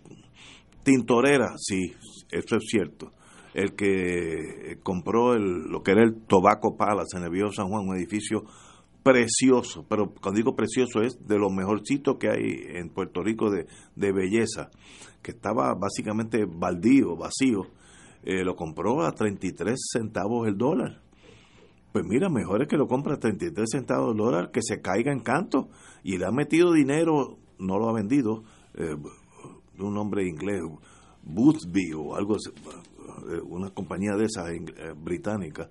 tintoreras, 0.83 1.63
sí, 1.65 1.95
eso 2.31 2.57
es 2.57 2.65
cierto. 2.67 3.13
El 3.55 3.75
que 3.75 4.79
compró 4.83 5.35
el, 5.35 5.71
lo 5.71 5.83
que 5.83 5.93
era 5.93 6.03
el 6.03 6.23
Tobacco 6.27 6.77
Palace 6.77 7.17
en 7.17 7.25
el 7.25 7.31
Viejo 7.31 7.53
San 7.53 7.69
Juan, 7.69 7.89
un 7.89 7.97
edificio 7.97 8.45
precioso, 9.03 9.85
pero 9.89 10.13
cuando 10.21 10.39
digo 10.39 10.55
precioso 10.55 11.03
es 11.03 11.27
de 11.27 11.39
los 11.39 11.53
mejorcitos 11.53 12.17
que 12.19 12.29
hay 12.29 12.77
en 12.77 12.89
Puerto 12.89 13.23
Rico 13.23 13.51
de, 13.51 13.67
de 13.97 14.13
belleza, 14.13 14.71
que 15.23 15.33
estaba 15.33 15.75
básicamente 15.75 16.47
baldío, 16.47 17.17
vacío, 17.17 17.67
eh, 18.25 18.45
lo 18.45 18.55
compró 18.55 19.03
a 19.03 19.13
33 19.13 19.79
centavos 19.93 20.47
el 20.47 20.57
dólar. 20.57 21.03
Pues 21.93 22.05
mira, 22.07 22.29
mejor 22.29 22.63
es 22.63 22.69
que 22.69 22.77
lo 22.77 22.87
compre 22.87 23.15
a 23.15 23.19
33 23.19 23.69
centavos 23.71 24.13
el 24.13 24.17
dólar, 24.17 24.51
que 24.51 24.61
se 24.63 24.81
caiga 24.81 25.13
en 25.13 25.21
canto. 25.21 25.69
Y 26.03 26.19
le 26.19 26.27
ha 26.27 26.31
metido 26.31 26.73
dinero, 26.73 27.39
no 27.59 27.79
lo 27.79 27.89
ha 27.89 27.93
vendido, 27.93 28.45
eh, 28.75 28.97
un 29.79 29.95
nombre 29.95 30.27
inglés, 30.27 30.61
Boothby 31.23 31.93
o 31.95 32.15
algo, 32.15 32.37
eh, 32.37 33.41
una 33.45 33.71
compañía 33.71 34.17
de 34.17 34.25
esas 34.25 34.49
británicas. 34.97 35.69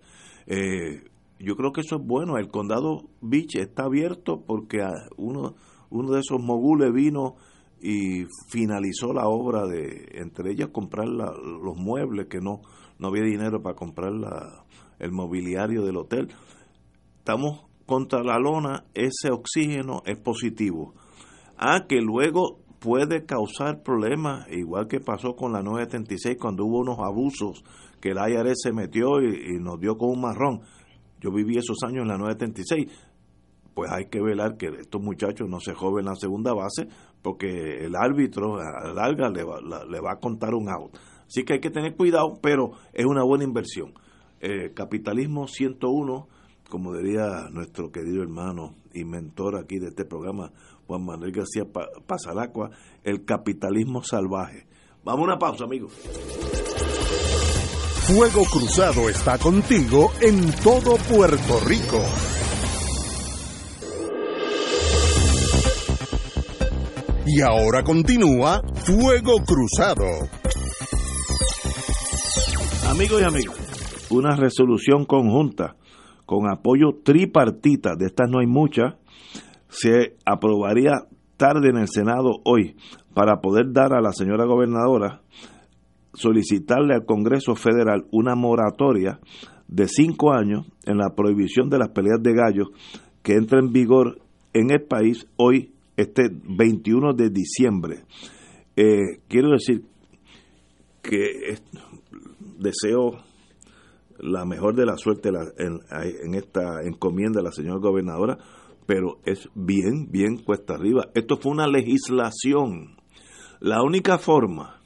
yo 1.40 1.56
creo 1.56 1.72
que 1.72 1.82
eso 1.82 1.98
es 1.98 2.06
bueno. 2.06 2.38
El 2.38 2.50
condado 2.50 3.10
Beach 3.22 3.56
está 3.56 3.84
abierto 3.84 4.44
porque 4.46 4.80
uno, 5.18 5.56
uno 5.90 6.12
de 6.12 6.20
esos 6.20 6.42
mogules 6.42 6.92
vino 6.94 7.36
y 7.82 8.26
finalizó 8.50 9.12
la 9.12 9.28
obra 9.28 9.66
de, 9.66 10.10
entre 10.14 10.52
ellas, 10.52 10.70
comprar 10.72 11.08
los 11.08 11.76
muebles, 11.78 12.28
que 12.28 12.40
no, 12.40 12.62
no 13.00 13.08
había 13.08 13.24
dinero 13.24 13.62
para 13.64 13.76
comprar 13.76 14.14
la, 14.14 14.66
el 15.00 15.12
mobiliario 15.12 15.84
del 15.84 15.98
hotel. 15.98 16.30
Estamos 17.18 17.66
contra 17.88 18.24
la 18.24 18.38
lona, 18.38 18.86
ese 18.94 19.32
oxígeno 19.32 20.04
es 20.06 20.18
positivo. 20.18 20.94
Ah, 21.58 21.86
que 21.90 22.02
luego 22.02 22.60
puede 22.82 23.26
causar 23.26 23.84
problemas, 23.84 24.52
igual 24.52 24.88
que 24.88 25.00
pasó 25.00 25.36
con 25.36 25.54
la 25.54 25.62
976 25.62 26.38
cuando 26.42 26.66
hubo 26.66 26.80
unos 26.80 26.98
abusos 26.98 27.64
que 28.02 28.10
el 28.10 28.18
IRS 28.18 28.62
se 28.64 28.74
metió 28.74 29.22
y, 29.22 29.60
nos 29.60 29.80
dio 29.80 29.96
con 29.98 30.10
un 30.10 30.22
marrón. 30.22 30.62
Yo 31.22 31.32
viví 31.32 31.58
esos 31.58 31.78
años 31.84 32.02
en 32.02 32.08
la 32.08 32.18
976 32.18 33.08
pues 33.76 33.90
hay 33.90 34.08
que 34.08 34.22
velar 34.22 34.58
que 34.58 34.68
estos 34.68 35.02
muchachos 35.02 35.48
no 35.48 35.62
se 35.62 35.74
joven 35.74 36.04
la 36.04 36.16
segunda 36.16 36.54
base, 36.54 36.90
porque 37.22 37.86
el 37.86 37.96
árbitro 37.96 38.60
a 38.60 38.88
la 38.88 38.94
larga 38.94 39.30
le 39.30 39.46
va, 39.46 39.62
le 39.62 40.02
va 40.02 40.14
a 40.14 40.20
contar 40.20 40.54
un 40.54 40.68
out. 40.68 40.98
Así 41.26 41.46
que 41.46 41.54
hay 41.54 41.60
que 41.62 41.70
tener 41.70 41.96
cuidado, 41.96 42.38
pero 42.42 42.74
es 42.92 43.06
una 43.06 43.24
buena 43.24 43.46
inversión. 43.46 43.94
Eh, 44.42 44.74
capitalismo 44.74 45.48
101, 45.48 46.28
como 46.70 46.94
diría 46.98 47.48
nuestro 47.50 47.92
querido 47.92 48.22
hermano 48.22 48.76
y 48.94 49.06
mentor 49.06 49.56
aquí 49.56 49.80
de 49.80 49.88
este 49.88 50.04
programa, 50.04 50.52
Juan 50.92 51.06
Manuel 51.06 51.32
García 51.32 51.64
Pasalacua, 52.06 52.70
el 53.02 53.24
capitalismo 53.24 54.04
salvaje. 54.04 54.68
Vamos 55.06 55.22
a 55.22 55.24
una 55.24 55.40
pausa, 55.40 55.64
amigos. 55.64 55.94
Fuego 58.08 58.44
Cruzado 58.52 59.08
está 59.08 59.38
contigo 59.38 60.12
en 60.20 60.52
todo 60.62 60.98
Puerto 60.98 61.62
Rico. 61.66 62.02
Y 67.26 67.40
ahora 67.40 67.84
continúa 67.84 68.62
Fuego 68.84 69.38
Cruzado. 69.46 70.28
Amigos 72.90 73.22
y 73.22 73.24
amigas, 73.24 74.08
una 74.10 74.36
resolución 74.36 75.06
conjunta 75.06 75.78
con 76.26 76.50
apoyo 76.52 77.00
tripartita, 77.02 77.96
de 77.96 78.08
estas 78.08 78.30
no 78.30 78.40
hay 78.40 78.48
muchas, 78.48 78.96
se 79.72 80.18
aprobaría 80.26 81.08
tarde 81.38 81.70
en 81.70 81.78
el 81.78 81.88
Senado 81.88 82.42
hoy 82.44 82.76
para 83.14 83.42
poder 83.42 83.72
dar 83.72 83.94
a 83.94 84.02
la 84.02 84.12
señora 84.12 84.46
gobernadora 84.46 85.22
solicitarle 86.14 86.94
al 86.94 87.06
Congreso 87.06 87.56
Federal 87.56 88.06
una 88.12 88.36
moratoria 88.36 89.20
de 89.68 89.88
cinco 89.88 90.34
años 90.34 90.68
en 90.86 90.98
la 90.98 91.16
prohibición 91.16 91.70
de 91.70 91.80
las 91.80 91.90
peleas 91.90 92.22
de 92.22 92.34
gallos 92.34 92.68
que 93.24 93.36
entra 93.36 93.60
en 93.60 93.72
vigor 93.72 94.20
en 94.54 94.72
el 94.72 94.82
país 94.82 95.26
hoy 95.38 95.72
este 95.96 96.30
21 96.30 97.14
de 97.14 97.30
diciembre. 97.30 98.04
Eh, 98.76 99.20
quiero 99.30 99.52
decir 99.52 99.84
que 101.02 101.58
deseo 102.60 103.24
la 104.20 104.46
mejor 104.46 104.76
de 104.76 104.86
la 104.86 104.98
suerte 104.98 105.30
en, 105.30 106.36
esta 106.36 106.84
encomienda 106.84 107.40
de 107.40 107.46
la 107.46 107.52
señora 107.52 107.80
gobernadora, 107.80 108.38
pero 108.86 109.20
es 109.26 109.50
bien, 109.56 110.10
bien 110.12 110.38
cuesta 110.38 110.76
arriba. 110.76 111.10
Esto 111.14 111.38
fue 111.38 111.52
una 111.52 111.68
legislación. 111.68 112.98
La 113.60 113.84
única 113.84 114.18
forma 114.18 114.82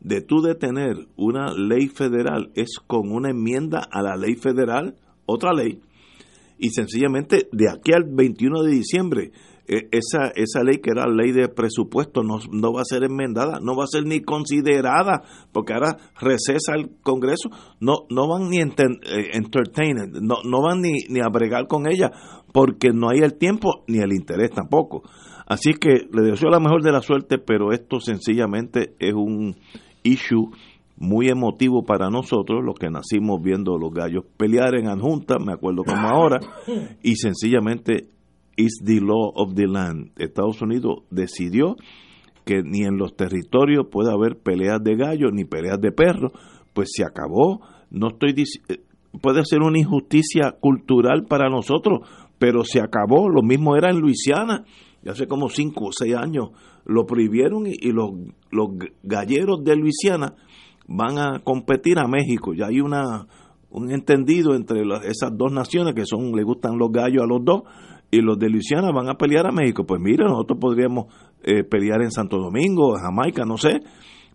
de 0.00 0.20
tú 0.20 0.42
detener 0.42 1.06
una 1.16 1.52
ley 1.52 1.88
federal 1.88 2.50
es 2.54 2.78
con 2.86 3.10
una 3.10 3.30
enmienda 3.30 3.86
a 3.90 4.02
la 4.02 4.16
ley 4.16 4.34
federal, 4.34 4.96
otra 5.26 5.52
ley, 5.52 5.80
y 6.58 6.70
sencillamente 6.70 7.48
de 7.52 7.68
aquí 7.68 7.92
al 7.92 8.04
21 8.04 8.62
de 8.62 8.70
diciembre 8.70 9.32
esa, 9.66 10.32
esa 10.34 10.62
ley 10.62 10.78
que 10.78 10.90
era 10.90 11.06
ley 11.06 11.32
de 11.32 11.48
presupuesto 11.48 12.22
no, 12.22 12.38
no, 12.50 12.72
va 12.72 12.82
a 12.82 12.84
ser 12.84 13.04
enmendada, 13.04 13.60
no 13.60 13.76
va 13.76 13.84
a 13.84 13.86
ser 13.86 14.04
ni 14.04 14.20
considerada, 14.20 15.22
porque 15.52 15.72
ahora 15.72 15.96
recesa 16.20 16.74
el 16.74 16.90
Congreso, 17.02 17.50
no, 17.80 18.06
no 18.10 18.28
van 18.28 18.50
ni 18.50 18.58
enter, 18.58 18.88
eh, 19.06 19.40
no, 20.20 20.36
no 20.44 20.62
van 20.62 20.80
ni, 20.80 21.04
ni 21.08 21.20
a 21.20 21.28
bregar 21.28 21.66
con 21.68 21.86
ella, 21.86 22.10
porque 22.52 22.90
no 22.92 23.10
hay 23.10 23.20
el 23.20 23.34
tiempo 23.34 23.84
ni 23.86 23.98
el 23.98 24.12
interés 24.12 24.50
tampoco. 24.50 25.02
Así 25.46 25.74
que 25.74 26.08
le 26.12 26.22
deseo 26.22 26.50
la 26.50 26.60
mejor 26.60 26.82
de 26.82 26.92
la 26.92 27.02
suerte, 27.02 27.38
pero 27.38 27.72
esto 27.72 28.00
sencillamente 28.00 28.94
es 28.98 29.12
un 29.14 29.56
issue 30.02 30.50
muy 30.96 31.28
emotivo 31.28 31.84
para 31.84 32.10
nosotros, 32.10 32.62
los 32.64 32.76
que 32.76 32.88
nacimos 32.88 33.42
viendo 33.42 33.76
los 33.76 33.92
gallos 33.92 34.24
pelear 34.36 34.76
en 34.76 34.88
adjunta, 34.88 35.38
me 35.38 35.52
acuerdo 35.52 35.82
como 35.84 36.08
ahora, 36.08 36.38
y 37.02 37.16
sencillamente 37.16 38.11
is 38.56 38.80
the 38.84 39.00
law 39.00 39.32
of 39.34 39.54
the 39.54 39.66
land. 39.66 40.10
Estados 40.16 40.60
Unidos 40.62 41.02
decidió 41.10 41.76
que 42.44 42.62
ni 42.62 42.84
en 42.84 42.96
los 42.96 43.16
territorios 43.16 43.86
puede 43.90 44.12
haber 44.12 44.38
peleas 44.38 44.82
de 44.82 44.96
gallos 44.96 45.32
ni 45.32 45.44
peleas 45.44 45.80
de 45.80 45.92
perros, 45.92 46.32
pues 46.72 46.90
se 46.92 47.04
acabó. 47.04 47.60
No 47.90 48.08
estoy 48.08 48.34
eh, 48.68 48.80
puede 49.20 49.44
ser 49.44 49.60
una 49.60 49.78
injusticia 49.78 50.56
cultural 50.60 51.24
para 51.28 51.48
nosotros, 51.48 52.08
pero 52.38 52.64
se 52.64 52.80
acabó. 52.80 53.28
Lo 53.28 53.42
mismo 53.42 53.76
era 53.76 53.90
en 53.90 54.00
Luisiana, 54.00 54.64
hace 55.06 55.26
como 55.26 55.48
cinco 55.48 55.86
o 55.86 55.92
seis 55.92 56.14
años 56.14 56.50
lo 56.84 57.06
prohibieron 57.06 57.66
y, 57.66 57.92
los, 57.92 58.10
los 58.50 58.70
galleros 59.02 59.62
de 59.62 59.76
Luisiana 59.76 60.34
van 60.88 61.18
a 61.18 61.40
competir 61.44 61.98
a 61.98 62.08
México. 62.08 62.54
Ya 62.54 62.66
hay 62.66 62.80
una 62.80 63.26
un 63.70 63.90
entendido 63.90 64.54
entre 64.54 64.82
esas 65.04 65.30
dos 65.34 65.50
naciones 65.50 65.94
que 65.94 66.04
son 66.04 66.32
le 66.32 66.42
gustan 66.42 66.76
los 66.76 66.92
gallos 66.92 67.22
a 67.22 67.26
los 67.26 67.42
dos 67.42 67.62
y 68.12 68.20
los 68.20 68.38
de 68.38 68.50
Luisiana 68.50 68.92
van 68.92 69.08
a 69.08 69.14
pelear 69.14 69.46
a 69.46 69.52
México. 69.52 69.84
Pues 69.84 70.00
mira, 70.00 70.26
nosotros 70.26 70.58
podríamos 70.60 71.06
eh, 71.42 71.64
pelear 71.64 72.02
en 72.02 72.12
Santo 72.12 72.36
Domingo, 72.36 72.94
Jamaica, 72.94 73.44
no 73.44 73.56
sé, 73.56 73.80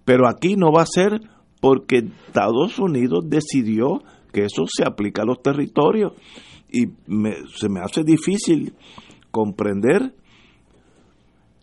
pero 0.04 0.28
aquí 0.28 0.56
no 0.56 0.72
va 0.72 0.82
a 0.82 0.88
ser 0.88 1.22
porque 1.62 2.00
Estados 2.26 2.80
Unidos 2.80 3.26
decidió 3.28 4.02
que 4.34 4.46
eso 4.46 4.66
se 4.68 4.84
aplica 4.84 5.22
a 5.22 5.26
los 5.26 5.42
territorios 5.44 6.14
y 6.70 6.88
se 7.56 7.70
me 7.70 7.80
hace 7.80 8.04
difícil 8.04 8.74
comprender, 9.30 10.16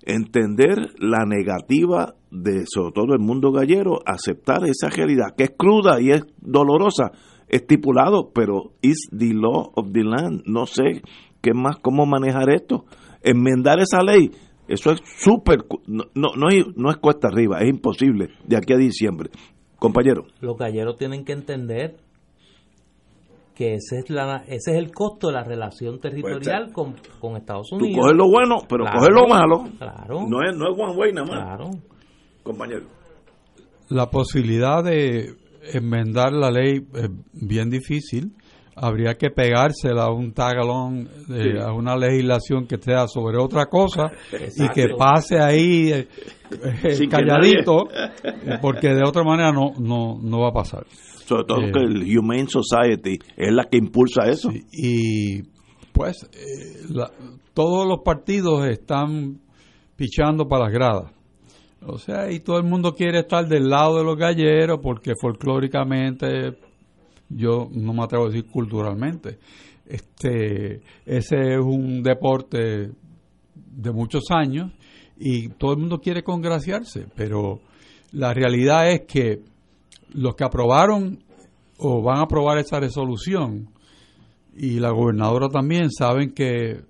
entender 0.02 0.92
la 0.98 1.24
negativa 1.26 2.14
de 2.30 2.64
sobre 2.66 2.92
todo 2.92 3.14
el 3.14 3.20
mundo 3.20 3.50
gallero 3.50 3.98
aceptar 4.06 4.64
esa 4.66 4.88
realidad 4.88 5.34
que 5.36 5.44
es 5.44 5.52
cruda 5.56 6.00
y 6.00 6.10
es 6.10 6.22
dolorosa 6.40 7.10
estipulado 7.48 8.30
pero 8.34 8.72
is 8.82 9.08
the 9.16 9.32
law 9.32 9.70
of 9.76 9.92
the 9.92 10.02
land 10.02 10.42
no 10.46 10.66
sé 10.66 11.02
¿qué 11.44 11.52
más? 11.52 11.76
¿Cómo 11.76 12.06
manejar 12.06 12.48
esto? 12.50 12.86
Enmendar 13.22 13.78
esa 13.78 14.02
ley, 14.02 14.30
eso 14.66 14.90
es 14.92 15.00
súper, 15.04 15.66
no, 15.86 16.04
no, 16.14 16.30
no, 16.34 16.90
es 16.90 16.96
cuesta 16.96 17.28
arriba, 17.28 17.60
es 17.60 17.68
imposible 17.68 18.30
de 18.44 18.56
aquí 18.56 18.72
a 18.72 18.76
diciembre. 18.76 19.30
Compañero. 19.78 20.24
Los 20.40 20.56
galleros 20.56 20.96
tienen 20.96 21.24
que 21.24 21.32
entender 21.32 21.96
que 23.54 23.74
ese 23.74 23.98
es, 23.98 24.10
la, 24.10 24.42
ese 24.46 24.72
es 24.72 24.78
el 24.78 24.90
costo 24.90 25.28
de 25.28 25.34
la 25.34 25.44
relación 25.44 26.00
territorial 26.00 26.72
con, 26.72 26.96
con, 27.20 27.36
Estados 27.36 27.70
Unidos. 27.72 27.94
Tú 27.94 28.00
coges 28.00 28.16
lo 28.16 28.30
bueno, 28.30 28.56
pero 28.66 28.84
coges 28.84 29.10
lo 29.10 29.28
malo. 29.28 29.64
Claro. 29.78 30.26
No 30.26 30.38
es, 30.42 30.56
no 30.56 30.72
es 30.72 30.78
one 30.78 30.96
way 30.96 31.12
nada 31.12 31.26
más. 31.26 31.44
Claro. 31.44 31.70
Compañero. 32.42 32.86
La 33.90 34.08
posibilidad 34.10 34.82
de 34.82 35.34
enmendar 35.74 36.32
la 36.32 36.50
ley 36.50 36.86
es 36.94 37.10
bien 37.32 37.68
difícil 37.68 38.32
habría 38.76 39.14
que 39.14 39.30
pegársela 39.30 40.04
a 40.04 40.12
un 40.12 40.32
tagalón, 40.32 41.08
eh, 41.30 41.60
a 41.60 41.72
una 41.72 41.96
legislación 41.96 42.66
que 42.66 42.78
sea 42.78 43.06
sobre 43.06 43.38
otra 43.38 43.66
cosa 43.66 44.10
y 44.56 44.68
que 44.68 44.88
pase 44.98 45.38
ahí 45.38 45.92
eh, 45.92 46.08
eh, 46.82 47.08
calladito, 47.08 47.88
porque 48.60 48.88
de 48.88 49.02
otra 49.06 49.22
manera 49.22 49.52
no, 49.52 49.72
no, 49.78 50.18
no 50.20 50.40
va 50.40 50.48
a 50.48 50.52
pasar. 50.52 50.86
Sobre 50.90 51.44
todo 51.44 51.58
que 51.72 51.80
el 51.80 52.18
Humane 52.18 52.48
Society 52.48 53.18
es 53.36 53.52
la 53.52 53.64
que 53.64 53.78
impulsa 53.78 54.24
eso. 54.28 54.50
y 54.72 55.42
pues 55.92 56.28
todos 57.54 57.86
los 57.86 58.00
partidos 58.04 58.66
están 58.66 59.40
pichando 59.96 60.48
para 60.48 60.64
las 60.64 60.72
gradas. 60.72 61.12
O 61.86 61.98
sea, 61.98 62.30
y 62.30 62.40
todo 62.40 62.56
el 62.56 62.64
mundo 62.64 62.94
quiere 62.94 63.20
estar 63.20 63.46
del 63.46 63.68
lado 63.68 63.98
de 63.98 64.04
los 64.04 64.16
galleros 64.16 64.80
porque 64.82 65.12
folclóricamente 65.20 66.56
yo 67.28 67.68
no 67.72 67.92
me 67.92 68.02
atrevo 68.02 68.24
a 68.24 68.28
decir 68.28 68.46
culturalmente. 68.46 69.38
Este, 69.86 70.80
ese 71.04 71.54
es 71.54 71.60
un 71.60 72.02
deporte 72.02 72.90
de 73.54 73.92
muchos 73.92 74.24
años 74.30 74.72
y 75.18 75.48
todo 75.48 75.72
el 75.72 75.78
mundo 75.78 76.00
quiere 76.00 76.22
congraciarse, 76.22 77.06
pero 77.14 77.60
la 78.12 78.32
realidad 78.32 78.90
es 78.90 79.02
que 79.02 79.40
los 80.12 80.34
que 80.34 80.44
aprobaron 80.44 81.18
o 81.78 82.02
van 82.02 82.18
a 82.18 82.22
aprobar 82.22 82.58
esa 82.58 82.80
resolución 82.80 83.68
y 84.56 84.78
la 84.78 84.90
gobernadora 84.90 85.48
también 85.48 85.90
saben 85.90 86.32
que, 86.32 86.82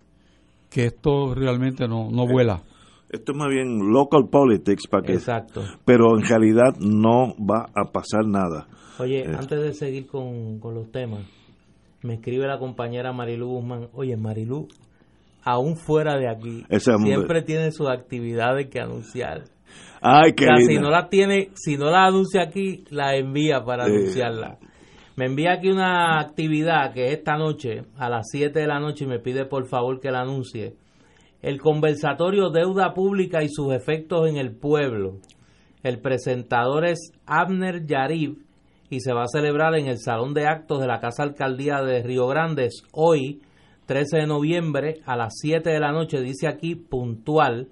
que 0.71 0.87
esto 0.87 1.35
realmente 1.35 1.89
no, 1.89 2.11
no 2.11 2.27
vuela. 2.27 2.63
Esto 3.11 3.33
es 3.33 3.39
más 3.39 3.49
bien 3.49 3.93
local 3.93 4.29
politics 4.31 4.87
para 4.89 5.05
que 5.05 5.15
Exacto. 5.15 5.63
pero 5.85 6.19
en 6.19 6.27
realidad 6.27 6.77
no 6.81 7.35
va 7.39 7.71
a 7.75 7.91
pasar 7.93 8.27
nada. 8.27 8.67
Oye, 8.99 9.21
eh. 9.21 9.37
antes 9.37 9.61
de 9.61 9.73
seguir 9.73 10.07
con, 10.07 10.61
los 10.63 10.91
temas, 10.93 11.27
me 12.03 12.15
escribe 12.15 12.47
la 12.47 12.59
compañera 12.59 13.13
Marilu 13.13 13.49
Guzmán, 13.49 13.89
oye 13.93 14.17
Marilu, 14.17 14.69
aún 15.43 15.77
fuera 15.77 16.17
de 16.17 16.29
aquí, 16.29 16.65
siempre 16.79 17.43
tiene 17.43 17.73
sus 17.73 17.89
actividades 17.89 18.69
que 18.69 18.81
anunciar. 18.81 19.45
Ay, 20.01 20.35
qué 20.35 20.47
si 20.67 20.79
no 20.79 20.91
la 20.91 21.09
tiene, 21.09 21.51
si 21.55 21.77
no 21.77 21.91
la 21.91 22.07
anuncia 22.07 22.43
aquí, 22.43 22.85
la 22.91 23.17
envía 23.17 23.65
para 23.65 23.85
anunciarla. 23.85 24.59
Me 25.17 25.27
envía 25.27 25.53
aquí 25.55 25.71
una 25.71 26.21
actividad 26.21 26.93
que 26.93 27.07
es 27.07 27.19
esta 27.19 27.37
noche, 27.37 27.83
a 27.97 28.09
las 28.09 28.27
7 28.31 28.59
de 28.59 28.67
la 28.67 28.81
noche, 28.81 29.05
y 29.05 29.09
me 29.09 29.21
pide 29.21 29.47
por 29.47 29.67
favor 29.67 30.01
que 30.01 30.11
la 30.11 30.21
anuncie. 30.21 30.75
El 31.41 31.61
conversatorio 31.61 32.51
Deuda 32.51 32.95
Pública 32.95 33.43
y 33.43 33.49
sus 33.49 33.73
efectos 33.73 34.29
en 34.29 34.37
el 34.37 34.57
pueblo. 34.57 35.21
El 35.83 36.01
presentador 36.01 36.85
es 36.85 37.13
Abner 37.27 37.87
Yarib 37.87 38.39
y 38.91 39.01
se 39.01 39.13
va 39.13 39.25
a 39.25 39.29
celebrar 39.29 39.75
en 39.75 39.87
el 39.87 39.99
Salón 39.99 40.35
de 40.35 40.47
Actos 40.47 40.81
de 40.81 40.87
la 40.87 41.01
Casa 41.01 41.23
Alcaldía 41.23 41.83
de 41.83 42.03
Río 42.03 42.27
Grandes 42.27 42.83
hoy, 42.93 43.41
13 43.87 44.19
de 44.19 44.27
noviembre, 44.27 45.01
a 45.05 45.17
las 45.17 45.35
7 45.41 45.71
de 45.71 45.81
la 45.81 45.93
noche, 45.93 46.21
dice 46.21 46.47
aquí 46.49 46.75
puntual, 46.75 47.69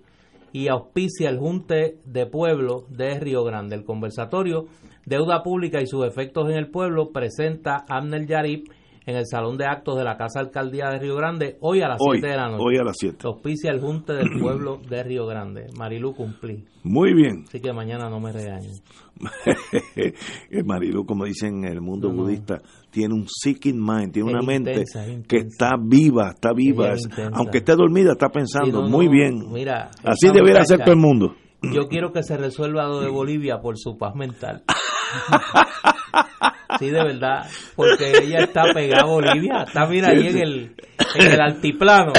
y 0.53 0.69
auspicia 0.69 1.31
el 1.31 1.39
Junte 1.39 1.97
de 2.05 2.27
Pueblo 2.27 2.85
de 2.91 3.19
Río 3.19 3.43
Grande. 3.45 3.77
El 3.77 3.85
conversatorio 3.85 4.67
Deuda 5.07 5.43
Pública 5.43 5.81
y 5.81 5.87
sus 5.87 6.07
efectos 6.07 6.49
en 6.51 6.57
el 6.57 6.71
pueblo 6.71 7.11
presenta 7.11 7.85
Amnel 7.89 8.27
Yarib 8.27 8.65
en 9.07 9.17
el 9.17 9.27
Salón 9.27 9.57
de 9.57 9.67
Actos 9.67 9.97
de 9.97 10.05
la 10.05 10.17
Casa 10.17 10.41
Alcaldía 10.41 10.89
de 10.91 10.99
Río 10.99 11.17
Grande 11.17 11.57
hoy 11.61 11.81
a 11.81 11.89
las 11.89 11.99
7 12.01 12.27
de 12.27 12.37
la 12.37 12.49
noche. 12.49 12.65
Hoy 12.65 12.77
a 12.77 12.85
las 12.85 12.97
7. 12.99 13.19
Auspicia 13.25 13.71
el 13.71 13.81
Junte 13.81 14.13
del 14.13 14.29
Pueblo 14.41 14.81
de 14.89 15.03
Río 15.03 15.27
Grande. 15.27 15.67
Marilu 15.77 16.15
cumplí. 16.15 16.65
Muy 16.85 17.15
bien. 17.15 17.45
Así 17.47 17.61
que 17.61 17.73
mañana 17.73 18.09
no 18.09 18.21
me 18.21 18.33
regañen. 18.33 18.73
Marilu, 20.65 21.05
como 21.05 21.25
dicen 21.25 21.65
en 21.65 21.73
el 21.73 21.81
mundo 21.81 22.11
budista, 22.11 22.61
tiene 22.91 23.15
un 23.15 23.27
seeking 23.29 23.79
mind, 23.79 24.13
tiene 24.13 24.31
una 24.31 24.43
mente 24.43 24.85
que 25.29 25.37
está 25.37 25.73
viva, 25.81 26.31
está 26.35 26.53
viva. 26.53 26.95
Aunque 27.33 27.59
esté 27.59 27.75
dormida, 27.77 28.13
está 28.13 28.29
pensando 28.29 28.83
muy 28.83 29.09
bien. 29.09 29.53
Mira, 29.53 29.91
Así 30.05 30.29
debería 30.33 30.65
ser 30.65 30.81
todo 30.81 30.95
el 30.95 31.01
mundo. 31.01 31.35
Yo 31.63 31.87
quiero 31.89 32.13
que 32.13 32.25
se 32.25 32.37
resuelva 32.37 32.89
lo 32.89 33.01
de 33.01 33.09
Bolivia 33.09 33.61
por 33.61 33.79
su 33.79 33.97
paz 33.97 34.17
mental. 34.17 34.65
Sí, 36.79 36.87
de 36.91 37.05
verdad, 37.05 37.47
porque 37.77 38.13
ella 38.23 38.41
está 38.41 38.63
pegada 38.75 39.03
a 39.03 39.07
Bolivia, 39.07 39.65
está 39.67 39.87
mira 39.87 40.09
ahí 40.09 40.29
en 40.29 40.39
el, 40.39 40.77
en 41.15 41.33
el 41.33 41.41
altiplano, 41.41 42.13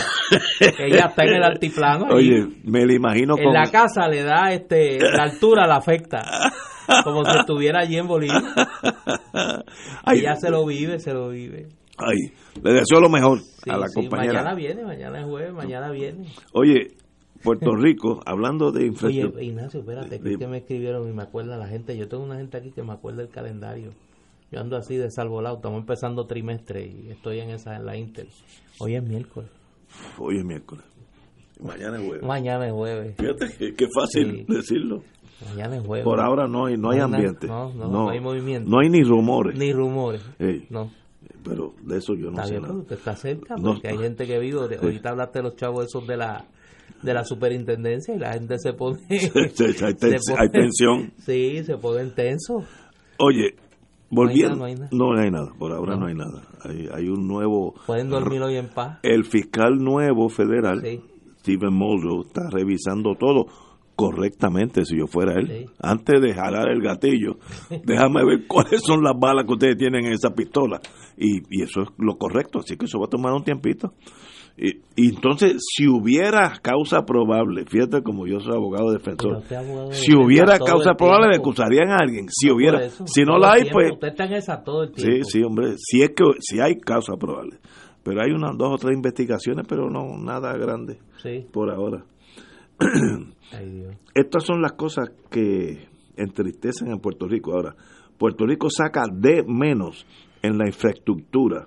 ella 0.79 1.05
está 1.07 1.23
en 1.23 1.35
el 1.35 1.43
altiplano. 1.43 2.05
Oye, 2.13 2.47
me 2.63 2.85
lo 2.85 2.93
imagino 2.93 3.35
En 3.37 3.53
la 3.53 3.69
casa 3.71 4.07
le 4.07 4.23
da, 4.23 4.51
este, 4.51 4.99
la 4.99 5.23
altura 5.23 5.67
la 5.67 5.77
afecta, 5.77 6.21
como 7.03 7.23
si 7.25 7.37
estuviera 7.37 7.81
allí 7.81 7.97
en 7.97 8.07
Bolivia. 8.07 8.41
ella 10.07 10.35
se 10.35 10.49
lo 10.49 10.65
vive, 10.65 10.99
se 10.99 11.13
lo 11.13 11.29
vive. 11.29 11.67
Ay, 11.97 12.33
le 12.61 12.73
deseo 12.73 12.99
lo 12.99 13.09
mejor 13.09 13.39
a 13.67 13.77
la 13.77 13.87
compañera. 13.93 14.33
Mañana 14.33 14.55
viene, 14.55 14.83
mañana 14.83 15.19
es 15.19 15.25
jueves, 15.25 15.53
mañana 15.53 15.91
viene. 15.91 16.27
Oye, 16.53 16.87
Puerto 17.43 17.75
Rico, 17.75 18.21
hablando 18.25 18.71
de 18.71 18.87
infraestructura. 18.87 19.41
Oye, 19.41 19.49
Ignacio, 19.49 19.81
espérate, 19.81 20.19
que 20.19 20.47
me 20.47 20.59
escribieron 20.59 21.07
y 21.09 21.13
me 21.13 21.23
acuerda 21.23 21.57
la 21.57 21.67
gente. 21.67 21.97
Yo 21.97 22.07
tengo 22.07 22.23
una 22.23 22.37
gente 22.37 22.57
aquí 22.57 22.71
que 22.71 22.83
me 22.83 22.93
acuerda 22.93 23.21
el 23.21 23.29
calendario. 23.29 23.91
Yo 24.53 24.59
ando 24.59 24.77
así 24.77 24.97
de 24.97 25.09
salvolado, 25.09 25.55
estamos 25.55 25.79
empezando 25.79 26.27
trimestre 26.27 26.85
y 26.85 27.09
estoy 27.09 27.39
en 27.39 27.49
esa 27.49 27.75
en 27.75 27.87
la 27.87 27.97
Intel. 27.97 28.27
Hoy 28.77 28.93
es 28.93 29.03
miércoles. 29.03 29.49
Hoy 30.19 30.37
es 30.37 30.45
miércoles. 30.45 30.85
Mañana 31.59 31.97
es 31.97 32.05
jueves. 32.05 32.23
Mañana 32.23 32.67
es 32.67 32.71
jueves. 32.71 33.15
Fíjate 33.17 33.73
que, 33.73 33.87
fácil 33.87 34.45
decirlo. 34.47 35.01
Mañana 35.49 35.77
es 35.77 35.83
jueves. 35.83 36.05
Por 36.05 36.19
ahora 36.19 36.47
no 36.47 36.67
hay, 36.67 36.77
no 36.77 36.91
hay 36.91 36.99
ambiente. 36.99 37.47
No, 37.47 37.73
no, 37.73 37.87
no, 37.87 38.09
hay 38.11 38.19
movimiento. 38.19 38.69
No 38.69 38.79
hay 38.79 38.89
ni 38.89 39.01
rumores. 39.01 39.57
Ni 39.57 39.73
rumores. 39.73 40.21
No. 40.69 40.91
Pero 41.43 41.73
de 41.81 41.97
eso 41.97 42.13
yo 42.13 42.29
no 42.29 42.33
está 42.33 42.43
sé 42.43 42.59
bien, 42.59 42.61
nada. 42.61 42.83
está 42.91 43.15
cerca, 43.15 43.55
porque 43.55 43.87
hay 43.87 43.97
gente 43.97 44.27
que 44.27 44.37
vive. 44.37 44.77
Ahorita 44.79 45.09
hablaste 45.09 45.39
de 45.39 45.43
los 45.43 45.55
chavos 45.55 45.85
esos 45.85 46.05
de 46.05 46.15
la 46.15 46.45
de 47.01 47.13
la 47.13 47.25
superintendencia 47.25 48.15
y 48.15 48.19
la 48.19 48.33
gente 48.33 48.59
se 48.59 48.73
pone... 48.73 48.99
hay, 49.09 50.49
tensión. 50.49 51.11
Sí, 51.17 51.63
se 51.63 51.75
pone 51.77 52.05
tenso. 52.11 52.63
Oye, 53.17 53.55
volviendo... 54.13 54.55
No 54.55 54.65
hay, 54.65 54.75
nada, 54.75 54.89
no 54.91 55.19
hay 55.19 55.31
nada. 55.31 55.51
por 55.57 55.71
ahora 55.71 55.95
no, 55.95 56.07
hay 56.07 56.15
nada. 56.15 56.41
Hay, 56.63 56.87
hay, 56.93 57.09
un 57.09 57.27
nuevo... 57.27 57.73
Pueden 57.85 58.09
dormir 58.09 58.41
hoy 58.41 58.57
en 58.57 58.69
paz. 58.69 58.99
El 59.03 59.25
fiscal 59.25 59.77
nuevo 59.77 60.29
federal, 60.29 60.81
Stephen 61.39 61.73
Muldrow, 61.73 62.21
está 62.21 62.49
revisando 62.49 63.15
todo 63.15 63.47
correctamente 63.95 64.85
si 64.85 64.97
yo 64.97 65.07
fuera 65.07 65.33
él. 65.33 65.67
Antes 65.79 66.21
de 66.21 66.33
jalar 66.33 66.69
el 66.69 66.81
gatillo, 66.81 67.37
déjame 67.85 68.25
ver 68.25 68.47
cuáles 68.47 68.81
son 68.81 69.03
las 69.03 69.13
balas 69.17 69.45
que 69.45 69.53
ustedes 69.53 69.77
tienen 69.77 70.05
en 70.05 70.13
esa 70.13 70.33
pistola. 70.33 70.79
Y, 71.17 71.39
y 71.49 71.63
eso 71.63 71.81
es 71.81 71.89
lo 71.97 72.17
correcto, 72.17 72.59
así 72.59 72.75
que 72.75 72.85
eso 72.85 72.99
va 72.99 73.05
a 73.05 73.09
tomar 73.09 73.33
un 73.33 73.43
tiempito. 73.43 73.93
Y, 74.55 74.81
entonces, 74.95 75.63
si 75.75 75.87
hubiera 75.87 76.53
causa 76.61 77.03
probable, 77.05 77.65
fíjate 77.65 78.03
como 78.03 78.27
yo 78.27 78.39
soy 78.39 78.53
abogado 78.53 78.91
defensor, 78.91 79.41
si 79.91 80.15
hubiera 80.15 80.59
causa 80.59 80.93
probable, 80.93 81.29
le 81.29 81.37
acusarían 81.37 81.89
a 81.89 81.97
alguien. 81.97 82.27
Si 82.29 82.51
hubiera, 82.51 82.87
si 82.89 83.23
no 83.23 83.39
la 83.39 83.53
hay, 83.53 83.71
pues. 83.71 83.93
Usted 83.93 84.09
está 84.09 84.25
en 84.25 84.33
esa 84.33 84.63
todo 84.63 84.83
el 84.83 84.91
tiempo. 84.91 85.25
Sí, 85.25 85.39
sí, 85.39 85.43
hombre, 85.43 85.73
si 85.77 86.03
es 86.03 86.11
que 86.11 86.23
si 86.39 86.59
hay 86.59 86.77
causa 86.77 87.15
probable. 87.17 87.57
Pero 88.03 88.21
hay 88.21 88.31
unas 88.31 88.55
dos 88.57 88.73
o 88.73 88.77
tres 88.77 88.95
investigaciones, 88.95 89.65
pero 89.67 89.89
no 89.89 90.17
nada 90.17 90.55
grande 90.57 90.99
por 91.51 91.71
ahora. 91.71 92.03
Estas 94.13 94.43
son 94.43 94.61
las 94.61 94.73
cosas 94.73 95.09
que 95.31 95.87
entristecen 96.15 96.89
en 96.89 96.99
Puerto 96.99 97.27
Rico. 97.27 97.53
Ahora, 97.53 97.75
Puerto 98.17 98.45
Rico 98.45 98.69
saca 98.69 99.05
de 99.11 99.43
menos 99.47 100.05
en 100.41 100.57
la 100.57 100.67
infraestructura. 100.67 101.65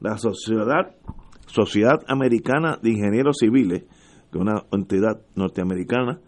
La 0.00 0.16
sociedad 0.16 0.94
Sociedad 1.52 2.02
Americana 2.08 2.78
de 2.82 2.92
Ingenieros 2.92 3.36
Civiles, 3.38 3.82
que 4.30 4.38
es 4.38 4.40
una 4.40 4.64
entidad 4.72 5.20
norteamericana 5.34 6.18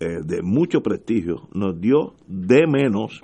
eh, 0.00 0.18
de 0.24 0.42
mucho 0.42 0.82
prestigio, 0.82 1.48
nos 1.52 1.80
dio 1.80 2.14
de 2.26 2.66
menos 2.66 3.22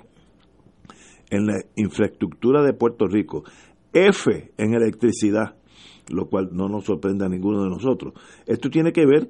en 1.29 1.47
la 1.47 1.57
infraestructura 1.75 2.63
de 2.63 2.71
Puerto 2.71 3.05
Rico, 3.05 3.43
F 3.91 4.53
en 4.57 4.73
electricidad, 4.75 5.57
lo 6.07 6.29
cual 6.29 6.51
no 6.53 6.69
nos 6.69 6.85
sorprende 6.85 7.25
a 7.25 7.29
ninguno 7.29 7.63
de 7.63 7.69
nosotros. 7.69 8.13
Esto 8.45 8.69
tiene 8.69 8.93
que 8.93 9.05
ver 9.05 9.27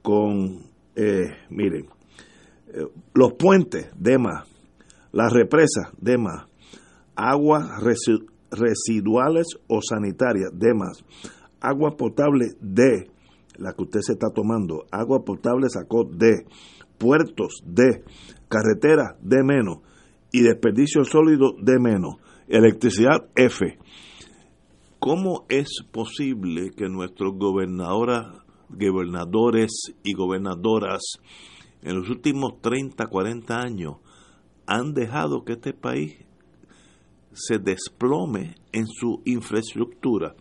con, 0.00 0.60
eh, 0.94 1.24
miren, 1.50 1.86
eh, 2.68 2.86
los 3.14 3.32
puentes 3.32 3.90
de 3.98 4.16
más, 4.18 4.48
las 5.10 5.32
represas 5.32 5.90
de 5.98 6.18
más, 6.18 6.46
aguas 7.16 7.82
residuales 8.52 9.46
o 9.66 9.80
sanitarias 9.82 10.50
de 10.56 10.72
más, 10.72 11.04
agua 11.64 11.96
potable 11.96 12.52
de, 12.60 13.10
la 13.56 13.72
que 13.72 13.82
usted 13.84 14.00
se 14.02 14.12
está 14.12 14.28
tomando, 14.30 14.84
agua 14.90 15.24
potable 15.24 15.68
sacó 15.68 16.04
de, 16.04 16.44
puertos 16.98 17.62
de, 17.64 18.04
carreteras 18.48 19.16
de 19.20 19.42
menos 19.42 19.78
y 20.30 20.42
desperdicio 20.42 21.04
sólido 21.04 21.54
de 21.60 21.78
menos, 21.78 22.16
electricidad 22.48 23.28
F. 23.34 23.78
¿Cómo 24.98 25.44
es 25.48 25.82
posible 25.90 26.70
que 26.76 26.88
nuestros 26.88 27.34
gobernadores 27.36 28.32
y 30.02 30.14
gobernadoras 30.14 31.02
en 31.82 31.96
los 31.96 32.08
últimos 32.08 32.60
30, 32.62 33.06
40 33.06 33.60
años 33.60 33.96
han 34.66 34.94
dejado 34.94 35.44
que 35.44 35.52
este 35.52 35.74
país 35.74 36.16
se 37.32 37.58
desplome 37.58 38.54
en 38.72 38.86
su 38.86 39.20
infraestructura? 39.24 40.34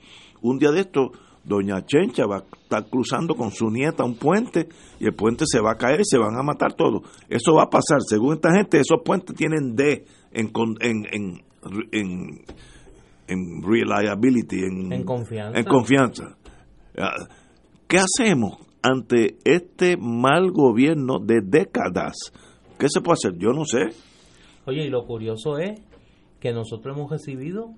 Un 0.43 0.59
día 0.59 0.71
de 0.71 0.81
esto, 0.81 1.11
doña 1.43 1.85
Chencha 1.85 2.25
va 2.25 2.37
a 2.37 2.43
estar 2.61 2.85
cruzando 2.89 3.33
con 3.35 3.51
su 3.51 3.69
nieta 3.69 4.03
un 4.03 4.15
puente 4.15 4.67
y 4.99 5.05
el 5.05 5.13
puente 5.13 5.45
se 5.47 5.61
va 5.61 5.71
a 5.71 5.75
caer 5.75 6.01
y 6.01 6.05
se 6.05 6.17
van 6.17 6.35
a 6.37 6.43
matar 6.43 6.73
todos. 6.73 7.01
Eso 7.29 7.55
va 7.55 7.63
a 7.63 7.69
pasar. 7.69 7.99
Según 8.05 8.35
esta 8.35 8.53
gente, 8.53 8.77
esos 8.77 9.01
puentes 9.03 9.35
tienen 9.35 9.73
D 9.75 10.05
en, 10.31 10.51
en, 10.81 11.05
en, 11.91 12.41
en, 13.27 13.63
reliability, 13.63 14.59
en, 14.59 15.03
confianza. 15.05 15.59
En 15.59 15.65
confianza. 15.65 16.37
Ah, 16.97 17.27
¿Qué 17.87 17.97
hacemos 17.97 18.57
ante 18.81 19.37
este 19.45 19.95
mal 19.97 20.51
gobierno 20.51 21.19
de 21.19 21.39
décadas? 21.41 22.33
¿Qué 22.77 22.87
se 22.89 22.99
puede 23.01 23.13
hacer? 23.13 23.37
Yo 23.37 23.53
no 23.53 23.63
sé. 23.63 23.95
Oye, 24.65 24.85
y 24.85 24.89
lo 24.89 25.05
curioso 25.05 25.57
es 25.57 25.79
que 26.41 26.51
nosotros 26.51 26.97
hemos 26.97 27.09
recibido 27.09 27.69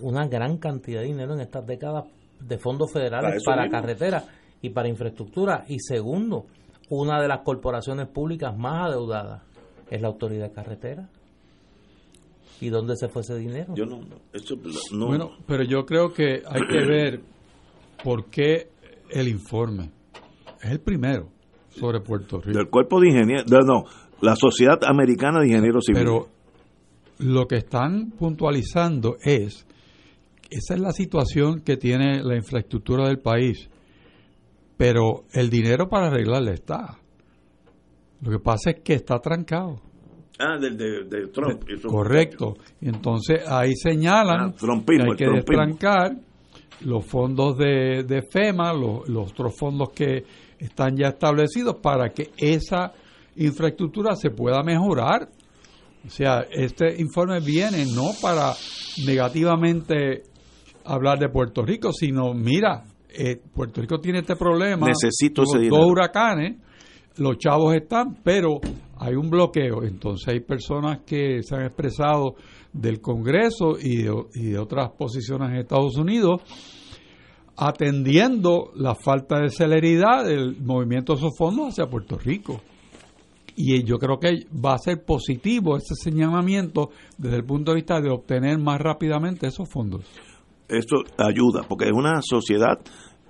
una 0.00 0.26
gran 0.26 0.58
cantidad 0.58 1.00
de 1.00 1.06
dinero 1.06 1.34
en 1.34 1.40
estas 1.40 1.66
décadas 1.66 2.04
de 2.40 2.58
fondos 2.58 2.92
federales 2.92 3.42
para, 3.44 3.68
carreteras 3.68 4.24
y 4.62 4.70
para 4.70 4.88
infraestructura. 4.88 5.64
Y 5.68 5.78
segundo, 5.80 6.46
una 6.88 7.20
de 7.20 7.28
las 7.28 7.40
corporaciones 7.40 8.08
públicas 8.08 8.56
más 8.56 8.88
adeudadas 8.88 9.42
es 9.90 10.00
la 10.00 10.08
autoridad 10.08 10.48
de 10.48 10.52
carretera. 10.52 11.08
¿Y 12.60 12.68
dónde 12.68 12.94
se 12.96 13.08
fue 13.08 13.22
ese 13.22 13.36
dinero? 13.36 13.74
Yo 13.74 13.86
no, 13.86 14.00
no. 14.00 15.06
Bueno, 15.06 15.30
pero 15.46 15.64
yo 15.64 15.86
creo 15.86 16.12
que 16.12 16.42
hay 16.46 16.66
que 16.68 16.86
ver 16.86 17.20
por 18.04 18.26
qué 18.26 18.68
el 19.10 19.28
informe. 19.28 19.90
Es 20.62 20.70
el 20.70 20.80
primero 20.80 21.28
sobre 21.70 22.00
Puerto 22.00 22.38
Rico. 22.38 22.58
Del 22.58 22.68
cuerpo 22.68 23.00
de 23.00 23.08
ingenieros, 23.08 23.46
no, 23.64 23.84
la 24.20 24.36
Sociedad 24.36 24.78
Americana 24.84 25.40
de 25.40 25.46
Ingenieros 25.48 25.84
Civiles. 25.86 26.04
Pero 26.04 26.28
lo 27.18 27.46
que 27.46 27.56
están 27.56 28.10
puntualizando 28.10 29.16
es 29.22 29.66
esa 30.50 30.74
es 30.74 30.80
la 30.80 30.92
situación 30.92 31.60
que 31.60 31.76
tiene 31.76 32.22
la 32.22 32.36
infraestructura 32.36 33.06
del 33.06 33.18
país. 33.18 33.68
Pero 34.76 35.24
el 35.32 35.50
dinero 35.50 35.88
para 35.88 36.08
arreglarla 36.08 36.52
está. 36.52 36.98
Lo 38.22 38.30
que 38.30 38.38
pasa 38.38 38.70
es 38.70 38.80
que 38.80 38.94
está 38.94 39.18
trancado. 39.18 39.80
Ah, 40.38 40.58
del 40.58 40.76
de, 40.76 41.26
Trump. 41.28 41.62
correcto. 41.86 42.54
Y 42.80 42.88
entonces 42.88 43.46
ahí 43.46 43.74
señalan 43.74 44.54
ah, 44.54 44.82
que 44.86 45.02
hay 45.02 45.16
que 45.16 45.26
destrancar 45.28 46.16
los 46.82 47.04
fondos 47.04 47.58
de, 47.58 48.04
de 48.04 48.22
FEMA, 48.22 48.72
los, 48.72 49.06
los 49.06 49.32
otros 49.32 49.54
fondos 49.54 49.90
que 49.90 50.24
están 50.58 50.96
ya 50.96 51.08
establecidos 51.08 51.76
para 51.82 52.08
que 52.10 52.30
esa 52.38 52.92
infraestructura 53.36 54.16
se 54.16 54.30
pueda 54.30 54.62
mejorar. 54.62 55.28
O 56.06 56.08
sea, 56.08 56.46
este 56.50 57.00
informe 57.00 57.40
viene 57.40 57.84
no 57.94 58.12
para 58.22 58.54
negativamente 59.04 60.22
hablar 60.90 61.18
de 61.18 61.28
Puerto 61.28 61.62
Rico, 61.62 61.92
sino 61.92 62.34
mira, 62.34 62.84
eh, 63.08 63.40
Puerto 63.54 63.80
Rico 63.80 63.98
tiene 64.00 64.20
este 64.20 64.36
problema. 64.36 64.86
Necesito 64.86 65.42
ese 65.42 65.68
Dos 65.68 65.86
huracanes, 65.86 66.56
los 67.16 67.38
chavos 67.38 67.74
están, 67.74 68.16
pero 68.24 68.60
hay 68.98 69.14
un 69.14 69.30
bloqueo. 69.30 69.84
Entonces 69.84 70.28
hay 70.28 70.40
personas 70.40 71.00
que 71.06 71.42
se 71.42 71.54
han 71.54 71.64
expresado 71.64 72.34
del 72.72 73.00
Congreso 73.00 73.76
y 73.80 74.02
de, 74.02 74.12
y 74.34 74.46
de 74.50 74.58
otras 74.58 74.90
posiciones 74.98 75.50
en 75.50 75.56
Estados 75.56 75.96
Unidos 75.96 76.42
atendiendo 77.56 78.70
la 78.74 78.94
falta 78.94 79.38
de 79.38 79.50
celeridad 79.50 80.24
del 80.24 80.56
movimiento 80.62 81.12
de 81.12 81.18
esos 81.18 81.36
fondos 81.36 81.68
hacia 81.68 81.90
Puerto 81.90 82.16
Rico. 82.18 82.60
Y 83.54 83.84
yo 83.84 83.98
creo 83.98 84.18
que 84.18 84.46
va 84.64 84.74
a 84.74 84.78
ser 84.78 85.04
positivo 85.04 85.76
ese 85.76 85.94
señalamiento 85.94 86.88
desde 87.18 87.36
el 87.36 87.44
punto 87.44 87.72
de 87.72 87.76
vista 87.76 88.00
de 88.00 88.08
obtener 88.08 88.58
más 88.58 88.80
rápidamente 88.80 89.46
esos 89.46 89.68
fondos 89.70 90.06
esto 90.70 91.02
ayuda, 91.18 91.62
porque 91.68 91.86
es 91.86 91.92
una 91.92 92.20
sociedad 92.22 92.78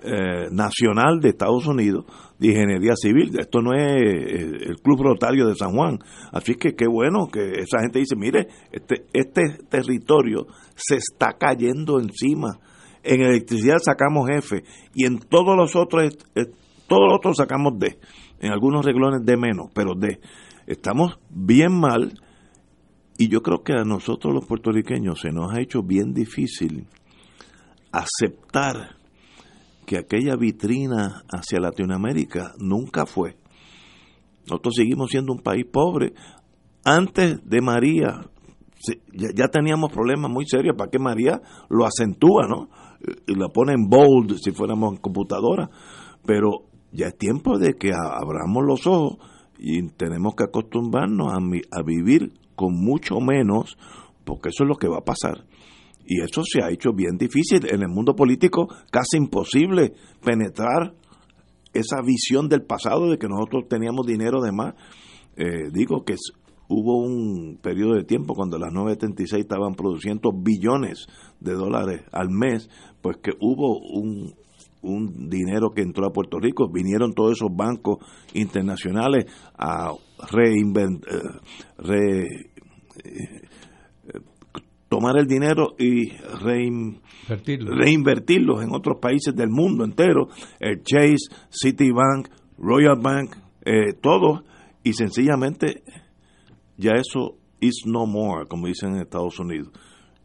eh, 0.03 0.47
nacional 0.51 1.19
de 1.19 1.29
Estados 1.29 1.67
Unidos 1.67 2.05
de 2.39 2.47
ingeniería 2.47 2.95
civil. 2.95 3.37
Esto 3.37 3.61
no 3.61 3.73
es 3.73 3.83
eh, 3.83 4.69
el 4.69 4.81
Club 4.81 5.03
Rotario 5.03 5.45
de 5.45 5.53
San 5.55 5.75
Juan. 5.75 5.99
Así 6.31 6.55
que 6.55 6.73
qué 6.73 6.87
bueno 6.87 7.27
que 7.27 7.59
esa 7.59 7.81
gente 7.81 7.99
dice, 7.99 8.15
mire, 8.15 8.47
este, 8.71 9.05
este 9.13 9.59
territorio 9.69 10.47
se 10.75 10.95
está 10.95 11.33
cayendo 11.37 11.99
encima. 11.99 12.59
En 13.03 13.21
electricidad 13.21 13.77
sacamos 13.77 14.27
F 14.31 14.63
y 14.95 15.05
en 15.05 15.19
todos 15.19 15.55
los 15.55 15.75
otros, 15.75 16.17
eh, 16.33 16.45
todos 16.87 17.03
los 17.07 17.17
otros 17.17 17.37
sacamos 17.37 17.77
D. 17.77 17.99
En 18.39 18.51
algunos 18.51 18.83
reglones 18.83 19.23
D 19.23 19.37
menos, 19.37 19.67
pero 19.71 19.93
D. 19.95 20.19
Estamos 20.65 21.19
bien 21.29 21.79
mal 21.79 22.13
y 23.19 23.27
yo 23.27 23.43
creo 23.43 23.61
que 23.61 23.73
a 23.73 23.83
nosotros 23.83 24.33
los 24.33 24.47
puertorriqueños 24.47 25.19
se 25.21 25.31
nos 25.31 25.53
ha 25.53 25.61
hecho 25.61 25.83
bien 25.83 26.11
difícil 26.11 26.87
aceptar 27.91 28.95
que 29.85 29.97
aquella 29.97 30.35
vitrina 30.35 31.23
hacia 31.29 31.59
Latinoamérica 31.59 32.53
nunca 32.59 33.05
fue. 33.05 33.37
Nosotros 34.47 34.75
seguimos 34.75 35.09
siendo 35.11 35.33
un 35.33 35.39
país 35.39 35.65
pobre. 35.71 36.13
Antes 36.83 37.39
de 37.47 37.61
María, 37.61 38.21
ya, 39.13 39.47
teníamos 39.49 39.91
problemas 39.91 40.31
muy 40.31 40.45
serios, 40.45 40.75
¿para 40.75 40.89
qué 40.89 40.99
María 40.99 41.41
lo 41.69 41.85
acentúa, 41.85 42.47
no? 42.47 42.69
Y 43.27 43.35
lo 43.35 43.49
pone 43.49 43.73
en 43.73 43.87
bold 43.89 44.37
si 44.41 44.51
fuéramos 44.51 44.93
en 44.93 44.97
computadora, 45.01 45.69
pero 46.25 46.65
ya 46.91 47.07
es 47.07 47.17
tiempo 47.17 47.57
de 47.57 47.73
que 47.73 47.91
abramos 47.93 48.63
los 48.65 48.87
ojos 48.87 49.17
y 49.57 49.87
tenemos 49.89 50.35
que 50.35 50.45
acostumbrarnos 50.45 51.31
a, 51.31 51.37
a 51.37 51.83
vivir 51.83 52.33
con 52.55 52.73
mucho 52.73 53.19
menos, 53.19 53.77
porque 54.23 54.49
eso 54.49 54.63
es 54.63 54.69
lo 54.69 54.75
que 54.75 54.87
va 54.87 54.97
a 54.97 55.05
pasar. 55.05 55.45
Y 56.11 56.19
eso 56.19 56.41
se 56.43 56.61
ha 56.61 56.69
hecho 56.69 56.91
bien 56.91 57.15
difícil. 57.17 57.65
En 57.73 57.83
el 57.83 57.87
mundo 57.87 58.13
político 58.13 58.67
casi 58.91 59.15
imposible 59.15 59.93
penetrar 60.21 60.93
esa 61.71 62.01
visión 62.05 62.49
del 62.49 62.63
pasado 62.63 63.09
de 63.09 63.17
que 63.17 63.29
nosotros 63.29 63.69
teníamos 63.69 64.05
dinero 64.05 64.41
de 64.41 64.51
más. 64.51 64.75
Eh, 65.37 65.69
digo 65.71 66.03
que 66.03 66.15
hubo 66.67 66.97
un 66.97 67.59
periodo 67.61 67.93
de 67.93 68.03
tiempo 68.03 68.33
cuando 68.33 68.57
las 68.57 68.73
976 68.73 69.43
estaban 69.43 69.73
produciendo 69.73 70.33
billones 70.33 71.07
de 71.39 71.53
dólares 71.53 72.01
al 72.11 72.29
mes, 72.29 72.69
pues 73.01 73.15
que 73.23 73.31
hubo 73.39 73.79
un, 73.79 74.33
un 74.81 75.29
dinero 75.29 75.69
que 75.73 75.81
entró 75.81 76.07
a 76.07 76.11
Puerto 76.11 76.39
Rico, 76.39 76.69
vinieron 76.69 77.13
todos 77.13 77.37
esos 77.37 77.55
bancos 77.55 77.99
internacionales 78.33 79.27
a 79.57 79.93
reinventar, 80.29 81.09
eh, 81.85 82.51
eh, 83.05 83.41
tomar 84.91 85.17
el 85.17 85.25
dinero 85.25 85.73
y 85.79 86.11
reinvertirlo 87.29 88.61
en 88.61 88.75
otros 88.75 88.97
países 89.01 89.33
del 89.33 89.49
mundo 89.49 89.85
entero, 89.85 90.27
el 90.59 90.83
Chase, 90.83 91.33
Citibank, 91.49 92.27
Royal 92.57 92.99
Bank, 93.01 93.37
eh, 93.63 93.93
todo, 94.01 94.43
y 94.83 94.91
sencillamente 94.91 95.83
ya 96.75 96.91
eso 96.95 97.37
is 97.61 97.83
no 97.85 98.05
more, 98.05 98.47
como 98.49 98.67
dicen 98.67 98.95
en 98.95 99.03
Estados 99.03 99.39
Unidos. 99.39 99.69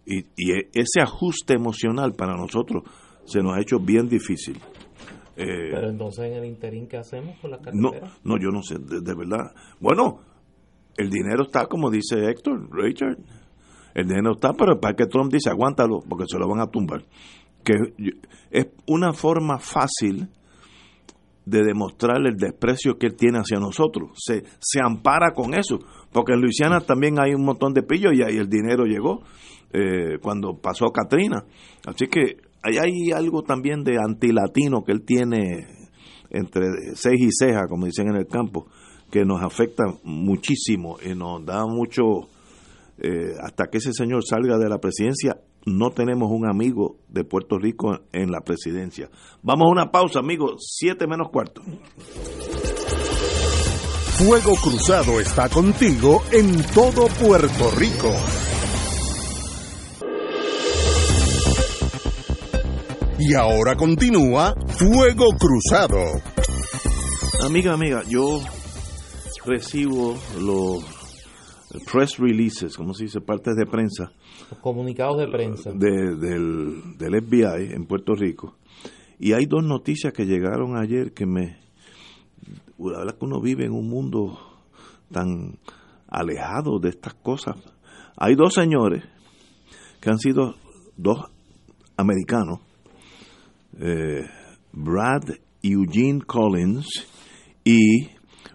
Y, 0.04 0.18
e, 0.18 0.68
ese 0.74 1.00
ajuste 1.00 1.54
emocional 1.54 2.14
para 2.14 2.34
nosotros 2.34 2.82
se 3.24 3.42
nos 3.42 3.56
ha 3.56 3.60
hecho 3.60 3.78
bien 3.78 4.08
difícil. 4.08 4.56
Eh, 5.36 5.70
Pero 5.70 5.90
entonces 5.90 6.24
en 6.24 6.32
el 6.32 6.44
interín, 6.44 6.88
¿qué 6.88 6.96
hacemos 6.96 7.38
con 7.38 7.52
la 7.52 7.58
carretera? 7.58 8.00
No, 8.24 8.34
no, 8.34 8.42
yo 8.42 8.50
no 8.50 8.62
sé, 8.62 8.78
de, 8.80 9.14
verdad. 9.14 9.54
Bueno, 9.78 10.22
el 10.96 11.08
dinero 11.08 11.44
está, 11.44 11.66
como 11.66 11.88
dice 11.88 12.16
Héctor, 12.28 12.68
Richard, 12.72 13.18
el 13.96 14.06
dinero 14.06 14.32
está, 14.32 14.52
pero 14.52 14.78
para 14.78 14.94
que 14.94 15.06
Trump 15.06 15.32
dice, 15.32 15.48
aguántalo, 15.48 16.00
porque 16.06 16.26
se 16.28 16.38
lo 16.38 16.46
van 16.46 16.60
a 16.60 16.66
tumbar. 16.66 17.02
Que 17.64 17.72
es 18.50 18.66
una 18.86 19.14
forma 19.14 19.58
fácil 19.58 20.28
de 21.46 21.64
demostrar 21.64 22.18
el 22.26 22.36
desprecio 22.36 22.98
que 22.98 23.06
él 23.06 23.16
tiene 23.16 23.38
hacia 23.38 23.58
nosotros. 23.58 24.10
Se, 24.16 24.42
se 24.60 24.80
ampara 24.84 25.32
con 25.32 25.54
eso, 25.54 25.78
porque 26.12 26.34
en 26.34 26.42
Luisiana 26.42 26.80
también 26.80 27.18
hay 27.18 27.32
un 27.32 27.42
montón 27.42 27.72
de 27.72 27.82
pillos 27.82 28.12
y 28.14 28.22
ahí 28.22 28.36
el 28.36 28.50
dinero 28.50 28.84
llegó 28.84 29.22
eh, 29.72 30.18
cuando 30.20 30.60
pasó 30.60 30.88
Katrina. 30.92 31.44
Así 31.86 32.06
que 32.08 32.36
ahí 32.62 32.76
hay 32.76 33.12
algo 33.12 33.44
también 33.44 33.82
de 33.82 33.96
antilatino 33.98 34.84
que 34.84 34.92
él 34.92 35.04
tiene 35.06 35.68
entre 36.28 36.66
ceja 36.96 37.24
y 37.24 37.30
ceja, 37.30 37.66
como 37.66 37.86
dicen 37.86 38.08
en 38.08 38.16
el 38.16 38.26
campo, 38.26 38.66
que 39.10 39.24
nos 39.24 39.42
afecta 39.42 39.84
muchísimo 40.04 40.98
y 41.02 41.14
nos 41.14 41.46
da 41.46 41.64
mucho, 41.66 42.28
eh, 42.98 43.34
hasta 43.40 43.66
que 43.66 43.78
ese 43.78 43.92
señor 43.92 44.24
salga 44.24 44.58
de 44.58 44.68
la 44.68 44.78
presidencia, 44.78 45.38
no 45.66 45.90
tenemos 45.90 46.30
un 46.30 46.48
amigo 46.48 46.98
de 47.08 47.24
Puerto 47.24 47.58
Rico 47.58 47.98
en 48.12 48.30
la 48.30 48.40
presidencia. 48.40 49.10
Vamos 49.42 49.66
a 49.66 49.72
una 49.72 49.90
pausa, 49.90 50.20
amigos, 50.20 50.64
siete 50.78 51.06
menos 51.06 51.28
cuarto. 51.30 51.62
Fuego 54.18 54.54
Cruzado 54.62 55.20
está 55.20 55.48
contigo 55.50 56.22
en 56.32 56.62
todo 56.72 57.06
Puerto 57.20 57.70
Rico. 57.76 58.10
Y 63.18 63.34
ahora 63.34 63.76
continúa 63.76 64.54
Fuego 64.78 65.26
Cruzado. 65.38 65.98
Amiga, 67.44 67.74
amiga, 67.74 68.02
yo 68.08 68.40
recibo 69.44 70.16
los 70.38 70.95
press 71.90 72.18
releases, 72.18 72.76
como 72.76 72.94
se 72.94 73.04
dice, 73.04 73.20
partes 73.20 73.54
de 73.56 73.66
prensa. 73.66 74.12
comunicados 74.60 75.18
de 75.18 75.28
prensa. 75.28 75.72
del, 75.72 76.96
del 76.98 77.22
FBI 77.22 77.72
en 77.72 77.86
Puerto 77.86 78.14
Rico. 78.14 78.56
Y 79.18 79.32
hay 79.32 79.46
dos 79.46 79.64
noticias 79.64 80.12
que 80.12 80.26
llegaron 80.26 80.76
ayer 80.76 81.12
que 81.12 81.26
me... 81.26 81.58
La 82.78 82.98
verdad 82.98 83.18
que 83.18 83.24
uno 83.24 83.40
vive 83.40 83.64
en 83.64 83.72
un 83.72 83.88
mundo 83.88 84.38
tan 85.10 85.58
alejado 86.08 86.78
de 86.78 86.90
estas 86.90 87.14
cosas. 87.14 87.56
Hay 88.16 88.34
dos 88.34 88.54
señores 88.54 89.02
que 90.00 90.10
han 90.10 90.18
sido 90.18 90.54
dos 90.96 91.18
americanos, 91.96 92.60
eh, 93.80 94.24
Brad 94.72 95.22
Eugene 95.62 96.20
Collins 96.20 96.86
y 97.64 98.08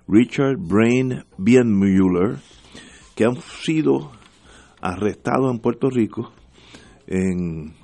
Richard 0.07 0.57
Brain 0.57 1.23
Bienmuller, 1.38 2.38
que 3.22 3.27
han 3.27 3.35
sido 3.35 4.10
arrestados 4.81 5.53
en 5.53 5.60
Puerto 5.60 5.91
Rico 5.91 6.31
en 7.06 7.76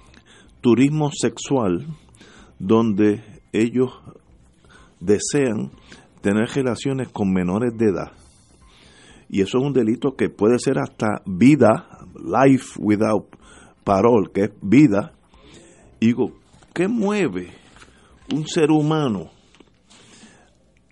turismo 0.61 1.11
sexual, 1.14 1.85
donde 2.57 3.23
ellos 3.53 3.91
desean 4.99 5.69
tener 6.22 6.49
relaciones 6.49 7.09
con 7.09 7.31
menores 7.31 7.77
de 7.77 7.85
edad. 7.85 8.14
Y 9.30 9.41
eso 9.43 9.59
es 9.59 9.64
un 9.64 9.73
delito 9.73 10.15
que 10.15 10.31
puede 10.31 10.57
ser 10.57 10.80
hasta 10.80 11.22
vida, 11.27 11.88
life 12.15 12.73
without 12.80 13.27
parole, 13.84 14.31
que 14.34 14.45
es 14.45 14.51
vida. 14.64 15.14
Y 15.99 16.07
digo, 16.07 16.31
¿qué 16.73 16.88
mueve 16.88 17.51
un 18.34 18.47
ser 18.47 18.72
humano 18.72 19.30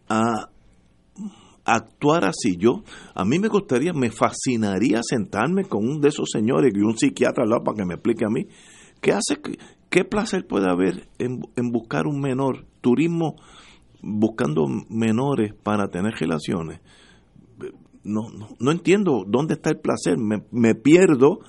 a 0.08 0.50
actuar 1.66 2.24
así. 2.26 2.56
Yo, 2.58 2.84
a 3.14 3.26
mí 3.26 3.40
me 3.40 3.48
gustaría, 3.48 3.92
me 3.94 4.12
fascinaría 4.12 5.02
sentarme 5.04 5.66
con 5.66 5.88
un 5.88 6.00
de 6.00 6.10
esos 6.10 6.30
señores 6.32 6.72
y 6.74 6.80
un 6.80 6.98
psiquiatra 6.98 7.44
al 7.44 7.50
lado 7.50 7.64
para 7.64 7.78
que 7.78 7.86
me 7.86 7.96
explique 7.96 8.26
a 8.26 8.30
mí 8.30 8.48
qué 9.02 9.12
hace, 9.12 9.42
qué 9.90 10.06
placer 10.06 10.48
puede 10.48 10.70
haber 10.70 11.10
en, 11.18 11.42
buscar 11.72 12.08
un 12.08 12.22
menor, 12.22 12.66
turismo 12.82 13.36
buscando 14.02 14.68
menores 14.90 15.54
para 15.54 15.90
tener 15.90 16.14
relaciones. 16.14 16.80
No, 18.04 18.30
no, 18.30 18.50
no 18.60 18.72
entiendo 18.72 19.26
dónde 19.28 19.56
está 19.56 19.72
el 19.72 19.80
placer, 19.80 20.18
me, 20.20 20.44
me 20.52 20.76
pierdo 20.76 21.40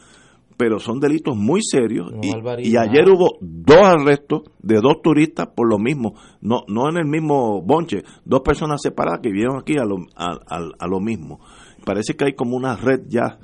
pero 0.56 0.78
son 0.78 1.00
delitos 1.00 1.36
muy 1.36 1.60
serios 1.62 2.12
y, 2.22 2.76
ayer 2.76 3.08
hubo 3.08 3.38
dos 3.40 3.82
arrestos 3.82 4.42
de 4.62 4.76
dos 4.76 5.02
turistas 5.02 5.48
por 5.54 5.68
lo 5.68 5.78
mismo, 5.78 6.14
no 6.40 6.64
no 6.68 6.88
en 6.88 6.96
el 6.96 7.06
mismo 7.06 7.62
bonche, 7.62 8.02
dos 8.24 8.40
personas 8.40 8.80
separadas 8.82 9.20
que 9.22 9.30
vinieron 9.30 9.58
aquí 9.58 9.76
a 9.76 9.84
lo, 9.84 9.96
a, 10.16 10.86
lo 10.86 11.00
mismo. 11.00 11.40
Parece 11.84 12.14
que 12.14 12.26
hay 12.26 12.32
como 12.34 12.56
una 12.56 12.76
red 12.76 13.02
ya 13.08 13.38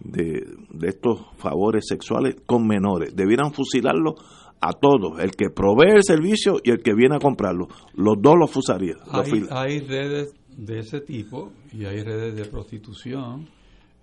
de, 0.00 0.46
de 0.70 0.88
estos 0.88 1.20
favores 1.36 1.84
sexuales 1.86 2.36
con 2.46 2.66
menores. 2.66 3.14
Debieran 3.14 3.52
fusilarlo 3.52 4.16
a 4.60 4.72
todos, 4.72 5.20
el 5.20 5.32
que 5.32 5.50
provee 5.50 5.96
el 5.96 6.02
servicio 6.02 6.56
y 6.62 6.70
el 6.70 6.82
que 6.82 6.94
viene 6.94 7.16
a 7.16 7.18
comprarlo. 7.18 7.68
Los 7.94 8.16
dos 8.20 8.34
los 8.38 8.50
fusarían. 8.50 8.98
Hay, 9.10 9.44
hay 9.50 9.80
redes 9.80 10.34
de 10.56 10.78
ese 10.78 11.00
tipo 11.00 11.52
y 11.72 11.84
hay 11.84 12.02
redes 12.02 12.34
de 12.34 12.44
prostitución 12.44 13.48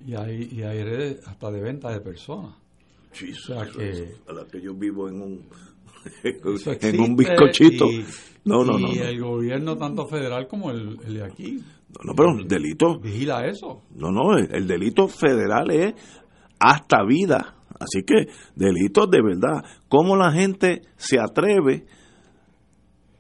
y 0.06 0.16
hay, 0.16 0.50
y 0.52 0.64
hay 0.64 0.84
redes 0.84 1.28
hasta 1.28 1.52
de 1.52 1.62
venta 1.62 1.92
de 1.92 2.02
personas. 2.02 2.56
a 4.28 4.34
la 4.34 4.46
que 4.46 4.62
yo 4.62 4.74
vivo 4.74 5.10
en 5.10 5.22
un 5.22 5.46
en 6.24 7.00
un 7.00 7.16
bizcochito. 7.16 7.86
Y, 7.86 8.06
no, 8.46 8.64
no, 8.64 8.78
no. 8.80 8.94
Y 8.94 9.00
el 9.00 9.22
gobierno, 9.22 9.78
tanto 9.78 10.08
federal 10.08 10.48
como 10.48 10.72
el, 10.72 10.98
de 10.98 11.24
aquí. 11.24 11.58
No, 11.58 12.06
no, 12.06 12.14
pero 12.16 12.32
el 12.40 12.48
delito. 12.48 13.00
Vigila 13.00 13.46
eso. 13.46 13.84
No, 13.96 14.12
no, 14.12 14.38
el, 14.38 14.68
delito 14.68 15.08
federal 15.08 15.72
es 15.72 15.94
hasta 16.60 17.04
vida. 17.04 17.56
Así 17.80 18.04
que 18.06 18.28
delitos 18.56 19.10
de 19.10 19.22
verdad. 19.22 19.64
¿Cómo 19.90 20.16
la 20.16 20.32
gente 20.32 20.82
se 20.98 21.20
atreve 21.20 21.86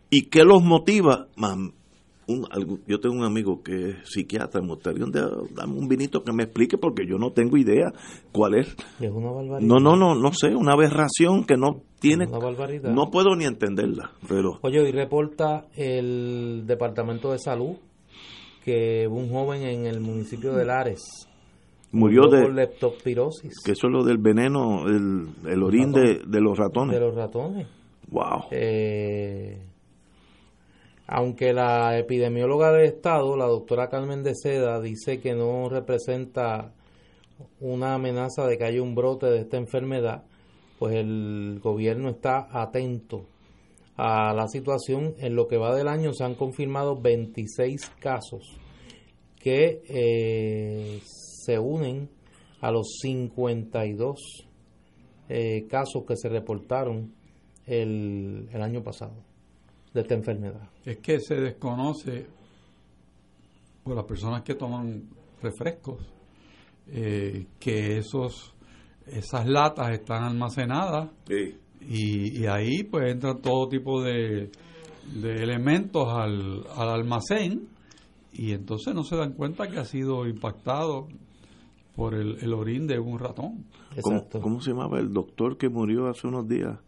y 0.09 0.29
qué 0.29 0.43
los 0.43 0.63
motiva? 0.63 1.27
Yo 2.87 2.99
tengo 2.99 3.15
un 3.15 3.23
amigo 3.23 3.61
que 3.63 3.89
es 3.89 3.95
psiquiatra, 4.03 4.61
me 4.61 4.69
gustaría 4.69 5.05
dame 5.05 5.73
un 5.73 5.87
vinito 5.87 6.23
que 6.23 6.33
me 6.33 6.43
explique 6.43 6.77
porque 6.77 7.05
yo 7.07 7.17
no 7.17 7.31
tengo 7.31 7.57
idea 7.57 7.91
cuál 8.31 8.55
es. 8.55 8.75
Es 8.99 9.11
una 9.11 9.31
barbaridad. 9.31 9.61
No, 9.61 9.79
no, 9.79 9.95
no, 9.95 10.15
no 10.15 10.33
sé, 10.33 10.55
una 10.55 10.73
aberración 10.73 11.45
que 11.45 11.57
no 11.57 11.81
tiene. 11.99 12.27
Una 12.27 12.39
barbaridad. 12.39 12.91
No 12.91 13.11
puedo 13.11 13.35
ni 13.35 13.45
entenderla, 13.45 14.11
pero. 14.27 14.59
Oye, 14.61 14.87
y 14.87 14.91
reporta 14.91 15.65
el 15.75 16.63
Departamento 16.65 17.31
de 17.31 17.39
Salud 17.39 17.77
que 18.63 19.07
un 19.07 19.29
joven 19.29 19.63
en 19.63 19.85
el 19.85 19.99
municipio 20.01 20.53
de 20.53 20.65
Lares 20.65 21.27
murió, 21.91 22.27
de 22.27 22.51
leptospirosis. 22.51 23.53
Que 23.63 23.71
eso 23.71 23.87
es 23.87 23.93
lo 23.93 24.03
del 24.03 24.17
veneno, 24.17 24.87
el, 24.87 25.27
el 25.45 25.63
orín 25.63 25.91
de, 25.91 26.21
de, 26.25 26.41
los 26.41 26.57
ratones. 26.57 26.95
De 26.95 27.01
los 27.05 27.15
ratones. 27.15 27.67
Wow. 28.09 28.45
Eh, 28.51 29.57
aunque 31.11 31.51
la 31.51 31.99
epidemióloga 31.99 32.71
del 32.71 32.85
Estado, 32.85 33.35
la 33.35 33.45
doctora 33.45 33.89
Carmen 33.89 34.23
de 34.23 34.33
Seda, 34.33 34.79
dice 34.79 35.19
que 35.19 35.35
no 35.35 35.67
representa 35.67 36.73
una 37.59 37.95
amenaza 37.95 38.47
de 38.47 38.57
que 38.57 38.63
haya 38.63 38.81
un 38.81 38.95
brote 38.95 39.25
de 39.25 39.39
esta 39.41 39.57
enfermedad, 39.57 40.23
pues 40.79 40.95
el 40.95 41.59
gobierno 41.61 42.11
está 42.11 42.47
atento 42.49 43.25
a 43.97 44.33
la 44.33 44.47
situación. 44.47 45.13
En 45.17 45.35
lo 45.35 45.49
que 45.49 45.57
va 45.57 45.75
del 45.75 45.89
año 45.89 46.13
se 46.13 46.23
han 46.23 46.35
confirmado 46.35 46.95
26 46.95 47.91
casos 47.99 48.57
que 49.37 49.81
eh, 49.89 51.01
se 51.03 51.59
unen 51.59 52.09
a 52.61 52.71
los 52.71 52.87
52 53.01 54.47
eh, 55.27 55.67
casos 55.67 56.05
que 56.07 56.15
se 56.15 56.29
reportaron 56.29 57.13
el, 57.65 58.47
el 58.53 58.61
año 58.61 58.81
pasado 58.81 59.30
de 59.93 60.01
esta 60.01 60.13
enfermedad. 60.13 60.69
Es 60.85 60.97
que 60.99 61.19
se 61.19 61.35
desconoce 61.35 62.27
por 63.83 63.95
las 63.95 64.05
personas 64.05 64.43
que 64.43 64.55
toman 64.55 65.09
refrescos 65.41 65.99
eh, 66.87 67.47
que 67.59 67.97
esos 67.97 68.53
esas 69.07 69.47
latas 69.47 69.91
están 69.91 70.23
almacenadas 70.23 71.09
y, 71.81 72.45
ahí 72.45 72.83
pues 72.83 73.11
entran 73.11 73.41
todo 73.41 73.67
tipo 73.67 74.01
de, 74.03 74.51
de 75.21 75.33
elementos 75.35 76.07
al, 76.07 76.63
al 76.75 76.89
almacén 76.89 77.67
y 78.31 78.51
entonces 78.51 78.93
no 78.93 79.03
se 79.03 79.15
dan 79.15 79.33
cuenta 79.33 79.67
que 79.67 79.79
ha 79.79 79.85
sido 79.85 80.27
impactado 80.27 81.07
por 81.95 82.15
el, 82.15 82.53
orín 82.53 82.87
de 82.87 82.99
un 82.99 83.19
ratón. 83.19 83.65
¿Cómo, 84.41 84.61
se 84.61 84.71
llamaba 84.71 84.99
el 84.99 85.11
doctor 85.11 85.57
que 85.57 85.69
murió 85.69 86.07
hace 86.07 86.27
unos 86.27 86.47
días? 86.47 86.79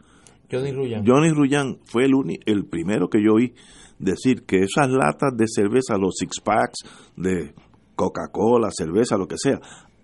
Johnny 0.54 0.72
Ruyan. 0.72 1.06
Johnny 1.06 1.78
fue 1.86 2.06
el, 2.06 2.14
el 2.46 2.66
primero 2.66 3.10
que 3.10 3.24
yo 3.24 3.34
oí 3.34 3.54
decir 4.00 4.44
que 4.44 4.60
esas 4.60 4.90
latas 4.90 5.36
de 5.36 5.46
cerveza, 5.48 5.98
los 5.98 6.16
six 6.18 6.40
packs 6.42 6.80
de 7.16 7.54
Coca-Cola, 7.96 8.70
cerveza, 8.72 9.18
lo 9.18 9.28
que 9.28 9.38
sea, 9.38 9.60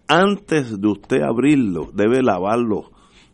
antes 0.07 0.79
de 0.79 0.87
usted 0.87 1.21
abrirlo, 1.21 1.91
debe 1.93 2.21
lavarlo 2.23 2.91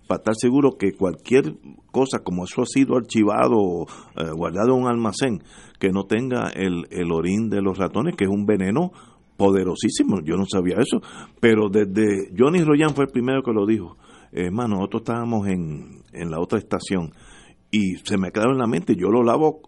para 0.08 0.20
estar 0.20 0.36
seguro 0.36 0.78
que 0.78 0.94
cualquier 0.94 1.56
cosa, 1.92 2.20
como 2.20 2.44
eso 2.44 2.62
ha 2.62 2.66
sido 2.66 2.96
archivado 2.96 3.56
o 3.58 3.88
eh, 4.18 4.32
guardado 4.36 4.76
en 4.76 4.84
un 4.84 4.88
almacén, 4.88 5.42
que 5.80 5.90
no 5.90 6.06
tenga 6.06 6.50
el, 6.50 6.86
el 6.92 7.12
orín 7.12 7.50
de 7.50 7.62
los 7.62 7.78
ratones, 7.78 8.16
que 8.16 8.26
es 8.26 8.30
un 8.30 8.46
veneno 8.46 8.92
poderosísimo. 9.38 10.22
Yo 10.22 10.36
no 10.36 10.46
sabía 10.46 10.76
eso, 10.78 11.02
pero 11.40 11.70
desde 11.70 12.32
Johnny 12.38 12.64
Royan 12.64 12.94
fue 12.94 13.06
el 13.06 13.12
primero 13.12 13.42
que 13.42 13.52
lo 13.52 13.66
dijo. 13.66 13.98
Hermano, 14.32 14.76
nosotros 14.76 15.04
estábamos 15.04 15.48
en, 15.48 16.02
en 16.16 16.32
la 16.32 16.40
otra 16.40 16.58
estación 16.58 17.14
y 17.72 17.98
se 17.98 18.18
me 18.18 18.32
quedó 18.32 18.52
en 18.52 18.58
la 18.58 18.68
mente, 18.68 18.96
yo 18.96 19.10
lo 19.10 19.24
lavo 19.24 19.62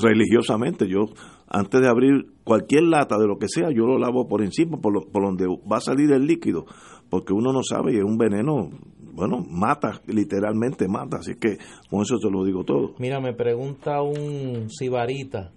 religiosamente, 0.00 0.86
yo 0.88 1.06
antes 1.48 1.80
de 1.80 1.88
abrir 1.88 2.26
cualquier 2.44 2.84
lata 2.84 3.16
de 3.18 3.26
lo 3.26 3.38
que 3.38 3.48
sea, 3.48 3.70
yo 3.70 3.86
lo 3.86 3.98
lavo 3.98 4.28
por 4.28 4.42
encima, 4.42 4.78
por, 4.78 5.10
por 5.10 5.24
donde 5.24 5.46
va 5.46 5.78
a 5.78 5.80
salir 5.80 6.12
el 6.12 6.26
líquido, 6.26 6.66
porque 7.08 7.32
uno 7.32 7.52
no 7.52 7.62
sabe 7.62 7.94
y 7.94 7.96
es 7.96 8.04
un 8.04 8.16
veneno, 8.16 8.70
bueno, 9.12 9.44
mata, 9.48 10.00
literalmente 10.06 10.86
mata, 10.88 11.18
así 11.18 11.34
que 11.34 11.58
con 11.90 12.02
eso 12.02 12.18
te 12.18 12.30
lo 12.30 12.44
digo 12.44 12.64
todo. 12.64 12.94
Mira, 12.98 13.18
me 13.20 13.32
pregunta 13.32 14.02
un 14.02 14.68
sibarita, 14.70 15.52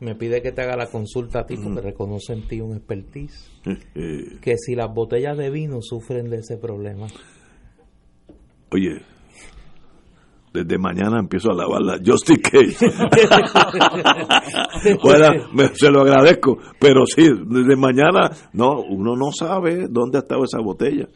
me 0.00 0.14
pide 0.14 0.40
que 0.42 0.52
te 0.52 0.62
haga 0.62 0.76
la 0.76 0.90
consulta 0.90 1.40
a 1.40 1.46
ti 1.46 1.56
porque 1.62 1.80
reconoce 1.80 2.32
en 2.32 2.48
ti 2.48 2.60
un 2.60 2.74
expertise, 2.76 3.50
que 3.94 4.56
si 4.56 4.74
las 4.74 4.92
botellas 4.92 5.36
de 5.36 5.50
vino 5.50 5.78
sufren 5.80 6.30
de 6.30 6.38
ese 6.38 6.56
problema. 6.56 7.06
Oye, 8.70 9.02
desde 10.52 10.78
mañana 10.78 11.18
empiezo 11.18 11.50
a 11.50 11.54
lavarla 11.54 11.98
just 12.04 12.28
in 12.30 12.40
case. 12.40 12.78
se 15.74 15.90
lo 15.90 16.02
agradezco, 16.02 16.58
pero 16.78 17.04
sí, 17.06 17.28
desde 17.46 17.74
mañana, 17.76 18.30
no, 18.52 18.80
uno 18.80 19.16
no 19.16 19.32
sabe 19.32 19.88
dónde 19.88 20.18
ha 20.18 20.20
estado 20.20 20.44
esa 20.44 20.60
botella 20.60 21.08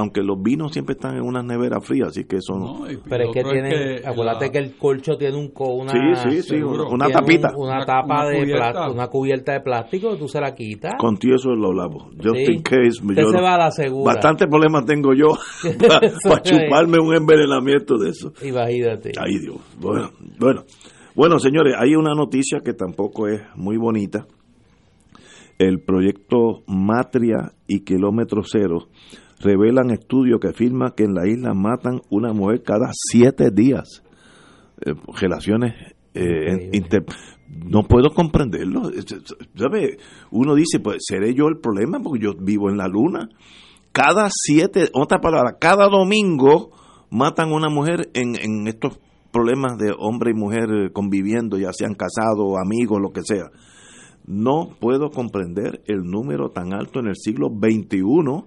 aunque 0.00 0.22
los 0.22 0.42
vinos 0.42 0.72
siempre 0.72 0.94
están 0.94 1.16
en 1.16 1.22
una 1.22 1.42
nevera 1.42 1.78
fría, 1.80 2.06
así 2.06 2.24
que 2.24 2.36
eso 2.36 2.54
no. 2.54 2.86
pero 3.06 3.24
es 3.24 3.34
que 3.34 3.42
tiene, 3.44 3.96
acuérdate 4.02 4.50
que 4.50 4.58
el 4.58 4.76
colcho 4.76 5.16
tiene 5.18 5.36
un 5.36 5.52
una, 5.54 5.92
sí, 6.16 6.42
sí, 6.42 6.56
una, 6.62 7.10
tapita, 7.10 7.50
una 7.54 7.84
tapa 7.84 8.26
de 8.30 8.46
plástico, 8.46 8.92
una 8.92 9.08
cubierta 9.08 9.52
de 9.52 9.60
plástico, 9.60 10.16
tú 10.16 10.26
se 10.26 10.40
la 10.40 10.54
quitas. 10.54 10.94
Contigo 10.98 11.34
eso 11.34 11.50
lo 11.50 11.74
lavo, 11.74 12.10
just 12.16 12.48
in 12.48 12.62
case. 12.62 13.02
Yo, 13.14 13.30
se 13.30 13.42
va 13.42 13.56
a 13.56 13.58
la 13.58 13.70
segura. 13.70 14.14
Bastante 14.14 14.46
problemas 14.46 14.86
tengo 14.86 15.12
yo 15.12 15.28
para 15.86 16.42
chuparme 16.42 16.98
un 16.98 17.14
envenenamiento 17.14 17.98
de 17.98 18.10
eso. 18.10 18.32
Imagínate. 18.42 19.12
Ay 19.20 19.38
Dios, 19.38 19.56
bueno, 19.78 20.10
bueno, 20.38 20.64
bueno 21.14 21.38
señores, 21.38 21.74
hay 21.78 21.94
una 21.94 22.14
noticia 22.14 22.60
que 22.64 22.72
tampoco 22.72 23.28
es 23.28 23.42
muy 23.54 23.76
bonita. 23.76 24.26
El 25.58 25.82
proyecto 25.82 26.62
Matria 26.66 27.52
y 27.66 27.80
Kilómetro 27.80 28.40
Cero 28.42 28.88
revelan 29.40 29.90
estudios 29.90 30.38
que 30.40 30.48
afirman 30.48 30.92
que 30.96 31.04
en 31.04 31.14
la 31.14 31.26
isla 31.26 31.54
matan 31.54 32.02
una 32.10 32.32
mujer 32.32 32.62
cada 32.62 32.90
siete 32.92 33.50
días. 33.50 34.02
Eh, 34.84 34.94
relaciones 35.20 35.74
eh, 36.14 36.70
no 37.48 37.82
puedo 37.84 38.10
comprenderlo. 38.10 38.90
¿Sabe? 39.54 39.98
Uno 40.30 40.54
dice, 40.54 40.80
pues 40.80 40.98
seré 41.00 41.34
yo 41.34 41.48
el 41.48 41.58
problema 41.58 42.00
porque 42.00 42.24
yo 42.24 42.34
vivo 42.38 42.70
en 42.70 42.76
la 42.76 42.86
luna. 42.86 43.28
Cada 43.92 44.28
siete, 44.30 44.88
otra 44.92 45.20
palabra, 45.20 45.56
cada 45.58 45.88
domingo 45.88 46.70
matan 47.10 47.52
una 47.52 47.68
mujer 47.68 48.10
en, 48.14 48.36
en 48.36 48.68
estos 48.68 49.00
problemas 49.32 49.78
de 49.78 49.92
hombre 49.98 50.30
y 50.30 50.38
mujer 50.38 50.92
conviviendo, 50.92 51.58
ya 51.58 51.72
sean 51.72 51.94
casados, 51.94 52.54
amigos, 52.64 53.00
lo 53.00 53.12
que 53.12 53.22
sea. 53.22 53.50
No 54.26 54.68
puedo 54.78 55.10
comprender 55.10 55.82
el 55.86 56.02
número 56.02 56.50
tan 56.50 56.72
alto 56.72 57.00
en 57.00 57.08
el 57.08 57.16
siglo 57.16 57.48
XXI 57.48 58.44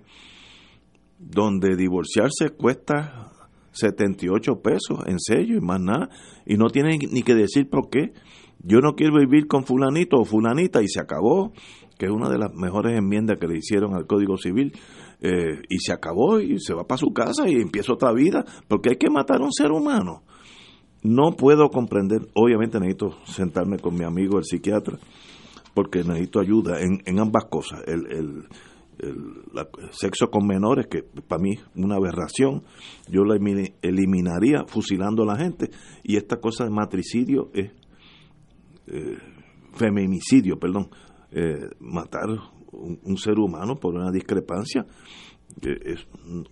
donde 1.30 1.76
divorciarse 1.76 2.50
cuesta 2.50 3.32
78 3.74 4.62
pesos 4.62 5.00
en 5.08 5.20
sello 5.20 5.58
y 5.58 5.62
más 5.62 5.82
nada, 5.82 6.10
y 6.46 6.58
no 6.58 6.70
tienen 6.70 7.00
ni 7.12 7.24
que 7.24 7.36
decir 7.36 7.70
por 7.70 7.90
qué. 7.90 8.14
Yo 8.60 8.80
no 8.80 8.96
quiero 8.96 9.20
vivir 9.20 9.48
con 9.48 9.66
fulanito 9.66 10.18
o 10.18 10.26
fulanita 10.26 10.82
y 10.82 10.88
se 10.88 11.02
acabó, 11.02 11.52
que 11.98 12.06
es 12.06 12.12
una 12.12 12.30
de 12.30 12.38
las 12.38 12.54
mejores 12.54 12.98
enmiendas 12.98 13.38
que 13.40 13.48
le 13.48 13.58
hicieron 13.58 13.94
al 13.94 14.08
Código 14.08 14.38
Civil, 14.38 14.74
eh, 15.22 15.62
y 15.70 15.80
se 15.80 15.92
acabó 15.92 16.40
y 16.40 16.60
se 16.60 16.74
va 16.74 16.86
para 16.86 17.00
su 17.00 17.14
casa 17.14 17.50
y 17.50 17.56
empieza 17.56 17.94
otra 17.94 18.14
vida, 18.14 18.46
porque 18.68 18.92
hay 18.92 18.98
que 18.98 19.10
matar 19.10 19.42
a 19.42 19.46
un 19.46 19.52
ser 19.52 19.72
humano. 19.72 20.24
No 21.02 21.36
puedo 21.36 21.70
comprender, 21.70 22.22
obviamente 22.34 22.80
necesito 22.80 23.18
sentarme 23.26 23.78
con 23.78 23.96
mi 23.96 24.06
amigo 24.06 24.38
el 24.38 24.46
psiquiatra, 24.46 24.98
porque 25.74 26.04
necesito 26.04 26.40
ayuda 26.40 26.80
en, 26.82 27.02
en 27.06 27.20
ambas 27.20 27.46
cosas. 27.46 27.82
El, 27.88 28.06
el, 28.12 28.44
el, 29.00 29.44
sexo 29.92 30.30
con 30.30 30.46
menores, 30.46 30.88
que 30.88 31.04
para 31.04 31.42
mí 31.42 31.54
es 31.54 31.62
una 31.76 31.96
aberración, 31.96 32.64
yo 33.10 33.24
la 33.24 33.36
eliminaría 33.82 34.66
fusilando 34.66 35.24
a 35.24 35.26
la 35.28 35.38
gente. 35.38 35.70
Y 36.04 36.18
esta 36.18 36.38
cosa 36.38 36.64
de 36.64 36.72
matricidio 36.72 37.50
es 37.54 37.72
eh, 38.88 39.18
feminicidio, 39.74 40.60
perdón, 40.60 40.90
eh, 41.32 41.70
matar 41.80 42.28
un, 42.72 43.18
ser 43.18 43.40
humano 43.40 43.76
por 43.76 43.96
una 43.96 44.12
discrepancia. 44.12 44.86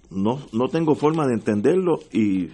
no, 0.09 0.39
no 0.53 0.67
tengo 0.67 0.95
forma 0.95 1.25
de 1.27 1.33
entenderlo 1.33 1.99
y, 2.11 2.49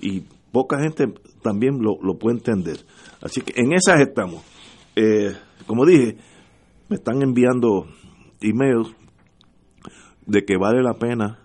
y 0.00 0.22
poca 0.52 0.80
gente 0.80 1.12
también 1.42 1.78
lo, 1.80 1.98
lo, 2.02 2.18
puede 2.18 2.38
entender. 2.38 2.78
Así 3.20 3.40
que 3.40 3.60
en 3.60 3.72
esas 3.72 4.00
estamos. 4.00 4.42
Eh, 4.94 5.34
como 5.66 5.84
dije, 5.84 6.16
me 6.88 6.96
están 6.96 7.22
enviando 7.22 7.86
emails 8.40 8.94
de 10.26 10.44
que 10.44 10.56
vale 10.56 10.82
la 10.82 10.94
pena 10.94 11.38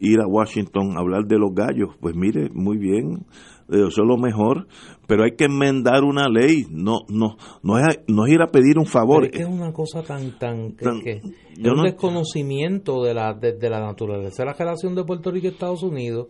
ir 0.00 0.20
a 0.20 0.26
Washington 0.26 0.96
a 0.96 1.00
hablar 1.00 1.24
de 1.24 1.38
los 1.38 1.54
gallos, 1.54 1.90
pues 2.00 2.14
mire, 2.14 2.50
muy 2.52 2.78
bien, 2.78 3.26
eso 3.68 3.88
es 3.88 4.06
lo 4.06 4.16
mejor, 4.16 4.66
pero 5.06 5.24
hay 5.24 5.32
que 5.32 5.44
enmendar 5.44 6.04
una 6.04 6.28
ley, 6.28 6.66
no 6.70 7.00
no 7.08 7.36
no 7.62 7.78
es, 7.78 8.00
no 8.06 8.26
es 8.26 8.32
ir 8.32 8.40
a 8.40 8.46
pedir 8.46 8.78
un 8.78 8.86
favor. 8.86 9.24
es, 9.24 9.32
que 9.32 9.42
es 9.42 9.48
una 9.48 9.72
cosa 9.72 10.02
tan 10.02 10.38
tan, 10.38 10.72
que, 10.72 11.20
un 11.64 11.82
desconocimiento 11.82 13.02
de 13.02 13.14
la 13.14 13.34
de, 13.34 13.58
la 13.68 13.80
naturaleza 13.80 14.42
de 14.42 14.46
la 14.46 14.54
relación 14.54 14.94
de 14.94 15.04
Puerto 15.04 15.30
Rico 15.30 15.46
y 15.46 15.50
Estados 15.50 15.82
Unidos, 15.82 16.28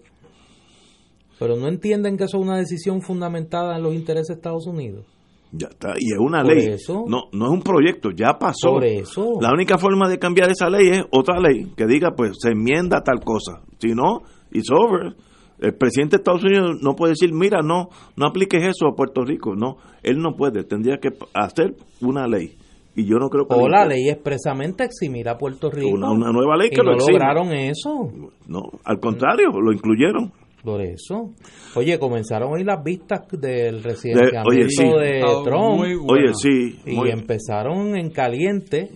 pero 1.38 1.56
no 1.56 1.68
entienden 1.68 2.16
que 2.16 2.24
eso 2.24 2.38
es 2.38 2.42
una 2.42 2.56
decisión 2.56 3.02
fundamentada 3.02 3.76
en 3.76 3.82
los 3.82 3.94
intereses 3.94 4.28
de 4.28 4.34
Estados 4.34 4.66
Unidos. 4.66 5.04
Ya 5.50 5.68
está, 5.68 5.94
y 5.98 6.12
es 6.12 6.18
una 6.18 6.42
ley. 6.42 6.76
no, 7.06 7.22
no 7.32 7.46
es 7.46 7.52
un 7.52 7.62
proyecto, 7.62 8.10
ya 8.10 8.38
pasó. 8.38 8.72
Por 8.74 8.84
eso. 8.84 9.38
La 9.40 9.52
única 9.52 9.78
forma 9.78 10.08
de 10.08 10.18
cambiar 10.18 10.50
esa 10.50 10.68
ley 10.68 10.88
es 10.88 11.04
otra 11.10 11.40
ley 11.40 11.72
que 11.76 11.86
diga, 11.86 12.10
pues 12.14 12.32
se 12.38 12.50
enmienda 12.50 13.02
tal 13.02 13.20
cosa. 13.20 13.62
Si 13.78 13.88
no, 13.94 14.22
it's 14.52 14.70
over. 14.70 15.16
El 15.58 15.74
presidente 15.74 16.16
de 16.16 16.20
Estados 16.20 16.44
Unidos 16.44 16.78
no 16.82 16.94
puede 16.94 17.12
decir, 17.12 17.32
mira, 17.32 17.62
no, 17.62 17.88
no 18.16 18.26
apliques 18.26 18.62
eso 18.62 18.86
a 18.86 18.94
Puerto 18.94 19.24
Rico. 19.24 19.56
No, 19.56 19.78
él 20.02 20.18
no 20.18 20.36
puede, 20.36 20.64
tendría 20.64 20.98
que 20.98 21.08
hacer 21.34 21.74
una 22.00 22.28
ley. 22.28 22.56
Y 22.94 23.06
yo 23.06 23.16
no 23.16 23.28
creo 23.28 23.46
que. 23.46 23.54
O 23.54 23.68
la 23.68 23.86
ley 23.86 24.08
expresamente 24.08 24.84
eximir 24.84 25.28
a 25.28 25.38
Puerto 25.38 25.70
Rico. 25.70 25.88
Una, 25.88 26.32
nueva 26.32 26.56
ley 26.56 26.68
que 26.68 26.80
y 26.82 26.84
no 26.84 26.94
lograron 26.94 27.52
eso. 27.52 28.10
No, 28.48 28.62
al 28.84 28.98
contrario, 29.00 29.50
lo 29.52 29.72
incluyeron. 29.72 30.32
Por 30.62 30.82
eso. 30.82 31.34
Oye, 31.76 31.98
comenzaron 31.98 32.52
hoy 32.52 32.64
las 32.64 32.82
vistas 32.82 33.20
del 33.30 33.82
residenciamiento 33.82 34.98
de, 34.98 35.20
Trump. 35.44 35.80
Oye, 36.08 36.32
sí. 36.34 36.80
Y 36.84 37.10
empezaron 37.10 37.96
en 37.96 38.10
caliente. 38.10 38.90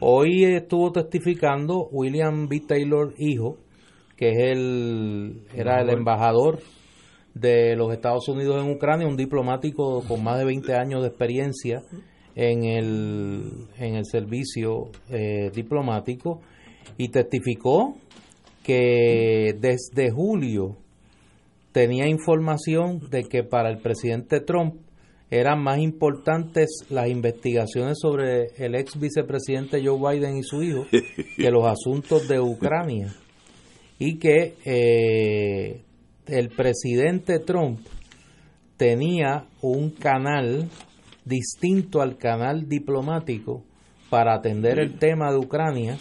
Hoy 0.00 0.44
estuvo 0.44 0.92
testificando 0.92 1.88
William 1.90 2.48
B. 2.48 2.62
Taylor, 2.66 3.14
hijo, 3.18 3.58
que 4.16 4.30
es 4.30 4.38
el 4.38 5.42
era 5.54 5.82
el 5.82 5.90
embajador 5.90 6.60
de 7.34 7.76
los 7.76 7.92
Estados 7.92 8.28
Unidos 8.28 8.64
en 8.64 8.70
Ucrania, 8.70 9.06
un 9.06 9.16
diplomático 9.16 10.02
con 10.06 10.22
más 10.22 10.38
de 10.38 10.44
20 10.44 10.74
años 10.74 11.02
de 11.02 11.08
experiencia 11.08 11.82
en 12.36 12.64
el, 12.64 13.66
en 13.78 13.96
el 13.96 14.04
servicio 14.06 14.90
eh, 15.10 15.50
diplomático 15.54 16.40
y 16.96 17.08
testificó 17.08 17.96
que 18.62 19.54
desde 19.60 20.10
julio 20.10 20.76
tenía 21.74 22.06
información 22.06 23.00
de 23.10 23.24
que 23.24 23.42
para 23.42 23.68
el 23.68 23.78
presidente 23.78 24.38
Trump 24.38 24.76
eran 25.28 25.60
más 25.60 25.78
importantes 25.80 26.86
las 26.88 27.08
investigaciones 27.08 27.98
sobre 28.00 28.46
el 28.58 28.76
ex 28.76 28.96
vicepresidente 28.96 29.84
Joe 29.84 29.98
Biden 29.98 30.36
y 30.36 30.44
su 30.44 30.62
hijo 30.62 30.86
que 31.36 31.50
los 31.50 31.66
asuntos 31.66 32.28
de 32.28 32.38
Ucrania 32.38 33.12
y 33.98 34.18
que 34.20 34.54
eh, 34.64 35.82
el 36.26 36.48
presidente 36.50 37.40
Trump 37.40 37.80
tenía 38.76 39.46
un 39.60 39.90
canal 39.90 40.70
distinto 41.24 42.02
al 42.02 42.18
canal 42.18 42.68
diplomático 42.68 43.64
para 44.10 44.36
atender 44.36 44.78
el 44.78 44.96
tema 45.00 45.32
de 45.32 45.38
Ucrania 45.38 45.98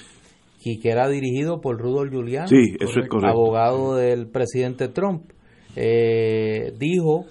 y 0.64 0.80
que 0.80 0.92
era 0.92 1.10
dirigido 1.10 1.62
por 1.62 1.80
Rudolf 1.80 2.12
Giuliani, 2.12 2.76
abogado 3.24 3.96
del 3.96 4.28
presidente 4.28 4.88
Trump. 4.88 5.33
Eh, 5.76 6.74
dijo 6.78 7.26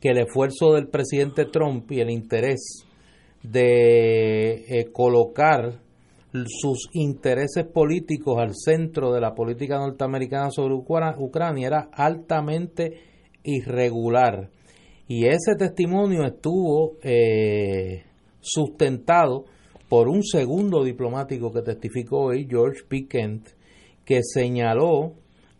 que 0.00 0.10
el 0.10 0.18
esfuerzo 0.18 0.72
del 0.72 0.88
presidente 0.88 1.44
Trump 1.46 1.90
y 1.92 2.00
el 2.00 2.10
interés 2.10 2.84
de 3.42 4.64
eh, 4.68 4.92
colocar 4.92 5.80
sus 6.46 6.88
intereses 6.92 7.66
políticos 7.66 8.38
al 8.38 8.54
centro 8.54 9.12
de 9.12 9.20
la 9.20 9.34
política 9.34 9.78
norteamericana 9.78 10.50
sobre 10.50 10.74
Ucrania 10.74 11.66
era 11.66 11.88
altamente 11.92 13.00
irregular. 13.44 14.48
Y 15.08 15.26
ese 15.26 15.56
testimonio 15.58 16.24
estuvo 16.24 16.96
eh, 17.02 18.04
sustentado 18.40 19.44
por 19.88 20.08
un 20.08 20.22
segundo 20.22 20.84
diplomático 20.84 21.52
que 21.52 21.60
testificó 21.60 22.26
hoy, 22.26 22.46
George 22.48 22.80
P. 22.88 23.06
Kent, 23.06 23.48
que 24.06 24.20
señaló 24.22 25.12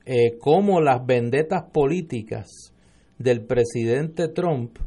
eh, 0.05 0.39
cómo 0.41 0.81
las 0.81 1.05
vendetas 1.07 1.65
políticas 1.73 2.75
del 3.19 3.45
presidente 3.45 4.29
Trump 4.29 4.79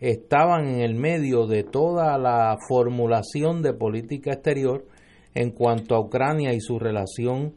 estaban 0.00 0.66
en 0.66 0.80
el 0.80 0.94
medio 0.94 1.46
de 1.46 1.62
toda 1.62 2.18
la 2.18 2.56
formulación 2.68 3.62
de 3.62 3.72
política 3.72 4.32
exterior 4.32 4.86
en 5.34 5.50
cuanto 5.50 5.94
a 5.94 6.00
Ucrania 6.00 6.52
y 6.52 6.60
su 6.60 6.78
relación 6.78 7.54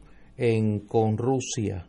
con 0.86 1.18
Rusia. 1.18 1.88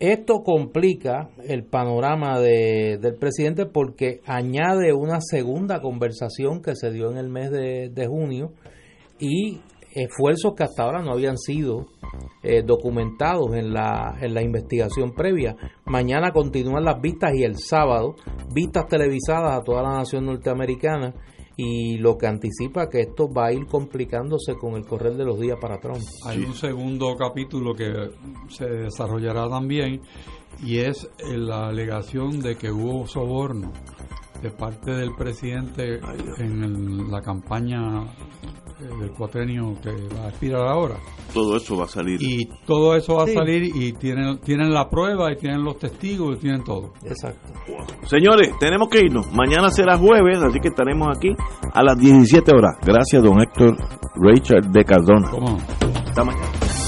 Esto 0.00 0.44
complica 0.44 1.30
el 1.44 1.64
panorama 1.64 2.38
de, 2.38 2.98
del 2.98 3.16
presidente 3.16 3.66
porque 3.66 4.20
añade 4.26 4.92
una 4.92 5.20
segunda 5.20 5.80
conversación 5.80 6.62
que 6.62 6.76
se 6.76 6.92
dio 6.92 7.10
en 7.10 7.16
el 7.16 7.28
mes 7.28 7.50
de, 7.50 8.06
junio 8.06 8.52
y 9.18 9.58
esfuerzos 9.98 10.54
que 10.56 10.64
hasta 10.64 10.84
ahora 10.84 11.02
no 11.02 11.12
habían 11.12 11.36
sido 11.36 11.86
eh, 12.42 12.62
documentados 12.62 13.54
en 13.54 13.72
la, 13.72 14.16
en 14.20 14.34
la 14.34 14.42
investigación 14.42 15.12
previa. 15.12 15.56
Mañana 15.86 16.32
continúan 16.32 16.84
las 16.84 17.00
vistas 17.00 17.32
y 17.34 17.44
el 17.44 17.56
sábado 17.56 18.14
vistas 18.52 18.86
televisadas 18.88 19.58
a 19.58 19.62
toda 19.62 19.82
la 19.82 19.98
nación 19.98 20.26
norteamericana 20.26 21.14
y 21.56 21.98
lo 21.98 22.16
que 22.16 22.28
anticipa 22.28 22.88
que 22.88 23.00
esto 23.00 23.28
va 23.28 23.46
a 23.46 23.52
ir 23.52 23.66
complicándose 23.66 24.54
con 24.54 24.74
el 24.74 24.86
correr 24.86 25.16
de 25.16 25.24
los 25.24 25.40
días 25.40 25.58
para 25.60 25.80
Trump. 25.80 25.98
Hay 26.24 26.44
un 26.44 26.54
segundo 26.54 27.16
capítulo 27.16 27.74
que 27.74 28.10
se 28.48 28.64
desarrollará 28.64 29.48
también 29.48 30.00
y 30.62 30.78
es 30.78 31.10
la 31.20 31.66
alegación 31.66 32.38
de 32.40 32.56
que 32.56 32.70
hubo 32.70 33.08
soborno 33.08 33.72
de 34.40 34.50
parte 34.50 34.92
del 34.92 35.10
presidente 35.16 35.98
en 36.38 37.10
la 37.10 37.20
campaña 37.22 38.04
eh, 38.04 38.37
del 38.78 39.10
cuatrenio 39.10 39.74
que 39.82 39.90
va 40.14 40.26
a 40.26 40.28
expirar 40.28 40.66
ahora. 40.66 40.96
Todo 41.32 41.56
eso 41.56 41.76
va 41.76 41.84
a 41.84 41.88
salir. 41.88 42.22
Y 42.22 42.48
todo 42.66 42.94
eso 42.94 43.16
va 43.16 43.24
a 43.24 43.26
salir 43.26 43.64
y 43.74 43.92
tienen, 43.92 44.38
tienen 44.38 44.72
la 44.72 44.88
prueba 44.88 45.32
y 45.32 45.36
tienen 45.36 45.62
los 45.62 45.78
testigos 45.78 46.36
y 46.36 46.40
tienen 46.40 46.64
todo. 46.64 46.92
Exacto. 47.04 47.52
Señores, 48.06 48.50
tenemos 48.58 48.88
que 48.88 49.00
irnos. 49.04 49.26
Mañana 49.32 49.70
será 49.70 49.96
jueves, 49.96 50.38
así 50.42 50.58
que 50.60 50.68
estaremos 50.68 51.08
aquí 51.16 51.34
a 51.72 51.82
las 51.82 51.98
17 51.98 52.50
horas. 52.54 52.76
Gracias, 52.84 53.22
don 53.22 53.40
Héctor 53.40 53.76
Richard 54.16 54.70
de 54.70 54.84
Cardona. 54.84 55.30
¿Cómo? 55.30 55.56
Hasta 55.56 56.24
mañana. 56.24 56.87